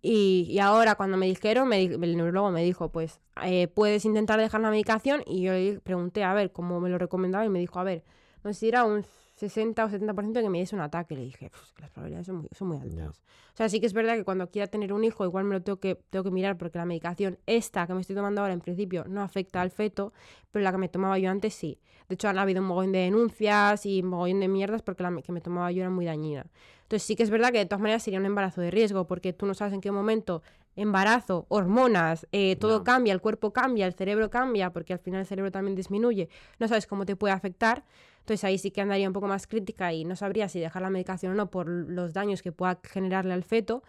Y, 0.00 0.58
ahora 0.60 0.94
cuando 0.94 1.16
me 1.16 1.26
dijeron, 1.26 1.72
el 1.72 2.16
neurólogo 2.16 2.50
me 2.50 2.62
dijo, 2.62 2.90
pues 2.90 3.20
eh, 3.42 3.66
puedes 3.68 4.04
intentar 4.04 4.38
dejar 4.38 4.60
la 4.60 4.70
medicación 4.70 5.22
y 5.26 5.42
yo 5.42 5.52
le 5.52 5.80
pregunté 5.80 6.22
a 6.22 6.34
ver 6.34 6.52
cómo 6.52 6.80
me 6.80 6.88
lo 6.88 6.98
recomendaba 6.98 7.44
y 7.44 7.48
me 7.48 7.58
dijo, 7.58 7.80
a 7.80 7.84
ver, 7.84 8.04
no 8.44 8.52
sé 8.52 8.60
si 8.60 8.68
era 8.68 8.84
un 8.84 9.04
60 9.38 9.84
o 9.84 9.88
70% 9.88 10.32
de 10.32 10.42
que 10.42 10.48
me 10.48 10.58
diese 10.58 10.74
un 10.74 10.82
ataque. 10.82 11.14
Le 11.14 11.22
dije, 11.22 11.50
las 11.78 11.90
probabilidades 11.90 12.26
son 12.26 12.36
muy, 12.36 12.48
son 12.52 12.68
muy 12.68 12.78
altas. 12.78 13.22
O 13.54 13.56
sea, 13.56 13.68
sí 13.68 13.80
que 13.80 13.86
es 13.86 13.92
verdad 13.92 14.16
que 14.16 14.24
cuando 14.24 14.50
quiera 14.50 14.66
tener 14.66 14.92
un 14.92 15.04
hijo, 15.04 15.24
igual 15.24 15.44
me 15.44 15.54
lo 15.54 15.62
tengo 15.62 15.78
que, 15.78 15.94
tengo 16.10 16.24
que 16.24 16.30
mirar 16.30 16.58
porque 16.58 16.78
la 16.78 16.84
medicación 16.84 17.38
esta 17.46 17.86
que 17.86 17.94
me 17.94 18.00
estoy 18.00 18.16
tomando 18.16 18.40
ahora 18.40 18.52
en 18.52 18.60
principio 18.60 19.04
no 19.08 19.22
afecta 19.22 19.60
al 19.60 19.70
feto, 19.70 20.12
pero 20.50 20.62
la 20.62 20.72
que 20.72 20.78
me 20.78 20.88
tomaba 20.88 21.18
yo 21.18 21.30
antes 21.30 21.54
sí. 21.54 21.78
De 22.08 22.14
hecho, 22.14 22.28
han 22.28 22.38
habido 22.38 22.60
un 22.60 22.66
mogollón 22.66 22.92
de 22.92 23.00
denuncias 23.00 23.84
y 23.84 24.00
un 24.00 24.08
mogollón 24.08 24.40
de 24.40 24.48
mierdas 24.48 24.82
porque 24.82 25.02
la 25.02 25.14
que 25.22 25.32
me 25.32 25.40
tomaba 25.40 25.70
yo 25.70 25.82
era 25.82 25.90
muy 25.90 26.06
dañina. 26.06 26.46
Entonces 26.82 27.06
sí 27.06 27.16
que 27.16 27.22
es 27.22 27.30
verdad 27.30 27.52
que 27.52 27.58
de 27.58 27.66
todas 27.66 27.82
maneras 27.82 28.02
sería 28.02 28.18
un 28.18 28.24
embarazo 28.26 28.62
de 28.62 28.70
riesgo 28.70 29.06
porque 29.06 29.34
tú 29.34 29.44
no 29.44 29.52
sabes 29.52 29.74
en 29.74 29.82
qué 29.82 29.92
momento 29.92 30.42
embarazo, 30.78 31.46
hormonas, 31.48 32.26
eh, 32.32 32.56
todo 32.56 32.84
cambia, 32.84 33.12
el 33.12 33.20
cuerpo 33.20 33.52
cambia, 33.52 33.86
el 33.86 33.94
cerebro 33.94 34.30
cambia, 34.30 34.70
porque 34.70 34.92
al 34.92 35.00
final 35.00 35.20
el 35.20 35.26
cerebro 35.26 35.50
también 35.50 35.74
disminuye, 35.74 36.28
no 36.58 36.68
sabes 36.68 36.86
cómo 36.86 37.04
te 37.04 37.16
puede 37.16 37.34
afectar. 37.34 37.84
Entonces 38.20 38.44
ahí 38.44 38.58
sí 38.58 38.70
que 38.70 38.80
andaría 38.80 39.08
un 39.08 39.14
poco 39.14 39.26
más 39.26 39.46
crítica 39.46 39.92
y 39.92 40.04
no 40.04 40.14
sabría 40.14 40.48
si 40.48 40.60
dejar 40.60 40.82
la 40.82 40.90
medicación 40.90 41.32
o 41.32 41.34
no 41.34 41.50
por 41.50 41.66
los 41.66 42.12
daños 42.12 42.42
que 42.42 42.52
pueda 42.52 42.78
generarle 42.84 43.32
al 43.32 43.42
feto. 43.42 43.82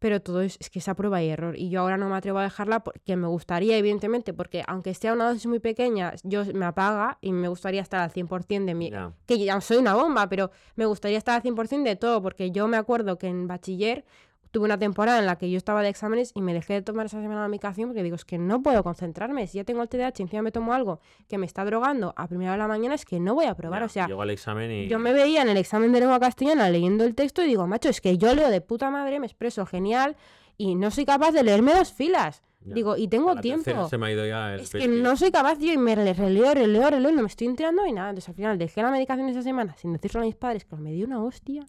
Pero 0.00 0.20
todo 0.20 0.42
es, 0.42 0.56
es 0.60 0.70
que 0.70 0.78
esa 0.78 0.94
prueba 0.94 1.20
y 1.22 1.28
error. 1.28 1.56
Y 1.58 1.70
yo 1.70 1.80
ahora 1.80 1.96
no 1.96 2.08
me 2.08 2.16
atrevo 2.16 2.38
a 2.38 2.44
dejarla 2.44 2.84
porque 2.84 3.16
me 3.16 3.26
gustaría, 3.26 3.76
evidentemente, 3.76 4.32
porque 4.32 4.62
aunque 4.68 4.94
sea 4.94 5.12
una 5.12 5.28
dosis 5.28 5.46
muy 5.46 5.58
pequeña, 5.58 6.14
yo 6.22 6.44
me 6.54 6.66
apaga 6.66 7.18
y 7.20 7.32
me 7.32 7.48
gustaría 7.48 7.80
estar 7.80 8.00
al 8.00 8.12
100% 8.12 8.64
de 8.64 8.74
mi... 8.74 8.92
Que 9.26 9.38
ya 9.38 9.60
soy 9.60 9.78
una 9.78 9.94
bomba, 9.94 10.28
pero 10.28 10.52
me 10.76 10.86
gustaría 10.86 11.18
estar 11.18 11.34
al 11.34 11.42
100% 11.42 11.82
de 11.82 11.96
todo, 11.96 12.22
porque 12.22 12.52
yo 12.52 12.68
me 12.68 12.76
acuerdo 12.76 13.18
que 13.18 13.26
en 13.26 13.48
bachiller 13.48 14.04
tuve 14.50 14.64
una 14.64 14.78
temporada 14.78 15.18
en 15.18 15.26
la 15.26 15.36
que 15.36 15.50
yo 15.50 15.56
estaba 15.56 15.82
de 15.82 15.88
exámenes 15.88 16.32
y 16.34 16.42
me 16.42 16.54
dejé 16.54 16.74
de 16.74 16.82
tomar 16.82 17.06
esa 17.06 17.20
semana 17.20 17.42
la 17.42 17.48
medicación 17.48 17.88
porque 17.88 18.02
digo, 18.02 18.16
es 18.16 18.24
que 18.24 18.38
no 18.38 18.62
puedo 18.62 18.82
concentrarme. 18.82 19.46
Si 19.46 19.58
ya 19.58 19.64
tengo 19.64 19.82
el 19.82 19.88
TDAH 19.88 20.14
y 20.18 20.22
encima 20.22 20.42
me 20.42 20.52
tomo 20.52 20.72
algo 20.72 21.00
que 21.28 21.38
me 21.38 21.46
está 21.46 21.64
drogando 21.64 22.14
a 22.16 22.26
primera 22.26 22.52
hora 22.52 22.64
de 22.64 22.68
la 22.68 22.74
mañana, 22.74 22.94
es 22.94 23.04
que 23.04 23.20
no 23.20 23.34
voy 23.34 23.46
a 23.46 23.54
probar. 23.54 23.82
o 23.82 23.88
sea, 23.88 24.06
al 24.06 24.30
examen 24.30 24.70
y... 24.70 24.88
yo 24.88 24.98
me 24.98 25.12
veía 25.12 25.42
en 25.42 25.48
el 25.48 25.56
examen 25.56 25.92
de 25.92 26.00
lengua 26.00 26.20
castellana 26.20 26.70
leyendo 26.70 27.04
el 27.04 27.14
texto 27.14 27.42
y 27.42 27.46
digo, 27.46 27.66
macho, 27.66 27.88
es 27.88 28.00
que 28.00 28.18
yo 28.18 28.34
leo 28.34 28.50
de 28.50 28.60
puta 28.60 28.90
madre, 28.90 29.20
me 29.20 29.26
expreso 29.26 29.66
genial 29.66 30.16
y 30.56 30.74
no 30.74 30.90
soy 30.90 31.04
capaz 31.04 31.32
de 31.32 31.42
leerme 31.42 31.74
dos 31.74 31.92
filas. 31.92 32.42
Digo, 32.60 32.96
y 32.96 33.08
tengo 33.08 33.36
tiempo. 33.36 33.88
Se 33.88 33.98
me 33.98 34.06
ha 34.06 34.12
ido 34.12 34.26
ya 34.26 34.56
es 34.56 34.70
que 34.70 34.88
no 34.88 35.16
soy 35.16 35.30
capaz, 35.30 35.58
yo 35.58 35.72
y 35.72 35.78
me 35.78 35.94
releo, 35.94 36.52
releo, 36.52 36.90
releo, 36.90 37.12
no 37.12 37.22
me 37.22 37.28
estoy 37.28 37.46
enterando 37.46 37.86
y 37.86 37.92
nada. 37.92 38.10
Entonces 38.10 38.28
al 38.28 38.34
final 38.34 38.58
dejé 38.58 38.82
la 38.82 38.90
medicación 38.90 39.28
esa 39.28 39.42
semana 39.42 39.74
sin 39.76 39.92
decirlo 39.92 40.20
a 40.20 40.24
mis 40.24 40.34
padres 40.34 40.64
que 40.64 40.76
me 40.76 40.92
dio 40.92 41.06
una 41.06 41.22
hostia. 41.22 41.64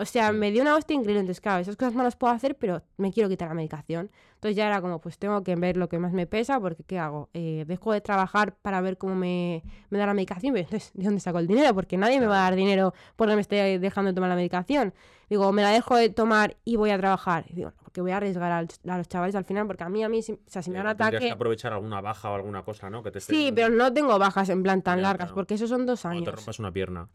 O 0.00 0.04
sea, 0.06 0.32
me 0.32 0.50
dio 0.50 0.62
una 0.62 0.76
hostia 0.76 0.94
increíble. 0.94 1.20
Entonces, 1.20 1.40
claro, 1.40 1.60
esas 1.60 1.76
cosas 1.76 1.94
no 1.94 2.02
las 2.02 2.16
puedo 2.16 2.32
hacer, 2.32 2.56
pero 2.56 2.82
me 2.96 3.12
quiero 3.12 3.28
quitar 3.28 3.48
la 3.48 3.54
medicación. 3.54 4.10
Entonces 4.34 4.56
ya 4.56 4.66
era 4.66 4.80
como, 4.80 5.00
pues 5.00 5.18
tengo 5.18 5.42
que 5.44 5.54
ver 5.56 5.76
lo 5.76 5.90
que 5.90 5.98
más 5.98 6.12
me 6.12 6.26
pesa, 6.26 6.58
porque 6.58 6.82
¿qué 6.84 6.98
hago? 6.98 7.28
Eh, 7.34 7.64
dejo 7.66 7.92
de 7.92 8.00
trabajar 8.00 8.54
para 8.62 8.80
ver 8.80 8.96
cómo 8.96 9.14
me, 9.14 9.62
me, 9.90 9.98
da 9.98 10.06
la 10.06 10.14
medicación, 10.14 10.54
pero 10.54 10.64
entonces, 10.64 10.90
¿de 10.94 11.04
dónde 11.04 11.20
saco 11.20 11.38
el 11.38 11.46
dinero? 11.46 11.74
Porque 11.74 11.98
nadie 11.98 12.18
me 12.18 12.26
va 12.26 12.38
a 12.38 12.42
dar 12.44 12.56
dinero 12.56 12.94
porque 13.16 13.34
me 13.34 13.42
esté 13.42 13.78
dejando 13.78 14.12
de 14.12 14.14
tomar 14.14 14.30
la 14.30 14.36
medicación. 14.36 14.94
Digo, 15.28 15.52
me 15.52 15.60
la 15.60 15.70
dejo 15.70 15.94
de 15.94 16.08
tomar 16.08 16.56
y 16.64 16.76
voy 16.76 16.90
a 16.90 16.96
trabajar. 16.96 17.44
Y 17.48 17.54
digo, 17.54 17.72
porque 17.84 18.00
voy 18.00 18.12
a 18.12 18.16
arriesgar 18.16 18.50
a, 18.50 18.62
los 18.96 19.08
chavales 19.08 19.34
al 19.34 19.44
final, 19.44 19.66
porque 19.66 19.84
a 19.84 19.90
mí, 19.90 20.02
a 20.02 20.08
mí, 20.08 20.20
o 20.20 20.50
sea, 20.50 20.62
si 20.62 20.70
me 20.70 20.78
dan 20.78 20.86
ataque... 20.86 21.18
que 21.18 21.30
aprovechar 21.30 21.74
alguna 21.74 22.00
baja 22.00 22.30
o 22.30 22.34
alguna 22.34 22.62
cosa, 22.62 22.88
¿no? 22.88 23.02
Que 23.02 23.10
te 23.10 23.20
Sí, 23.20 23.52
pero 23.54 23.68
no 23.68 23.92
tengo 23.92 24.18
bajas 24.18 24.48
en 24.48 24.62
plan 24.62 24.80
tan 24.80 25.02
largas, 25.02 25.32
porque 25.32 25.54
eso 25.54 25.66
son 25.66 25.84
dos 25.84 26.06
años. 26.06 26.22
O 26.22 26.24
te 26.24 26.30
rompas 26.30 26.58
una 26.58 26.72
pierna. 26.72 27.08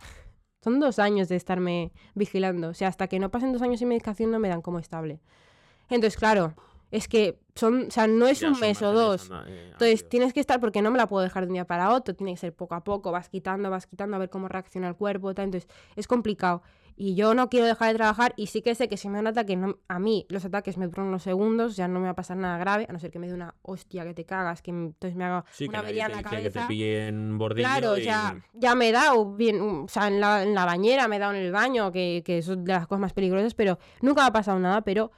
Son 0.66 0.80
dos 0.80 0.98
años 0.98 1.30
de 1.30 1.36
estarme 1.36 1.92
vigilando. 2.16 2.70
O 2.70 2.74
sea, 2.74 2.88
hasta 2.88 3.06
que 3.06 3.20
no 3.20 3.30
pasen 3.30 3.54
dos 3.54 3.62
años 3.62 3.78
sin 3.78 3.88
medicación 3.88 4.32
no 4.32 4.40
me 4.40 4.50
dan 4.50 4.64
como 4.64 4.80
estable. 4.80 5.20
Entonces, 5.90 6.18
claro, 6.18 6.56
es 6.90 7.08
que 7.08 7.38
son, 7.54 7.86
o 7.90 7.92
sea, 7.92 8.08
no 8.08 8.26
es 8.26 8.42
un 8.42 8.60
mes 8.60 8.82
o 8.82 8.92
dos. 8.92 9.30
Eh, 9.46 9.70
Entonces 9.74 10.10
tienes 10.10 10.34
que 10.34 10.40
estar, 10.40 10.60
porque 10.60 10.82
no 10.82 10.90
me 10.90 10.98
la 10.98 11.06
puedo 11.06 11.22
dejar 11.24 11.44
de 11.44 11.50
un 11.50 11.54
día 11.54 11.68
para 11.68 11.92
otro, 11.92 12.16
tiene 12.16 12.34
que 12.34 12.40
ser 12.40 12.52
poco 12.52 12.74
a 12.74 12.84
poco, 12.84 13.12
vas 13.12 13.30
quitando, 13.30 13.70
vas 13.70 13.86
quitando 13.86 14.16
a 14.16 14.20
ver 14.20 14.32
cómo 14.32 14.48
reacciona 14.48 14.88
el 14.88 14.96
cuerpo, 14.96 15.36
tal. 15.36 15.46
entonces 15.46 15.70
es 15.96 16.08
complicado. 16.08 16.64
Y 16.98 17.16
yo 17.16 17.34
no 17.34 17.50
quiero 17.50 17.66
dejar 17.66 17.90
de 17.90 17.96
trabajar 17.96 18.34
y 18.38 18.48
sí 18.48 18.62
que 18.62 18.74
sé 18.74 18.88
que 18.88 18.96
si 18.96 19.10
me 19.10 19.18
dan 19.18 19.28
ataque, 19.28 19.60
a 19.88 20.00
mí 20.00 20.26
los 20.30 20.46
ataques 20.46 20.78
me 20.78 20.88
duran 20.88 21.08
unos 21.08 21.24
segundos, 21.24 21.76
ya 21.76 21.90
no 21.90 22.00
me 22.00 22.06
va 22.06 22.12
a 22.12 22.16
pasar 22.16 22.38
nada 22.38 22.58
grave, 22.58 22.86
a 22.88 22.94
no 22.94 23.00
ser 23.00 23.12
que 23.12 23.20
me 23.20 23.28
dé 23.28 23.34
una 23.34 23.54
hostia 23.64 24.06
que 24.06 24.14
te 24.14 24.26
cagas, 24.26 24.62
que 24.62 24.72
entonces 24.72 25.18
me 25.18 25.26
haga 25.26 25.44
una 25.68 25.80
avería 25.80 26.06
en 26.06 26.12
la 26.14 26.24
cabeza. 26.24 26.42
Que 26.44 26.50
te 26.52 26.68
pille 26.68 27.08
en 27.08 27.38
bordillo 27.38 27.68
Claro, 27.68 27.98
ya, 27.98 28.42
ya 28.54 28.76
me 28.76 28.90
he 28.90 28.92
dado 28.94 29.36
bien, 29.36 29.60
o 29.60 29.88
sea, 29.90 30.08
en 30.08 30.22
la, 30.22 30.44
en 30.44 30.56
la 30.56 30.64
bañera, 30.64 31.10
me 31.10 31.18
he 31.18 31.20
dado 31.20 31.34
en 31.34 31.42
el 31.42 31.52
baño, 31.52 31.92
que, 31.92 32.24
que 32.26 32.42
son 32.42 32.64
de 32.64 32.72
las 32.72 32.88
cosas 32.88 33.02
más 33.02 33.14
peligrosas, 33.14 33.56
pero 33.56 33.78
nunca 34.02 34.22
me 34.22 34.28
ha 34.28 34.34
pasado 34.34 34.58
nada, 34.60 34.82
pero 34.82 35.12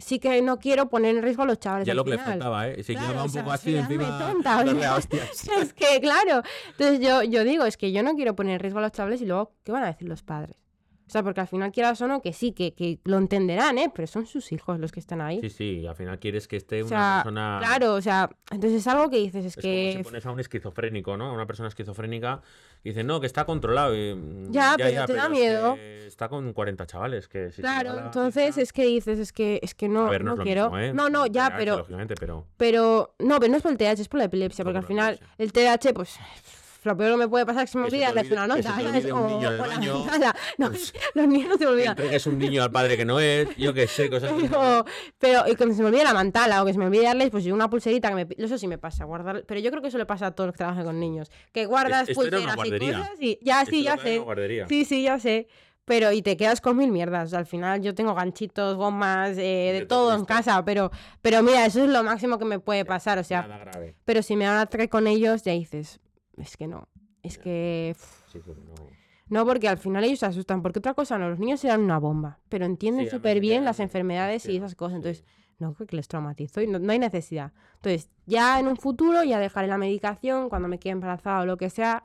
sí 0.00 0.18
que 0.18 0.40
no 0.42 0.58
quiero 0.58 0.88
poner 0.88 1.16
en 1.16 1.22
riesgo 1.22 1.42
a 1.42 1.46
los 1.46 1.58
chavales. 1.58 1.86
Ya 1.86 1.94
lo 1.94 2.04
que 2.04 2.10
le 2.10 2.18
faltaba, 2.18 2.68
¿eh? 2.68 2.82
Si 2.82 2.94
claro, 2.94 3.24
un 3.24 3.32
poco 3.32 3.52
así 3.52 3.74
encima. 3.76 4.18
Tonta, 4.18 4.64
es 5.60 5.74
que, 5.74 6.00
claro. 6.00 6.42
Entonces 6.70 7.00
yo, 7.00 7.22
yo 7.22 7.44
digo, 7.44 7.64
es 7.64 7.76
que 7.76 7.92
yo 7.92 8.02
no 8.02 8.14
quiero 8.14 8.34
poner 8.34 8.54
en 8.54 8.60
riesgo 8.60 8.78
a 8.78 8.82
los 8.82 8.92
chavales 8.92 9.20
y 9.20 9.26
luego, 9.26 9.54
¿qué 9.64 9.72
van 9.72 9.84
a 9.84 9.86
decir 9.86 10.08
los 10.08 10.22
padres? 10.22 10.56
O 11.10 11.12
sea, 11.12 11.24
porque 11.24 11.40
al 11.40 11.48
final 11.48 11.72
quieras 11.72 12.00
o 12.02 12.06
no, 12.06 12.22
que 12.22 12.32
sí, 12.32 12.52
que, 12.52 12.72
que, 12.72 13.00
lo 13.02 13.18
entenderán, 13.18 13.78
¿eh? 13.78 13.90
Pero 13.92 14.06
son 14.06 14.26
sus 14.26 14.52
hijos 14.52 14.78
los 14.78 14.92
que 14.92 15.00
están 15.00 15.20
ahí. 15.20 15.40
Sí, 15.40 15.50
sí, 15.50 15.84
al 15.84 15.96
final 15.96 16.20
quieres 16.20 16.46
que 16.46 16.56
esté 16.56 16.84
una 16.84 17.22
persona... 17.24 17.58
Claro, 17.60 17.94
o 17.94 18.00
sea, 18.00 18.30
entonces 18.52 18.82
es 18.82 18.86
algo 18.86 19.10
que 19.10 19.16
dices, 19.16 19.44
es, 19.44 19.56
que... 19.56 19.90
Como 19.94 20.04
si 20.04 20.04
pones 20.04 20.26
a 20.26 20.30
un 20.30 20.38
esquizofrénico, 20.38 21.16
¿no? 21.16 21.34
Una 21.34 21.48
persona 21.48 21.68
esquizofrénica 21.68 22.42
y 22.84 22.90
dice, 22.90 23.02
no, 23.02 23.20
que 23.20 23.26
está 23.26 23.44
controlado. 23.44 23.92
Y... 23.96 24.14
Mm, 24.14 24.52
ya, 24.52 24.76
pero 24.76 25.04
te 25.04 25.14
da 25.14 25.28
miedo. 25.28 25.76
está 26.06 26.28
con 26.28 26.52
40 26.52 26.86
chavales. 26.86 27.26
que 27.26 27.50
Claro, 27.56 27.98
entonces 27.98 28.56
es 28.56 28.72
que 28.72 28.84
dices, 28.84 29.18
es 29.18 29.32
que, 29.32 29.58
es 29.64 29.74
que 29.74 29.88
no, 29.88 30.16
no, 30.16 30.36
quiero... 30.36 30.78
¿eh? 30.78 30.92
No, 30.92 31.10
no, 31.10 31.26
ya, 31.26 31.56
pero... 31.56 31.84
pero... 32.20 32.46
Pero, 32.56 33.14
no, 33.18 33.40
pero 33.40 33.50
no 33.50 33.56
es 33.56 33.64
por 33.64 33.72
el 33.72 33.78
TDAH, 33.78 34.02
es 34.02 34.08
por 34.08 34.18
la 34.18 34.26
epilepsia, 34.26 34.64
porque 34.64 34.78
al 34.78 34.86
final 34.86 35.18
el 35.38 35.52
TDAH, 35.52 35.92
pues 35.92 36.20
lo 36.82 36.96
peor 36.96 37.12
que 37.12 37.16
me 37.18 37.28
puede 37.28 37.46
pasar 37.46 37.64
es 37.64 37.70
que 37.70 37.72
se 37.72 37.78
me 37.78 37.84
olvida 37.84 38.12
darle 38.12 38.32
una 38.32 38.46
nota. 38.46 38.76
No, 40.58 40.70
los 41.14 41.28
niños 41.28 41.48
no 41.48 41.58
se 41.58 41.66
olvidan. 41.66 41.96
Que 41.96 42.16
es 42.16 42.26
un 42.26 42.38
niño 42.38 42.62
al 42.62 42.70
padre 42.70 42.96
que 42.96 43.04
no 43.04 43.20
es, 43.20 43.48
yo 43.56 43.74
qué 43.74 43.86
sé, 43.86 44.08
cosas 44.08 44.32
Pero, 44.40 44.84
pero 45.18 45.44
y 45.48 45.56
cuando 45.56 45.74
se 45.74 45.82
me 45.82 45.88
olvida 45.88 46.04
la 46.04 46.14
mantala 46.14 46.62
o 46.62 46.66
que 46.66 46.72
se 46.72 46.78
me 46.78 46.86
olvide 46.86 47.04
darles, 47.04 47.30
pues 47.30 47.46
una 47.46 47.68
pulserita 47.68 48.08
que 48.08 48.14
me. 48.14 48.26
Eso 48.38 48.58
sí 48.58 48.66
me 48.66 48.78
pasa, 48.78 49.04
guardar. 49.04 49.44
Pero 49.46 49.60
yo 49.60 49.70
creo 49.70 49.82
que 49.82 49.88
eso 49.88 49.98
le 49.98 50.06
pasa 50.06 50.26
a 50.26 50.30
todos 50.32 50.48
los 50.48 50.54
que 50.54 50.58
trabajan 50.58 50.84
con 50.84 51.00
niños. 51.00 51.30
Que 51.52 51.66
guardas 51.66 52.08
pulseras 52.10 52.56
y 52.64 52.78
cosas 52.78 53.10
y. 53.20 53.38
Ya, 53.42 53.64
sí, 53.64 53.82
ya 53.82 53.96
sé. 53.96 54.22
Sí, 54.68 54.84
sí, 54.84 55.02
ya 55.02 55.18
sé 55.18 55.48
pero 55.90 56.12
y 56.12 56.22
te 56.22 56.36
quedas 56.36 56.60
con 56.60 56.76
mil 56.76 56.92
mierdas. 56.92 57.34
Al 57.34 57.46
final 57.46 57.82
yo 57.82 57.96
tengo 57.96 58.14
ganchitos, 58.14 58.76
gomas, 58.76 59.36
eh, 59.38 59.70
de, 59.72 59.86
todo 59.86 60.14
en 60.14 60.24
casa, 60.24 60.64
pero, 60.64 60.92
pero 61.20 61.42
mira, 61.42 61.66
eso 61.66 61.82
es 61.82 61.90
lo 61.90 62.04
máximo 62.04 62.38
que 62.38 62.44
me 62.44 62.60
puede 62.60 62.84
pasar, 62.84 63.18
o 63.18 63.24
sea, 63.24 63.60
pero 64.04 64.22
si 64.22 64.36
me 64.36 64.46
van 64.46 64.58
a 64.58 64.66
traer 64.66 64.88
con 64.88 65.08
ellos, 65.08 65.42
ya 65.42 65.52
dices, 65.52 65.98
es 66.40 66.56
que 66.56 66.66
no. 66.66 66.88
Es 67.22 67.38
que. 67.38 67.94
no. 69.28 69.46
porque 69.46 69.68
al 69.68 69.78
final 69.78 70.04
ellos 70.04 70.20
se 70.20 70.26
asustan. 70.26 70.62
Porque 70.62 70.78
otra 70.78 70.94
cosa, 70.94 71.18
no, 71.18 71.28
los 71.28 71.38
niños 71.38 71.64
eran 71.64 71.80
una 71.80 71.98
bomba. 71.98 72.38
Pero 72.48 72.64
entienden 72.64 73.10
súper 73.10 73.40
bien 73.40 73.64
las 73.64 73.80
enfermedades 73.80 74.46
y 74.46 74.56
esas 74.56 74.74
cosas. 74.74 74.96
Entonces, 74.96 75.24
no 75.58 75.74
creo 75.74 75.86
que 75.86 75.96
les 75.96 76.08
traumatizo 76.08 76.60
y 76.60 76.66
no, 76.66 76.78
no, 76.78 76.92
hay 76.92 76.98
necesidad. 76.98 77.52
Entonces, 77.76 78.10
ya 78.26 78.58
en 78.58 78.66
un 78.66 78.76
futuro, 78.76 79.22
ya 79.22 79.38
dejaré 79.38 79.68
la 79.68 79.78
medicación 79.78 80.48
cuando 80.48 80.68
me 80.68 80.78
quede 80.78 80.92
embarazada 80.92 81.42
o 81.42 81.46
lo 81.46 81.56
que 81.56 81.70
sea. 81.70 82.02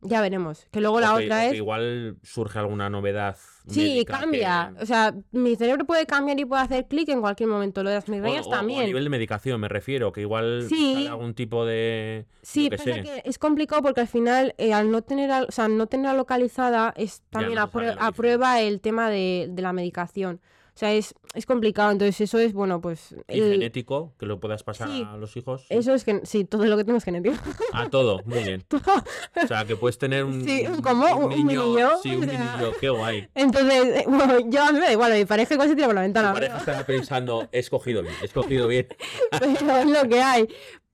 Ya 0.00 0.20
veremos. 0.20 0.66
Que 0.70 0.80
luego 0.80 1.00
la 1.00 1.14
otra 1.14 1.46
es. 1.46 1.54
Igual 1.54 2.18
surge 2.22 2.58
alguna 2.58 2.88
novedad. 2.88 3.36
Sí, 3.66 4.04
cambia. 4.06 4.72
O 4.80 4.86
sea, 4.86 5.14
mi 5.32 5.56
cerebro 5.56 5.84
puede 5.86 6.06
cambiar 6.06 6.38
y 6.38 6.44
puede 6.44 6.62
hacer 6.62 6.86
clic 6.86 7.08
en 7.08 7.20
cualquier 7.20 7.48
momento. 7.48 7.82
Lo 7.82 7.90
de 7.90 7.96
las 7.96 8.08
migrañas 8.08 8.48
también. 8.48 8.82
a 8.82 8.86
nivel 8.86 9.04
de 9.04 9.10
medicación, 9.10 9.60
me 9.60 9.68
refiero. 9.68 10.12
Que 10.12 10.20
igual 10.20 10.66
sí. 10.68 11.06
algún 11.08 11.34
tipo 11.34 11.66
de. 11.66 12.26
Sí, 12.42 12.70
pero 12.70 12.82
es 13.24 13.38
complicado 13.38 13.82
porque 13.82 14.00
al 14.00 14.08
final, 14.08 14.54
eh, 14.58 14.72
al 14.72 14.90
no 14.90 15.02
tener, 15.02 15.30
o 15.30 15.50
sea, 15.50 15.66
no 15.68 15.86
tenerla 15.88 16.14
localizada, 16.14 16.94
es 16.96 17.22
también 17.30 17.58
aprueba 17.58 18.60
el 18.60 18.80
tema 18.80 19.10
de, 19.10 19.48
de 19.50 19.62
la 19.62 19.72
medicación. 19.72 20.40
O 20.78 20.80
sea, 20.80 20.94
es, 20.94 21.12
es 21.34 21.44
complicado. 21.44 21.90
Entonces, 21.90 22.20
eso 22.20 22.38
es, 22.38 22.52
bueno, 22.52 22.80
pues. 22.80 23.12
¿Y 23.26 23.40
genético? 23.40 24.14
Que 24.16 24.26
lo 24.26 24.38
puedas 24.38 24.62
pasar 24.62 24.88
a 24.88 25.16
los 25.16 25.36
hijos. 25.36 25.66
Eso 25.70 25.92
es 25.92 26.04
que 26.04 26.20
sí, 26.22 26.44
todo 26.44 26.66
lo 26.66 26.76
que 26.76 26.84
tenemos 26.84 27.02
genético. 27.02 27.34
Ah, 27.72 27.88
todo, 27.90 28.22
muy 28.24 28.44
bien. 28.44 28.64
O 29.42 29.46
sea, 29.48 29.64
que 29.64 29.74
puedes 29.74 29.98
tener 29.98 30.22
un. 30.22 30.44
Sí, 30.44 30.66
como 30.80 31.04
un, 31.16 31.30
niño. 31.30 31.98
Sí, 32.00 32.14
un 32.14 32.28
niño, 32.28 32.72
qué 32.80 32.90
guay. 32.90 33.28
Entonces, 33.34 34.04
bueno, 34.06 34.38
yo 34.48 34.62
a 34.62 34.70
mí 34.70 34.78
me 34.78 34.84
da 34.84 34.92
igual, 34.92 35.14
mi 35.14 35.24
pareja 35.24 35.54
igual 35.54 35.68
se 35.68 35.74
tira 35.74 35.88
por 35.88 35.96
la 35.96 36.02
ventana. 36.02 36.28
Mi 36.28 36.34
pareja 36.34 36.58
está 36.58 36.86
pensando, 36.86 37.48
he 37.50 37.58
escogido 37.58 38.02
bien, 38.02 38.14
he 38.22 38.26
escogido 38.26 38.68
bien. 38.68 38.86
Pero 39.32 39.78
es 39.78 39.86
lo 39.86 40.08
que 40.08 40.20
hay. 40.20 40.48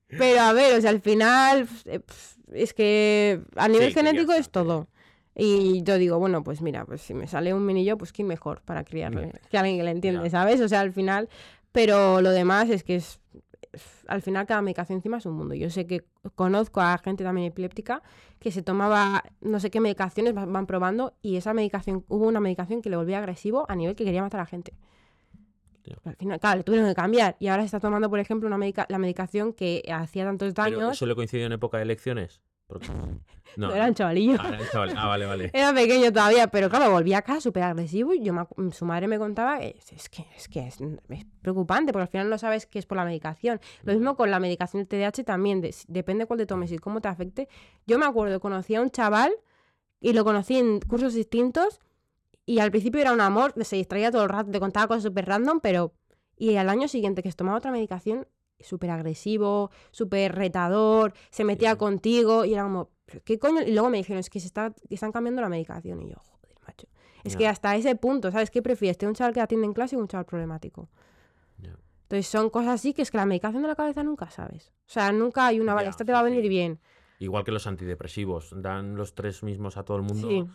Pero 0.07 0.41
a 0.41 0.53
ver, 0.53 0.79
o 0.79 0.81
sea, 0.81 0.89
al 0.89 1.01
final 1.01 1.67
eh, 1.85 1.99
es 2.53 2.73
que 2.73 3.39
a 3.55 3.67
nivel 3.67 3.93
genético 3.93 4.33
es 4.33 4.49
todo. 4.49 4.87
Y 5.35 5.83
yo 5.83 5.97
digo, 5.97 6.17
bueno, 6.17 6.43
pues 6.43 6.61
mira, 6.61 6.85
pues 6.85 7.01
si 7.01 7.13
me 7.13 7.27
sale 7.27 7.53
un 7.53 7.65
minillo, 7.65 7.97
pues 7.97 8.13
qué 8.13 8.23
mejor 8.23 8.61
para 8.61 8.83
criarle. 8.85 9.33
Que 9.49 9.57
alguien 9.57 9.77
que 9.77 9.83
le 9.83 9.91
entiende, 9.91 10.29
¿sabes? 10.29 10.61
O 10.61 10.69
sea, 10.69 10.79
al 10.79 10.93
final. 10.93 11.29
Pero 11.71 12.21
lo 12.21 12.31
demás 12.31 12.69
es 12.69 12.83
que 12.83 12.95
es. 12.95 13.19
Al 14.07 14.21
final, 14.21 14.45
cada 14.45 14.61
medicación 14.61 14.99
encima 14.99 15.17
es 15.17 15.25
un 15.25 15.33
mundo. 15.33 15.53
Yo 15.53 15.69
sé 15.69 15.85
que 15.85 16.05
conozco 16.35 16.79
a 16.79 16.97
gente 16.99 17.25
también 17.25 17.47
epiléptica 17.47 18.01
que 18.39 18.51
se 18.51 18.61
tomaba 18.61 19.23
no 19.41 19.59
sé 19.59 19.69
qué 19.69 19.81
medicaciones, 19.81 20.33
van 20.33 20.65
probando, 20.65 21.13
y 21.21 21.35
esa 21.35 21.53
medicación, 21.53 22.05
hubo 22.07 22.27
una 22.27 22.39
medicación 22.39 22.81
que 22.81 22.89
le 22.89 22.95
volvía 22.95 23.17
agresivo 23.17 23.65
a 23.67 23.75
nivel 23.75 23.95
que 23.95 24.05
quería 24.05 24.21
matar 24.21 24.39
a 24.39 24.43
la 24.43 24.47
gente. 24.47 24.73
Al 26.05 26.15
final, 26.15 26.39
claro, 26.39 26.57
le 26.57 26.63
tuvieron 26.63 26.87
que 26.87 26.95
cambiar. 26.95 27.35
Y 27.39 27.47
ahora 27.47 27.63
se 27.63 27.67
está 27.67 27.79
tomando, 27.79 28.09
por 28.09 28.19
ejemplo, 28.19 28.47
una 28.47 28.57
la 28.87 28.97
medicación 28.97 29.51
que 29.51 29.83
hacía 29.91 30.23
tantos 30.23 30.53
daños. 30.53 30.79
¿Pero 30.79 30.91
¿Eso 30.91 31.05
le 31.05 31.15
coincidió 31.15 31.45
en 31.45 31.51
época 31.51 31.77
de 31.77 31.83
elecciones? 31.83 32.41
No, 33.57 33.73
era 33.73 33.85
un 33.85 33.93
chavalillo. 33.93 34.37
Ah, 34.39 34.49
era, 34.49 35.01
ah, 35.01 35.07
vale, 35.07 35.25
vale. 35.25 35.49
Era 35.53 35.73
pequeño 35.73 36.11
todavía, 36.11 36.47
pero 36.47 36.69
claro, 36.69 36.91
volvía 36.91 37.19
acá 37.19 37.39
súper 37.39 37.63
agresivo 37.63 38.13
y 38.13 38.21
yo 38.21 38.33
su 38.73 38.83
madre 38.83 39.07
me 39.07 39.17
contaba, 39.17 39.59
es, 39.61 40.09
que, 40.09 40.25
es 40.35 40.49
que 40.49 40.67
es, 40.67 40.79
preocupante, 41.41 41.93
porque 41.93 42.03
al 42.03 42.09
final 42.09 42.29
no 42.29 42.37
sabes 42.37 42.65
qué 42.65 42.79
es 42.79 42.85
por 42.85 42.97
la 42.97 43.05
medicación. 43.05 43.61
Lo 43.83 43.93
mismo 43.93 44.17
con 44.17 44.29
la 44.29 44.41
medicación 44.41 44.83
del 44.83 44.87
TDAH 44.89 45.23
también, 45.23 45.65
depende 45.87 46.25
cuál 46.25 46.39
te 46.39 46.45
tomes 46.45 46.69
y 46.71 46.77
cómo 46.79 46.99
te 46.99 47.07
afecte. 47.07 47.47
Yo 47.87 47.97
me 47.97 48.05
acuerdo, 48.05 48.41
conocí 48.41 48.75
a 48.75 48.81
un 48.81 48.91
chaval 48.91 49.31
y 50.01 50.11
lo 50.11 50.25
conocí 50.25 50.57
en 50.57 50.81
cursos 50.81 51.13
distintos 51.13 51.79
y 52.45 52.59
al 52.59 52.71
principio 52.71 52.99
era 52.99 53.13
un 53.13 53.21
amor, 53.21 53.53
se 53.63 53.77
distraía 53.77 54.11
todo 54.11 54.23
el 54.23 54.29
rato, 54.29 54.51
te 54.51 54.59
contaba 54.59 54.87
cosas 54.87 55.03
súper 55.03 55.25
random, 55.27 55.61
pero... 55.61 55.93
Y 56.37 56.57
al 56.57 56.67
año 56.67 56.89
siguiente 56.89 57.23
que 57.23 57.31
se 57.31 57.37
tomaba 57.37 57.57
otra 57.57 57.71
medicación, 57.71 58.27
súper 58.59 58.89
agresivo, 58.89 59.71
súper 59.91 60.35
retador, 60.35 61.13
se 61.29 61.43
metía 61.43 61.75
contigo 61.77 62.45
y 62.45 62.53
era 62.53 62.63
como, 62.63 62.89
¿qué 63.23 63.39
coño? 63.39 63.61
Y 63.61 63.71
luego 63.71 63.89
me 63.89 63.97
dijeron, 63.97 64.19
es 64.19 64.29
que 64.29 64.39
se 64.39 64.47
está, 64.47 64.73
están 64.89 65.11
cambiando 65.11 65.41
la 65.41 65.49
medicación. 65.49 66.01
Y 66.01 66.09
yo, 66.09 66.17
joder, 66.17 66.55
macho. 66.65 66.87
Es 67.23 67.35
que 67.35 67.47
hasta 67.47 67.75
ese 67.75 67.95
punto, 67.95 68.31
¿sabes 68.31 68.51
qué 68.51 68.61
prefieres? 68.61 68.97
¿Tener 68.97 69.09
un 69.09 69.15
chaval 69.15 69.33
que 69.33 69.41
atiende 69.41 69.65
en 69.65 69.73
clase 69.73 69.95
o 69.95 69.99
un 69.99 70.07
chaval 70.07 70.25
problemático? 70.25 70.89
Entonces 72.05 72.27
son 72.27 72.51
cosas 72.51 72.75
así 72.75 72.93
que 72.93 73.01
es 73.01 73.09
que 73.09 73.17
la 73.17 73.25
medicación 73.25 73.63
de 73.63 73.67
la 73.67 73.75
cabeza 73.75 74.03
nunca 74.03 74.29
sabes. 74.29 74.71
O 74.81 74.91
sea, 74.91 75.11
nunca 75.11 75.47
hay 75.47 75.59
una, 75.59 75.73
vale, 75.73 75.89
esta 75.89 76.05
te 76.05 76.11
va 76.11 76.19
a 76.19 76.23
venir 76.23 76.47
bien. 76.47 76.79
Igual 77.17 77.43
que 77.43 77.51
los 77.51 77.65
antidepresivos, 77.65 78.53
dan 78.55 78.95
los 78.95 79.15
tres 79.15 79.41
mismos 79.41 79.75
a 79.77 79.83
todo 79.83 79.97
el 79.97 80.03
mundo. 80.03 80.29
Sí. 80.29 80.45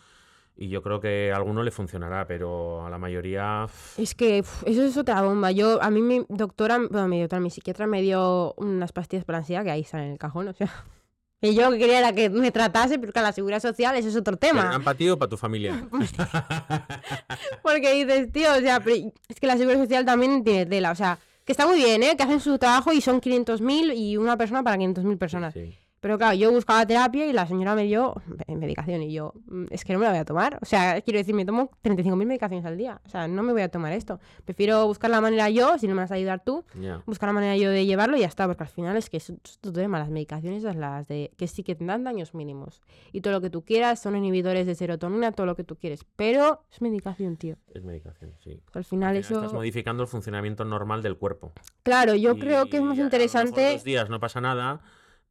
Y 0.55 0.69
yo 0.69 0.81
creo 0.81 0.99
que 0.99 1.31
a 1.31 1.37
alguno 1.37 1.63
le 1.63 1.71
funcionará, 1.71 2.27
pero 2.27 2.85
a 2.85 2.89
la 2.89 2.97
mayoría. 2.97 3.67
Es 3.97 4.13
que 4.13 4.39
eso 4.39 4.83
es 4.83 4.97
otra 4.97 5.21
bomba. 5.21 5.51
Yo, 5.51 5.81
a 5.81 5.89
mí 5.89 6.01
mi 6.01 6.25
doctora, 6.29 6.77
bueno, 6.77 7.07
mi 7.07 7.19
doctora, 7.19 7.39
mi 7.39 7.49
psiquiatra 7.49 7.87
me 7.87 8.01
dio 8.01 8.53
unas 8.57 8.91
pastillas 8.91 9.25
para 9.25 9.39
ansiedad 9.39 9.63
que 9.63 9.71
ahí 9.71 9.81
están 9.81 10.01
en 10.01 10.11
el 10.11 10.17
cajón, 10.19 10.47
o 10.47 10.53
sea. 10.53 10.69
Y 11.43 11.55
yo 11.55 11.71
quería 11.71 11.97
era 11.97 12.13
que 12.13 12.29
me 12.29 12.51
tratase, 12.51 12.99
pero 12.99 13.11
que 13.11 13.19
la 13.19 13.31
seguridad 13.31 13.59
social 13.59 13.95
eso 13.95 14.09
es 14.09 14.15
otro 14.15 14.37
tema. 14.37 14.61
¿Para 14.61 14.79
para 14.83 15.13
o 15.13 15.17
para 15.17 15.29
tu 15.29 15.37
familia? 15.37 15.89
Porque 17.63 17.93
dices, 17.95 18.31
tío, 18.31 18.53
o 18.53 18.59
sea, 18.59 18.79
es 19.27 19.39
que 19.39 19.47
la 19.47 19.57
seguridad 19.57 19.81
social 19.81 20.05
también 20.05 20.43
tiene 20.43 20.67
tela, 20.67 20.91
o 20.91 20.95
sea, 20.95 21.17
que 21.43 21.51
está 21.51 21.65
muy 21.65 21.77
bien, 21.77 22.03
¿eh? 22.03 22.15
Que 22.15 22.21
hacen 22.21 22.39
su 22.39 22.59
trabajo 22.59 22.93
y 22.93 23.01
son 23.01 23.19
500.000 23.19 23.95
y 23.95 24.17
una 24.17 24.37
persona 24.37 24.61
para 24.61 24.77
500.000 24.77 25.17
personas. 25.17 25.53
Sí. 25.55 25.75
Pero 26.01 26.17
claro, 26.17 26.35
yo 26.35 26.51
buscaba 26.51 26.83
terapia 26.85 27.27
y 27.27 27.31
la 27.31 27.45
señora 27.45 27.75
me 27.75 27.83
dio 27.83 28.15
medicación 28.47 29.03
y 29.03 29.13
yo, 29.13 29.33
mm, 29.45 29.65
es 29.69 29.85
que 29.85 29.93
no 29.93 29.99
me 29.99 30.05
la 30.05 30.11
voy 30.11 30.19
a 30.19 30.25
tomar. 30.25 30.57
O 30.59 30.65
sea, 30.65 30.99
quiero 31.01 31.19
decir, 31.19 31.35
me 31.35 31.45
tomo 31.45 31.69
35.000 31.83 32.25
medicaciones 32.25 32.65
al 32.65 32.75
día. 32.75 32.99
O 33.05 33.09
sea, 33.09 33.27
no 33.27 33.43
me 33.43 33.53
voy 33.53 33.61
a 33.61 33.69
tomar 33.69 33.93
esto. 33.93 34.19
Prefiero 34.43 34.87
buscar 34.87 35.11
la 35.11 35.21
manera 35.21 35.49
yo, 35.51 35.77
si 35.77 35.87
no 35.87 35.93
me 35.93 36.01
vas 36.01 36.11
a 36.11 36.15
ayudar 36.15 36.43
tú, 36.43 36.65
buscar 37.05 37.29
la 37.29 37.33
manera 37.33 37.55
yo 37.55 37.69
de 37.69 37.85
llevarlo 37.85 38.17
y 38.17 38.21
ya 38.21 38.27
está. 38.27 38.47
Porque 38.47 38.63
al 38.63 38.69
final 38.69 38.97
es 38.97 39.11
que 39.11 39.17
es, 39.17 39.31
todo 39.61 39.73
tema. 39.73 39.99
Las 39.99 40.09
medicaciones 40.09 40.63
son 40.63 40.79
las 40.79 41.07
de 41.07 41.31
que 41.37 41.47
sí 41.47 41.61
que 41.61 41.75
te 41.75 41.85
dan 41.85 42.03
daños 42.03 42.33
mínimos. 42.33 42.81
Y 43.11 43.21
todo 43.21 43.33
lo 43.33 43.41
que 43.41 43.51
tú 43.51 43.63
quieras 43.63 44.01
son 44.01 44.15
inhibidores 44.15 44.65
de 44.65 44.73
serotonina, 44.73 45.31
todo 45.31 45.45
lo 45.45 45.55
que 45.55 45.63
tú 45.63 45.75
quieres. 45.75 46.03
Pero 46.15 46.63
es 46.71 46.81
medicación, 46.81 47.37
tío. 47.37 47.57
Es 47.75 47.83
medicación, 47.83 48.33
sí. 48.43 48.59
Al 48.73 48.85
final, 48.85 49.17
eso... 49.17 49.35
Estás 49.35 49.53
modificando 49.53 50.01
el 50.01 50.09
funcionamiento 50.09 50.65
normal 50.65 51.03
del 51.03 51.17
cuerpo. 51.17 51.53
Claro, 51.83 52.15
yo 52.15 52.39
creo 52.39 52.65
que 52.65 52.77
es 52.77 52.83
más 52.83 52.97
interesante... 52.97 53.73
Dos 53.73 53.83
días 53.83 54.09
no 54.09 54.19
pasa 54.19 54.41
nada 54.41 54.81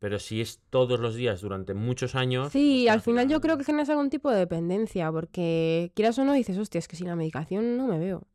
pero 0.01 0.19
si 0.19 0.41
es 0.41 0.61
todos 0.71 0.99
los 0.99 1.15
días 1.15 1.43
durante 1.43 1.75
muchos 1.75 2.15
años. 2.15 2.51
Sí, 2.51 2.85
pues 2.87 2.95
al 2.95 3.03
final 3.03 3.29
yo 3.29 3.41
creo 3.41 3.57
que 3.59 3.65
generas 3.65 3.91
algún 3.91 4.11
tipo 4.11 4.31
de 4.31 4.39
dependencia, 4.39 5.13
porque 5.13 5.93
quieras 5.95 6.19
o 6.19 6.25
no 6.25 6.33
dices, 6.33 6.59
hostia, 6.59 6.79
es 6.79 6.89
que 6.89 6.97
sin 6.97 7.07
la 7.07 7.17
medicación 7.17 7.77
no 7.77 7.87
me 7.87 7.99
veo. 7.99 8.27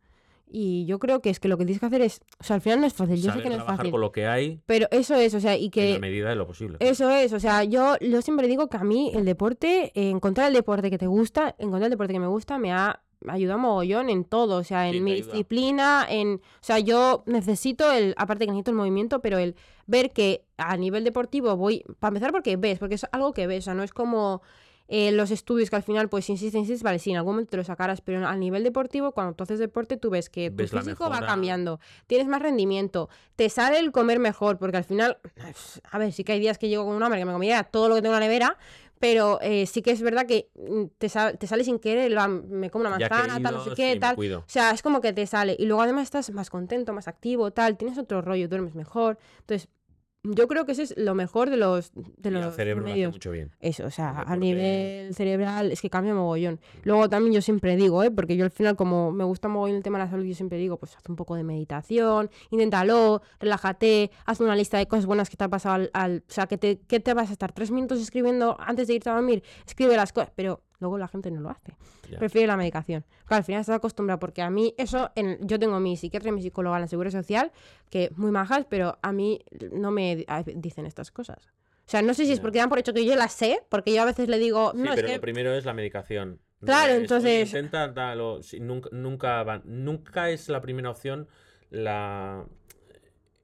Y 0.47 0.85
yo 0.85 0.99
creo 0.99 1.21
que 1.21 1.31
es 1.31 1.39
que 1.39 1.47
lo 1.47 1.57
que 1.57 1.65
tienes 1.65 1.79
que 1.79 1.87
hacer 1.87 2.01
es, 2.01 2.21
o 2.39 2.43
sea, 2.43 2.57
al 2.57 2.61
final 2.61 2.81
no 2.81 2.85
es 2.85 2.93
fácil, 2.93 3.19
yo 3.19 3.33
sé 3.33 3.41
que 3.41 3.49
no 3.49 3.55
es 3.55 3.63
fácil. 3.63 3.89
por 3.89 3.99
lo 3.99 4.11
que 4.11 4.27
hay. 4.27 4.61
Pero 4.67 4.87
eso 4.91 5.15
es, 5.15 5.33
o 5.33 5.39
sea, 5.39 5.57
y 5.57 5.71
que... 5.71 5.87
En 5.87 5.93
la 5.95 5.99
medida 6.07 6.29
de 6.29 6.35
lo 6.35 6.45
posible. 6.45 6.77
Eso 6.79 7.09
es, 7.09 7.33
o 7.33 7.39
sea, 7.39 7.63
yo, 7.63 7.97
yo 7.99 8.21
siempre 8.21 8.47
digo 8.47 8.69
que 8.69 8.77
a 8.77 8.83
mí 8.83 9.11
el 9.15 9.25
deporte, 9.25 9.91
encontrar 9.95 10.49
el 10.49 10.53
deporte 10.53 10.91
que 10.91 10.99
te 10.99 11.07
gusta, 11.07 11.55
encontrar 11.57 11.85
el 11.85 11.89
deporte 11.89 12.13
que 12.13 12.19
me 12.19 12.27
gusta, 12.27 12.59
me 12.59 12.71
ha 12.71 13.01
ayuda 13.27 13.57
mogollón 13.57 14.09
en 14.09 14.23
todo, 14.23 14.57
o 14.57 14.63
sea, 14.63 14.89
en 14.89 15.03
mi 15.03 15.15
disciplina, 15.15 16.05
en, 16.09 16.35
o 16.35 16.63
sea, 16.63 16.79
yo 16.79 17.23
necesito 17.25 17.91
el, 17.91 18.13
aparte 18.17 18.45
que 18.45 18.51
necesito 18.51 18.71
el 18.71 18.77
movimiento, 18.77 19.19
pero 19.21 19.37
el 19.37 19.55
ver 19.87 20.11
que 20.11 20.43
a 20.57 20.77
nivel 20.77 21.03
deportivo 21.03 21.55
voy, 21.57 21.83
para 21.99 22.09
empezar 22.09 22.31
porque 22.31 22.57
ves, 22.57 22.79
porque 22.79 22.95
es 22.95 23.05
algo 23.11 23.33
que 23.33 23.47
ves, 23.47 23.63
o 23.63 23.65
sea, 23.65 23.73
no 23.73 23.83
es 23.83 23.93
como 23.93 24.41
eh, 24.87 25.11
los 25.11 25.31
estudios 25.31 25.71
que 25.71 25.75
al 25.75 25.83
final 25.83 26.09
pues 26.09 26.29
insistes, 26.29 26.59
insistes, 26.59 26.83
vale, 26.83 26.99
sí, 26.99 27.09
en 27.09 27.17
algún 27.17 27.33
momento 27.33 27.51
te 27.51 27.57
lo 27.57 27.63
sacarás, 27.63 28.01
pero 28.01 28.27
a 28.27 28.35
nivel 28.35 28.63
deportivo, 28.63 29.13
cuando 29.13 29.33
tú 29.33 29.43
haces 29.43 29.57
deporte, 29.57 29.97
tú 29.97 30.11
ves 30.11 30.29
que 30.29 30.51
tu 30.51 30.67
físico 30.67 31.09
va 31.09 31.25
cambiando, 31.25 31.79
tienes 32.05 32.27
más 32.27 32.39
rendimiento, 32.39 33.09
te 33.35 33.49
sale 33.49 33.79
el 33.79 33.91
comer 33.91 34.19
mejor, 34.19 34.59
porque 34.59 34.77
al 34.77 34.83
final, 34.83 35.17
a 35.91 35.97
ver, 35.97 36.13
sí 36.13 36.23
que 36.23 36.33
hay 36.33 36.39
días 36.39 36.59
que 36.59 36.69
llego 36.69 36.85
con 36.85 36.95
un 36.95 37.01
hambre 37.01 37.19
que 37.19 37.25
me 37.25 37.33
comía 37.33 37.63
todo 37.63 37.89
lo 37.89 37.95
que 37.95 38.03
tengo 38.03 38.13
en 38.13 38.19
la 38.19 38.25
nevera, 38.27 38.57
pero 38.99 39.39
eh, 39.41 39.65
sí 39.65 39.81
que 39.81 39.91
es 39.91 40.01
verdad 40.01 40.26
que 40.26 40.49
mm, 40.55 40.85
te, 40.97 41.09
te 41.09 41.47
sale 41.47 41.63
sin 41.63 41.80
querer, 41.80 42.11
me 42.47 42.69
como 42.69 42.84
una 42.84 42.97
manzana, 42.97 43.41
tal, 43.41 43.55
no 43.55 43.63
sé 43.63 43.72
qué, 43.76 43.97
tal. 43.99 44.15
O 44.17 44.43
sea, 44.47 44.72
es 44.72 44.81
como 44.81 45.01
que 45.01 45.13
te 45.13 45.27
sale. 45.27 45.55
Y 45.59 45.65
luego 45.65 45.81
además 45.81 46.03
estás 46.03 46.30
más 46.31 46.49
contento, 46.49 46.93
más 46.93 47.07
activo, 47.07 47.51
tal, 47.51 47.77
tienes 47.77 47.97
otro 47.97 48.22
rollo, 48.22 48.47
duermes 48.47 48.76
mejor. 48.76 49.17
Entonces, 49.39 49.69
yo 50.34 50.47
creo 50.47 50.65
que 50.65 50.72
ese 50.73 50.84
es 50.84 50.93
lo 50.97 51.15
mejor 51.15 51.49
de 51.49 51.57
los, 51.57 51.91
de 51.93 52.31
los 52.31 52.56
cerebro 52.56 52.84
medios. 52.84 53.14
mucho 53.14 53.31
bien. 53.31 53.52
Eso, 53.60 53.85
o 53.85 53.91
sea, 53.91 54.22
a 54.22 54.35
nivel 54.35 55.14
cerebral 55.14 55.72
es 55.72 55.81
que 55.81 55.89
cambia 55.89 56.14
mogollón. 56.14 56.60
Luego 56.84 57.10
también 57.10 57.34
yo 57.34 57.41
siempre 57.41 57.76
digo, 57.76 58.03
¿eh? 58.03 58.11
porque 58.11 58.35
yo 58.35 58.45
al 58.45 58.52
final 58.52 58.76
como 58.76 59.11
me 59.11 59.23
gusta 59.23 59.47
mogollón 59.47 59.77
el 59.77 59.84
tema 59.84 59.97
de 59.99 60.06
la 60.06 60.11
salud, 60.11 60.26
yo 60.26 60.35
siempre 60.35 60.57
digo, 60.57 60.77
pues 60.77 60.95
haz 60.95 61.03
un 61.10 61.15
poco 61.15 61.35
de 61.35 61.43
meditación, 61.43 62.30
inténtalo, 62.49 63.22
relájate, 63.39 64.11
haz 64.26 64.39
una 64.39 64.56
lista 64.56 64.77
de 64.77 64.88
cosas 64.88 65.06
buenas 65.06 65.30
que 65.30 65.38
te 65.38 65.43
ha 65.43 65.49
pasado 65.49 65.88
al... 65.93 66.23
o 66.27 66.34
sea, 66.34 66.47
que 66.47 66.57
te, 66.57 66.80
que 66.80 66.99
te 66.99 67.14
vas 67.14 67.30
a 67.30 67.34
estar 67.34 67.52
tres 67.52 67.72
minutos 67.72 68.02
escribiendo 68.02 68.57
antes 68.60 68.88
de 68.88 68.95
irte 68.95 69.10
a 69.10 69.14
dormir, 69.14 69.43
escribe 69.65 69.95
las 69.95 70.11
cosas, 70.11 70.31
pero 70.35 70.61
luego 70.80 70.97
la 70.97 71.07
gente 71.07 71.31
no 71.31 71.41
lo 71.41 71.49
hace. 71.49 71.76
Prefiere 72.18 72.47
la 72.47 72.57
medicación. 72.57 73.03
Claro, 73.26 73.39
al 73.39 73.43
final 73.43 73.61
estás 73.61 73.77
acostumbrado, 73.77 74.19
porque 74.19 74.41
a 74.41 74.49
mí 74.49 74.73
eso, 74.77 75.11
en, 75.15 75.38
yo 75.47 75.60
tengo 75.60 75.80
mi 75.80 75.97
psiquiatra 75.97 76.30
y 76.30 76.31
mi 76.34 76.41
psicóloga 76.41 76.77
en 76.77 76.81
la 76.81 76.88
Seguridad 76.88 77.19
Social, 77.19 77.52
que 77.89 78.11
muy 78.15 78.31
majas, 78.31 78.65
pero 78.69 78.97
a 79.02 79.11
mí 79.11 79.41
no 79.72 79.91
me 79.91 80.26
dicen 80.56 80.85
estas 80.85 81.11
cosas. 81.11 81.47
O 81.88 81.89
sea, 81.89 82.02
no 82.02 82.14
sé 82.14 82.26
si 82.26 82.31
es 82.31 82.39
porque 82.39 82.57
dan 82.57 82.69
por 82.69 82.80
hecho 82.80 82.93
que 82.93 83.06
yo 83.06 83.15
las 83.15 83.34
sé, 83.34 83.61
porque 83.69 83.93
yo 83.93 84.02
a 84.02 84.06
veces 84.06 84.27
le 84.27 84.39
digo... 84.39 84.72
No, 84.73 84.95
pero 84.95 85.07
lo 85.07 85.22
primero 85.22 85.53
es 85.53 85.65
la 85.65 85.73
medicación. 85.73 86.39
Claro, 86.64 86.93
entonces... 86.93 87.47
Intenta, 87.47 87.93
nunca, 88.60 88.89
nunca, 88.91 89.61
nunca 89.65 90.30
es 90.31 90.49
la 90.49 90.61
primera 90.61 90.89
opción 90.89 91.27
la 91.69 92.45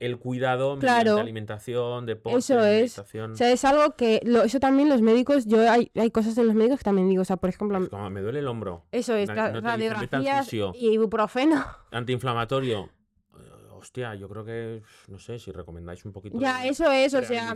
el 0.02 0.18
cuidado 0.18 0.80
claro. 0.80 1.16
de 1.16 1.22
alimentación, 1.22 2.08
deporte, 2.08 2.40
eso 2.40 2.60
es. 2.66 2.98
O 2.98 3.36
sea, 3.36 3.52
es 3.52 3.64
algo 3.64 3.96
que 3.96 4.20
eso 4.44 4.60
también 4.60 4.90
los 4.90 5.02
médicos, 5.04 5.46
yo 5.46 5.70
hay, 5.70 5.92
hay 5.96 6.10
cosas 6.10 6.36
en 6.40 6.48
los 6.48 6.56
médicos 6.56 6.80
que 6.80 6.84
también 6.84 7.08
digo, 7.08 7.22
o 7.22 7.26
sea, 7.26 7.38
por 7.38 7.50
ejemplo, 7.50 7.88
como 7.88 8.10
me 8.10 8.22
duele 8.22 8.40
el 8.40 8.48
hombro. 8.48 8.84
Eso 8.92 9.16
es, 9.16 9.30
radiografías 9.30 10.52
y 10.52 10.90
ibuprofeno. 10.90 11.64
Antiinflamatorio. 11.92 12.90
Hostia, 13.72 14.14
yo 14.16 14.28
creo 14.30 14.46
que 14.46 14.84
no 15.08 15.18
sé 15.18 15.40
si 15.40 15.52
recomendáis 15.52 16.04
un 16.06 16.12
poquito. 16.12 16.40
Ya, 16.40 16.66
eso 16.66 16.92
es, 16.92 17.14
o 17.14 17.24
sea, 17.24 17.54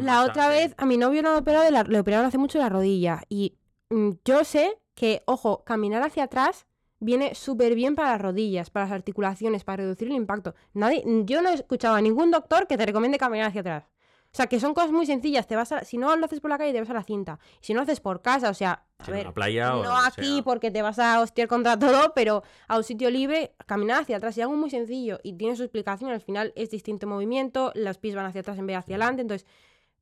la 0.00 0.24
otra 0.24 0.48
vez 0.48 0.74
a 0.78 0.86
mi 0.86 0.96
novio 0.96 1.22
lo 1.22 1.36
operado 1.36 1.64
de 1.64 1.70
la, 1.72 1.82
le 1.82 1.98
operaron 1.98 2.26
hace 2.26 2.38
mucho 2.38 2.58
la 2.58 2.68
rodilla 2.68 3.22
y 3.28 3.56
mm, 3.90 4.10
yo 4.24 4.44
sé 4.44 4.78
que, 4.94 5.22
ojo, 5.26 5.64
caminar 5.64 6.02
hacia 6.02 6.24
atrás 6.24 6.66
viene 7.00 7.34
súper 7.34 7.74
bien 7.74 7.96
para 7.96 8.10
las 8.10 8.20
rodillas, 8.20 8.70
para 8.70 8.86
las 8.86 8.92
articulaciones, 8.92 9.64
para 9.64 9.82
reducir 9.82 10.08
el 10.08 10.14
impacto. 10.14 10.54
Nadie, 10.74 11.02
yo 11.24 11.42
no 11.42 11.48
he 11.48 11.54
escuchado 11.54 11.96
a 11.96 12.00
ningún 12.00 12.30
doctor 12.30 12.66
que 12.66 12.76
te 12.76 12.86
recomiende 12.86 13.18
caminar 13.18 13.48
hacia 13.48 13.62
atrás. 13.62 13.84
O 14.32 14.36
sea, 14.36 14.46
que 14.46 14.60
son 14.60 14.74
cosas 14.74 14.92
muy 14.92 15.06
sencillas. 15.06 15.48
Te 15.48 15.56
vas 15.56 15.72
a, 15.72 15.82
si 15.82 15.98
no 15.98 16.14
lo 16.14 16.24
haces 16.24 16.38
por 16.38 16.50
la 16.50 16.58
calle, 16.58 16.72
te 16.72 16.78
vas 16.78 16.90
a 16.90 16.94
la 16.94 17.02
cinta. 17.02 17.40
Si 17.60 17.72
no 17.72 17.78
lo 17.78 17.82
haces 17.82 17.98
por 17.98 18.22
casa, 18.22 18.48
o 18.48 18.54
sea, 18.54 18.84
a 18.98 19.10
ver, 19.10 19.32
playa 19.32 19.70
no 19.70 19.96
aquí 19.96 20.40
porque 20.42 20.70
te 20.70 20.82
vas 20.82 21.00
a 21.00 21.20
hostiar 21.20 21.48
contra 21.48 21.76
todo, 21.76 22.12
pero 22.14 22.44
a 22.68 22.76
un 22.76 22.84
sitio 22.84 23.10
libre, 23.10 23.56
caminar 23.66 24.02
hacia 24.02 24.18
atrás. 24.18 24.38
Y 24.38 24.42
algo 24.42 24.54
muy 24.54 24.70
sencillo 24.70 25.18
y 25.24 25.32
tiene 25.32 25.56
su 25.56 25.64
explicación. 25.64 26.12
Al 26.12 26.20
final 26.20 26.52
es 26.54 26.70
distinto 26.70 27.08
movimiento, 27.08 27.72
los 27.74 27.98
pies 27.98 28.14
van 28.14 28.26
hacia 28.26 28.42
atrás 28.42 28.56
en 28.58 28.66
vez 28.66 28.74
de 28.74 28.78
hacia 28.78 28.94
adelante. 28.94 29.22
Entonces, 29.22 29.48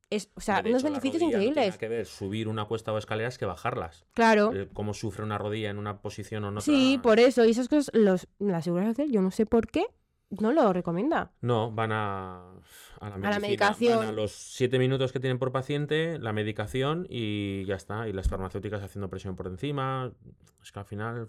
es, 0.09 0.29
o 0.35 0.41
sea, 0.41 0.63
unos 0.65 0.83
beneficios 0.83 1.21
increíbles. 1.21 1.73
No 1.73 1.79
que 1.79 1.87
ver 1.87 2.05
subir 2.05 2.47
una 2.47 2.65
cuesta 2.65 2.91
o 2.91 2.97
escaleras 2.97 3.37
que 3.37 3.45
bajarlas. 3.45 4.05
Claro. 4.13 4.51
cómo 4.73 4.93
sufre 4.93 5.23
una 5.23 5.37
rodilla 5.37 5.69
en 5.69 5.77
una 5.77 6.01
posición 6.01 6.43
o 6.45 6.51
no. 6.51 6.61
Sí, 6.61 6.99
por 7.01 7.19
eso. 7.19 7.45
Y 7.45 7.51
esas 7.51 7.67
cosas, 7.67 7.91
los, 7.93 8.27
la 8.39 8.61
seguridad 8.61 8.89
social, 8.89 9.11
yo 9.11 9.21
no 9.21 9.31
sé 9.31 9.45
por 9.45 9.67
qué, 9.67 9.85
no 10.29 10.51
lo 10.51 10.73
recomienda. 10.73 11.31
No, 11.41 11.71
van 11.71 11.91
a, 11.91 12.41
a 12.99 13.09
la, 13.09 13.39
medicación. 13.39 14.05
a 14.05 14.11
los 14.11 14.31
siete 14.31 14.79
minutos 14.79 15.11
que 15.11 15.19
tienen 15.19 15.37
por 15.37 15.51
paciente, 15.51 16.17
la 16.19 16.33
medicación 16.33 17.05
y 17.09 17.65
ya 17.65 17.75
está. 17.75 18.07
Y 18.07 18.13
las 18.13 18.27
farmacéuticas 18.27 18.81
haciendo 18.81 19.09
presión 19.09 19.35
por 19.35 19.47
encima. 19.47 20.11
Es 20.63 20.71
que 20.71 20.79
al 20.79 20.85
final. 20.85 21.27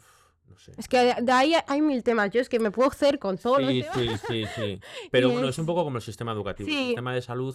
No 0.48 0.59
sé. 0.59 0.73
Es 0.77 0.89
que 0.89 1.15
de 1.20 1.32
ahí 1.32 1.55
hay 1.66 1.82
mil 1.82 2.02
temas. 2.02 2.31
Yo 2.31 2.40
es 2.40 2.48
que 2.48 2.59
me 2.59 2.70
puedo 2.70 2.89
hacer 2.89 3.19
con 3.19 3.39
todo 3.39 3.59
sí, 3.59 3.85
Sí, 3.94 4.09
sí, 4.27 4.44
sí. 4.57 4.81
Pero 5.11 5.31
bueno, 5.31 5.48
es... 5.48 5.59
un 5.59 5.66
poco 5.66 5.85
como 5.85 5.98
el 5.98 6.02
sistema 6.02 6.32
educativo. 6.32 6.69
El 6.69 6.86
sistema 6.86 7.15
de 7.15 7.23
salud 7.23 7.55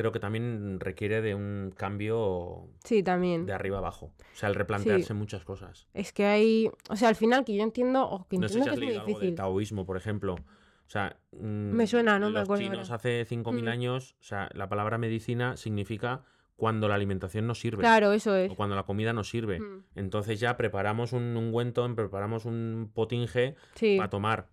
creo 0.00 0.12
que 0.12 0.18
también 0.18 0.80
requiere 0.80 1.20
de 1.20 1.34
un 1.34 1.74
cambio 1.76 2.70
sí, 2.84 3.02
también. 3.02 3.44
de 3.44 3.52
arriba 3.52 3.78
abajo. 3.78 4.12
O 4.32 4.36
sea, 4.36 4.48
el 4.48 4.54
replantearse 4.54 5.12
muchas 5.12 5.44
cosas. 5.44 5.88
Es 5.92 6.14
que 6.14 6.24
hay, 6.24 6.70
o 6.88 6.96
sea, 6.96 7.10
al 7.10 7.16
final 7.16 7.44
que 7.44 7.54
yo 7.54 7.62
entiendo, 7.62 8.08
o 8.08 8.26
que 8.26 8.36
entiendo 8.36 8.46
no 8.46 8.48
sé 8.48 8.80
si 8.80 8.86
has 8.94 8.98
algo 9.02 9.20
de 9.20 9.32
taoísmo, 9.32 9.84
por 9.84 9.98
ejemplo. 9.98 10.34
O 10.34 10.90
sea, 10.90 11.18
mm, 11.32 11.44
me 11.72 11.86
suena, 11.86 12.18
no 12.18 12.30
me 12.30 12.40
acuerdo. 12.40 12.64
Chinos 12.64 12.90
hace 12.90 13.26
5.000 13.26 13.62
mm. 13.62 13.68
años, 13.68 14.16
o 14.20 14.22
sea, 14.22 14.48
la 14.54 14.70
palabra 14.70 14.96
medicina 14.96 15.58
significa 15.58 16.22
cuando 16.56 16.88
la 16.88 16.94
alimentación 16.94 17.46
no 17.46 17.54
sirve. 17.54 17.80
Claro, 17.80 18.12
eso 18.12 18.34
es. 18.34 18.50
O 18.50 18.54
cuando 18.54 18.76
la 18.76 18.84
comida 18.84 19.12
no 19.12 19.22
sirve. 19.22 19.60
Mm. 19.60 19.84
Entonces 19.96 20.40
ya 20.40 20.56
preparamos 20.56 21.12
un 21.12 21.36
ungüento, 21.36 21.94
preparamos 21.94 22.46
un 22.46 22.90
potinge 22.94 23.54
para 23.98 24.08
tomar. 24.08 24.48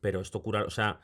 Pero 0.00 0.20
esto 0.20 0.42
cura, 0.42 0.64
o 0.64 0.70
sea, 0.70 1.00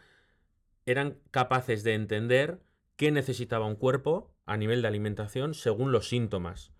eran 0.86 1.19
capaces 1.31 1.85
de 1.85 1.93
entender 1.93 2.61
qué 2.97 3.10
necesitaba 3.10 3.66
un 3.66 3.77
cuerpo 3.77 4.35
a 4.47 4.56
nivel 4.56 4.82
de 4.82 4.89
alimentación 4.89 5.55
según 5.55 5.93
los 5.93 6.09
síntomas. 6.09 6.73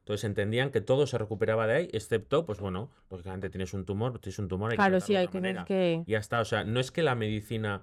Entonces 0.00 0.24
entendían 0.24 0.70
que 0.70 0.82
todo 0.82 1.06
se 1.06 1.16
recuperaba 1.16 1.66
de 1.66 1.74
ahí, 1.74 1.88
excepto, 1.92 2.44
pues 2.44 2.60
bueno, 2.60 2.90
lógicamente 3.10 3.48
tienes 3.48 3.72
un 3.72 3.86
tumor, 3.86 4.18
tienes 4.18 4.38
un 4.38 4.48
tumor. 4.48 4.70
Hay 4.70 4.76
claro, 4.76 5.00
sí, 5.00 5.16
hay 5.16 5.28
que 5.28 5.40
ver 5.40 5.64
que. 5.64 6.04
Ya 6.06 6.18
está, 6.18 6.40
o 6.40 6.44
sea, 6.44 6.64
no 6.64 6.78
es 6.78 6.90
que 6.90 7.02
la 7.02 7.14
medicina 7.14 7.82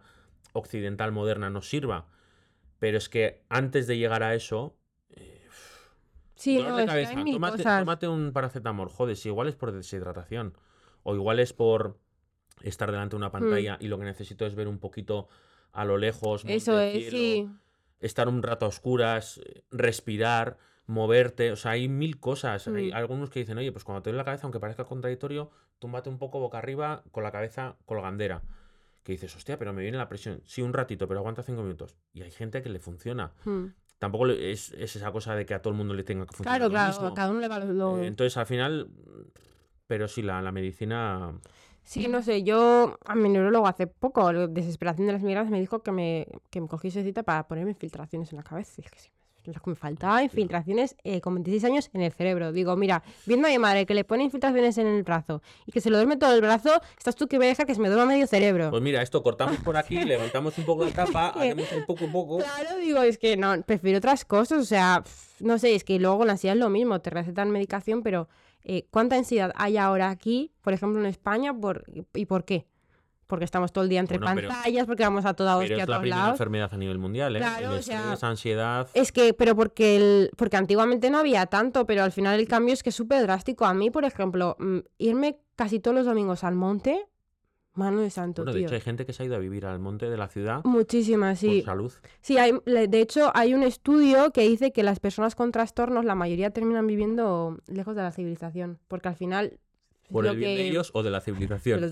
occidental 0.53 1.11
moderna 1.11 1.49
no 1.49 1.63
sirva, 1.63 2.05
pero 2.77 2.99
es 2.99 3.09
que 3.09 3.41
antes 3.49 3.87
de 3.87 3.97
llegar 3.97 4.21
a 4.21 4.35
eso. 4.35 4.77
Eh, 5.09 5.47
sí, 6.35 6.61
no, 6.61 6.75
cabeza, 6.85 7.79
tómate, 7.79 8.07
un 8.07 8.31
paracetamol, 8.33 8.89
joder, 8.89 9.15
si 9.15 9.29
igual 9.29 9.47
es 9.47 9.55
por 9.55 9.71
deshidratación, 9.71 10.55
o 11.01 11.15
igual 11.15 11.39
es 11.39 11.53
por 11.53 11.97
estar 12.61 12.91
delante 12.91 13.13
de 13.13 13.17
una 13.17 13.31
pantalla 13.31 13.77
mm. 13.77 13.83
y 13.83 13.87
lo 13.87 13.97
que 13.97 14.05
necesito 14.05 14.45
es 14.45 14.53
ver 14.53 14.67
un 14.67 14.77
poquito 14.77 15.27
a 15.71 15.85
lo 15.85 15.97
lejos. 15.97 16.43
Eso 16.45 16.79
es, 16.79 17.09
sí. 17.09 17.49
Estar 18.01 18.27
un 18.27 18.43
rato 18.43 18.65
a 18.65 18.69
oscuras, 18.69 19.39
respirar 19.71 20.57
moverte, 20.91 21.51
o 21.51 21.55
sea, 21.55 21.71
hay 21.71 21.87
mil 21.87 22.19
cosas. 22.19 22.67
Hay 22.67 22.91
mm. 22.91 22.95
algunos 22.95 23.29
que 23.29 23.39
dicen, 23.39 23.57
oye, 23.57 23.71
pues 23.71 23.83
cuando 23.83 24.01
te 24.01 24.09
duele 24.09 24.17
la 24.17 24.25
cabeza, 24.25 24.43
aunque 24.43 24.59
parezca 24.59 24.83
contradictorio, 24.83 25.49
túmbate 25.79 26.09
un 26.09 26.19
poco 26.19 26.39
boca 26.39 26.57
arriba 26.57 27.03
con 27.11 27.23
la 27.23 27.31
cabeza 27.31 27.77
colgandera. 27.85 28.41
Que 29.03 29.13
dices, 29.13 29.35
hostia, 29.35 29.57
pero 29.57 29.73
me 29.73 29.81
viene 29.81 29.97
la 29.97 30.09
presión. 30.09 30.41
Sí, 30.45 30.61
un 30.61 30.73
ratito, 30.73 31.07
pero 31.07 31.21
aguanta 31.21 31.41
cinco 31.41 31.63
minutos. 31.63 31.95
Y 32.13 32.21
hay 32.21 32.31
gente 32.31 32.61
que 32.61 32.69
le 32.69 32.79
funciona. 32.79 33.31
Mm. 33.45 33.67
Tampoco 33.97 34.27
es, 34.27 34.71
esa 34.73 35.11
cosa 35.11 35.35
de 35.35 35.45
que 35.45 35.53
a 35.53 35.61
todo 35.61 35.71
el 35.71 35.77
mundo 35.77 35.93
le 35.93 36.03
tenga 36.03 36.25
que 36.25 36.35
funcionar. 36.35 36.59
Claro, 36.59 36.71
claro, 36.71 37.07
a 37.07 37.13
cada 37.13 37.29
uno 37.31 37.39
le 37.39 37.47
va 37.47 37.59
lo... 37.59 37.99
Eh, 37.99 38.07
entonces, 38.07 38.35
al 38.37 38.45
final, 38.45 38.89
pero 39.87 40.07
sí, 40.07 40.21
la, 40.21 40.41
la 40.41 40.51
medicina... 40.51 41.33
Sí, 41.83 42.07
no 42.07 42.21
sé, 42.21 42.43
yo 42.43 42.97
a 43.05 43.15
mi 43.15 43.29
neurólogo 43.29 43.67
hace 43.67 43.87
poco, 43.87 44.31
desesperación 44.47 45.07
de 45.07 45.13
las 45.13 45.23
migradas, 45.23 45.49
me 45.49 45.59
dijo 45.59 45.83
que 45.83 45.91
me, 45.91 46.27
que 46.49 46.61
me 46.61 46.67
cogí 46.67 46.91
cita 46.91 47.23
para 47.23 47.47
ponerme 47.47 47.71
infiltraciones 47.71 48.31
en 48.31 48.37
la 48.37 48.43
cabeza. 48.43 48.73
Y 48.77 48.85
es 48.85 48.91
que 48.91 48.99
sí, 48.99 49.09
lo 49.45 49.53
que 49.53 49.69
me 49.71 49.75
faltaba, 49.75 50.23
infiltraciones 50.23 50.95
eh, 51.03 51.21
con 51.21 51.33
26 51.35 51.63
años 51.65 51.89
en 51.93 52.01
el 52.01 52.11
cerebro. 52.11 52.51
Digo, 52.51 52.75
mira, 52.75 53.03
viendo 53.25 53.47
a 53.47 53.51
mi 53.51 53.57
madre 53.57 53.85
que 53.85 53.93
le 53.93 54.03
pone 54.03 54.23
infiltraciones 54.23 54.77
en 54.77 54.87
el 54.87 55.03
brazo 55.03 55.41
y 55.65 55.71
que 55.71 55.81
se 55.81 55.89
lo 55.89 55.97
duerme 55.97 56.17
todo 56.17 56.33
el 56.35 56.41
brazo, 56.41 56.81
estás 56.97 57.15
tú 57.15 57.27
que 57.27 57.37
voy 57.37 57.47
a 57.47 57.49
dejar 57.49 57.65
que 57.65 57.73
se 57.73 57.81
me 57.81 57.89
duerma 57.89 58.05
medio 58.05 58.27
cerebro. 58.27 58.69
Pues 58.69 58.81
mira, 58.81 59.01
esto 59.01 59.23
cortamos 59.23 59.57
por 59.57 59.77
aquí, 59.77 59.95
levantamos 60.05 60.57
un 60.57 60.65
poco 60.65 60.85
la 60.85 60.91
tapa, 60.91 61.27
hacemos 61.35 61.71
un 61.71 61.85
poco, 61.85 62.05
un 62.05 62.11
poco. 62.11 62.37
Claro, 62.37 62.77
digo, 62.77 63.01
es 63.01 63.17
que 63.17 63.37
no, 63.37 63.61
prefiero 63.63 63.97
otras 63.97 64.25
cosas, 64.25 64.59
o 64.59 64.65
sea, 64.65 65.03
no 65.39 65.57
sé, 65.57 65.75
es 65.75 65.83
que 65.83 65.99
luego 65.99 66.23
la 66.25 66.33
ansiedad 66.33 66.55
es 66.55 66.59
lo 66.59 66.69
mismo, 66.69 67.01
te 67.01 67.09
recetan 67.09 67.51
medicación, 67.51 68.03
pero 68.03 68.27
eh, 68.63 68.87
¿cuánta 68.91 69.15
ansiedad 69.15 69.51
hay 69.55 69.77
ahora 69.77 70.09
aquí, 70.09 70.51
por 70.61 70.73
ejemplo 70.73 70.99
en 70.99 71.07
España, 71.07 71.53
por, 71.53 71.85
y 72.13 72.25
por 72.25 72.45
qué? 72.45 72.67
porque 73.31 73.45
estamos 73.45 73.71
todo 73.71 73.85
el 73.85 73.89
día 73.89 74.01
entre 74.01 74.19
pantallas, 74.19 74.85
porque 74.85 75.03
vamos 75.03 75.23
a 75.23 75.33
toda 75.33 75.55
hostia 75.55 75.69
pero 75.69 75.83
es 75.83 75.87
la 75.87 76.01
primera 76.01 76.29
enfermedad 76.31 76.69
a 76.73 76.75
nivel 76.75 76.97
mundial, 76.97 77.33
¿eh? 77.37 77.39
Claro, 77.39 77.69
o 77.75 78.25
ansiedad... 78.25 78.89
Es 78.93 79.13
que, 79.13 79.33
pero 79.33 79.55
porque, 79.55 79.95
el, 79.95 80.31
porque 80.35 80.57
antiguamente 80.57 81.09
no 81.09 81.17
había 81.17 81.45
tanto, 81.45 81.85
pero 81.85 82.03
al 82.03 82.11
final 82.11 82.37
el 82.37 82.45
cambio 82.49 82.73
es 82.73 82.83
que 82.83 82.89
es 82.89 82.95
súper 82.95 83.21
drástico. 83.21 83.63
A 83.63 83.73
mí, 83.73 83.89
por 83.89 84.03
ejemplo, 84.03 84.57
mm, 84.59 84.79
irme 84.97 85.39
casi 85.55 85.79
todos 85.79 85.95
los 85.95 86.05
domingos 86.05 86.43
al 86.43 86.55
monte, 86.55 87.07
mano 87.81 88.01
de 88.01 88.09
santo, 88.09 88.43
bueno, 88.43 88.57
de 88.57 88.63
hecho 88.63 88.75
hay 88.75 88.81
gente 88.81 89.05
que 89.05 89.13
se 89.13 89.23
ha 89.23 89.25
ido 89.25 89.35
a 89.35 89.39
vivir 89.39 89.65
al 89.65 89.79
monte 89.79 90.09
de 90.09 90.17
la 90.17 90.27
ciudad. 90.27 90.61
Muchísimas, 90.63 91.39
sí. 91.39 91.61
Por 91.61 91.65
salud. 91.65 91.93
Sí, 92.21 92.37
hay, 92.37 92.53
de 92.65 93.01
hecho 93.01 93.31
hay 93.33 93.53
un 93.53 93.63
estudio 93.63 94.31
que 94.31 94.41
dice 94.41 94.71
que 94.71 94.83
las 94.83 94.99
personas 94.99 95.35
con 95.35 95.51
trastornos, 95.51 96.05
la 96.05 96.15
mayoría 96.15 96.51
terminan 96.51 96.87
viviendo 96.87 97.57
lejos 97.67 97.95
de 97.95 98.03
la 98.03 98.11
civilización, 98.11 98.79
porque 98.87 99.09
al 99.09 99.15
final 99.15 99.59
¿Por 100.11 100.27
el 100.27 100.35
bien 100.35 100.57
de 100.57 100.67
ellos 100.67 100.91
o 100.93 101.03
de 101.03 101.09
la 101.09 101.21
civilización? 101.21 101.79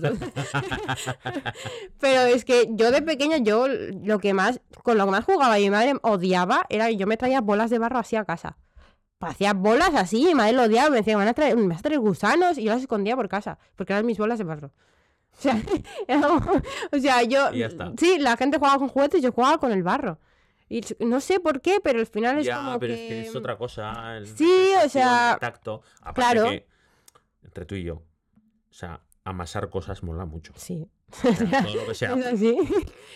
Pero 2.00 2.20
es 2.22 2.44
que 2.44 2.68
yo 2.70 2.90
de 2.90 3.02
pequeña, 3.02 3.38
yo 3.38 3.66
lo 3.68 4.18
que 4.18 4.34
más, 4.34 4.60
con 4.82 4.98
lo 4.98 5.06
que 5.06 5.10
más 5.10 5.24
jugaba 5.24 5.58
y 5.58 5.64
mi 5.64 5.70
madre 5.70 5.94
odiaba 6.02 6.66
era 6.68 6.88
que 6.88 6.96
yo 6.96 7.06
me 7.06 7.16
traía 7.16 7.40
bolas 7.40 7.70
de 7.70 7.78
barro 7.78 7.98
así 7.98 8.16
a 8.16 8.24
casa. 8.24 8.58
Hacía 9.20 9.52
bolas 9.52 9.94
así, 9.94 10.24
mi 10.26 10.34
madre 10.34 10.52
lo 10.54 10.62
odiaba, 10.62 10.90
me 10.90 10.98
decía, 10.98 11.16
me 11.16 11.24
vas 11.24 11.30
a 11.30 11.34
traer, 11.34 11.56
me 11.56 11.68
vas 11.68 11.80
a 11.80 11.82
traer 11.82 12.00
gusanos 12.00 12.56
y 12.56 12.64
yo 12.64 12.72
las 12.72 12.80
escondía 12.80 13.16
por 13.16 13.28
casa, 13.28 13.58
porque 13.76 13.92
eran 13.92 14.06
mis 14.06 14.18
bolas 14.18 14.38
de 14.38 14.44
barro. 14.44 14.72
O 15.40 15.42
sea, 15.42 15.62
o 16.92 16.98
sea 16.98 17.22
yo... 17.22 17.50
Sí, 17.98 18.18
la 18.18 18.36
gente 18.36 18.58
jugaba 18.58 18.78
con 18.78 18.88
juguetes, 18.88 19.22
yo 19.22 19.32
jugaba 19.32 19.58
con 19.58 19.72
el 19.72 19.82
barro. 19.82 20.18
Y 20.68 20.82
no 21.00 21.20
sé 21.20 21.40
por 21.40 21.60
qué, 21.60 21.80
pero 21.82 21.98
al 21.98 22.06
final 22.06 22.38
es 22.38 22.48
como 22.48 22.78
pero 22.78 22.94
es 22.94 23.00
que 23.00 23.20
es 23.22 23.34
otra 23.34 23.56
cosa. 23.56 24.20
sí, 24.36 24.72
o 24.84 24.88
sea... 24.88 25.38
tacto. 25.40 25.82
claro. 26.14 26.50
entre 27.42 27.64
tú 27.64 27.74
y 27.74 27.84
yo, 27.84 27.94
o 27.94 28.72
sea, 28.72 29.00
amasar 29.24 29.70
cosas 29.70 30.02
mola 30.02 30.26
mucho. 30.26 30.52
Sí. 30.56 30.88
todo 31.22 31.74
lo 31.74 31.86
que 31.86 31.94
sea. 31.94 32.16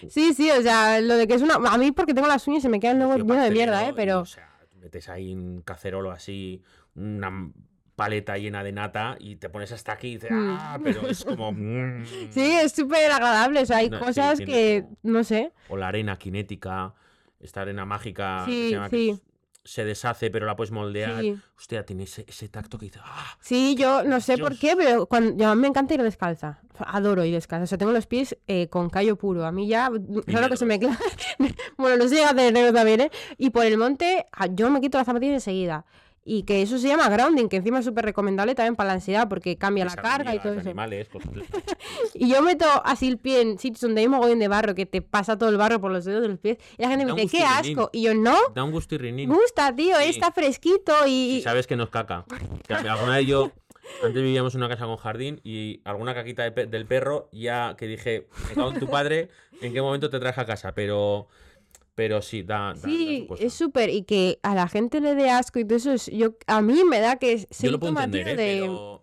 Sí, 0.09 0.35
sí, 0.35 0.51
o 0.51 0.63
sea, 0.63 1.01
lo 1.01 1.17
de 1.17 1.29
que 1.29 1.35
es 1.35 1.43
una. 1.43 1.55
A 1.55 1.79
mí, 1.79 1.93
porque 1.93 2.13
tengo 2.13 2.27
las 2.27 2.47
uñas 2.49 2.59
y 2.59 2.63
se 2.63 2.69
me 2.69 2.81
quedan 2.81 2.99
luego 2.99 3.17
lleno 3.17 3.41
de 3.41 3.51
mierda, 3.53 3.89
¿eh? 3.89 3.93
Pero. 3.95 4.21
o 4.21 4.27
sea, 4.27 4.51
metes 4.81 5.09
ahí 5.09 5.33
un 5.33 5.63
cacerolo 5.63 6.11
así, 6.11 6.63
una 6.97 7.53
paleta 7.97 8.37
llena 8.39 8.65
de 8.65 8.73
nata 8.73 9.17
y 9.19 9.37
te 9.37 9.49
pones 9.49 9.73
hasta 9.73 9.93
aquí 9.93 10.09
y 10.09 10.15
dices, 10.15 10.31
mm. 10.31 10.57
ah, 10.59 10.79
pero 10.83 11.07
es 11.09 11.25
como. 11.25 11.53
Mm". 11.55 12.05
Sí, 12.31 12.53
es 12.53 12.73
súper 12.73 13.11
agradable. 13.11 13.61
O 13.61 13.67
sea, 13.67 13.79
hay 13.79 13.91
cosas 13.91 14.39
que. 14.39 14.85
No 15.03 15.25
sé. 15.25 15.53
O 15.69 15.77
la 15.77 15.89
arena 15.89 16.17
cinética, 16.17 16.95
esta 17.41 17.63
arena 17.63 17.85
mágica. 17.85 18.45
Sí, 18.47 18.75
sí 18.91 19.21
se 19.65 19.85
deshace, 19.85 20.31
pero 20.31 20.47
la 20.47 20.57
puedes 20.57 20.71
moldear. 20.71 21.23
Hostia, 21.57 21.87
tiene 21.87 22.05
ese, 22.05 22.49
tacto 22.49 22.79
que 22.79 22.87
dice. 22.87 23.01
¡Ah! 23.03 23.37
Sí, 23.41 23.75
yo 23.79 24.05
no 24.05 24.21
sé 24.21 24.37
por 24.37 24.59
qué, 24.59 24.77
pero 24.77 25.07
cuando, 25.07 25.35
yo, 25.37 25.55
me 25.57 25.67
encanta 25.67 25.95
ir 25.95 26.03
descalza. 26.03 26.61
Adoro 26.79 27.25
ir 27.25 27.33
descalza. 27.33 27.65
O 27.65 27.67
sea, 27.67 27.79
tengo 27.79 27.93
los 27.93 28.07
pies 28.07 28.37
eh, 28.47 28.69
con 28.69 28.91
callo 28.91 29.17
puro. 29.17 29.47
A 29.47 29.53
mí 29.53 29.67
ya, 29.67 29.91
claro 30.27 30.49
que 30.51 30.57
se 30.59 30.67
me 30.67 30.79
queda. 30.79 30.99
bueno, 31.79 32.05
no 32.05 32.09
sé 32.09 32.23
a 32.25 32.35
tener 32.35 32.75
también, 32.75 33.01
¿eh? 33.01 33.11
Y 33.39 33.51
por 33.51 33.65
el 33.65 33.79
monte, 33.79 34.27
ah, 34.33 34.47
yo 34.47 34.71
me 34.71 34.81
quito 34.83 34.99
las 34.99 35.07
zapatillas 35.07 35.35
enseguida. 35.35 35.87
Y 36.27 36.45
que 36.45 36.63
eso 36.63 36.79
se 36.79 36.89
llama 36.89 37.09
grounding, 37.11 37.49
que 37.49 37.57
encima 37.57 37.81
es 37.81 37.85
súper 37.85 38.07
recomendable 38.07 38.55
también 38.55 38.77
para 38.77 38.89
la 38.89 38.95
ansiedad, 38.95 39.29
porque 39.29 39.57
cambia 39.59 39.85
la 39.85 39.95
carga 39.95 40.35
y 40.35 40.39
todo 40.39 40.55
eso. 40.55 40.71
y 42.15 42.31
yo 42.31 42.41
meto 42.41 42.65
así 42.85 43.09
el 43.09 43.19
pie 43.19 43.43
en 43.43 43.59
sitios 43.59 43.83
donde 43.83 44.01
hay 44.01 44.09
mogollón 44.09 44.39
de 44.39 44.49
barro, 44.49 44.75
que 44.75 44.87
te 44.87 45.03
pasa 45.03 45.37
todo 45.37 45.51
el 45.51 45.59
barro 45.59 45.83
por 45.83 45.93
los 45.93 46.07
dedos 46.07 46.23
de 46.23 46.29
los 46.29 46.39
pies, 46.39 46.57
y 46.79 46.83
la 46.83 46.89
gente 46.89 47.05
me 47.05 47.13
dice, 47.13 47.37
qué 47.37 47.45
asco. 47.45 47.91
Y 47.93 48.03
yo, 48.03 48.15
no. 48.15 48.37
Da 48.55 48.65
un 48.65 48.73
gusto 48.73 48.95
y 48.95 49.27
Gusta, 49.27 49.75
tío, 49.77 49.99
está 49.99 50.33
fresquito 50.33 50.95
y... 51.07 51.43
sabes 51.43 51.67
que 51.67 51.77
nos 51.77 51.91
caca. 51.91 52.25
Que 52.67 52.75
alguna 52.75 53.17
vez 53.17 53.27
yo... 53.27 53.53
Antes 54.03 54.23
vivíamos 54.23 54.55
en 54.55 54.63
una 54.63 54.69
casa 54.69 54.87
con 54.87 54.97
jardín 54.97 55.43
y 55.45 55.83
alguna 55.85 56.15
caquita 56.15 56.49
del 56.49 56.87
perro, 56.87 57.29
ya 57.33 57.77
que 57.77 57.87
dije, 57.87 58.29
me 58.49 58.55
cago 58.55 58.71
en 58.71 58.81
tu 58.81 58.87
padre, 58.89 59.29
¿en 59.61 59.75
qué 59.75 59.83
momento 59.83 60.09
te 60.09 60.19
traje 60.19 60.41
a 60.41 60.47
casa? 60.47 60.73
Pero 60.75 61.29
pero 61.95 62.23
sí, 62.23 62.43
da. 62.43 62.75
sí, 62.77 63.29
es 63.39 63.55
súper. 63.55 63.91
Y 63.91 64.03
que 64.03 64.39
a 64.43 64.55
la 64.55 64.69
gente 64.69 65.01
le 65.01 65.15
dé 65.15 65.31
asco 65.31 65.59
y 65.59 65.65
todo 65.65 65.77
eso. 65.77 65.93
Es, 65.93 66.07
yo, 66.07 66.35
a 66.47 66.61
mí 66.61 66.83
me 66.85 67.01
da 67.01 67.17
que 67.17 67.47
yo 67.61 67.71
lo 67.71 67.79
puedo 67.79 67.99
entender, 68.01 68.29
¿eh? 68.29 68.35
pero, 68.37 69.03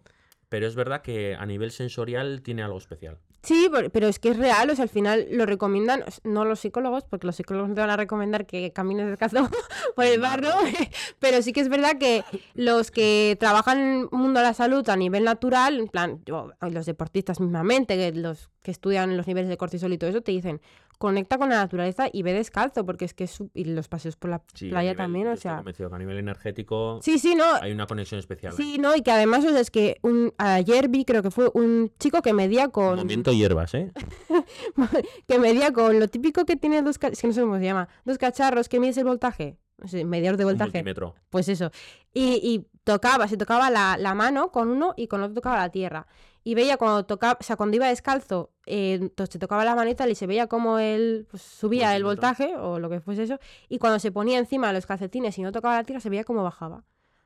pero 0.49 0.67
es 0.67 0.75
verdad 0.75 1.01
que 1.01 1.35
a 1.35 1.45
nivel 1.45 1.71
sensorial 1.71 2.41
tiene 2.41 2.63
algo 2.63 2.77
especial. 2.77 3.17
Sí, 3.43 3.71
pero 3.91 4.07
es 4.07 4.19
que 4.19 4.29
es 4.29 4.37
real, 4.37 4.69
o 4.69 4.75
sea, 4.75 4.83
al 4.83 4.89
final 4.89 5.25
lo 5.31 5.47
recomiendan, 5.47 6.03
no 6.23 6.45
los 6.45 6.59
psicólogos, 6.59 7.05
porque 7.05 7.25
los 7.25 7.35
psicólogos 7.35 7.69
no 7.69 7.75
te 7.75 7.81
van 7.81 7.89
a 7.89 7.97
recomendar 7.97 8.45
que 8.45 8.71
camines 8.71 9.07
descalzo 9.07 9.49
por 9.95 10.05
el 10.05 10.21
barro, 10.21 10.49
pero 11.19 11.41
sí 11.41 11.51
que 11.51 11.61
es 11.61 11.69
verdad 11.69 11.97
que 11.97 12.23
los 12.53 12.91
que 12.91 13.35
trabajan 13.39 13.79
en 13.79 13.99
el 14.01 14.09
mundo 14.11 14.41
de 14.41 14.45
la 14.45 14.53
salud 14.53 14.87
a 14.89 14.95
nivel 14.95 15.23
natural, 15.23 15.79
en 15.79 15.87
plan, 15.87 16.21
los 16.59 16.85
deportistas 16.85 17.39
mismamente, 17.39 18.11
los 18.13 18.51
que 18.61 18.69
estudian 18.69 19.17
los 19.17 19.25
niveles 19.25 19.49
de 19.49 19.57
cortisol 19.57 19.91
y 19.91 19.97
todo 19.97 20.11
eso, 20.11 20.21
te 20.21 20.31
dicen, 20.31 20.61
conecta 21.01 21.39
con 21.39 21.49
la 21.49 21.55
naturaleza 21.55 22.09
y 22.13 22.21
ve 22.21 22.31
descalzo, 22.31 22.85
porque 22.85 23.05
es 23.05 23.15
que 23.15 23.23
es 23.23 23.43
y 23.55 23.65
los 23.65 23.87
paseos 23.87 24.17
por 24.17 24.29
la 24.29 24.37
playa 24.37 24.95
también, 24.95 25.27
o 25.29 25.35
sea... 25.35 25.63
que 25.75 25.83
a 25.83 25.97
nivel 25.97 26.19
energético 26.19 26.99
sí, 27.01 27.17
sí, 27.17 27.33
no, 27.33 27.43
hay 27.59 27.71
una 27.71 27.87
conexión 27.87 28.19
especial. 28.19 28.53
Sí, 28.53 28.77
no, 28.79 28.95
y 28.95 29.01
que 29.01 29.09
además 29.09 29.43
es 29.43 29.71
que 29.71 29.97
un, 30.03 30.31
ayer 30.37 30.89
vi, 30.89 31.03
creo 31.03 31.23
que 31.23 31.31
fue 31.31 31.49
un 31.55 31.91
chico 31.97 32.21
que 32.21 32.33
medía 32.33 32.67
con... 32.67 32.97
Movimiento 32.97 33.33
hierbas, 33.33 33.73
¿eh? 33.73 33.91
que 35.27 35.39
medía 35.39 35.73
con 35.73 35.99
lo 35.99 36.07
típico 36.07 36.45
que 36.45 36.55
tiene 36.55 36.83
dos... 36.83 36.99
Es 37.01 37.19
que 37.19 37.27
no 37.27 37.33
sé 37.33 37.41
cómo 37.41 37.57
se 37.57 37.63
llama. 37.63 37.89
Dos 38.05 38.19
cacharros 38.19 38.69
que 38.69 38.79
mides 38.79 38.97
el 38.97 39.05
voltaje. 39.05 39.57
Sé, 39.85 40.05
mediador 40.05 40.37
de 40.37 40.45
voltaje. 40.45 40.83
Pues 41.31 41.49
eso. 41.49 41.71
Y, 42.13 42.39
y 42.43 42.67
tocaba, 42.83 43.27
se 43.27 43.37
tocaba 43.37 43.71
la, 43.71 43.97
la, 43.97 44.13
mano 44.13 44.51
con 44.51 44.69
uno 44.69 44.93
y 44.95 45.07
con 45.07 45.23
otro 45.23 45.33
tocaba 45.33 45.57
la 45.57 45.69
tierra 45.69 46.05
y 46.43 46.55
veía 46.55 46.77
cuando 46.77 47.05
tocaba, 47.05 47.37
o 47.39 47.43
sea, 47.43 47.55
cuando 47.55 47.75
iba 47.75 47.87
descalzo, 47.87 48.51
eh, 48.65 48.93
entonces 49.01 49.33
se 49.33 49.39
tocaba 49.39 49.63
la 49.63 49.75
manita 49.75 50.07
y 50.07 50.15
se 50.15 50.27
veía 50.27 50.47
como 50.47 50.79
él 50.79 51.27
pues, 51.29 51.43
subía 51.43 51.95
el 51.95 52.03
voltaje 52.03 52.55
o 52.55 52.79
lo 52.79 52.89
que 52.89 52.99
fuese 52.99 53.23
eso, 53.23 53.39
y 53.69 53.77
cuando 53.77 53.99
se 53.99 54.11
ponía 54.11 54.39
encima 54.39 54.67
de 54.67 54.73
los 54.73 54.85
calcetines 54.85 55.37
y 55.37 55.43
no 55.43 55.51
tocaba 55.51 55.75
la 55.75 55.83
tierra, 55.83 55.99
se 55.99 56.09
veía 56.09 56.23
cómo 56.23 56.43
bajaba. 56.43 56.83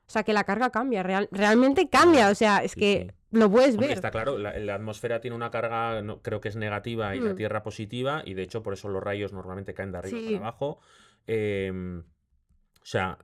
O 0.08 0.12
sea, 0.12 0.24
que 0.24 0.34
la 0.34 0.44
carga 0.44 0.70
cambia, 0.70 1.02
real, 1.02 1.28
realmente 1.32 1.90
cambia, 1.90 2.30
o 2.30 2.36
sea, 2.36 2.60
es 2.60 2.76
que 2.76 3.14
lo 3.32 3.50
puedes 3.50 3.76
ver. 3.76 3.92
Está 3.92 4.12
claro, 4.12 4.38
la, 4.38 4.76
atmósfera 4.76 5.20
tiene 5.20 5.36
una 5.36 5.50
carga, 5.50 6.04
creo 6.22 6.42
que 6.42 6.50
es 6.50 6.56
negativa 6.56 7.16
y 7.16 7.22
la 7.22 7.34
mm. 7.34 7.36
Tierra 7.36 7.64
positiva, 7.64 8.22
y 8.24 8.36
de 8.36 8.44
hecho 8.44 8.62
por 8.62 8.74
eso 8.74 8.88
los 8.88 9.02
rayos 9.02 9.34
normalmente 9.34 9.74
caen 9.74 9.92
de 9.92 9.98
arriba 9.98 10.20
para 10.26 10.38
abajo. 10.38 10.80
Em, 11.26 12.02
o 12.02 12.86
sea, 12.86 13.18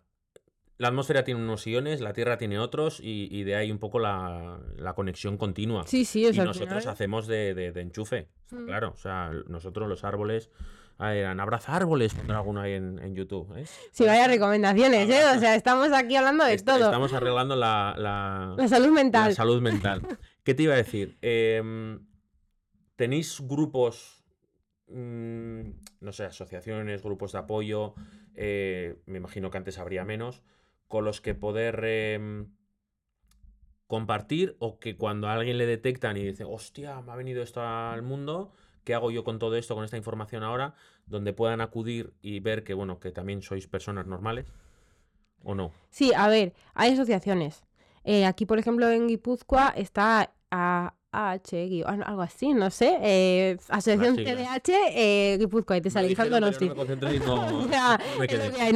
la 0.82 0.88
atmósfera 0.88 1.24
tiene 1.24 1.40
unos 1.40 1.68
iones, 1.68 2.02
la 2.02 2.12
Tierra 2.12 2.40
tiene 2.40 2.58
otros, 2.58 3.00
y, 3.04 3.44
de 3.44 3.56
ahí 3.56 3.72
un 3.72 3.78
poco 3.78 4.00
la, 4.00 4.60
conexión 4.96 5.38
continua. 5.38 5.86
Sí, 5.86 6.06
sí, 6.06 6.26
Y 6.26 6.40
nosotros 6.40 6.88
hacemos 6.88 7.28
de, 7.28 7.72
enchufe, 7.76 8.30
mm. 8.50 8.66
claro. 8.66 8.92
O 8.96 8.98
sea, 8.98 9.32
nosotros 9.48 9.88
los 9.88 10.04
árboles. 10.04 10.50
Eran 11.00 11.40
abraza 11.40 11.76
árboles, 11.76 12.14
pondrá 12.14 12.38
alguno 12.38 12.62
ahí 12.62 12.74
en, 12.74 13.16
YouTube. 13.16 13.56
¿eh? 13.58 13.66
Sí, 13.92 14.06
vaya 14.06 14.28
recomendaciones, 14.28 15.10
¿eh? 15.10 15.22
O 15.36 15.40
sea, 15.40 15.56
estamos 15.56 15.92
aquí 15.94 16.16
hablando 16.16 16.46
de 16.46 16.58
todo. 16.58 16.86
Estamos 16.86 17.14
arreglando 17.14 17.56
la, 17.56 17.96
la, 17.98 18.68
salud 18.68 18.90
mental. 18.90 19.30
La 19.30 19.36
salud 19.36 19.62
mental. 19.62 20.02
¿Qué 20.44 20.54
te 20.54 20.64
iba 20.64 20.74
a 20.74 20.78
decir? 20.78 21.18
Em, 21.22 22.06
¿Tenéis 22.96 23.40
grupos, 23.42 24.24
mm, 24.90 25.62
no 26.02 26.12
sé, 26.12 26.26
asociaciones, 26.26 27.02
grupos 27.02 27.32
de 27.32 27.40
apoyo? 27.40 27.96
Eh, 28.36 29.02
me 29.08 29.18
imagino 29.18 29.50
que 29.50 29.58
antes 29.58 29.80
habría 29.80 30.06
menos 30.06 30.44
con 30.92 31.06
los 31.06 31.22
que 31.22 31.34
poder 31.34 31.84
em, 31.86 32.54
compartir 33.88 34.56
o 34.60 34.78
que 34.78 34.96
cuando 34.96 35.28
a 35.28 35.34
alguien 35.34 35.58
le 35.58 35.66
detectan 35.66 36.18
y 36.18 36.24
dice, 36.24 36.44
hostia, 36.44 37.02
me 37.02 37.12
ha 37.12 37.16
venido 37.16 37.42
esto 37.42 37.62
al 37.62 38.04
mundo, 38.04 38.54
¿qué 38.84 38.94
hago 38.94 39.10
yo 39.10 39.24
con 39.24 39.40
todo 39.40 39.56
esto, 39.56 39.74
con 39.74 39.84
esta 39.84 39.98
información 39.98 40.44
ahora? 40.44 40.76
Donde 41.08 41.34
puedan 41.34 41.62
acudir 41.62 42.14
y 42.22 42.42
ver 42.42 42.64
que, 42.64 42.76
bueno, 42.76 43.00
que 43.00 43.12
también 43.12 43.42
sois 43.42 43.68
personas 43.68 44.06
normales 44.06 44.54
o 45.44 45.56
no. 45.56 45.72
Sí, 45.90 46.14
a 46.16 46.28
ver, 46.28 46.54
hay 46.76 46.94
asociaciones. 46.94 47.64
Eh, 48.04 48.26
aquí, 48.26 48.46
por 48.46 48.60
ejemplo, 48.60 48.90
en 48.90 49.08
Guipúzcoa 49.08 49.70
está 49.70 50.34
H, 51.12 51.84
algo 51.86 52.22
así, 52.22 52.54
no 52.54 52.70
sé. 52.70 52.98
Eh, 53.02 53.58
Asociación 53.68 54.16
TDH, 54.16 54.70
eh, 54.92 55.36
Guipúzcoa, 55.40 55.76
y 55.78 55.82
te 55.82 55.90
sale 55.90 56.16
no, 56.30 56.40
no, 56.40 56.54
sí. 56.54 56.70
no, 56.70 56.86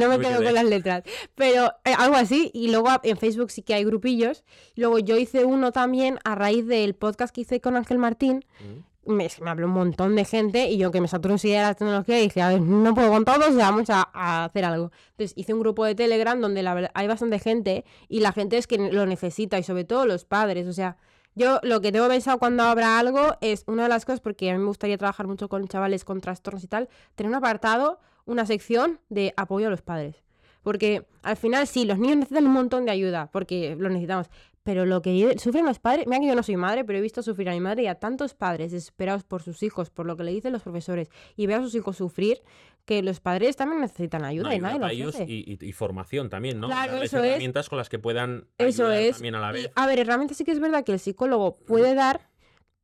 me 0.08 0.18
quedo 0.18 0.42
con 0.42 0.54
las 0.54 0.64
letras. 0.64 1.04
Pero 1.34 1.72
eh, 1.84 1.94
algo 1.96 2.16
así, 2.16 2.50
y 2.52 2.70
luego 2.70 2.88
en 3.02 3.16
Facebook 3.16 3.50
sí 3.50 3.62
que 3.62 3.72
hay 3.74 3.84
grupillos. 3.84 4.44
Luego 4.74 4.98
yo 4.98 5.16
hice 5.16 5.46
uno 5.46 5.72
también 5.72 6.18
a 6.24 6.34
raíz 6.34 6.66
del 6.66 6.94
podcast 6.94 7.34
que 7.34 7.40
hice 7.42 7.60
con 7.60 7.76
Ángel 7.76 7.98
Martín. 7.98 8.44
Mm. 8.60 8.80
Me, 9.14 9.30
me, 9.40 9.50
habló 9.50 9.68
un 9.68 9.72
montón 9.72 10.16
de 10.16 10.24
gente 10.24 10.68
y 10.68 10.78
yo 10.78 10.90
que 10.90 11.00
me 11.00 11.06
saturo 11.06 11.38
si 11.38 11.48
de 11.48 11.58
la 11.58 11.74
tecnología 11.74 12.16
dije, 12.16 12.42
a 12.42 12.48
ver, 12.48 12.60
no 12.60 12.92
puedo 12.92 13.08
con 13.08 13.24
todos, 13.24 13.54
vamos 13.54 13.88
a, 13.88 14.10
a, 14.12 14.46
hacer 14.46 14.64
algo. 14.64 14.90
Entonces 15.12 15.32
hice 15.36 15.54
un 15.54 15.60
grupo 15.60 15.84
de 15.84 15.94
Telegram 15.94 16.40
donde 16.40 16.64
la, 16.64 16.90
hay 16.92 17.06
bastante 17.06 17.38
gente 17.38 17.84
y 18.08 18.18
la 18.18 18.32
gente 18.32 18.58
es 18.58 18.66
que 18.66 18.78
lo 18.78 19.06
necesita 19.06 19.60
y 19.60 19.62
sobre 19.62 19.84
todo 19.84 20.06
los 20.06 20.24
padres, 20.24 20.66
o 20.66 20.72
sea, 20.72 20.96
yo 21.36 21.60
lo 21.62 21.82
que 21.82 21.92
tengo 21.92 22.08
pensado 22.08 22.38
cuando 22.38 22.62
habrá 22.62 22.98
algo 22.98 23.36
es 23.42 23.64
una 23.66 23.84
de 23.84 23.88
las 23.90 24.06
cosas, 24.06 24.20
porque 24.20 24.50
a 24.50 24.54
mí 24.54 24.58
me 24.58 24.66
gustaría 24.66 24.96
trabajar 24.96 25.26
mucho 25.26 25.50
con 25.50 25.68
chavales 25.68 26.04
con 26.04 26.22
trastornos 26.22 26.64
y 26.64 26.66
tal, 26.66 26.88
tener 27.14 27.28
un 27.28 27.36
apartado, 27.36 28.00
una 28.24 28.46
sección 28.46 29.00
de 29.10 29.34
apoyo 29.36 29.66
a 29.66 29.70
los 29.70 29.82
padres. 29.82 30.24
Porque 30.62 31.06
al 31.22 31.36
final 31.36 31.66
sí, 31.66 31.84
los 31.84 31.98
niños 31.98 32.16
necesitan 32.16 32.46
un 32.46 32.52
montón 32.52 32.86
de 32.86 32.90
ayuda, 32.90 33.28
porque 33.30 33.76
lo 33.78 33.90
necesitamos. 33.90 34.28
Pero 34.62 34.84
lo 34.84 35.00
que 35.02 35.36
sufren 35.38 35.64
los 35.64 35.78
padres, 35.78 36.06
mira 36.06 36.18
que 36.18 36.26
yo 36.26 36.34
no 36.34 36.42
soy 36.42 36.56
madre, 36.56 36.84
pero 36.84 36.98
he 36.98 37.02
visto 37.02 37.22
sufrir 37.22 37.50
a 37.50 37.52
mi 37.52 37.60
madre 37.60 37.84
y 37.84 37.86
a 37.86 37.96
tantos 37.96 38.34
padres 38.34 38.72
desesperados 38.72 39.22
por 39.22 39.42
sus 39.42 39.62
hijos, 39.62 39.90
por 39.90 40.06
lo 40.06 40.16
que 40.16 40.24
le 40.24 40.32
dicen 40.32 40.52
los 40.52 40.62
profesores, 40.62 41.08
y 41.36 41.46
ver 41.46 41.60
a 41.60 41.62
sus 41.62 41.74
hijos 41.76 41.98
sufrir, 41.98 42.42
que 42.86 43.02
los 43.02 43.20
padres 43.20 43.56
también 43.56 43.80
necesitan 43.82 44.24
ayuda 44.24 44.54
y 44.54 44.60
nadie 44.60 44.78
lo 44.78 45.10
y, 45.26 45.58
y, 45.60 45.72
formación 45.72 46.30
también, 46.30 46.60
¿no? 46.60 46.68
Claro, 46.68 47.02
eso 47.02 47.22
herramientas 47.22 47.68
con 47.68 47.76
las 47.78 47.88
que 47.88 47.98
puedan 47.98 48.46
eso 48.58 48.90
es. 48.92 49.16
también 49.16 49.34
a 49.34 49.40
la 49.40 49.52
vez. 49.52 49.70
a 49.74 49.86
ver, 49.86 50.06
realmente 50.06 50.34
sí 50.34 50.44
que 50.44 50.52
es 50.52 50.60
verdad 50.60 50.84
que 50.84 50.92
el 50.92 51.00
psicólogo 51.00 51.56
puede 51.56 51.94
dar 51.94 52.30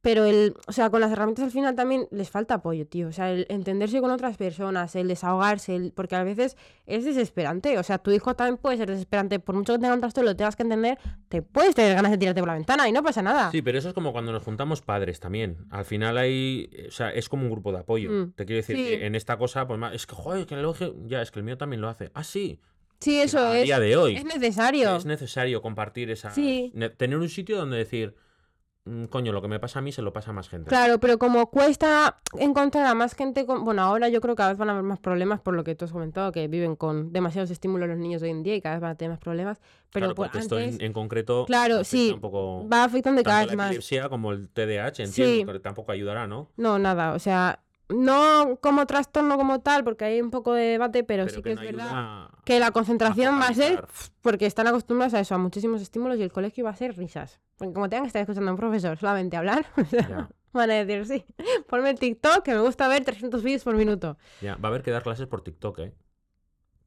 pero 0.02 0.24
el, 0.24 0.56
o 0.66 0.72
sea, 0.72 0.90
con 0.90 1.00
las 1.00 1.12
herramientas 1.12 1.44
al 1.44 1.52
final 1.52 1.76
también 1.76 2.08
les 2.10 2.28
falta 2.28 2.54
apoyo, 2.54 2.84
tío. 2.88 3.06
O 3.06 3.12
sea, 3.12 3.30
el 3.30 3.46
entenderse 3.48 4.00
con 4.00 4.10
otras 4.10 4.36
personas, 4.36 4.96
el 4.96 5.06
desahogarse, 5.06 5.76
el, 5.76 5.92
porque 5.92 6.16
a 6.16 6.24
veces 6.24 6.56
es 6.86 7.04
desesperante. 7.04 7.78
O 7.78 7.84
sea, 7.84 7.98
tu 7.98 8.10
hijo 8.10 8.34
también 8.34 8.56
puede 8.56 8.76
ser 8.78 8.90
desesperante. 8.90 9.38
Por 9.38 9.54
mucho 9.54 9.74
que 9.74 9.78
tenga 9.78 9.94
un 9.94 10.00
trastorno, 10.00 10.30
lo 10.30 10.36
tengas 10.36 10.56
que 10.56 10.64
entender, 10.64 10.98
te 11.28 11.40
puedes 11.40 11.76
tener 11.76 11.94
ganas 11.94 12.10
de 12.10 12.18
tirarte 12.18 12.40
por 12.40 12.48
la 12.48 12.54
ventana 12.54 12.88
y 12.88 12.92
no 12.92 13.04
pasa 13.04 13.22
nada. 13.22 13.52
Sí, 13.52 13.62
pero 13.62 13.78
eso 13.78 13.88
es 13.88 13.94
como 13.94 14.10
cuando 14.10 14.32
nos 14.32 14.42
juntamos 14.42 14.82
padres 14.82 15.20
también. 15.20 15.58
Al 15.70 15.84
final 15.84 16.18
hay, 16.18 16.68
o 16.88 16.90
sea, 16.90 17.10
es 17.10 17.28
como 17.28 17.44
un 17.44 17.52
grupo 17.52 17.70
de 17.70 17.78
apoyo. 17.78 18.10
Mm, 18.10 18.32
te 18.32 18.44
quiero 18.44 18.56
decir 18.56 18.74
que 18.74 19.06
en 19.06 19.14
esta 19.14 19.38
cosa, 19.38 19.68
pues 19.68 19.78
más, 19.78 19.94
es 19.94 20.06
que, 20.06 20.16
joder, 20.16 20.46
que 20.46 20.54
el 20.54 20.60
elogio, 20.60 20.96
ya, 21.06 21.22
es 21.22 21.30
que 21.30 21.38
el 21.38 21.44
mío 21.44 21.56
también 21.56 21.80
lo 21.80 21.88
hace. 21.88 22.10
Ah, 22.14 22.24
sí. 22.24 22.58
Sí, 22.98 23.20
eso 23.20 23.52
es. 23.52 23.64
día 23.64 23.78
de 23.78 23.96
hoy. 23.96 24.16
Es 24.16 24.24
necesario. 24.24 24.96
Es 24.96 25.04
necesario 25.04 25.62
compartir 25.62 26.10
esa. 26.10 26.30
Sí. 26.32 26.72
Tener 26.96 27.18
un 27.18 27.28
sitio 27.28 27.56
donde 27.56 27.76
decir 27.76 28.16
coño, 29.10 29.32
lo 29.32 29.40
que 29.40 29.48
me 29.48 29.60
pasa 29.60 29.78
a 29.78 29.82
mí 29.82 29.92
se 29.92 30.02
lo 30.02 30.12
pasa 30.12 30.30
a 30.30 30.32
más 30.32 30.48
gente. 30.48 30.68
Claro, 30.68 30.98
pero 30.98 31.18
como 31.18 31.50
cuesta 31.50 32.20
encontrar 32.38 32.86
a 32.86 32.94
más 32.94 33.14
gente, 33.14 33.46
con... 33.46 33.64
bueno, 33.64 33.82
ahora 33.82 34.08
yo 34.08 34.20
creo 34.20 34.34
que 34.34 34.38
cada 34.38 34.50
vez 34.50 34.58
van 34.58 34.70
a 34.70 34.72
haber 34.72 34.82
más 34.82 34.98
problemas 34.98 35.40
por 35.40 35.54
lo 35.54 35.62
que 35.62 35.74
tú 35.74 35.84
has 35.84 35.92
comentado, 35.92 36.32
que 36.32 36.48
viven 36.48 36.74
con 36.74 37.12
demasiados 37.12 37.50
estímulos 37.50 37.88
los 37.88 37.98
niños 37.98 38.22
hoy 38.22 38.30
en 38.30 38.42
día 38.42 38.56
y 38.56 38.60
cada 38.60 38.76
vez 38.76 38.82
van 38.82 38.90
a 38.92 38.94
tener 38.96 39.10
más 39.10 39.20
problemas. 39.20 39.60
Pero 39.92 40.14
claro, 40.14 40.38
esto 40.38 40.58
en, 40.58 40.92
concreto 40.92 41.44
claro, 41.46 41.84
sí, 41.84 42.16
va 42.20 42.84
afectando 42.84 43.22
cada 43.22 43.46
vez 43.46 43.56
más. 43.56 43.90
La 43.92 44.08
como 44.08 44.32
el 44.32 44.48
TDAH, 44.48 45.04
entiendo, 45.04 45.46
pero 45.46 45.60
tampoco 45.60 45.92
ayudará, 45.92 46.26
¿no? 46.26 46.48
No, 46.56 46.78
nada, 46.78 47.12
o 47.12 47.18
sea, 47.18 47.60
no 47.94 48.58
como 48.60 48.86
trastorno 48.86 49.36
como 49.36 49.60
tal, 49.60 49.84
porque 49.84 50.04
hay 50.04 50.20
un 50.20 50.30
poco 50.30 50.52
de 50.54 50.64
debate, 50.64 51.04
pero, 51.04 51.28
sí 51.28 51.42
que, 51.42 51.52
es 51.52 51.60
verdad 51.60 52.28
que 52.44 52.58
la 52.58 52.70
concentración 52.70 53.40
va 53.40 53.48
a 53.48 53.54
ser, 53.54 53.86
porque 54.20 54.46
están 54.46 54.66
acostumbrados 54.66 55.14
a 55.14 55.20
eso, 55.20 55.34
a 55.34 55.38
muchísimos 55.38 55.80
estímulos 55.80 56.18
y 56.18 56.22
el 56.22 56.32
colegio 56.32 56.64
va 56.64 56.70
a 56.70 56.76
ser 56.76 56.96
risas. 56.96 57.40
Porque 57.56 57.74
como 57.74 57.88
tengan 57.88 58.04
que 58.04 58.08
estar 58.08 58.22
escuchando 58.22 58.50
a 58.50 58.54
un 58.54 58.58
profesor 58.58 58.96
solamente 58.98 59.36
hablar, 59.36 59.66
van 60.52 60.70
a 60.70 60.74
decir, 60.74 61.06
sí, 61.06 61.24
ponme 61.68 61.90
el 61.90 61.98
TikTok 61.98 62.42
que 62.42 62.52
me 62.52 62.60
gusta 62.60 62.88
ver 62.88 63.04
300 63.04 63.42
vídeos 63.42 63.64
por 63.64 63.76
minuto. 63.76 64.16
Ya, 64.40 64.56
va 64.56 64.68
a 64.68 64.70
haber 64.70 64.82
que 64.82 64.90
dar 64.90 65.02
clases 65.02 65.26
por 65.26 65.42
TikTok, 65.42 65.78
¿eh? 65.78 65.92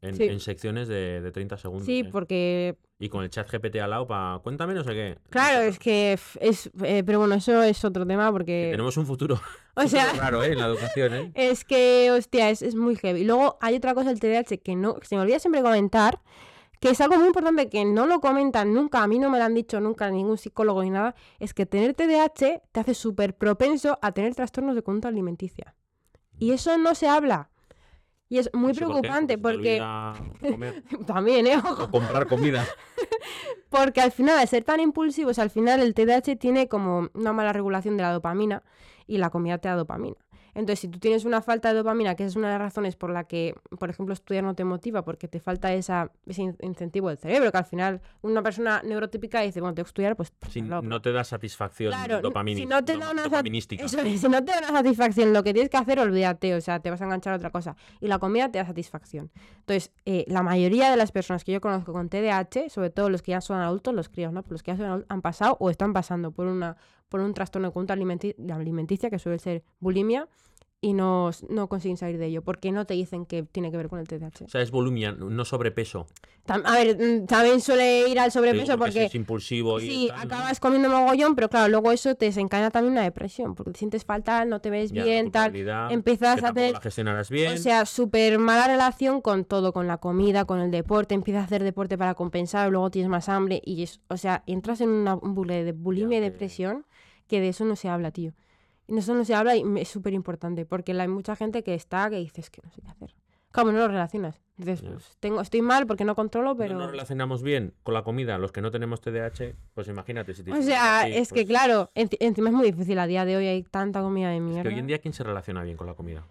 En, 0.08 0.40
secciones 0.40 0.88
de, 0.88 1.22
de, 1.22 1.32
30 1.32 1.58
segundos. 1.58 1.86
Sí, 1.86 2.00
¿eh? 2.00 2.10
porque... 2.12 2.78
Y 3.00 3.10
con 3.10 3.24
el 3.24 3.30
chat 3.30 3.50
GPT 3.50 3.78
al 3.78 3.90
lado 3.90 4.08
para... 4.08 4.40
Cuéntame 4.40 4.74
no 4.74 4.84
sé 4.84 4.92
qué. 4.92 5.18
Claro, 5.30 5.64
es 5.64 5.80
que 5.80 6.14
es... 6.40 6.70
Eh, 6.84 7.04
pero 7.06 7.20
bueno, 7.20 7.36
eso 7.36 7.62
es 7.64 7.84
otro 7.84 8.06
tema 8.06 8.32
porque... 8.32 8.70
tenemos 8.72 8.96
un 8.98 9.06
futuro, 9.06 9.40
o 9.76 9.88
sea, 9.88 10.14
raro, 10.18 10.44
¿eh? 10.44 10.54
En 10.54 10.60
la 10.60 10.68
educación, 10.68 11.14
¿eh? 11.14 11.32
Es 11.36 11.66
que, 11.66 12.12
hostia, 12.12 12.50
es, 12.50 12.62
es 12.62 12.76
muy 12.76 12.96
heavy. 12.96 13.24
Luego 13.24 13.58
hay 13.62 13.76
otra 13.76 13.94
cosa 13.94 14.10
del 14.10 14.20
TDAH 14.20 14.58
que 14.64 14.76
no... 14.76 14.98
se 15.02 15.16
me 15.16 15.22
olvida 15.22 15.40
siempre 15.40 15.62
comentar, 15.62 16.22
que 16.80 16.90
es 16.90 17.02
algo 17.02 17.18
muy 17.18 17.28
importante 17.28 17.70
que 17.70 17.86
no 17.86 18.06
lo 18.06 18.20
comentan 18.20 18.74
nunca, 18.74 19.02
a 19.02 19.08
mí 19.08 19.20
no 19.20 19.30
me 19.30 19.40
lo 19.40 19.46
han 19.46 19.54
dicho 19.54 19.80
nunca 19.82 20.10
ningún 20.10 20.38
psicólogo 20.38 20.84
ni 20.84 20.92
nada, 20.92 21.16
es 21.40 21.54
que 21.54 21.66
tener 21.66 21.94
TDAH 21.94 22.62
te 22.72 22.80
hace 22.80 22.94
súper 22.94 23.36
propenso 23.36 23.98
a 24.02 24.12
tener 24.12 24.36
trastornos 24.36 24.76
de 24.76 24.84
conducta 24.84 25.08
alimenticia. 25.08 25.76
Y 26.38 26.52
eso 26.52 26.78
no 26.78 26.96
se 26.96 27.08
habla. 27.08 27.50
Y 28.28 28.40
es 28.40 28.50
muy 28.54 28.74
preocupante 28.74 29.38
porque... 29.38 29.80
También, 31.06 31.48
¿eh? 31.48 31.58
O 31.58 31.92
comprar 31.92 32.28
comida. 32.28 32.66
porque 33.70 34.02
al 34.02 34.12
final, 34.12 34.40
al 34.40 34.48
ser 34.48 34.64
tan 34.64 34.80
impulsivos, 34.80 35.38
al 35.40 35.50
final 35.50 35.82
el 35.82 35.94
TDAH 35.94 36.38
tiene 36.38 36.68
como 36.68 37.10
una 37.14 37.34
mala 37.34 37.54
regulación 37.54 37.98
de 37.98 38.04
la 38.04 38.12
dopamina 38.12 38.64
y 39.08 39.18
la 39.20 39.30
comida 39.30 39.58
te 39.60 39.68
da 39.68 39.76
dopamina. 39.76 40.18
Entonces, 40.56 40.80
si 40.80 40.88
tú 40.88 41.00
tienes 41.00 41.26
una 41.26 41.42
falta 41.42 41.70
de 41.70 41.76
dopamina, 41.76 42.16
que 42.16 42.24
es 42.24 42.36
una 42.36 42.48
de 42.48 42.54
las 42.54 42.62
razones 42.62 42.96
por 42.96 43.10
la 43.12 43.26
que, 43.26 43.56
por 43.78 43.90
ejemplo, 43.90 44.14
estudiar 44.14 44.44
no 44.44 44.56
te 44.56 44.64
motiva, 44.64 45.04
porque 45.04 45.28
te 45.28 45.40
falta 45.40 45.74
esa, 45.74 46.12
ese 46.26 46.56
incentivo 46.62 47.10
del 47.10 47.18
cerebro, 47.18 47.52
que 47.52 47.58
al 47.58 47.66
final 47.66 48.02
una 48.22 48.42
persona 48.42 48.82
neurotípica 48.84 49.42
dice, 49.42 49.60
bueno, 49.60 49.76
tengo 49.76 49.86
que 49.86 49.90
estudiar, 49.90 50.16
pues... 50.16 50.34
Si 50.50 50.62
no 50.62 51.02
te 51.02 51.12
da 51.12 51.24
satisfacción 51.24 51.94
dopamina. 52.22 52.58
Si 52.58 52.66
no 52.66 52.84
te 52.84 52.98
da 52.98 53.12
una 53.12 53.24
si 53.26 54.30
no 54.30 54.44
te 54.44 54.52
da 54.52 54.70
una 54.70 54.80
satisfacción, 54.80 55.34
lo 55.34 55.44
que 55.44 55.54
tienes 55.54 55.70
que 55.70 55.78
hacer, 55.78 56.00
olvídate, 56.00 56.56
o 56.56 56.62
sea, 56.62 56.80
te 56.80 56.90
vas 56.90 57.02
a 57.02 57.06
enganchar 57.06 57.34
a 57.34 57.36
otra 57.36 57.50
cosa. 57.50 57.76
Y 58.00 58.08
la 58.08 58.20
comida 58.20 58.50
te 58.50 58.58
da 58.58 58.66
satisfacción. 58.66 59.32
Entonces, 59.60 59.92
eh, 60.06 60.24
la 60.28 60.42
mayoría 60.42 60.90
de 60.90 60.98
las 60.98 61.12
personas 61.12 61.44
que 61.44 61.52
yo 61.52 61.60
conozco 61.60 61.92
con 61.92 62.08
TDAH, 62.10 62.70
sobre 62.70 62.90
todo 62.90 63.10
los 63.10 63.22
que 63.22 63.32
ya 63.32 63.42
son 63.42 63.60
adultos, 63.60 63.94
los 63.94 64.10
críos, 64.10 64.32
¿no? 64.32 64.42
Pues 64.42 64.54
los 64.54 64.64
que 64.64 64.72
ya 64.72 64.78
son 64.78 64.86
adultos, 64.86 65.08
han 65.10 65.22
pasado 65.22 65.58
o 65.60 65.70
están 65.70 65.94
pasando 65.94 66.32
por 66.32 66.48
una 66.48 66.78
por 67.10 67.20
un 67.22 67.34
trastorno 67.34 67.70
de 67.70 67.74
conducta 67.74 67.94
alimenticia, 67.94 69.10
que 69.10 69.20
suele 69.20 69.40
ser 69.40 69.64
bulimia, 69.80 70.28
y 70.86 70.94
no, 70.94 71.32
no 71.50 71.68
consiguen 71.68 71.98
salir 71.98 72.20
de 72.20 72.28
ello, 72.28 72.44
porque 72.44 72.72
no 72.72 72.86
te 72.86 72.94
dicen 72.94 73.26
que 73.26 73.42
tiene 73.42 73.72
que 73.72 73.78
ver 73.78 73.90
con 73.90 73.98
el 73.98 74.08
TDAH. 74.08 74.46
O 74.46 74.50
sea, 74.50 74.62
es 74.62 74.70
bulimia, 74.70 75.14
no 75.14 75.44
sobrepeso. 75.44 76.06
a 76.48 76.74
ver, 76.74 76.96
mm, 76.96 77.26
también 77.26 77.60
suele 77.60 78.08
ir 78.08 78.20
al 78.20 78.32
sobrepeso 78.32 78.78
porque, 78.78 79.06
es 79.06 79.16
impulsivo 79.16 79.80
y 79.80 79.90
sí, 79.90 80.10
acabas 80.16 80.60
comiendo 80.60 80.90
mogollón, 80.90 81.34
pero 81.34 81.50
claro, 81.50 81.70
luego 81.70 81.92
eso 81.92 82.14
te 82.14 82.26
desencadena 82.26 82.70
también 82.70 82.92
una 82.92 83.02
depresión, 83.02 83.56
porque 83.56 83.72
te 83.72 83.80
sientes 83.80 84.06
fatal, 84.06 84.48
no 84.48 84.62
te 84.62 84.70
ves 84.70 84.92
bien, 84.92 85.32
tal, 85.32 85.56
empiezas 85.90 86.44
a 86.44 86.50
hacer, 86.50 86.76
bien. 87.32 87.54
o 87.54 87.58
sea, 87.58 87.88
súper 87.88 88.38
mala 88.38 88.68
relación 88.68 89.22
con 89.22 89.44
todo, 89.44 89.74
con 89.74 89.88
la 89.88 89.98
comida, 89.98 90.46
con 90.46 90.60
el 90.60 90.70
deporte, 90.70 91.16
empiezas 91.16 91.42
a 91.42 91.46
hacer 91.46 91.64
deporte 91.64 91.98
para 91.98 92.14
compensar, 92.14 92.70
luego 92.70 92.92
tienes 92.92 93.10
más 93.10 93.28
hambre 93.28 93.60
y 93.66 93.82
es, 93.82 94.02
o 94.08 94.18
sea, 94.18 94.44
entras 94.46 94.82
en 94.82 94.90
una, 94.90 95.16
un 95.16 95.34
bucle 95.34 95.64
de 95.64 95.72
bulimia 95.72 96.20
y 96.20 96.22
depresión 96.22 96.86
que 97.28 97.42
de 97.42 97.50
eso 97.50 97.66
no 97.66 97.76
se 97.76 97.90
habla, 97.90 98.12
tío. 98.12 98.34
Y 98.88 98.98
eso 98.98 99.16
no 99.16 99.26
se 99.26 99.34
habla 99.34 99.56
y 99.56 99.64
es 99.78 99.88
súper 99.88 100.14
importante, 100.14 100.66
porque 100.66 100.92
hay 100.92 101.08
mucha 101.08 101.36
gente 101.36 101.64
que 101.64 101.74
está 101.74 102.10
que 102.10 102.18
dices 102.18 102.50
que 102.50 102.62
no 102.64 102.72
sé 102.72 102.82
qué 102.82 102.90
hacer. 102.90 103.16
Claro, 103.52 103.72
no 103.72 103.80
lo 103.80 103.88
relacionas. 103.88 104.42
Dices, 104.58 104.82
pues, 104.82 105.18
tengo, 105.20 105.42
estoy 105.42 105.62
mal 105.62 105.88
porque 105.88 106.06
no 106.06 106.16
controlo, 106.16 106.56
pero... 106.56 106.74
No 106.74 106.82
nos 106.82 106.92
relacionamos 106.92 107.42
bien 107.42 107.74
con 107.84 107.94
la 107.94 108.04
comida, 108.04 108.38
los 108.38 108.52
que 108.52 108.62
no 108.62 108.70
tenemos 108.70 109.02
TDAH, 109.02 109.54
pues 109.74 109.88
imagínate 109.88 110.34
si 110.34 110.50
O 110.50 110.62
sea, 110.62 111.08
es 111.08 111.30
que 111.30 111.42
pues 111.42 111.48
claro, 111.48 111.90
encima 111.94 112.50
es 112.50 112.56
muy 112.56 112.72
difícil, 112.72 113.00
a 113.00 113.08
día 113.08 113.26
de 113.26 113.38
hoy 113.38 113.48
hay 113.48 113.64
tanta 113.64 114.02
comida 114.02 114.30
de 114.30 114.40
mierda. 114.40 114.62
Es 114.62 114.68
que 114.68 114.74
hoy 114.74 114.80
en 114.80 114.88
día, 114.88 115.00
¿quién 115.00 115.14
se 115.14 115.24
relaciona 115.24 115.64
bien 115.64 115.78
con 115.78 115.88
la 115.88 115.94
comida? 115.94 116.26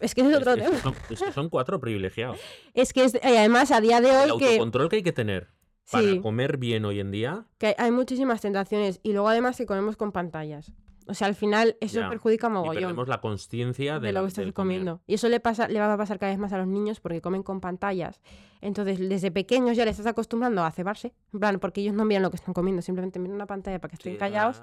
Es 0.00 0.14
que 0.14 0.22
es 0.22 0.34
otro 0.34 0.54
tema. 0.56 0.76
Es 1.10 1.20
que 1.20 1.32
son, 1.32 1.48
cuatro 1.48 1.78
privilegiados. 1.80 2.38
Es 2.74 2.92
que 2.92 3.04
es, 3.04 3.18
además 3.22 3.70
a 3.70 3.80
día 3.80 4.00
de 4.00 4.10
hoy... 4.10 4.24
El 4.24 4.30
autocontrol 4.30 4.88
que 4.88 4.96
hay 4.96 5.02
que 5.02 5.12
tener 5.12 5.48
para 5.90 6.20
comer 6.20 6.56
bien 6.58 6.84
hoy 6.84 7.00
en 7.00 7.10
día. 7.10 7.46
Que 7.58 7.74
hay 7.78 7.90
muchísimas 7.90 8.40
tentaciones 8.40 9.00
y 9.02 9.12
luego 9.12 9.28
además 9.28 9.56
que 9.56 9.66
comemos 9.66 9.96
con 9.96 10.12
pantallas. 10.12 10.72
O 11.06 11.12
sea, 11.12 11.26
al 11.26 11.34
final 11.34 11.76
eso 11.80 12.00
perjudica 12.08 12.48
mogollón. 12.48 12.76
Y 12.76 12.80
perdemos 12.80 13.08
la 13.08 13.20
conciencia 13.20 14.00
de, 14.00 14.12
lo 14.12 14.22
que 14.22 14.28
estás 14.28 14.52
comiendo. 14.52 15.02
Y 15.06 15.14
eso 15.14 15.28
le 15.28 15.38
pasa, 15.38 15.68
le 15.68 15.78
va 15.78 15.92
a 15.92 15.96
pasar 15.98 16.18
cada 16.18 16.32
vez 16.32 16.38
más 16.38 16.52
a 16.54 16.58
los 16.58 16.66
niños 16.66 17.00
porque 17.00 17.20
comen 17.20 17.42
con 17.42 17.60
pantallas. 17.60 18.22
Entonces, 18.62 18.98
desde 18.98 19.30
pequeños 19.30 19.76
ya 19.76 19.84
les 19.84 19.98
estás 19.98 20.10
acostumbrando 20.10 20.64
a 20.64 20.70
cebarse. 20.70 21.12
En 21.34 21.40
plan, 21.40 21.58
porque 21.60 21.82
ellos 21.82 21.94
no 21.94 22.06
miran 22.06 22.22
lo 22.22 22.30
que 22.30 22.36
están 22.36 22.54
comiendo, 22.54 22.80
simplemente 22.80 23.18
miran 23.18 23.34
una 23.34 23.46
pantalla 23.46 23.78
para 23.78 23.90
que 23.90 23.96
estén 23.96 24.16
callados 24.16 24.62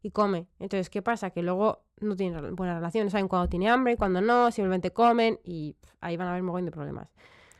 y 0.00 0.10
come. 0.12 0.46
Entonces, 0.60 0.90
¿qué 0.90 1.02
pasa? 1.02 1.30
Que 1.30 1.42
luego 1.42 1.82
no 2.00 2.14
tienen 2.14 2.54
buena 2.54 2.76
relación. 2.76 3.10
Saben 3.10 3.26
cuando 3.26 3.48
tiene 3.48 3.68
hambre, 3.68 3.96
cuando 3.96 4.20
no, 4.20 4.52
simplemente 4.52 4.92
comen 4.92 5.40
y 5.42 5.74
ahí 6.00 6.16
van 6.16 6.28
a 6.28 6.30
haber 6.30 6.44
mogollón 6.44 6.66
de 6.66 6.72
problemas 6.72 7.08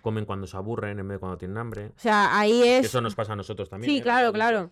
comen 0.00 0.24
cuando 0.24 0.46
se 0.46 0.56
aburren 0.56 0.98
en 0.98 1.08
vez 1.08 1.16
de 1.16 1.18
cuando 1.20 1.38
tienen 1.38 1.58
hambre. 1.58 1.86
O 1.96 1.98
sea, 1.98 2.38
ahí 2.38 2.62
es... 2.62 2.86
Eso 2.86 3.00
nos 3.00 3.14
pasa 3.14 3.32
a 3.32 3.36
nosotros 3.36 3.68
también. 3.68 3.90
Sí, 3.90 3.98
¿eh? 3.98 4.02
claro, 4.02 4.32
claro. 4.32 4.70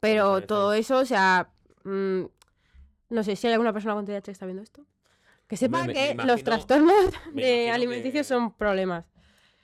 Pero 0.00 0.42
todo 0.42 0.72
eso, 0.72 0.98
o 0.98 1.04
sea... 1.04 1.50
Mm, 1.84 2.24
no 3.10 3.22
sé 3.22 3.36
si 3.36 3.46
hay 3.46 3.52
alguna 3.52 3.72
persona 3.72 3.94
con 3.94 4.04
TDAH 4.04 4.22
que 4.22 4.30
está 4.30 4.46
viendo 4.46 4.62
esto. 4.62 4.84
Que 5.46 5.56
sepa 5.56 5.86
que 5.86 6.16
los 6.24 6.42
trastornos 6.42 6.94
de 7.34 7.70
alimenticios 7.70 8.26
son 8.26 8.52
problemas. 8.54 9.04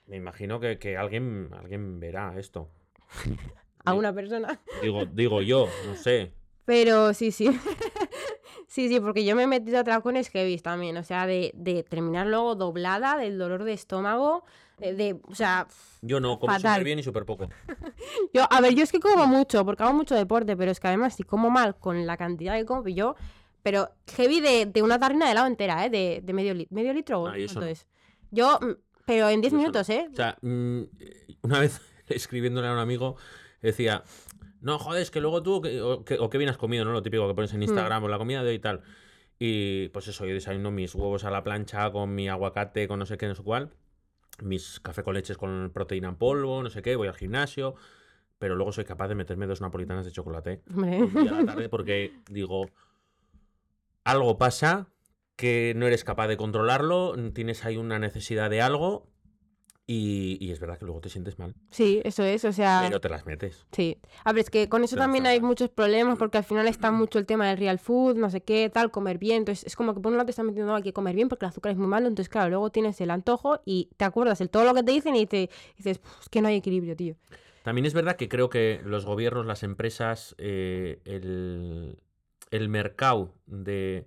Me 0.07 0.17
imagino 0.17 0.61
que, 0.61 0.97
alguien, 0.97 1.51
alguien 1.59 2.01
verá 2.01 2.39
esto. 2.39 2.69
¿A 3.85 3.95
una 3.95 4.13
persona? 4.13 4.61
Digo, 4.83 5.07
digo 5.07 5.43
yo, 5.43 5.69
no 5.87 5.97
sé. 5.97 6.33
Pero 6.65 7.15
sí, 7.15 7.33
sí. 7.33 7.49
Sí, 8.67 8.89
sí, 8.89 9.01
porque 9.01 9.25
yo 9.25 9.35
me 9.35 9.43
he 9.43 9.47
metido 9.49 9.81
a 9.81 9.85
tracones 9.85 10.29
heavy 10.29 10.57
también, 10.59 10.97
o 10.97 11.03
sea, 11.03 11.27
de, 11.27 11.51
de 11.55 11.83
terminar 11.83 12.29
luego 12.29 12.55
doblada 12.55 13.17
del 13.17 13.37
dolor 13.37 13.65
de 13.65 13.73
estómago, 13.73 14.45
de, 14.81 15.21
o 15.29 15.35
sea... 15.35 15.67
Yo 16.03 16.21
no, 16.21 16.39
como 16.39 16.55
súper 16.57 16.85
bien 16.85 16.99
y 16.99 17.03
súper 17.03 17.25
poco. 17.25 17.49
yo, 18.35 18.47
a 18.51 18.61
ver, 18.61 18.75
yo 18.75 18.83
es 18.83 18.93
que 18.93 19.01
como 19.01 19.27
mucho, 19.27 19.65
porque 19.65 19.83
hago 19.83 19.93
mucho 19.93 20.15
deporte, 20.15 20.57
pero 20.57 20.71
es 20.71 20.81
que 20.81 20.89
además 20.89 21.15
si 21.15 21.23
como 21.23 21.51
mal 21.51 21.77
con 21.77 22.07
la 22.07 22.17
cantidad 22.17 22.57
que 22.57 22.65
como, 22.65 22.89
yo... 22.89 23.15
Pero 23.63 23.91
heavy 24.17 24.41
de, 24.41 24.67
de 24.67 24.83
una 24.83 24.99
tarrina 24.99 25.27
de 25.27 25.33
helado 25.33 25.47
entera, 25.47 25.85
¿eh? 25.85 25.91
De, 25.91 26.23
de 26.25 26.33
medio, 26.33 26.55
litro 26.55 26.75
medio 26.75 26.95
litro. 26.95 27.27
Ah, 27.27 27.37
entonces, 27.37 27.87
yo, 28.31 28.59
mm, 28.59 28.71
pero 29.05 29.29
en 29.29 29.41
10 29.41 29.53
minutos, 29.53 29.89
¿eh? 29.91 30.09
O 30.11 30.17
sea, 30.17 30.39
mm, 30.41 30.83
una 31.43 31.59
vez 31.61 31.81
escribiéndole 32.09 32.69
a 32.69 32.73
un 32.73 32.79
amigo, 32.79 33.17
decía, 33.61 34.03
no, 34.61 34.79
joder, 34.79 35.03
es 35.03 35.11
que 35.11 35.21
luego 35.21 35.43
tú, 35.43 35.57
o, 35.83 36.05
que, 36.05 36.39
bien 36.39 36.51
has 36.51 36.57
comido, 36.57 36.85
¿no? 36.85 36.93
Lo 36.93 37.03
típico 37.03 37.27
que 37.29 37.35
pones 37.35 37.53
en 37.53 37.61
mm. 37.61 37.65
Instagram, 37.65 38.05
o 38.05 38.09
la 38.09 38.19
comida 38.19 38.43
de 38.43 38.51
hoy 38.51 38.57
y 38.57 38.61
tal. 38.61 38.83
Y 39.39 39.89
pues 39.89 40.07
eso, 40.09 40.27
yo 40.27 40.35
desayuno 40.35 40.71
mis 40.71 40.95
huevos 40.95 41.25
a 41.25 41.31
la 41.31 41.43
plancha 41.43 41.91
con 41.91 42.15
mi 42.15 42.29
aguacate, 42.29 42.87
con 42.89 42.99
no 42.99 43.07
sé 43.07 43.17
qué, 43.17 43.27
no 43.27 43.35
sé 43.35 43.43
cuál. 43.43 43.71
Mis 44.43 44.81
café 44.81 45.03
con 45.03 45.15
leches 45.15 45.37
con 45.37 45.71
proteína 45.73 46.09
en 46.09 46.17
polvo, 46.17 46.63
no 46.63 46.71
sé 46.71 46.83
qué, 46.83 46.97
voy 46.97 47.09
al 47.09 47.15
gimnasio. 47.15 47.75
Pero 48.39 48.57
luego 48.57 48.73
soy 48.73 48.85
capaz 48.85 49.09
de 49.09 49.15
meterme 49.15 49.47
dos 49.47 49.61
napolitanas 49.61 50.07
de 50.07 50.13
chocolate. 50.13 50.63
a 51.29 51.41
la 51.41 51.45
tarde 51.45 51.69
porque 51.69 52.13
digo, 52.31 52.71
algo 54.05 54.39
pasa 54.39 54.89
que 55.37 55.75
no 55.77 55.87
eres 55.87 56.05
capaz 56.05 56.29
de 56.29 56.37
controlarlo, 56.37 57.15
tienes 57.33 57.65
ahí 57.65 57.77
una 57.77 57.99
necesidad 57.99 58.51
de 58.51 58.63
algo 58.63 59.10
y, 59.93 60.53
es 60.53 60.61
verdad 60.61 60.79
que 60.79 60.85
luego 60.85 61.01
te 61.01 61.09
sientes 61.09 61.37
mal. 61.41 61.53
Sí, 61.71 62.01
eso 62.05 62.23
es, 62.23 62.45
o 62.45 62.53
sea... 62.53 62.83
Pero 62.87 63.01
te 63.01 63.09
las 63.09 63.27
metes. 63.27 63.67
Sí. 63.73 63.99
A 64.23 64.33
ver, 64.33 64.45
es 64.45 64.51
que 64.51 64.69
con 64.69 64.85
eso 64.85 64.95
también 64.95 65.27
hay 65.27 65.41
muchos 65.41 65.69
problemas 65.69 66.17
porque 66.17 66.39
al 66.39 66.45
final 66.45 66.69
está 66.69 66.93
mucho 66.93 67.19
el 67.19 67.27
tema 67.27 67.49
del 67.49 67.59
real 67.59 67.81
food, 67.81 68.17
no 68.17 68.31
sé 68.31 68.41
qué, 68.41 68.71
tal, 68.73 68.93
comer 68.93 69.19
bien. 69.19 69.39
Entonces 69.39 69.67
es 69.67 69.75
como 69.75 69.93
que 69.93 70.01
por 70.01 70.13
un 70.13 70.17
lado 70.17 70.27
te 70.27 70.31
están 70.31 70.47
metiendo, 70.47 70.73
hay 70.77 70.85
que 70.85 70.93
comer 70.93 71.17
bien 71.17 71.29
porque 71.29 71.45
el 71.45 71.49
azúcar 71.49 71.73
es 71.73 71.79
muy 71.79 71.89
malo. 71.89 72.07
Entonces, 72.07 72.29
claro, 72.29 72.51
luego 72.51 72.71
tienes 72.71 73.01
el 73.01 73.11
antojo 73.11 73.63
y 73.65 73.91
te 73.97 74.05
acuerdas 74.05 74.39
de 74.39 74.47
todo 74.47 74.63
lo 74.63 74.75
que 74.75 74.85
te 74.85 74.93
dicen 74.93 75.17
y 75.17 75.27
te 75.27 75.51
dices, 75.77 76.01
es 76.21 76.29
que 76.29 76.41
no 76.41 76.47
hay 76.47 76.57
equilibrio, 76.57 76.95
tío. 76.95 77.17
También 77.65 77.85
es 77.85 77.93
verdad 77.93 78.15
que 78.15 78.29
creo 78.29 78.49
que 78.49 78.81
los 78.85 79.05
gobiernos, 79.05 79.45
las 79.45 79.65
empresas, 79.65 80.37
eh, 80.39 81.01
el, 81.05 82.01
el 82.53 82.69
mercado 82.69 83.35
de 83.47 84.07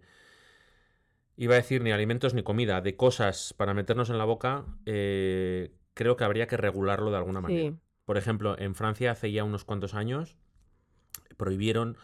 iba 1.36 1.54
a 1.56 1.58
decir 1.58 1.82
ni 1.82 1.92
alimentos 1.92 2.34
ni 2.34 2.44
comida, 2.44 2.82
de 2.82 2.96
cosas 2.96 3.54
para 3.58 3.74
meternos 3.74 4.10
en 4.10 4.18
la 4.18 4.26
boca, 4.26 4.66
eh, 4.86 5.72
creo 5.94 6.16
que 6.16 6.24
habría 6.24 6.48
que 6.48 6.58
regularlo 6.58 7.12
de 7.12 7.18
alguna 7.18 7.42
manera. 7.42 7.76
Por 8.06 8.18
ejemplo, 8.18 8.58
en 8.60 8.76
Francia 8.76 9.12
hace 9.12 9.32
ya 9.32 9.44
unos 9.44 9.64
cuantos 9.64 9.94
años 9.94 10.38
prohibieron 11.38 11.98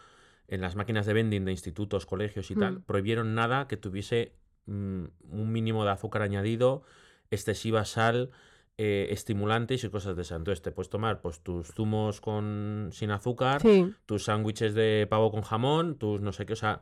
en 0.48 0.62
las 0.62 0.76
máquinas 0.76 1.06
de 1.06 1.14
vending 1.14 1.46
de 1.46 1.52
institutos, 1.52 2.06
colegios 2.06 2.50
y 2.50 2.56
tal, 2.56 2.80
mm. 2.80 2.82
prohibieron 2.84 3.36
nada 3.36 3.68
que 3.68 3.78
tuviese 3.78 4.34
mm, 4.66 5.04
un 5.30 5.52
mínimo 5.52 5.84
de 5.86 5.92
azúcar 5.92 6.24
añadido, 6.24 6.84
excesiva 7.30 7.86
sal, 7.86 8.32
eh, 8.78 9.10
estimulantes 9.12 9.84
y 9.84 9.90
cosas 9.90 10.16
de 10.16 10.24
esas. 10.24 10.38
Entonces 10.38 10.62
te 10.62 10.72
puedes 10.72 10.90
tomar 10.90 11.22
pues 11.22 11.42
tus 11.42 11.68
zumos 11.68 12.22
con 12.22 12.90
sin 12.94 13.12
azúcar, 13.12 13.62
tus 14.06 14.24
sándwiches 14.24 14.74
de 14.74 15.06
pavo 15.10 15.32
con 15.32 15.42
jamón, 15.42 15.98
tus 15.98 16.22
no 16.22 16.32
sé 16.32 16.46
qué, 16.46 16.54
o 16.54 16.56
sea, 16.56 16.82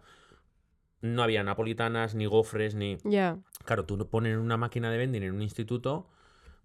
no 1.01 1.23
había 1.23 1.43
napolitanas, 1.43 2.15
ni 2.15 2.25
gofres, 2.25 2.75
ni... 2.75 2.97
Ya. 3.03 3.37
Claro, 3.65 3.85
tú 3.85 3.97
pones 4.09 4.33
en 4.33 4.39
una 4.39 4.57
máquina 4.57 4.91
de 4.91 4.97
vending 4.97 5.23
en 5.23 5.33
un 5.33 5.41
instituto 5.41 6.07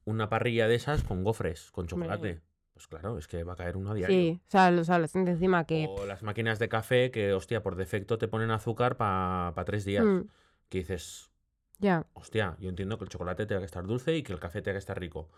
una 0.04 0.28
parrilla 0.28 0.68
de 0.68 0.74
esas 0.74 1.04
con 1.04 1.22
gofres, 1.22 1.70
con 1.70 1.86
chocolate. 1.86 2.40
Pues 2.72 2.86
claro, 2.88 3.18
es 3.18 3.28
que 3.28 3.44
va 3.44 3.52
a 3.52 3.56
caer 3.56 3.76
uno 3.76 3.92
a 3.92 3.94
diario. 3.94 4.16
Sí, 4.16 4.40
o 4.46 4.50
sea, 4.50 4.70
lo 4.70 4.84
sabes, 4.84 5.14
encima 5.14 5.64
que... 5.64 5.86
O 5.88 6.06
las 6.06 6.22
máquinas 6.22 6.58
de 6.58 6.68
café 6.68 7.10
que, 7.10 7.32
hostia, 7.32 7.62
por 7.62 7.76
defecto 7.76 8.18
te 8.18 8.28
ponen 8.28 8.50
azúcar 8.50 8.96
para 8.96 9.64
tres 9.64 9.84
días. 9.84 10.04
Mm. 10.04 10.22
Que 10.68 10.78
dices... 10.78 11.30
Ya. 11.78 12.06
Hostia, 12.14 12.56
yo 12.60 12.68
entiendo 12.68 12.96
que 12.96 13.04
el 13.04 13.10
chocolate 13.10 13.44
tenga 13.44 13.60
que 13.60 13.66
estar 13.66 13.84
dulce 13.84 14.16
y 14.16 14.22
que 14.22 14.32
el 14.32 14.38
café 14.40 14.62
tenga 14.62 14.74
que 14.74 14.78
estar 14.78 14.98
rico. 14.98 15.30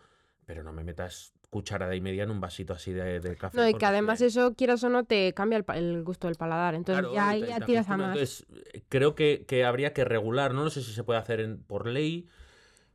Pero 0.46 0.62
no 0.62 0.72
me 0.72 0.84
metas 0.84 1.34
cucharada 1.54 1.94
y 1.94 2.00
media 2.00 2.24
en 2.24 2.32
un 2.32 2.40
vasito 2.40 2.72
así 2.72 2.92
de, 2.92 3.36
café. 3.36 3.56
No, 3.56 3.68
y 3.68 3.74
que 3.74 3.86
además 3.86 4.20
eso, 4.20 4.54
quieras 4.56 4.82
o 4.82 4.88
no, 4.88 5.04
te 5.04 5.32
cambia 5.34 5.64
el, 5.74 6.02
gusto 6.02 6.26
del 6.26 6.34
paladar. 6.34 6.74
Entonces 6.74 7.06
ya, 7.14 7.36
ya 7.36 7.60
tiras 7.60 7.88
a 7.88 7.96
más. 7.96 8.08
Entonces, 8.08 8.44
creo 8.88 9.14
que, 9.14 9.64
habría 9.64 9.92
que 9.92 10.04
regular, 10.04 10.52
no, 10.52 10.68
sé 10.68 10.82
si 10.82 10.92
se 10.92 11.04
puede 11.04 11.20
hacer 11.20 11.58
por 11.68 11.86
ley, 11.86 12.26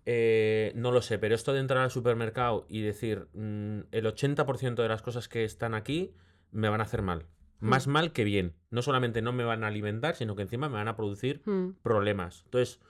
eh, 0.06 0.74
no 0.76 0.92
lo 0.92 1.02
sé, 1.02 1.18
pero 1.20 1.36
esto 1.36 1.54
de 1.54 1.62
entrar 1.62 1.82
al 1.82 1.90
supermercado 1.90 2.66
y 2.68 2.82
decir 2.82 3.30
mm, 3.34 3.80
el 3.94 4.06
80% 4.06 4.76
de 4.76 4.90
las 4.90 5.02
cosas 5.02 5.30
que 5.30 5.46
están 5.46 5.74
aquí 5.74 6.14
me 6.52 6.68
van 6.68 6.82
a 6.82 6.84
hacer 6.84 7.02
mal. 7.02 7.28
Hmm. 7.62 7.70
Más 7.70 7.88
mal 7.88 8.12
que 8.12 8.26
bien. 8.26 8.56
No 8.72 8.82
solamente 8.82 9.22
no 9.22 9.32
me 9.32 9.46
van 9.46 9.64
a 9.64 9.68
alimentar, 9.68 10.18
sino 10.18 10.36
que 10.36 10.42
encima 10.42 10.68
me 10.68 10.76
van 10.76 10.90
a 10.90 10.98
producir 10.98 11.44
hmm. 11.46 11.76
problemas. 11.82 12.42
Entonces, 12.44 12.82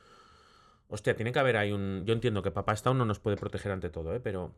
hostia, 0.88 1.16
tiene 1.16 1.32
que 1.32 1.38
haber 1.38 1.58
ahí 1.58 1.72
un... 1.72 2.06
Yo 2.08 2.14
entiendo 2.14 2.42
que 2.42 2.50
papá 2.50 2.74
está 2.74 2.92
no 2.92 3.06
nos 3.06 3.20
puede 3.20 3.38
proteger 3.38 3.72
ante 3.72 3.92
todo, 3.92 4.16
¿eh? 4.16 4.20
pero 4.20 4.56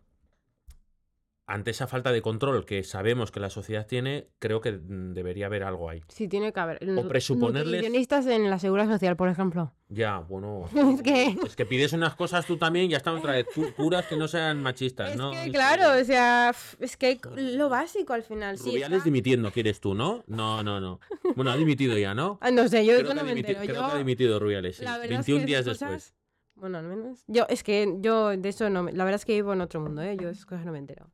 ante 1.48 1.72
esa 1.72 1.88
falta 1.88 2.12
de 2.12 2.22
control 2.22 2.66
que 2.66 2.84
sabemos 2.84 3.32
que 3.32 3.40
la 3.40 3.50
sociedad 3.50 3.86
tiene, 3.86 4.28
creo 4.40 4.62
que 4.62 4.72
mm, 4.72 5.14
debería 5.14 5.48
haber 5.48 5.64
algo 5.64 5.90
ahí. 5.90 6.02
Sí, 6.08 6.28
tiene 6.28 6.54
que 6.54 6.60
haber. 6.60 6.80
O 6.98 7.08
presuponerles... 7.08 7.84
en 8.28 8.50
la 8.50 8.60
seguridad 8.60 8.88
social, 8.88 9.18
por 9.18 9.28
ejemplo. 9.28 9.74
Ya, 9.90 10.20
bueno. 10.20 10.70
es, 10.94 11.02
que... 11.02 11.36
es 11.46 11.56
que 11.56 11.66
pides 11.66 11.94
unas 11.94 12.16
cosas 12.16 12.46
tú 12.46 12.58
también 12.58 12.86
y 12.86 12.90
ya 12.90 12.98
están 12.98 13.18
otra 13.18 13.34
vez 13.34 13.48
puras 13.76 14.06
que 14.06 14.16
no 14.16 14.28
sean 14.28 14.62
machistas, 14.62 15.16
¿no? 15.18 15.32
Que, 15.32 15.52
claro, 15.52 16.00
o 16.00 16.06
sea, 16.06 16.54
es 16.80 16.98
que 16.98 17.20
lo 17.36 17.70
básico 17.70 18.14
al 18.14 18.24
final. 18.24 18.58
Rubiales 18.58 19.04
dimitiendo, 19.04 19.52
¿quieres 19.52 19.82
tú, 19.82 19.94
no? 19.94 20.24
No, 20.28 20.64
no, 20.64 20.80
no. 20.80 21.00
Bueno, 21.36 21.52
ha 21.52 21.58
dimitido 21.58 21.98
ya, 21.98 22.14
¿no? 22.14 22.40
Ah, 22.42 22.52
no 22.52 22.68
sé, 22.68 22.86
yo 22.86 22.98
creo 22.98 23.14
no 23.14 23.24
me 23.24 23.32
entero. 23.32 23.60
Creo 23.62 23.88
que 23.88 23.94
ha 23.94 23.98
dimitido 23.98 24.40
Rubiales, 24.40 24.78
sí. 24.78 24.86
21 25.10 25.46
días 25.46 25.66
después. 25.66 26.14
Bueno, 26.56 26.78
al 26.78 26.86
menos. 26.86 27.24
Yo, 27.28 27.46
es 27.50 27.64
que 27.64 27.98
yo 28.00 28.38
de 28.38 28.50
eso 28.50 28.70
no. 28.70 28.84
La 28.84 29.04
verdad 29.04 29.16
es 29.16 29.26
que 29.26 29.34
vivo 29.34 29.54
en 29.54 29.62
otro 29.62 29.80
mundo, 29.80 30.02
¿eh? 30.02 30.16
Yo 30.18 30.28
de 30.28 30.34
esas 30.34 30.46
cosas 30.46 30.66
no 30.66 30.72
me 30.72 30.78
entero. 30.78 31.10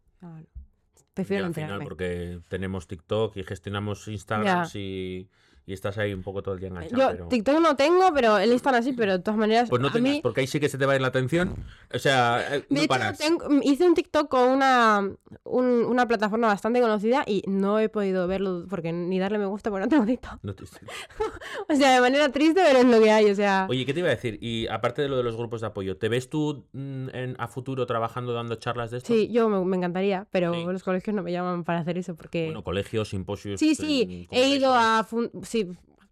Prefiero 1.13 1.45
al 1.45 1.53
final 1.53 1.81
porque 1.83 2.39
tenemos 2.47 2.87
TikTok 2.87 3.37
y 3.37 3.43
gestionamos 3.43 4.07
Instagram 4.07 4.67
y, 4.75 5.27
y 5.67 5.73
estás 5.73 5.97
ahí 5.97 6.13
un 6.13 6.23
poco 6.23 6.41
todo 6.41 6.53
el 6.55 6.61
día 6.61 6.69
enganchado. 6.69 7.17
Yo 7.17 7.27
TikTok 7.27 7.59
no 7.59 7.75
tengo, 7.75 8.13
pero 8.13 8.37
él 8.37 8.53
está 8.53 8.69
así, 8.69 8.93
pero 8.93 9.11
de 9.11 9.19
todas 9.19 9.37
maneras. 9.37 9.69
Pues 9.69 9.81
no 9.81 9.91
tengas, 9.91 10.21
porque 10.21 10.39
ahí 10.39 10.47
sí 10.47 10.61
que 10.61 10.69
se 10.69 10.77
te 10.77 10.85
va 10.85 10.93
a 10.93 10.95
ir 10.95 11.01
la 11.01 11.09
atención. 11.09 11.55
O 11.93 11.99
sea, 11.99 12.55
eh, 12.55 12.65
no 12.69 12.87
paras. 12.87 13.19
hice 13.63 13.85
un 13.85 13.93
TikTok 13.93 14.29
con 14.29 14.47
una, 14.49 15.11
una 15.43 16.07
plataforma 16.07 16.47
bastante 16.47 16.79
conocida 16.79 17.25
y 17.27 17.43
no 17.47 17.79
he 17.79 17.89
podido 17.89 18.27
verlo 18.27 18.65
porque 18.69 18.93
ni 18.93 19.19
darle 19.19 19.39
me 19.39 19.45
gusta 19.45 19.69
porque 19.69 19.83
no 19.83 19.89
tengo 19.89 20.05
TikTok. 20.05 20.39
No 20.41 20.55
te... 20.55 20.63
o 21.67 21.75
sea, 21.75 21.95
de 21.95 21.99
manera 21.99 22.31
triste, 22.31 22.61
pero 22.65 22.79
es 22.79 22.85
lo 22.85 23.01
que 23.01 23.11
hay. 23.11 23.29
O 23.29 23.35
sea. 23.35 23.67
Oye, 23.69 23.85
¿qué 23.85 23.93
te 23.93 23.99
iba 23.99 24.07
a 24.07 24.15
decir? 24.15 24.37
Y 24.41 24.67
aparte 24.67 25.01
de 25.01 25.09
lo 25.09 25.17
de 25.17 25.23
los 25.23 25.35
grupos 25.35 25.59
de 25.59 25.67
apoyo, 25.67 25.97
¿te 25.97 26.07
ves 26.07 26.29
tú 26.29 26.63
mm, 26.71 27.09
en, 27.11 27.35
a 27.39 27.49
futuro 27.49 27.85
trabajando 27.85 28.31
dando 28.31 28.55
charlas 28.55 28.91
de 28.91 28.99
esto? 28.99 29.13
Sí, 29.13 29.27
yo 29.33 29.49
me, 29.49 29.75
encantaría, 29.75 30.27
pero 30.31 30.71
los 30.71 30.83
colegios 30.83 31.13
no 31.13 31.23
me 31.23 31.33
llaman 31.33 31.65
para 31.65 31.79
hacer 31.79 31.97
eso 31.97 32.15
porque. 32.15 32.45
Bueno, 32.45 32.63
colegios, 32.63 33.09
simposios. 33.09 33.59
Sí, 33.59 33.75
sí, 33.75 34.29
he 34.31 34.47
ido 34.47 34.73
a 34.73 35.05
sí, 35.43 35.56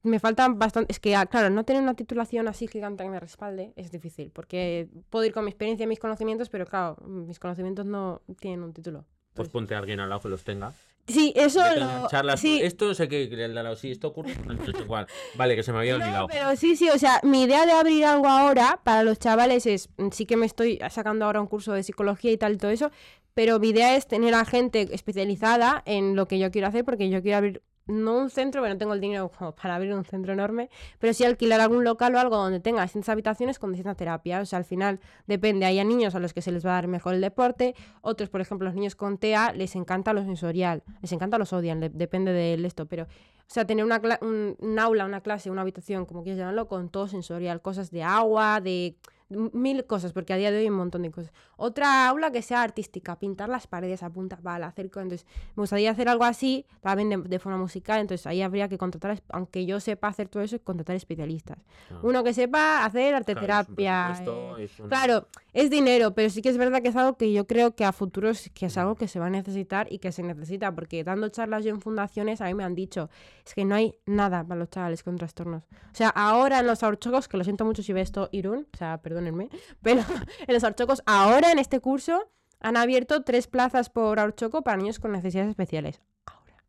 me 0.05 0.19
faltan 0.19 0.57
bastante. 0.59 0.91
Es 0.91 0.99
que, 0.99 1.15
ah, 1.15 1.25
claro, 1.25 1.49
no 1.49 1.65
tener 1.65 1.81
una 1.81 1.95
titulación 1.95 2.47
así 2.47 2.67
gigante 2.67 3.03
que 3.03 3.09
me 3.09 3.19
respalde 3.19 3.73
es 3.75 3.91
difícil, 3.91 4.31
porque 4.31 4.87
puedo 5.09 5.25
ir 5.25 5.33
con 5.33 5.43
mi 5.43 5.49
experiencia 5.51 5.83
y 5.83 5.87
mis 5.87 5.99
conocimientos, 5.99 6.49
pero 6.49 6.65
claro, 6.65 6.97
mis 7.05 7.39
conocimientos 7.39 7.85
no 7.85 8.21
tienen 8.39 8.63
un 8.63 8.73
título. 8.73 9.05
Pues 9.33 9.49
ponte 9.49 9.75
a 9.75 9.79
alguien 9.79 9.99
al 9.99 10.09
lado 10.09 10.21
que 10.21 10.29
los 10.29 10.43
tenga. 10.43 10.73
Sí, 11.07 11.33
eso 11.35 11.59
lo... 11.75 12.07
Charlas, 12.07 12.39
sí. 12.39 12.61
Esto 12.63 12.95
sé 12.95 13.07
que 13.07 13.25
el 13.25 13.53
lado, 13.53 13.75
sí, 13.75 13.91
esto 13.91 14.07
ocurre. 14.07 14.33
Igual. 14.83 15.07
Vale, 15.35 15.55
que 15.55 15.61
se 15.61 15.71
me 15.71 15.79
había 15.79 15.95
olvidado. 15.95 16.27
pero 16.27 16.55
sí, 16.55 16.75
sí, 16.75 16.89
o 16.89 16.97
sea, 16.97 17.19
mi 17.21 17.43
idea 17.43 17.65
de 17.65 17.73
abrir 17.73 18.05
algo 18.05 18.27
ahora 18.27 18.79
para 18.83 19.03
los 19.03 19.19
chavales 19.19 19.65
es, 19.67 19.89
mm, 19.97 20.09
sí 20.11 20.25
que 20.25 20.37
me 20.37 20.45
estoy 20.45 20.79
sacando 20.89 21.25
ahora 21.25 21.41
un 21.41 21.47
curso 21.47 21.73
de 21.73 21.83
psicología 21.83 22.31
y 22.31 22.37
tal 22.37 22.53
y 22.53 22.57
todo 22.57 22.71
eso, 22.71 22.91
pero 23.33 23.59
mi 23.59 23.69
idea 23.69 23.95
es 23.95 24.07
tener 24.07 24.33
a 24.33 24.45
gente 24.45 24.87
especializada 24.91 25.83
en 25.85 26.15
lo 26.15 26.27
que 26.27 26.39
yo 26.39 26.49
quiero 26.49 26.67
hacer 26.67 26.85
porque 26.85 27.09
yo 27.09 27.21
quiero 27.21 27.37
abrir 27.37 27.61
no 27.87 28.17
un 28.17 28.29
centro, 28.29 28.61
bueno, 28.61 28.75
no 28.75 28.79
tengo 28.79 28.93
el 28.93 29.01
dinero 29.01 29.31
para 29.61 29.75
abrir 29.75 29.93
un 29.93 30.03
centro 30.05 30.33
enorme, 30.33 30.69
pero 30.99 31.13
sí 31.13 31.23
alquilar 31.23 31.61
algún 31.61 31.83
local 31.83 32.15
o 32.15 32.19
algo 32.19 32.37
donde 32.37 32.59
tenga 32.59 32.81
distintas 32.81 33.09
habitaciones 33.09 33.59
con 33.59 33.71
distintas 33.71 33.97
terapias. 33.97 34.41
O 34.41 34.45
sea, 34.45 34.57
al 34.57 34.65
final 34.65 34.99
depende, 35.27 35.65
hay 35.65 35.83
niños 35.85 36.15
a 36.15 36.19
los 36.19 36.33
que 36.33 36.41
se 36.41 36.51
les 36.51 36.65
va 36.65 36.71
a 36.71 36.73
dar 36.75 36.87
mejor 36.87 37.13
el 37.13 37.21
deporte, 37.21 37.75
otros, 38.01 38.29
por 38.29 38.41
ejemplo, 38.41 38.65
los 38.65 38.75
niños 38.75 38.95
con 38.95 39.17
TEA 39.17 39.53
les 39.53 39.75
encanta 39.75 40.13
lo 40.13 40.23
sensorial, 40.23 40.83
les 41.01 41.11
encanta 41.11 41.37
los 41.37 41.53
odian, 41.53 41.79
depende 41.79 42.31
del 42.33 42.65
esto, 42.65 42.87
pero, 42.87 43.03
o 43.03 43.07
sea, 43.47 43.65
tener 43.65 43.85
una 43.85 44.01
un, 44.21 44.79
aula, 44.79 45.05
una 45.05 45.21
clase, 45.21 45.51
una 45.51 45.61
habitación, 45.61 46.05
como 46.05 46.23
quieras 46.23 46.39
llamarlo, 46.39 46.67
con 46.67 46.89
todo 46.89 47.07
sensorial, 47.07 47.61
cosas 47.61 47.91
de 47.91 48.03
agua, 48.03 48.61
de 48.61 48.95
mil 49.29 49.85
cosas, 49.85 50.13
porque 50.13 50.33
a 50.33 50.37
día 50.37 50.51
de 50.51 50.57
hoy 50.57 50.63
hay 50.63 50.69
un 50.69 50.77
montón 50.77 51.01
de 51.01 51.11
cosas. 51.11 51.31
Otra 51.57 52.07
aula 52.07 52.31
que 52.31 52.41
sea 52.41 52.61
artística, 52.61 53.17
pintar 53.17 53.49
las 53.49 53.67
paredes 53.67 54.03
a 54.03 54.09
punta 54.09 54.37
pala, 54.37 54.67
hacer 54.67 54.85
entonces 54.85 55.25
me 55.55 55.61
gustaría 55.61 55.91
hacer 55.91 56.09
algo 56.09 56.23
así, 56.23 56.65
también 56.81 57.23
de, 57.23 57.39
forma 57.39 57.57
musical, 57.57 57.99
entonces 57.99 58.25
ahí 58.27 58.41
habría 58.41 58.67
que 58.69 58.77
contratar, 58.77 59.21
aunque 59.29 59.65
yo 59.65 59.79
sepa 59.79 60.07
hacer 60.07 60.27
todo 60.27 60.43
eso, 60.43 60.59
contratar 60.59 60.95
especialistas. 60.95 61.57
Ah. 61.91 61.99
Uno 62.03 62.23
que 62.23 62.33
sepa 62.33 62.85
hacer 62.85 63.15
arteterapia. 63.15 64.13
Eh, 64.57 64.69
claro, 64.87 65.27
es, 65.53 65.69
dinero, 65.69 66.13
pero 66.13 66.29
sí 66.29 66.41
que 66.41 66.49
es 66.49 66.57
verdad 66.57 66.81
que 66.81 66.89
es 66.89 66.95
algo 66.95 67.17
que 67.17 67.33
yo 67.33 67.47
creo 67.47 67.75
que 67.75 67.85
a 67.85 67.91
futuro 67.91 68.29
es, 68.29 68.49
que 68.53 68.67
es 68.67 68.77
algo 68.77 68.95
que 68.95 69.07
se 69.07 69.19
va 69.19 69.27
a 69.27 69.29
necesitar 69.29 69.91
y 69.91 69.99
que 69.99 70.11
se 70.11 70.23
necesita, 70.23 70.73
porque 70.73 71.03
dando 71.03 71.29
charlas 71.29 71.63
yo 71.63 71.71
en 71.71 71.81
fundaciones 71.81 72.41
a 72.41 72.45
mí 72.45 72.53
me 72.53 72.63
han 72.63 72.75
dicho, 72.75 73.09
es 73.45 73.53
que 73.53 73.65
no 73.65 73.75
hay 73.75 73.95
nada 74.05 74.43
para 74.43 74.59
los 74.59 74.69
chavales 74.69 75.03
con 75.03 75.17
trastornos. 75.17 75.63
O 75.63 75.95
sea, 75.97 76.09
ahora 76.09 76.59
en 76.59 76.67
los 76.67 76.83
ahorchocos, 76.83 77.27
que 77.27 77.37
lo 77.37 77.43
siento 77.43 77.65
mucho 77.65 77.81
si 77.81 77.93
ve 77.93 78.01
esto 78.01 78.29
Irún, 78.31 78.67
o 78.73 78.77
sea, 78.77 79.01
perdónenme, 79.15 79.49
pero 79.81 80.01
en 80.47 80.53
los 80.53 80.63
ahorchocos 80.63 81.01
ahora 81.05 81.51
en 81.51 81.59
este 81.59 81.79
curso 81.79 82.29
han 82.59 82.77
abierto 82.77 83.23
tres 83.23 83.47
plazas 83.47 83.89
por 83.89 84.19
Aurchoco 84.19 84.63
para 84.63 84.77
niños 84.77 84.99
con 84.99 85.11
necesidades 85.11 85.49
especiales. 85.49 86.01
Ahora. 86.25 86.63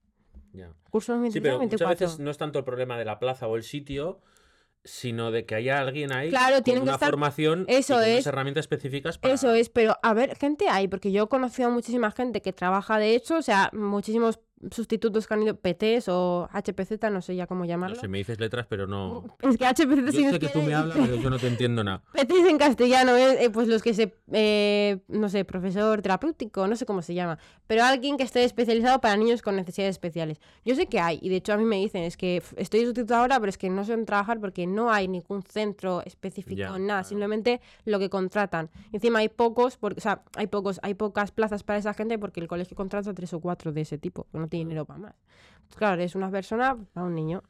Ya. 0.52 0.72
Curso 0.90 1.20
sí, 1.30 1.40
pero 1.40 1.58
muchas 1.58 1.88
veces 1.88 2.18
no 2.18 2.30
es 2.30 2.38
tanto 2.38 2.58
el 2.58 2.64
problema 2.64 2.98
de 2.98 3.04
la 3.04 3.18
plaza 3.18 3.46
o 3.46 3.56
el 3.56 3.62
sitio, 3.62 4.20
sino 4.84 5.30
de 5.30 5.46
que 5.46 5.54
haya 5.54 5.80
alguien 5.80 6.12
ahí 6.12 6.30
claro, 6.30 6.62
con 6.62 6.78
una 6.78 6.98
formación 6.98 7.64
eso 7.68 8.00
y 8.06 8.10
es. 8.10 8.26
herramientas 8.26 8.64
específicas 8.64 9.18
para... 9.18 9.34
Eso 9.34 9.52
es, 9.52 9.68
pero 9.68 9.96
a 10.02 10.14
ver, 10.14 10.36
gente 10.36 10.68
hay, 10.68 10.86
porque 10.86 11.10
yo 11.10 11.24
he 11.24 11.28
conocido 11.28 11.68
a 11.68 11.72
muchísima 11.72 12.10
gente 12.10 12.40
que 12.40 12.52
trabaja 12.52 12.98
de 12.98 13.14
hecho, 13.14 13.36
o 13.36 13.42
sea, 13.42 13.70
muchísimos 13.72 14.38
sustitutos 14.70 15.26
que 15.26 15.34
han 15.34 15.42
ido 15.42 15.56
PTs 15.56 16.08
o 16.08 16.48
HPZ, 16.52 17.10
no 17.10 17.20
sé 17.20 17.36
ya 17.36 17.46
cómo 17.46 17.64
llamarlo. 17.64 17.96
No 17.96 18.00
sé, 18.00 18.08
me 18.08 18.18
dices 18.18 18.40
letras, 18.40 18.66
pero 18.68 18.86
no. 18.86 19.24
Es 19.42 19.56
que 19.56 19.64
HPZ 19.64 20.12
Yo 20.12 20.30
sé 20.30 20.38
que 20.38 20.48
tú 20.48 20.62
me 20.62 20.74
hablas, 20.74 20.96
pero 20.98 21.16
yo 21.16 21.30
no 21.30 21.38
te 21.38 21.46
entiendo 21.56 21.84
nada. 21.84 22.02
PTs 22.12 22.48
en 22.48 22.58
castellano, 22.58 23.16
¿eh? 23.16 23.44
Eh, 23.44 23.50
pues 23.50 23.68
los 23.68 23.82
que 23.82 23.94
se. 23.94 24.14
Eh, 24.32 24.98
no 25.08 25.28
sé, 25.28 25.44
profesor 25.44 26.02
terapéutico, 26.02 26.66
no 26.66 26.76
sé 26.76 26.86
cómo 26.86 27.02
se 27.02 27.14
llama. 27.14 27.38
Pero 27.66 27.84
alguien 27.84 28.16
que 28.16 28.22
esté 28.22 28.44
especializado 28.44 29.00
para 29.00 29.16
niños 29.16 29.42
con 29.42 29.56
necesidades 29.56 29.94
especiales. 29.94 30.40
Yo 30.64 30.74
sé 30.74 30.86
que 30.86 31.00
hay, 31.00 31.18
y 31.22 31.28
de 31.28 31.36
hecho 31.36 31.52
a 31.52 31.56
mí 31.56 31.64
me 31.64 31.76
dicen, 31.76 32.02
es 32.02 32.16
que 32.16 32.42
estoy 32.56 32.84
sustituto 32.84 33.14
ahora, 33.14 33.38
pero 33.38 33.50
es 33.50 33.58
que 33.58 33.70
no 33.70 33.84
sé 33.84 33.96
trabajar 34.04 34.40
porque 34.40 34.66
no 34.66 34.90
hay 34.90 35.08
ningún 35.08 35.42
centro 35.42 36.02
específico, 36.04 36.78
nada, 36.78 37.02
simplemente 37.02 37.60
lo 37.84 37.98
que 37.98 38.10
contratan. 38.10 38.70
encima 38.92 39.20
hay 39.20 39.28
pocos, 39.28 39.76
porque, 39.76 39.98
o 39.98 40.02
sea, 40.02 40.22
hay 40.36 40.46
pocos, 40.46 40.78
hay 40.82 40.94
pocas 40.94 41.32
plazas 41.32 41.62
para 41.62 41.78
esa 41.78 41.94
gente 41.94 42.18
porque 42.18 42.40
el 42.40 42.48
colegio 42.48 42.76
contrata 42.76 43.14
tres 43.14 43.32
o 43.32 43.40
cuatro 43.40 43.72
de 43.72 43.80
ese 43.80 43.98
tipo 43.98 44.26
no 44.32 44.45
tiene 44.48 44.66
dinero 44.66 44.84
para 44.84 44.98
más. 44.98 45.14
claro, 45.76 46.02
es 46.02 46.14
una 46.14 46.30
persona 46.30 46.76
para 46.92 47.06
un 47.06 47.14
niño. 47.14 47.42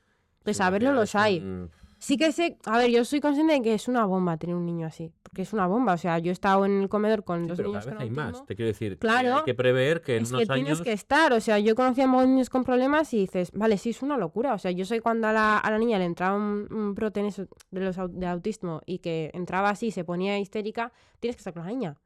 Pues 0.43 0.59
saberlo 0.59 0.93
los 0.93 1.15
hay. 1.15 1.69
Sí 1.99 2.19
que 2.19 2.31
sé, 2.31 2.59
a 2.67 2.77
ver, 2.77 2.91
yo 2.91 3.05
soy 3.05 3.21
consciente 3.21 3.55
de 3.55 3.63
que 3.63 3.75
es 3.75 3.89
una 3.89 4.05
bomba 4.05 4.37
tener 4.37 4.55
un 4.55 4.67
niño 4.67 4.87
así, 4.87 5.11
porque 5.23 5.43
es 5.43 5.53
una 5.55 5.67
bomba, 5.67 5.95
o 5.95 5.97
sea, 5.97 6.19
yo 6.19 6.31
he 6.31 6.33
estado 6.33 6.67
en 6.67 6.83
el 6.83 6.89
comedor 6.91 7.25
con 7.25 7.47
dos 7.47 7.59
niños 7.59 7.87
cada 7.87 7.99
vez 7.99 8.03
hay 8.03 8.11
más, 8.11 8.45
te 8.45 8.55
quiero 8.55 8.69
decir, 8.69 8.99
claro, 8.99 9.39
hay 9.39 9.45
que 9.45 9.55
prever 9.55 10.03
que 10.03 10.19
en 10.19 10.25
es 10.25 10.31
unos 10.31 10.43
que 10.43 10.55
tienes 10.55 10.83
que 10.83 10.93
estar, 10.93 11.33
o 11.33 11.41
sea, 11.41 11.59
yo 11.59 11.75
conocía 11.75 12.05
a 12.05 12.27
niños 12.27 12.51
con 12.51 12.65
problemas 12.65 13.15
y 13.15 13.21
dices, 13.21 13.51
vale, 13.53 13.79
sí, 13.79 13.91
es 13.91 14.03
una 14.03 14.19
locura, 14.19 14.53
o 14.53 14.59
sea, 14.59 14.71
yo 14.73 14.85
sé 14.85 15.01
cuando 15.01 15.27
a 15.27 15.33
la, 15.33 15.59
a 15.59 15.71
la 15.71 15.79
niña 15.79 15.99
le 15.99 16.05
entraba 16.05 16.37
un, 16.37 16.69
un 16.71 16.95
brote 16.95 17.23
de, 17.23 17.81
los, 17.81 17.97
de 18.11 18.27
autismo 18.27 18.83
y 18.85 18.99
que 18.99 19.31
entraba 19.33 19.71
así, 19.71 19.91
se 19.91 20.05
ponía 20.05 20.39
histérica, 20.39 20.93
tienes 21.19 21.37
que 21.37 21.41
estar 21.41 21.55
con 21.55 21.65
la 21.65 21.71
niña. 21.71 21.97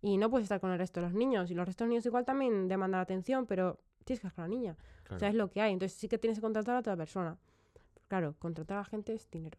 Y 0.00 0.18
no 0.18 0.30
puedes 0.30 0.44
estar 0.44 0.60
con 0.60 0.70
el 0.70 0.78
resto 0.78 1.00
de 1.00 1.06
los 1.06 1.14
niños. 1.14 1.50
Y 1.50 1.54
los 1.54 1.64
restos 1.66 1.86
de 1.86 1.86
los 1.86 1.90
niños 1.92 2.04
igual 2.06 2.26
también 2.26 2.68
demandan 2.68 3.00
atención, 3.00 3.46
pero 3.46 3.78
tienes 4.04 4.20
que 4.20 4.40
la 4.40 4.48
niña. 4.48 4.76
O 5.10 5.18
sea, 5.18 5.28
es 5.28 5.34
lo 5.34 5.50
que 5.50 5.60
hay. 5.60 5.72
Entonces 5.72 5.98
sí 5.98 6.08
que 6.08 6.18
tienes 6.18 6.38
que 6.38 6.42
contratar 6.42 6.76
a 6.76 6.78
otra 6.80 6.96
persona. 6.96 7.36
Claro, 8.08 8.34
contratar 8.38 8.78
a 8.78 8.84
gente 8.84 9.14
es 9.14 9.30
dinero. 9.30 9.58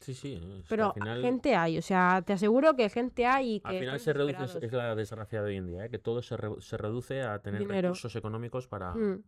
Sí, 0.00 0.14
sí. 0.14 0.40
Pero 0.68 0.94
gente 1.20 1.56
hay, 1.56 1.78
o 1.78 1.82
sea, 1.82 2.22
te 2.24 2.32
aseguro 2.32 2.76
que 2.76 2.88
gente 2.88 3.26
hay 3.26 3.54
y 3.54 3.60
que... 3.60 3.68
Al 3.68 3.78
final 3.80 4.00
se 4.00 4.12
reduce, 4.12 4.64
es, 4.64 4.72
la 4.72 4.94
desgracia 4.94 5.42
de 5.42 5.48
hoy 5.48 5.56
en 5.56 5.66
día, 5.66 5.86
¿eh? 5.86 5.90
que 5.90 5.98
todo 5.98 6.22
se, 6.22 6.36
se, 6.60 6.76
reduce 6.76 7.22
a 7.22 7.40
tener 7.40 7.66
recursos 7.66 8.14
económicos 8.14 8.68
para... 8.68 8.94
Mm. 8.94 9.22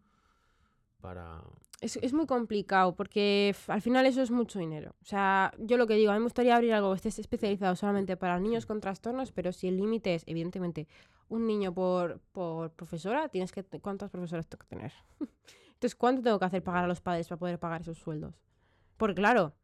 Para... 1.01 1.43
Es, 1.81 1.97
es, 1.97 2.13
muy 2.13 2.27
complicado 2.27 2.95
porque 2.95 3.55
al 3.69 3.81
final 3.81 4.05
eso 4.07 4.21
es 4.23 4.31
mucho 4.31 4.59
dinero. 4.59 4.95
O 5.03 5.05
sea, 5.05 5.53
yo 5.59 5.77
lo 5.77 5.87
que 5.87 5.95
digo, 5.95 6.11
a 6.11 6.15
mí 6.15 6.21
me 6.21 6.25
gustaría 6.25 6.55
abrir 6.55 6.75
algo 6.75 6.95
que 6.95 7.09
esté 7.09 7.21
especializado 7.21 7.75
solamente 7.75 8.17
para 8.17 8.39
niños 8.39 8.67
con 8.67 8.81
trastornos, 8.81 9.33
pero 9.33 9.53
si 9.53 9.69
el 9.69 9.79
límite 9.79 10.15
es, 10.15 10.25
evidentemente, 10.27 10.87
un 11.29 11.47
niño 11.47 11.73
por, 11.73 12.21
por 12.33 12.71
profesora, 12.73 13.29
tienes 13.29 13.53
que 13.53 13.65
¿cuántas 13.65 14.11
profesoras 14.11 14.47
tengo 14.47 14.61
que 14.61 14.77
tener? 14.77 14.93
Entonces, 15.75 15.95
¿cuánto 15.95 16.23
tengo 16.23 16.39
que 16.39 16.45
hacer 16.45 16.63
pagar 16.63 16.85
a 16.85 16.89
los 16.89 17.01
padres 17.01 17.29
para 17.29 17.39
poder 17.39 17.59
pagar 17.59 17.81
esos 17.81 17.97
sueldos? 17.97 18.35
Porque 18.99 19.15
claro, 19.15 19.55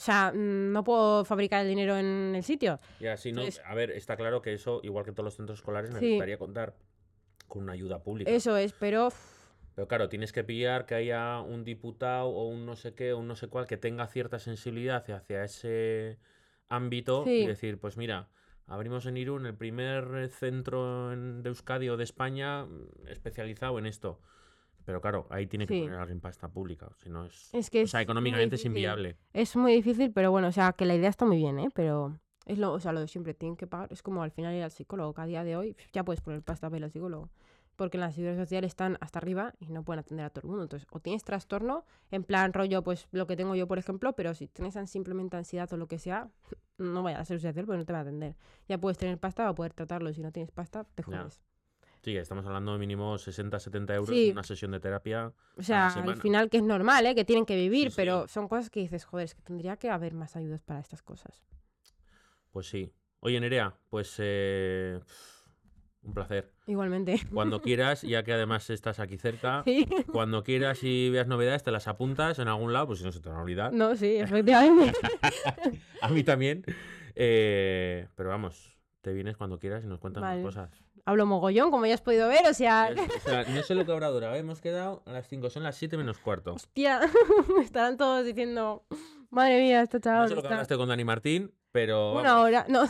o 0.00 0.02
sea, 0.02 0.32
mm, 0.32 0.72
no 0.72 0.82
puedo 0.82 1.26
fabricar 1.26 1.60
el 1.60 1.68
dinero 1.68 1.94
en 1.98 2.34
el 2.34 2.42
sitio. 2.42 2.80
Ya, 3.00 3.18
sí, 3.18 3.32
no, 3.32 3.42
a 3.66 3.74
ver, 3.74 3.90
está 3.90 4.16
claro 4.16 4.40
que 4.40 4.54
eso, 4.54 4.80
igual 4.82 5.04
que 5.04 5.12
todos 5.12 5.26
los 5.26 5.36
centros 5.36 5.58
escolares, 5.58 5.90
necesitaría 5.90 6.38
contar 6.38 6.74
con 7.46 7.64
una 7.64 7.74
ayuda 7.74 8.02
pública. 8.02 8.30
Eso 8.30 8.56
es, 8.56 8.72
pero... 8.72 9.10
Pero 9.74 9.88
claro, 9.88 10.08
tienes 10.08 10.32
que 10.32 10.44
pillar 10.44 10.86
que 10.86 10.94
haya 10.94 11.40
un 11.40 11.64
diputado 11.64 12.28
o 12.28 12.48
un 12.48 12.66
no 12.66 12.76
sé 12.76 12.94
qué 12.94 13.12
o 13.12 13.18
un 13.18 13.28
no 13.28 13.36
sé 13.36 13.48
cuál 13.48 13.66
que 13.66 13.76
tenga 13.76 14.06
cierta 14.06 14.38
sensibilidad 14.38 15.08
hacia 15.10 15.44
ese 15.44 16.18
ámbito 16.68 17.24
y 17.26 17.46
decir, 17.46 17.78
pues 17.78 17.96
mira, 17.96 18.28
Abrimos 18.70 19.04
en 19.06 19.16
Irún 19.16 19.46
el 19.46 19.56
primer 19.56 20.28
centro 20.28 21.10
de 21.10 21.48
Euskadi 21.48 21.88
o 21.88 21.96
de 21.96 22.04
España 22.04 22.64
mm, 22.64 23.08
especializado 23.08 23.80
en 23.80 23.86
esto. 23.86 24.20
Pero 24.84 25.00
claro, 25.00 25.26
ahí 25.28 25.48
tiene 25.48 25.66
que 25.66 25.82
poner 25.82 25.98
alguien 25.98 26.20
pasta 26.20 26.48
pública, 26.48 26.88
si 27.02 27.10
no 27.10 27.26
es, 27.26 27.52
es 27.52 27.68
que 27.68 27.82
o 27.82 27.86
sea, 27.88 28.00
económicamente 28.00 28.54
es 28.54 28.64
inviable. 28.64 29.16
Es 29.32 29.56
muy 29.56 29.74
difícil, 29.74 30.12
pero 30.12 30.30
bueno, 30.30 30.48
o 30.48 30.52
sea, 30.52 30.72
que 30.72 30.86
la 30.86 30.94
idea 30.94 31.08
está 31.08 31.26
muy 31.26 31.36
bien, 31.36 31.58
¿eh? 31.58 31.68
Pero 31.74 32.18
es 32.46 32.58
lo, 32.58 32.72
o 32.72 32.80
sea, 32.80 32.92
lo 32.92 33.00
de 33.00 33.08
siempre, 33.08 33.34
tienen 33.34 33.56
que 33.56 33.66
pagar, 33.66 33.92
es 33.92 34.02
como 34.02 34.22
al 34.22 34.30
final 34.30 34.54
ir 34.54 34.62
al 34.62 34.70
psicólogo, 34.70 35.14
que 35.14 35.20
a 35.20 35.26
día 35.26 35.42
de 35.42 35.56
hoy 35.56 35.76
ya 35.92 36.04
puedes 36.04 36.20
poner 36.20 36.42
pasta 36.42 36.70
para 36.70 36.86
el 36.86 36.92
psicólogo 36.92 37.28
porque 37.80 37.96
las 37.96 38.14
seguridad 38.14 38.36
social 38.36 38.62
están 38.64 38.98
hasta 39.00 39.20
arriba 39.20 39.54
y 39.58 39.70
no 39.70 39.82
pueden 39.82 40.00
atender 40.00 40.26
a 40.26 40.28
todo 40.28 40.42
el 40.42 40.48
mundo. 40.48 40.64
Entonces, 40.64 40.86
o 40.90 41.00
tienes 41.00 41.24
trastorno, 41.24 41.86
en 42.10 42.24
plan 42.24 42.52
rollo, 42.52 42.82
pues 42.82 43.08
lo 43.10 43.26
que 43.26 43.36
tengo 43.36 43.54
yo, 43.54 43.66
por 43.66 43.78
ejemplo, 43.78 44.12
pero 44.12 44.34
si 44.34 44.48
tienes 44.48 44.76
simplemente 44.90 45.38
ansiedad 45.38 45.72
o 45.72 45.78
lo 45.78 45.88
que 45.88 45.98
sea, 45.98 46.28
no 46.76 47.02
vaya 47.02 47.16
a 47.16 47.20
la 47.20 47.24
seguridad 47.24 47.48
social 47.52 47.64
porque 47.64 47.78
no 47.78 47.86
te 47.86 47.94
va 47.94 48.00
a 48.00 48.02
atender. 48.02 48.36
Ya 48.68 48.76
puedes 48.76 48.98
tener 48.98 49.16
pasta 49.16 49.48
o 49.50 49.54
poder 49.54 49.72
tratarlo. 49.72 50.12
Si 50.12 50.20
no 50.20 50.30
tienes 50.30 50.50
pasta, 50.50 50.84
te 50.94 51.02
jodes. 51.02 51.40
Sí, 52.02 52.14
estamos 52.18 52.44
hablando 52.44 52.74
de 52.74 52.78
mínimo 52.80 53.16
60, 53.16 53.58
70 53.58 53.94
euros 53.94 54.14
en 54.14 54.32
una 54.32 54.42
sesión 54.42 54.72
de 54.72 54.80
terapia. 54.80 55.32
O 55.56 55.62
sea, 55.62 55.86
al 55.88 56.18
final 56.18 56.50
que 56.50 56.58
es 56.58 56.62
normal, 56.62 57.06
¿eh? 57.06 57.14
que 57.14 57.24
tienen 57.24 57.46
que 57.46 57.56
vivir, 57.56 57.94
pero 57.96 58.28
son 58.28 58.46
cosas 58.46 58.68
que 58.68 58.80
dices, 58.80 59.06
joder, 59.06 59.24
es 59.24 59.34
que 59.34 59.40
tendría 59.40 59.78
que 59.78 59.88
haber 59.88 60.12
más 60.12 60.36
ayudas 60.36 60.60
para 60.60 60.80
estas 60.80 61.02
cosas. 61.02 61.42
Pues 62.50 62.68
sí. 62.68 62.92
Oye, 63.20 63.40
Nerea, 63.40 63.74
pues 63.88 64.16
eh, 64.18 65.00
Un 66.02 66.14
placer. 66.14 66.50
Igualmente. 66.66 67.20
Cuando 67.32 67.60
quieras, 67.62 68.02
ya 68.02 68.22
que 68.22 68.32
además 68.32 68.70
estás 68.70 69.00
aquí 69.00 69.18
cerca, 69.18 69.62
Sí. 69.64 69.86
cuando 70.12 70.42
quieras 70.42 70.82
y 70.82 71.10
veas 71.10 71.26
novedades, 71.26 71.62
te 71.62 71.70
las 71.70 71.88
apuntas 71.88 72.38
en 72.38 72.48
algún 72.48 72.72
lado, 72.72 72.86
pues 72.88 73.00
si 73.00 73.04
no 73.04 73.12
se 73.12 73.20
te 73.20 73.28
van 73.28 73.38
a 73.38 73.42
olvidar. 73.42 73.72
No, 73.72 73.94
sí, 73.96 74.16
efectivamente. 74.16 74.92
A 76.02 76.08
mí 76.08 76.24
también. 76.24 76.64
Eh, 77.14 78.08
pero 78.14 78.30
vamos, 78.30 78.78
te 79.02 79.12
vienes 79.12 79.36
cuando 79.36 79.58
quieras 79.58 79.84
y 79.84 79.86
nos 79.88 79.98
cuentas 79.98 80.22
más 80.22 80.30
Vale. 80.32 80.42
cosas. 80.42 80.70
Hablo 81.06 81.26
mogollón, 81.26 81.70
como 81.70 81.86
ya 81.86 81.94
has 81.94 82.02
podido 82.02 82.28
ver, 82.28 82.46
o 82.48 82.54
sea... 82.54 82.90
O 83.16 83.20
sea, 83.20 83.44
no 83.44 83.62
sé 83.62 83.74
lo 83.74 83.84
que 83.84 83.92
habrá 83.92 84.08
durado. 84.08 84.34
Hemos 84.36 84.60
quedado 84.60 85.02
a 85.06 85.12
las 85.12 85.26
5, 85.28 85.50
son 85.50 85.62
las 85.64 85.76
7 85.76 85.96
menos 85.96 86.18
cuarto. 86.18 86.54
Hostia, 86.54 87.00
estarán 87.62 87.96
todos 87.96 88.24
diciendo... 88.24 88.84
Madre 89.30 89.60
mía, 89.60 89.86
No 89.92 90.00
chaval 90.00 90.28
sé 90.28 90.34
lo 90.34 90.42
que 90.42 90.48
hablaste 90.48 90.76
con 90.76 90.88
Dani 90.88 91.04
Martín, 91.04 91.52
pero. 91.72 92.12
Una 92.14 92.32
vamos, 92.34 92.46
hora... 92.48 92.66
No, 92.68 92.84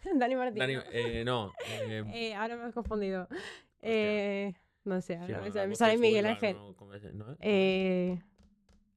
Dani 0.14 0.34
Martín. 0.36 0.58
Dani, 0.58 0.74
no. 0.74 0.82
eh, 0.92 1.22
no. 1.24 1.52
eh, 1.68 2.04
Eh, 2.14 2.34
ahora 2.34 2.56
me 2.56 2.64
has 2.64 2.74
confundido. 2.74 3.28
Eh, 3.80 4.52
no 4.84 5.00
sé, 5.00 5.16
ahora 5.16 5.38
sí, 5.44 5.58
me 5.68 5.74
sale, 5.76 5.96
me 5.96 6.08
Miguel 6.08 6.26
Ángel. 6.26 6.56
Eh, 7.40 8.20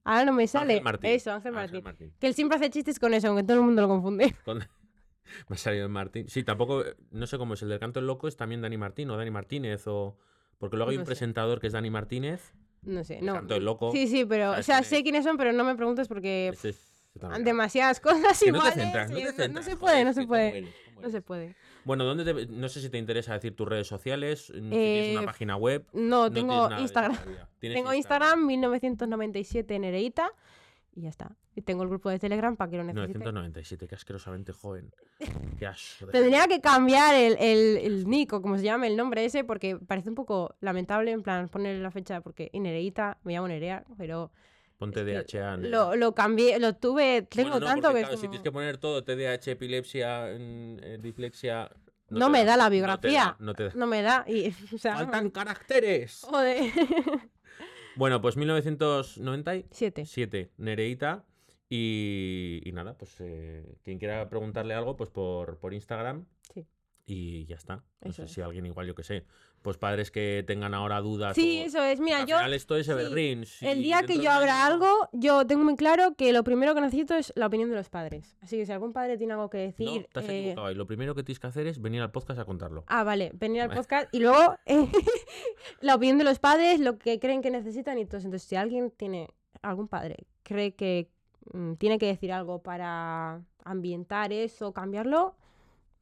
ahora 0.03 0.26
no 0.26 0.34
me 0.34 0.47
sale. 0.47 0.73
Ángel 0.73 0.84
Martín. 0.84 1.09
Eso, 1.11 1.31
Ángel 1.31 1.51
Martín. 1.53 1.84
Que 2.19 2.27
él 2.27 2.34
siempre 2.34 2.57
hace 2.57 2.69
chistes 2.69 2.99
con 2.99 3.13
eso, 3.13 3.27
aunque 3.27 3.43
todo 3.43 3.57
el 3.57 3.63
mundo 3.63 3.81
lo 3.81 3.88
confunde. 3.88 4.35
Con- 4.45 4.59
Me 4.59 5.55
ha 5.55 5.57
salido 5.57 5.89
Martín. 5.89 6.27
Sí, 6.30 6.43
tampoco. 6.43 6.84
No 7.11 7.26
sé 7.27 7.38
cómo 7.38 7.55
es. 7.55 7.61
El 7.63 7.69
del 7.69 7.80
canto 7.80 7.99
del 7.99 8.07
loco 8.07 8.27
es 8.27 8.38
también 8.38 8.61
Dani 8.61 8.77
Martín 8.77 9.09
o 9.09 9.17
Dani 9.17 9.31
Martínez 9.31 9.88
o. 9.88 10.17
Porque 10.57 10.77
luego 10.77 10.91
hay 10.91 10.97
No 10.97 11.01
un 11.01 11.05
sé. 11.05 11.09
presentador 11.09 11.59
que 11.59 11.67
es 11.67 11.73
Dani 11.73 11.89
Martínez. 11.89 12.53
No 12.84 13.03
sé, 13.03 13.19
no. 13.22 13.34
canto 13.34 13.55
del 13.55 13.65
loco. 13.65 13.91
Sí, 13.91 14.07
sí, 14.07 14.26
pero, 14.26 14.51
o 14.51 14.53
¿sabes 14.53 14.65
sea, 14.67 14.84
sé 14.84 14.97
es? 14.97 15.03
quiénes 15.03 15.23
son, 15.23 15.38
pero 15.38 15.51
no 15.51 15.63
me 15.63 15.76
preguntes 15.76 16.07
porque 16.07 16.49
Ese 16.49 16.69
es- 16.69 17.03
demasiadas 17.41 17.99
cosas 17.99 18.39
Que 18.39 18.51
no 18.51 18.59
te 18.61 18.67
iguales. 18.69 18.84
centras, 18.84 19.09
no 19.09 19.17
te 19.17 19.49
no- 19.49 19.61
se 19.63 19.76
joder, 19.76 19.80
puede, 19.80 20.05
no 20.05 20.13
se 20.13 20.27
puede. 20.27 20.73
¿Cómo 20.95 21.01
eres? 21.01 21.01
¿Cómo 21.01 21.01
No 21.01 21.09
se 21.11 21.22
puede. 21.22 21.55
Bueno, 21.84 22.03
¿dónde 22.03 22.23
te- 22.26 22.47
no 22.47 22.67
sé 22.69 22.81
si 22.81 22.89
te 22.89 22.97
interesa 22.97 23.34
decir 23.34 23.55
tus 23.55 23.67
redes 23.67 23.88
sociales, 23.88 24.45
si 24.47 24.53
tienes 24.53 25.11
una 25.17 25.22
Eh, 25.23 25.26
página 25.26 25.55
web. 25.57 25.85
No, 25.93 26.31
tengo 26.31 26.69
Instagram. 26.80 27.17
Tengo 27.59 27.93
Instagram 27.93 28.45
1997 28.45 29.77
Nereita 29.80 30.31
y 30.95 31.01
ya 31.01 31.09
está. 31.09 31.35
Y 31.57 31.61
tengo 31.61 31.84
el 31.84 31.89
grupo 31.89 32.09
de 32.09 32.19
Telegram 32.19 32.55
para 32.57 32.69
que 32.72 32.77
lo 32.77 32.84
necesite. 32.84 33.17
997, 33.19 33.88
qué 33.88 33.95
asquerosamente 33.95 34.51
joven. 34.51 34.91
Qué 35.59 35.65
asco 35.67 36.07
Tendría 36.07 36.47
que 36.47 36.59
cambiar 36.59 37.15
el, 37.15 37.38
el, 37.39 37.77
el 37.77 38.09
nick 38.09 38.34
o 38.34 38.41
como 38.41 38.57
se 38.57 38.63
llama 38.65 38.88
el 38.88 38.97
nombre 38.97 39.23
ese 39.23 39.45
porque 39.45 39.77
parece 39.77 40.09
un 40.09 40.15
poco 40.15 40.53
lamentable 40.59 41.11
en 41.11 41.23
plan 41.23 41.47
poner 41.47 41.77
la 41.80 41.91
fecha 41.91 42.19
porque 42.19 42.49
Nereita, 42.53 43.17
me 43.23 43.31
llamo 43.34 43.47
Nerea, 43.47 43.85
pero 43.97 44.31
Ponte 44.77 44.99
es 45.02 45.26
que 45.26 45.38
DHA. 45.39 45.57
lo, 45.57 45.95
lo 45.95 46.14
cambié, 46.14 46.60
lo 46.60 46.76
tuve, 46.76 47.22
tengo 47.23 47.52
Bueno, 47.52 47.65
no, 47.65 47.72
tanto 47.72 47.88
porque, 47.91 48.03
que 48.10 48.15
si 48.18 48.22
tienes 48.23 48.41
que 48.41 48.52
poner 48.52 48.77
todo, 48.77 49.03
TDAH, 49.03 49.52
epilepsia, 49.52 50.26
eh, 50.31 50.97
dislexia. 51.02 51.72
No 52.10 52.30
me 52.30 52.43
da 52.45 52.56
la 52.57 52.65
no 52.65 52.69
te 52.69 52.76
biografía. 52.76 53.35
No 53.39 53.53
te 53.56 53.64
da. 53.65 53.72
no 53.76 53.88
me 53.88 54.02
da 54.02 54.26
y 54.27 54.49
o 54.73 54.77
sea, 54.77 54.95
¡Faltan 54.95 55.30
caracteres! 55.30 56.22
joder. 56.30 56.72
Bueno, 57.97 58.22
pues 58.22 58.35
1997, 58.35 60.06
Siete. 60.06 60.52
Nereita. 60.57 61.23
Y, 61.69 62.61
y 62.65 62.72
nada, 62.73 62.97
pues 62.97 63.15
eh, 63.19 63.77
quien 63.84 63.97
quiera 63.99 64.27
preguntarle 64.30 64.73
algo, 64.73 64.97
pues 64.97 65.10
por, 65.10 65.57
por 65.60 65.73
Instagram. 65.73 66.26
Sí. 66.53 66.65
Y 67.06 67.45
ya 67.45 67.56
está. 67.56 67.85
No 68.02 68.10
Eso 68.11 68.14
sé 68.14 68.23
es. 68.26 68.31
si 68.34 68.41
alguien 68.41 68.65
igual, 68.65 68.85
yo 68.85 68.95
que 68.95 69.03
sé. 69.03 69.26
Pues 69.65 69.77
padres 69.79 70.11
que 70.11 70.43
tengan 70.45 70.75
ahora 70.75 71.01
dudas. 71.01 71.33
Sí, 71.33 71.61
o- 71.63 71.65
eso 71.65 71.81
es. 71.81 71.99
Mira, 71.99 72.19
al 72.19 72.27
yo 72.27 72.37
final 72.37 72.53
esto 72.53 72.77
es 72.77 72.85
sí, 72.85 72.91
evergreen. 72.91 73.47
si 73.47 73.65
el 73.65 73.81
día 73.81 74.03
que 74.03 74.19
yo 74.19 74.29
abra 74.29 74.63
algo, 74.63 75.09
yo 75.11 75.47
tengo 75.47 75.63
muy 75.63 75.75
claro 75.75 76.13
que 76.15 76.31
lo 76.33 76.43
primero 76.43 76.75
que 76.75 76.81
necesito 76.81 77.15
es 77.15 77.33
la 77.35 77.47
opinión 77.47 77.71
de 77.71 77.75
los 77.75 77.89
padres. 77.89 78.37
Así 78.41 78.57
que 78.57 78.67
si 78.67 78.71
algún 78.71 78.93
padre 78.93 79.17
tiene 79.17 79.33
algo 79.33 79.49
que 79.49 79.57
No, 79.57 79.63
decir, 79.63 80.07
te 80.13 80.19
has 80.19 80.29
eh, 80.29 80.39
equivocado. 80.41 80.69
Y 80.71 80.75
lo 80.75 80.85
primero 80.85 81.15
que 81.15 81.23
tienes 81.23 81.39
que 81.39 81.47
hacer 81.47 81.65
es 81.65 81.81
venir 81.81 81.99
al 82.03 82.11
podcast 82.11 82.39
a 82.39 82.45
contarlo. 82.45 82.83
Ah, 82.85 83.03
vale, 83.03 83.31
venir 83.33 83.63
al 83.63 83.71
podcast 83.71 84.07
y 84.13 84.19
luego 84.19 84.55
eh, 84.67 84.87
la 85.81 85.95
opinión 85.95 86.19
de 86.19 86.25
los 86.25 86.37
padres, 86.37 86.79
lo 86.79 86.99
que 86.99 87.19
creen 87.19 87.41
que 87.41 87.49
necesitan 87.49 87.97
y 87.97 88.05
todo. 88.05 88.17
Entonces, 88.17 88.43
si 88.43 88.55
alguien 88.55 88.91
tiene, 88.91 89.29
algún 89.63 89.87
padre 89.87 90.27
cree 90.43 90.75
que 90.75 91.09
mm, 91.53 91.73
tiene 91.77 91.97
que 91.97 92.05
decir 92.05 92.31
algo 92.31 92.61
para 92.61 93.41
ambientar 93.63 94.31
eso, 94.31 94.73
cambiarlo, 94.73 95.35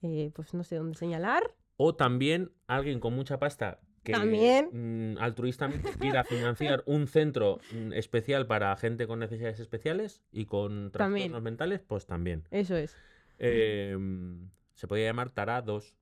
eh, 0.01 0.31
pues 0.35 0.53
no 0.53 0.65
sé 0.65 0.75
dónde 0.75 0.97
señalar. 0.97 1.53
O 1.77 1.95
también 1.95 2.51
alguien 2.67 2.99
con 2.99 3.13
mucha 3.13 3.39
pasta 3.39 3.79
que 4.03 4.11
También. 4.11 5.13
mm, 5.13 5.17
altruistamente 5.19 5.91
quiera 5.99 6.23
financiar 6.25 6.83
un 6.85 7.07
centro 7.07 7.59
mm, 7.71 7.93
especial 7.93 8.47
para 8.47 8.75
gente 8.75 9.07
con 9.07 9.19
necesidades 9.19 9.59
especiales 9.59 10.21
y 10.31 10.45
con 10.45 10.91
También. 10.91 11.27
trastornos 11.27 11.41
mentales, 11.43 11.81
pues 11.87 12.05
también. 12.05 12.43
Eso 12.51 12.75
es. 12.75 12.95
Eh, 13.39 13.95
mm, 13.97 14.49
se 14.73 14.87
podría 14.87 15.05
llamar 15.07 15.29
Tarados. 15.29 15.95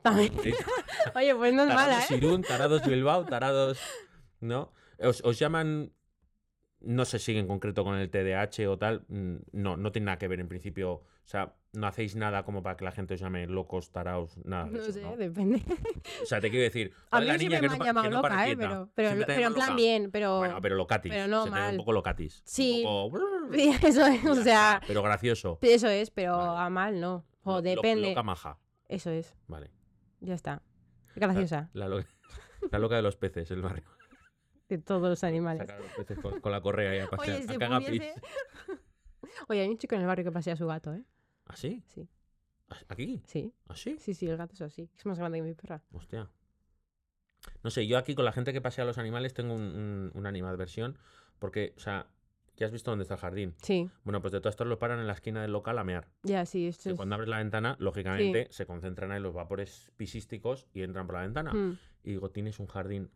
También. 0.00 0.32
Oye, 1.14 1.34
pues 1.34 1.52
no 1.54 1.62
es 1.62 1.68
mala, 1.68 1.76
Tarados 1.84 2.10
¿eh? 2.10 2.16
Irún, 2.16 2.42
Tarados 2.42 2.86
Bilbao, 2.86 3.24
Tarados. 3.26 3.78
¿No? 4.40 4.72
Os, 4.98 5.22
os 5.24 5.38
llaman. 5.38 5.92
No 6.80 7.04
sé 7.04 7.18
si 7.20 7.36
en 7.38 7.46
concreto 7.46 7.84
con 7.84 7.96
el 7.96 8.10
TDAH 8.10 8.66
o 8.68 8.78
tal. 8.78 9.04
mm, 9.08 9.36
No, 9.52 9.76
no 9.76 9.92
tiene 9.92 10.06
nada 10.06 10.18
que 10.18 10.26
ver 10.26 10.40
en 10.40 10.48
principio. 10.48 10.90
O 10.92 11.06
sea, 11.26 11.54
no 11.72 11.86
hacéis 11.86 12.16
nada 12.16 12.44
como 12.44 12.62
para 12.62 12.76
que 12.76 12.84
la 12.84 12.92
gente 12.92 13.14
os 13.14 13.20
llame 13.20 13.46
locos, 13.46 13.90
taraos, 13.90 14.36
nada. 14.44 14.64
de 14.66 14.70
No 14.72 14.78
eso, 14.82 14.92
sé, 14.92 15.02
¿no? 15.02 15.16
depende. 15.16 15.62
O 16.22 16.26
sea, 16.26 16.40
te 16.40 16.50
quiero 16.50 16.64
decir. 16.64 16.92
A 17.10 17.20
mí 17.20 17.26
la 17.26 17.36
niña 17.38 17.60
que 17.60 17.68
me 17.68 17.74
han 17.74 17.80
llamado 17.82 18.08
que 18.08 18.14
no 18.14 18.22
para 18.22 18.34
loca, 18.36 18.48
¿eh? 18.50 18.56
Pero, 18.56 18.90
pero, 18.94 19.10
te 19.20 19.24
pero 19.26 19.46
en 19.46 19.54
plan 19.54 19.66
loca. 19.70 19.76
bien, 19.76 20.10
pero... 20.10 20.38
Bueno, 20.38 20.58
pero 20.60 20.76
locatis. 20.76 21.10
pero 21.12 21.28
no 21.28 21.44
se 21.44 21.50
te 21.50 21.56
mal. 21.56 21.70
Un 21.72 21.76
poco 21.78 21.92
locatis. 21.92 22.42
Sí. 22.44 22.84
Un 22.86 23.10
poco... 23.10 23.24
Sí, 23.52 23.74
eso 23.82 24.06
es, 24.06 24.24
o 24.24 24.34
sea, 24.36 24.80
Pero 24.86 25.02
gracioso. 25.02 25.58
eso 25.62 25.88
es, 25.88 26.10
pero 26.10 26.36
Vale. 26.36 26.60
a 26.60 26.70
mal 26.70 27.00
no. 27.00 27.24
O 27.42 27.54
Lo- 27.56 27.62
depende. 27.62 28.08
Loca 28.10 28.22
maja. 28.22 28.58
Eso 28.88 29.10
es, 29.10 29.34
Vale. 29.48 29.70
ya 30.20 30.34
está. 30.34 30.62
Graciosa, 31.16 31.68
La, 31.74 31.88
lo- 31.88 32.02
la 32.70 32.78
loca 32.78 32.96
de 32.96 33.02
los 33.02 33.16
peces, 33.16 33.50
el 33.50 33.60
barrio. 33.62 33.84
de 34.68 34.78
todos 34.78 35.02
los 35.02 35.24
animales. 35.24 35.60
Sacar 35.66 35.76
a 35.76 35.80
los 35.80 35.92
peces 35.92 36.18
con, 36.18 36.40
con 36.40 36.52
la 36.52 36.60
correa 36.62 36.96
y 36.96 37.00
a 37.00 37.08
pasear. 37.08 37.36
Oye, 37.38 37.44
a 37.48 37.52
si 37.52 37.58
cagapis. 37.58 37.88
pudiese... 37.88 38.14
Oye, 39.48 39.60
hay 39.62 39.68
un 39.68 39.78
chico 39.78 39.94
en 39.94 40.02
el 40.02 40.06
barrio 40.06 40.24
que 40.24 40.32
pasea 40.32 40.54
a 40.54 40.56
su 40.56 40.66
gato, 40.66 40.94
¿eh? 40.94 41.02
¿Ah, 41.52 41.56
sí? 41.56 41.82
Sí. 41.86 42.08
¿Ah, 42.70 42.78
¿Aquí? 42.88 43.22
Sí, 43.26 43.52
¿Ah, 43.68 43.76
sí? 43.76 43.96
sí, 43.98 44.26
el 44.26 44.36
gato 44.36 44.54
es 44.54 44.62
así. 44.62 44.88
Es 44.96 45.04
más 45.06 45.18
grande 45.18 45.38
que 45.38 45.42
mi 45.44 45.54
perra. 45.54 45.82
Hostia. 45.92 46.30
No 47.62 47.70
sé, 47.70 47.86
yo 47.86 47.98
aquí 47.98 48.14
con 48.14 48.24
la 48.24 48.32
gente 48.32 48.52
que 48.52 48.60
pasea 48.60 48.84
a 48.84 48.86
los 48.86 48.98
animales 48.98 49.34
tengo 49.34 49.54
un, 49.54 49.62
un- 49.62 50.10
una 50.14 50.28
animadversión. 50.28 50.98
Porque, 51.38 51.74
o 51.76 51.80
sea, 51.80 52.06
ya 52.56 52.66
has 52.66 52.72
visto 52.72 52.90
dónde 52.90 53.02
está 53.02 53.14
el 53.14 53.20
jardín. 53.20 53.54
Sí, 53.62 53.90
Bueno, 54.04 54.20
pues 54.22 54.32
de 54.32 54.40
todas 54.40 54.52
estas 54.54 54.66
lo 54.68 54.78
paran 54.78 55.00
en 55.00 55.06
la 55.06 55.12
esquina 55.12 55.42
del 55.42 55.52
local 55.52 55.78
a 55.78 55.84
mear. 55.84 56.08
ya, 56.22 56.46
sí, 56.46 56.66
esto 56.68 56.90
es... 56.90 56.96
cuando 56.96 57.14
abres 57.16 57.28
la 57.28 57.38
ventana, 57.38 57.76
lógicamente, 57.80 58.48
se 58.50 58.64
concentran 58.66 59.10
ahí 59.12 59.20
los 59.20 59.34
vapores 59.34 59.92
pisísticos 59.96 60.66
y 60.72 60.82
entran 60.82 61.06
por 61.06 61.16
la 61.16 61.22
ventana. 61.22 61.52
Mm, 61.52 61.72
Y 62.04 62.10
digo, 62.12 62.30
tienes 62.30 62.58
un 62.60 62.66
jardín 62.66 63.10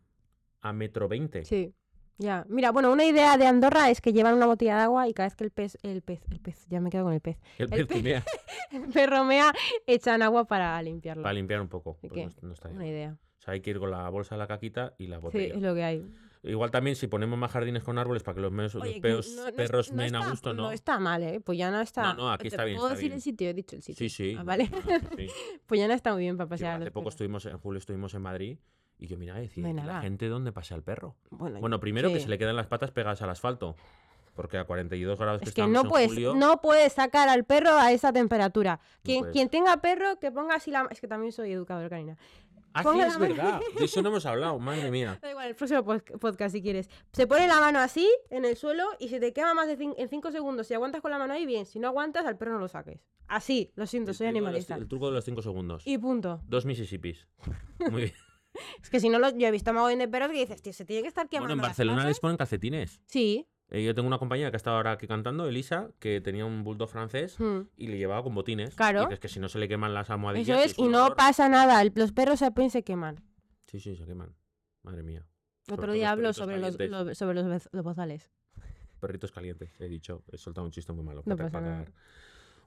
a 0.61 0.73
metro 0.73 1.07
veinte. 1.07 1.43
sí, 1.45 1.73
ya. 2.17 2.45
Mira, 2.49 2.71
bueno, 2.71 2.91
una 2.91 3.05
idea 3.05 3.37
de 3.37 3.45
Andorra 3.47 3.89
es 3.89 4.01
que 4.01 4.13
llevan 4.13 4.33
una 4.35 4.45
botella 4.45 4.75
de 4.77 4.81
agua 4.83 5.07
y 5.07 5.13
cada 5.13 5.27
vez 5.27 5.35
que 5.35 5.43
el 5.43 5.51
pez, 5.51 5.77
el 5.83 6.01
pez, 6.01 6.21
el 6.31 6.39
pez, 6.39 6.65
ya 6.69 6.79
me 6.79 6.89
quedo 6.89 7.03
con 7.03 7.13
el 7.13 7.21
pez, 7.21 7.37
El 7.57 7.71
El 7.73 7.85
pez 7.85 7.97
timea 7.97 8.23
el 8.71 8.81
pez 8.91 9.09
romea, 9.09 9.53
echan 9.85 10.21
agua 10.21 10.45
para 10.45 10.81
limpiarlo. 10.81 11.23
para 11.23 11.33
limpiar 11.33 11.61
un 11.61 11.67
poco. 11.69 11.97
Pues 12.01 12.13
no, 12.13 12.47
no 12.47 12.53
está 12.53 12.67
bien. 12.69 12.77
Una 12.81 12.87
idea. 12.87 13.17
O 13.37 13.41
sea, 13.41 13.53
hay 13.53 13.61
que 13.61 13.69
ir 13.69 13.79
con 13.79 13.91
la 13.91 14.09
bolsa 14.09 14.35
de 14.35 14.39
la 14.39 14.47
caquita 14.47 14.93
y 14.97 15.07
la 15.07 15.17
Sí, 15.17 15.21
botella. 15.21 15.55
es 15.55 15.61
lo 15.61 15.73
que 15.75 15.83
hay. 15.83 16.05
Igual 16.43 16.69
también 16.71 16.95
si 16.95 17.07
ponemos 17.07 17.37
más 17.37 17.51
jardines 17.51 17.83
con 17.83 17.97
árboles 17.97 18.23
para 18.23 18.35
que 18.35 18.41
los, 18.41 18.51
meos- 18.51 18.75
Oye, 18.75 18.91
los 18.93 18.99
peos- 19.01 19.35
no- 19.35 19.49
no 19.49 19.55
perros 19.55 19.91
no 19.91 19.97
meen 19.97 20.15
a 20.15 20.29
gusto, 20.29 20.53
¿no? 20.53 20.63
No 20.63 20.71
está 20.71 20.99
mal, 20.99 21.21
¿eh? 21.23 21.39
Pues 21.41 21.57
ya 21.57 21.71
no 21.71 21.81
está. 21.81 22.03
No, 22.03 22.13
no, 22.13 22.31
aquí 22.31 22.43
¿Te 22.43 22.47
está 22.49 22.63
bien, 22.63 22.77
¿Puedo 22.77 22.89
está 22.89 22.95
decir 22.95 23.09
bien. 23.09 23.17
el 23.17 23.21
sitio? 23.21 23.49
He 23.49 23.53
dicho 23.53 23.75
el 23.75 23.81
sitio. 23.81 23.97
Sí, 24.07 24.15
sí. 24.15 24.35
Ah, 24.37 24.43
vale. 24.43 24.69
sí. 25.17 25.27
pues 25.65 25.79
ya 25.79 25.87
no 25.87 25.93
está 25.93 26.13
muy 26.13 26.21
bien 26.23 26.37
para 26.37 26.47
pasear 26.49 26.73
a 26.73 26.75
hace 26.77 26.91
poco 26.91 27.05
perros. 27.05 27.13
estuvimos, 27.15 27.45
en 27.47 27.57
julio 27.57 27.79
estuvimos 27.79 28.13
en 28.13 28.21
Madrid 28.21 28.57
y 28.99 29.07
yo 29.07 29.17
miraba 29.17 29.39
y 29.39 29.43
decía, 29.43 29.61
No 29.63 29.67
hay 29.69 29.73
"¿Y 29.73 29.77
la 29.77 29.83
nada". 29.85 30.01
gente 30.01 30.27
dónde 30.27 30.51
pasea 30.51 30.77
el 30.77 30.83
perro? 30.83 31.15
Bueno, 31.29 31.59
Bueno, 31.59 31.79
primero 31.79 32.09
que 32.09 32.19
se 32.19 32.27
le 32.29 32.37
quedan 32.37 32.55
las 32.55 32.67
patas 32.67 32.91
pegadas 32.91 33.21
al 33.21 33.29
asfalto. 33.29 33.75
Porque 34.35 34.59
a 34.59 34.65
42 34.65 35.17
grados 35.17 35.41
Es 35.41 35.51
que 35.51 35.65
no 35.65 35.81
en 35.81 35.87
puedes, 35.87 36.09
julio... 36.09 36.35
no 36.35 36.61
puedes 36.61 36.93
sacar 36.93 37.27
al 37.27 37.43
perro 37.43 37.71
a 37.71 37.91
esa 37.91 38.13
temperatura. 38.13 38.79
Quien, 39.01 39.31
quien 39.31 39.49
tenga 39.49 39.77
perro, 39.77 40.19
que 40.19 40.31
ponga 40.31 40.53
así 40.53 40.69
la... 40.69 40.87
Es 40.91 41.01
que 41.01 41.07
también 41.07 41.31
soy 41.31 41.51
educador 41.51 41.89
canina. 41.89 42.17
Ah, 42.71 42.83
sí, 42.83 42.99
es 42.99 43.17
mano- 43.17 43.19
verdad. 43.35 43.59
De 43.79 43.85
eso 43.85 44.03
no 44.03 44.09
hemos 44.13 44.27
hablado, 44.27 44.59
madre 44.59 44.91
mía. 44.91 45.17
Da 45.19 45.31
igual, 45.31 45.47
el 45.47 45.55
próximo 45.55 45.81
pod- 45.83 46.19
podcast 46.19 46.53
si 46.53 46.61
quieres. 46.61 46.87
Se 47.13 47.25
pone 47.25 47.47
la 47.47 47.59
mano 47.59 47.79
así, 47.79 48.07
en 48.29 48.45
el 48.45 48.55
suelo, 48.57 48.83
y 48.99 49.07
si 49.09 49.19
te 49.19 49.33
quema 49.33 49.55
más 49.55 49.65
de 49.65 49.73
en 49.97 50.07
5 50.09 50.31
segundos, 50.31 50.67
si 50.67 50.75
aguantas 50.75 51.01
con 51.01 51.09
la 51.09 51.17
mano 51.17 51.33
ahí, 51.33 51.47
bien. 51.47 51.65
Si 51.65 51.79
no 51.79 51.87
aguantas, 51.87 52.27
al 52.27 52.37
perro 52.37 52.51
no 52.53 52.59
lo 52.59 52.67
saques. 52.67 52.99
Así, 53.27 53.71
lo 53.75 53.87
siento, 53.87 54.11
El 54.11 54.17
soy 54.17 54.27
los- 54.27 54.31
animalista. 54.35 54.75
el 54.75 54.87
truco 54.87 55.07
de 55.07 55.13
los 55.13 55.25
5 55.25 55.41
segundos. 55.41 55.81
Y 55.87 55.97
punto. 55.97 56.41
Dos 56.47 56.65
Mississippis. 56.67 57.25
Muy 57.89 58.01
bien. 58.03 58.13
Es 58.81 58.89
que 58.89 58.99
si 58.99 59.09
no, 59.09 59.19
lo... 59.19 59.29
yo 59.35 59.47
he 59.47 59.51
visto 59.51 59.73
mogollón 59.73 59.99
de 59.99 60.07
perros 60.07 60.29
que 60.29 60.39
dices, 60.39 60.61
tío, 60.61 60.73
se 60.73 60.85
tiene 60.85 61.01
que 61.03 61.07
estar 61.07 61.27
quemando 61.29 61.49
Bueno, 61.53 61.63
en 61.63 61.67
Barcelona 61.69 61.97
casas". 61.97 62.09
les 62.09 62.19
ponen 62.19 62.37
calcetines. 62.37 63.01
Sí. 63.05 63.47
Eh, 63.69 63.83
yo 63.83 63.93
tengo 63.93 64.07
una 64.07 64.17
compañera 64.17 64.49
que 64.49 64.55
ha 64.55 64.57
estado 64.57 64.77
ahora 64.77 64.93
aquí 64.93 65.07
cantando, 65.07 65.45
Elisa, 65.47 65.89
que 65.99 66.21
tenía 66.21 66.45
un 66.45 66.63
bulldog 66.63 66.89
francés 66.89 67.37
mm. 67.39 67.59
y 67.75 67.87
le 67.87 67.97
llevaba 67.97 68.23
con 68.23 68.33
botines. 68.33 68.75
Claro. 68.75 69.01
Y 69.01 69.05
dices 69.05 69.19
que 69.19 69.27
si 69.27 69.39
no 69.41 69.49
se 69.49 69.59
le 69.59 69.67
queman 69.67 69.93
las 69.93 70.09
almohadillas. 70.09 70.57
Eso 70.57 70.65
es, 70.65 70.71
es 70.71 70.79
y 70.79 70.87
no 70.87 71.05
horror. 71.05 71.17
pasa 71.17 71.49
nada. 71.49 71.81
el- 71.81 71.91
Los 71.95 72.13
perros 72.13 72.39
se 72.39 72.45
apenas 72.45 72.71
se 72.71 72.83
queman. 72.83 73.21
Sí, 73.65 73.79
sí, 73.81 73.95
se 73.97 74.05
queman. 74.05 74.33
Madre 74.83 75.03
mía. 75.03 75.25
Otro 75.69 75.91
día 75.91 76.11
hablo 76.11 76.31
sobre 76.31 76.59
los, 76.59 76.79
lo- 76.79 77.13
sobre 77.13 77.43
los, 77.43 77.83
bozales. 77.83 78.31
Perritos 79.01 79.33
calientes, 79.33 79.69
he 79.79 79.89
dicho. 79.89 80.23
He 80.31 80.37
soltado 80.37 80.63
un 80.65 80.71
chiste 80.71 80.93
muy 80.93 81.03
malo. 81.03 81.23
No 81.25 81.35
para- 81.35 81.49
pasa 81.49 81.51
para 81.51 81.69
nada. 81.79 81.91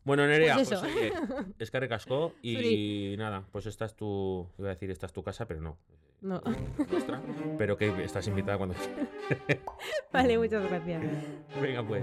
Bueno, 0.04 0.26
Nerea, 0.26 0.54
pues, 0.54 0.68
pues 0.68 0.82
es 1.58 1.70
que 1.70 1.80
recascó 1.80 2.34
y 2.42 3.14
nada, 3.18 3.44
pues 3.52 3.66
esta 3.66 3.84
es 3.84 3.94
tu, 3.94 4.46
iba 4.58 4.68
a 4.68 4.74
decir, 4.74 4.90
esta 4.90 5.06
es 5.06 5.12
tu 5.12 5.22
casa, 5.22 5.46
pero 5.46 5.60
no. 5.60 5.76
No. 6.22 6.42
Nuestra, 6.90 7.20
pero 7.56 7.76
que 7.76 8.04
estás 8.04 8.26
invitada 8.26 8.58
cuando 8.58 8.74
Vale, 10.12 10.38
muchas 10.38 10.64
gracias. 10.64 11.02
Venga, 11.60 11.82
pues. 11.82 12.02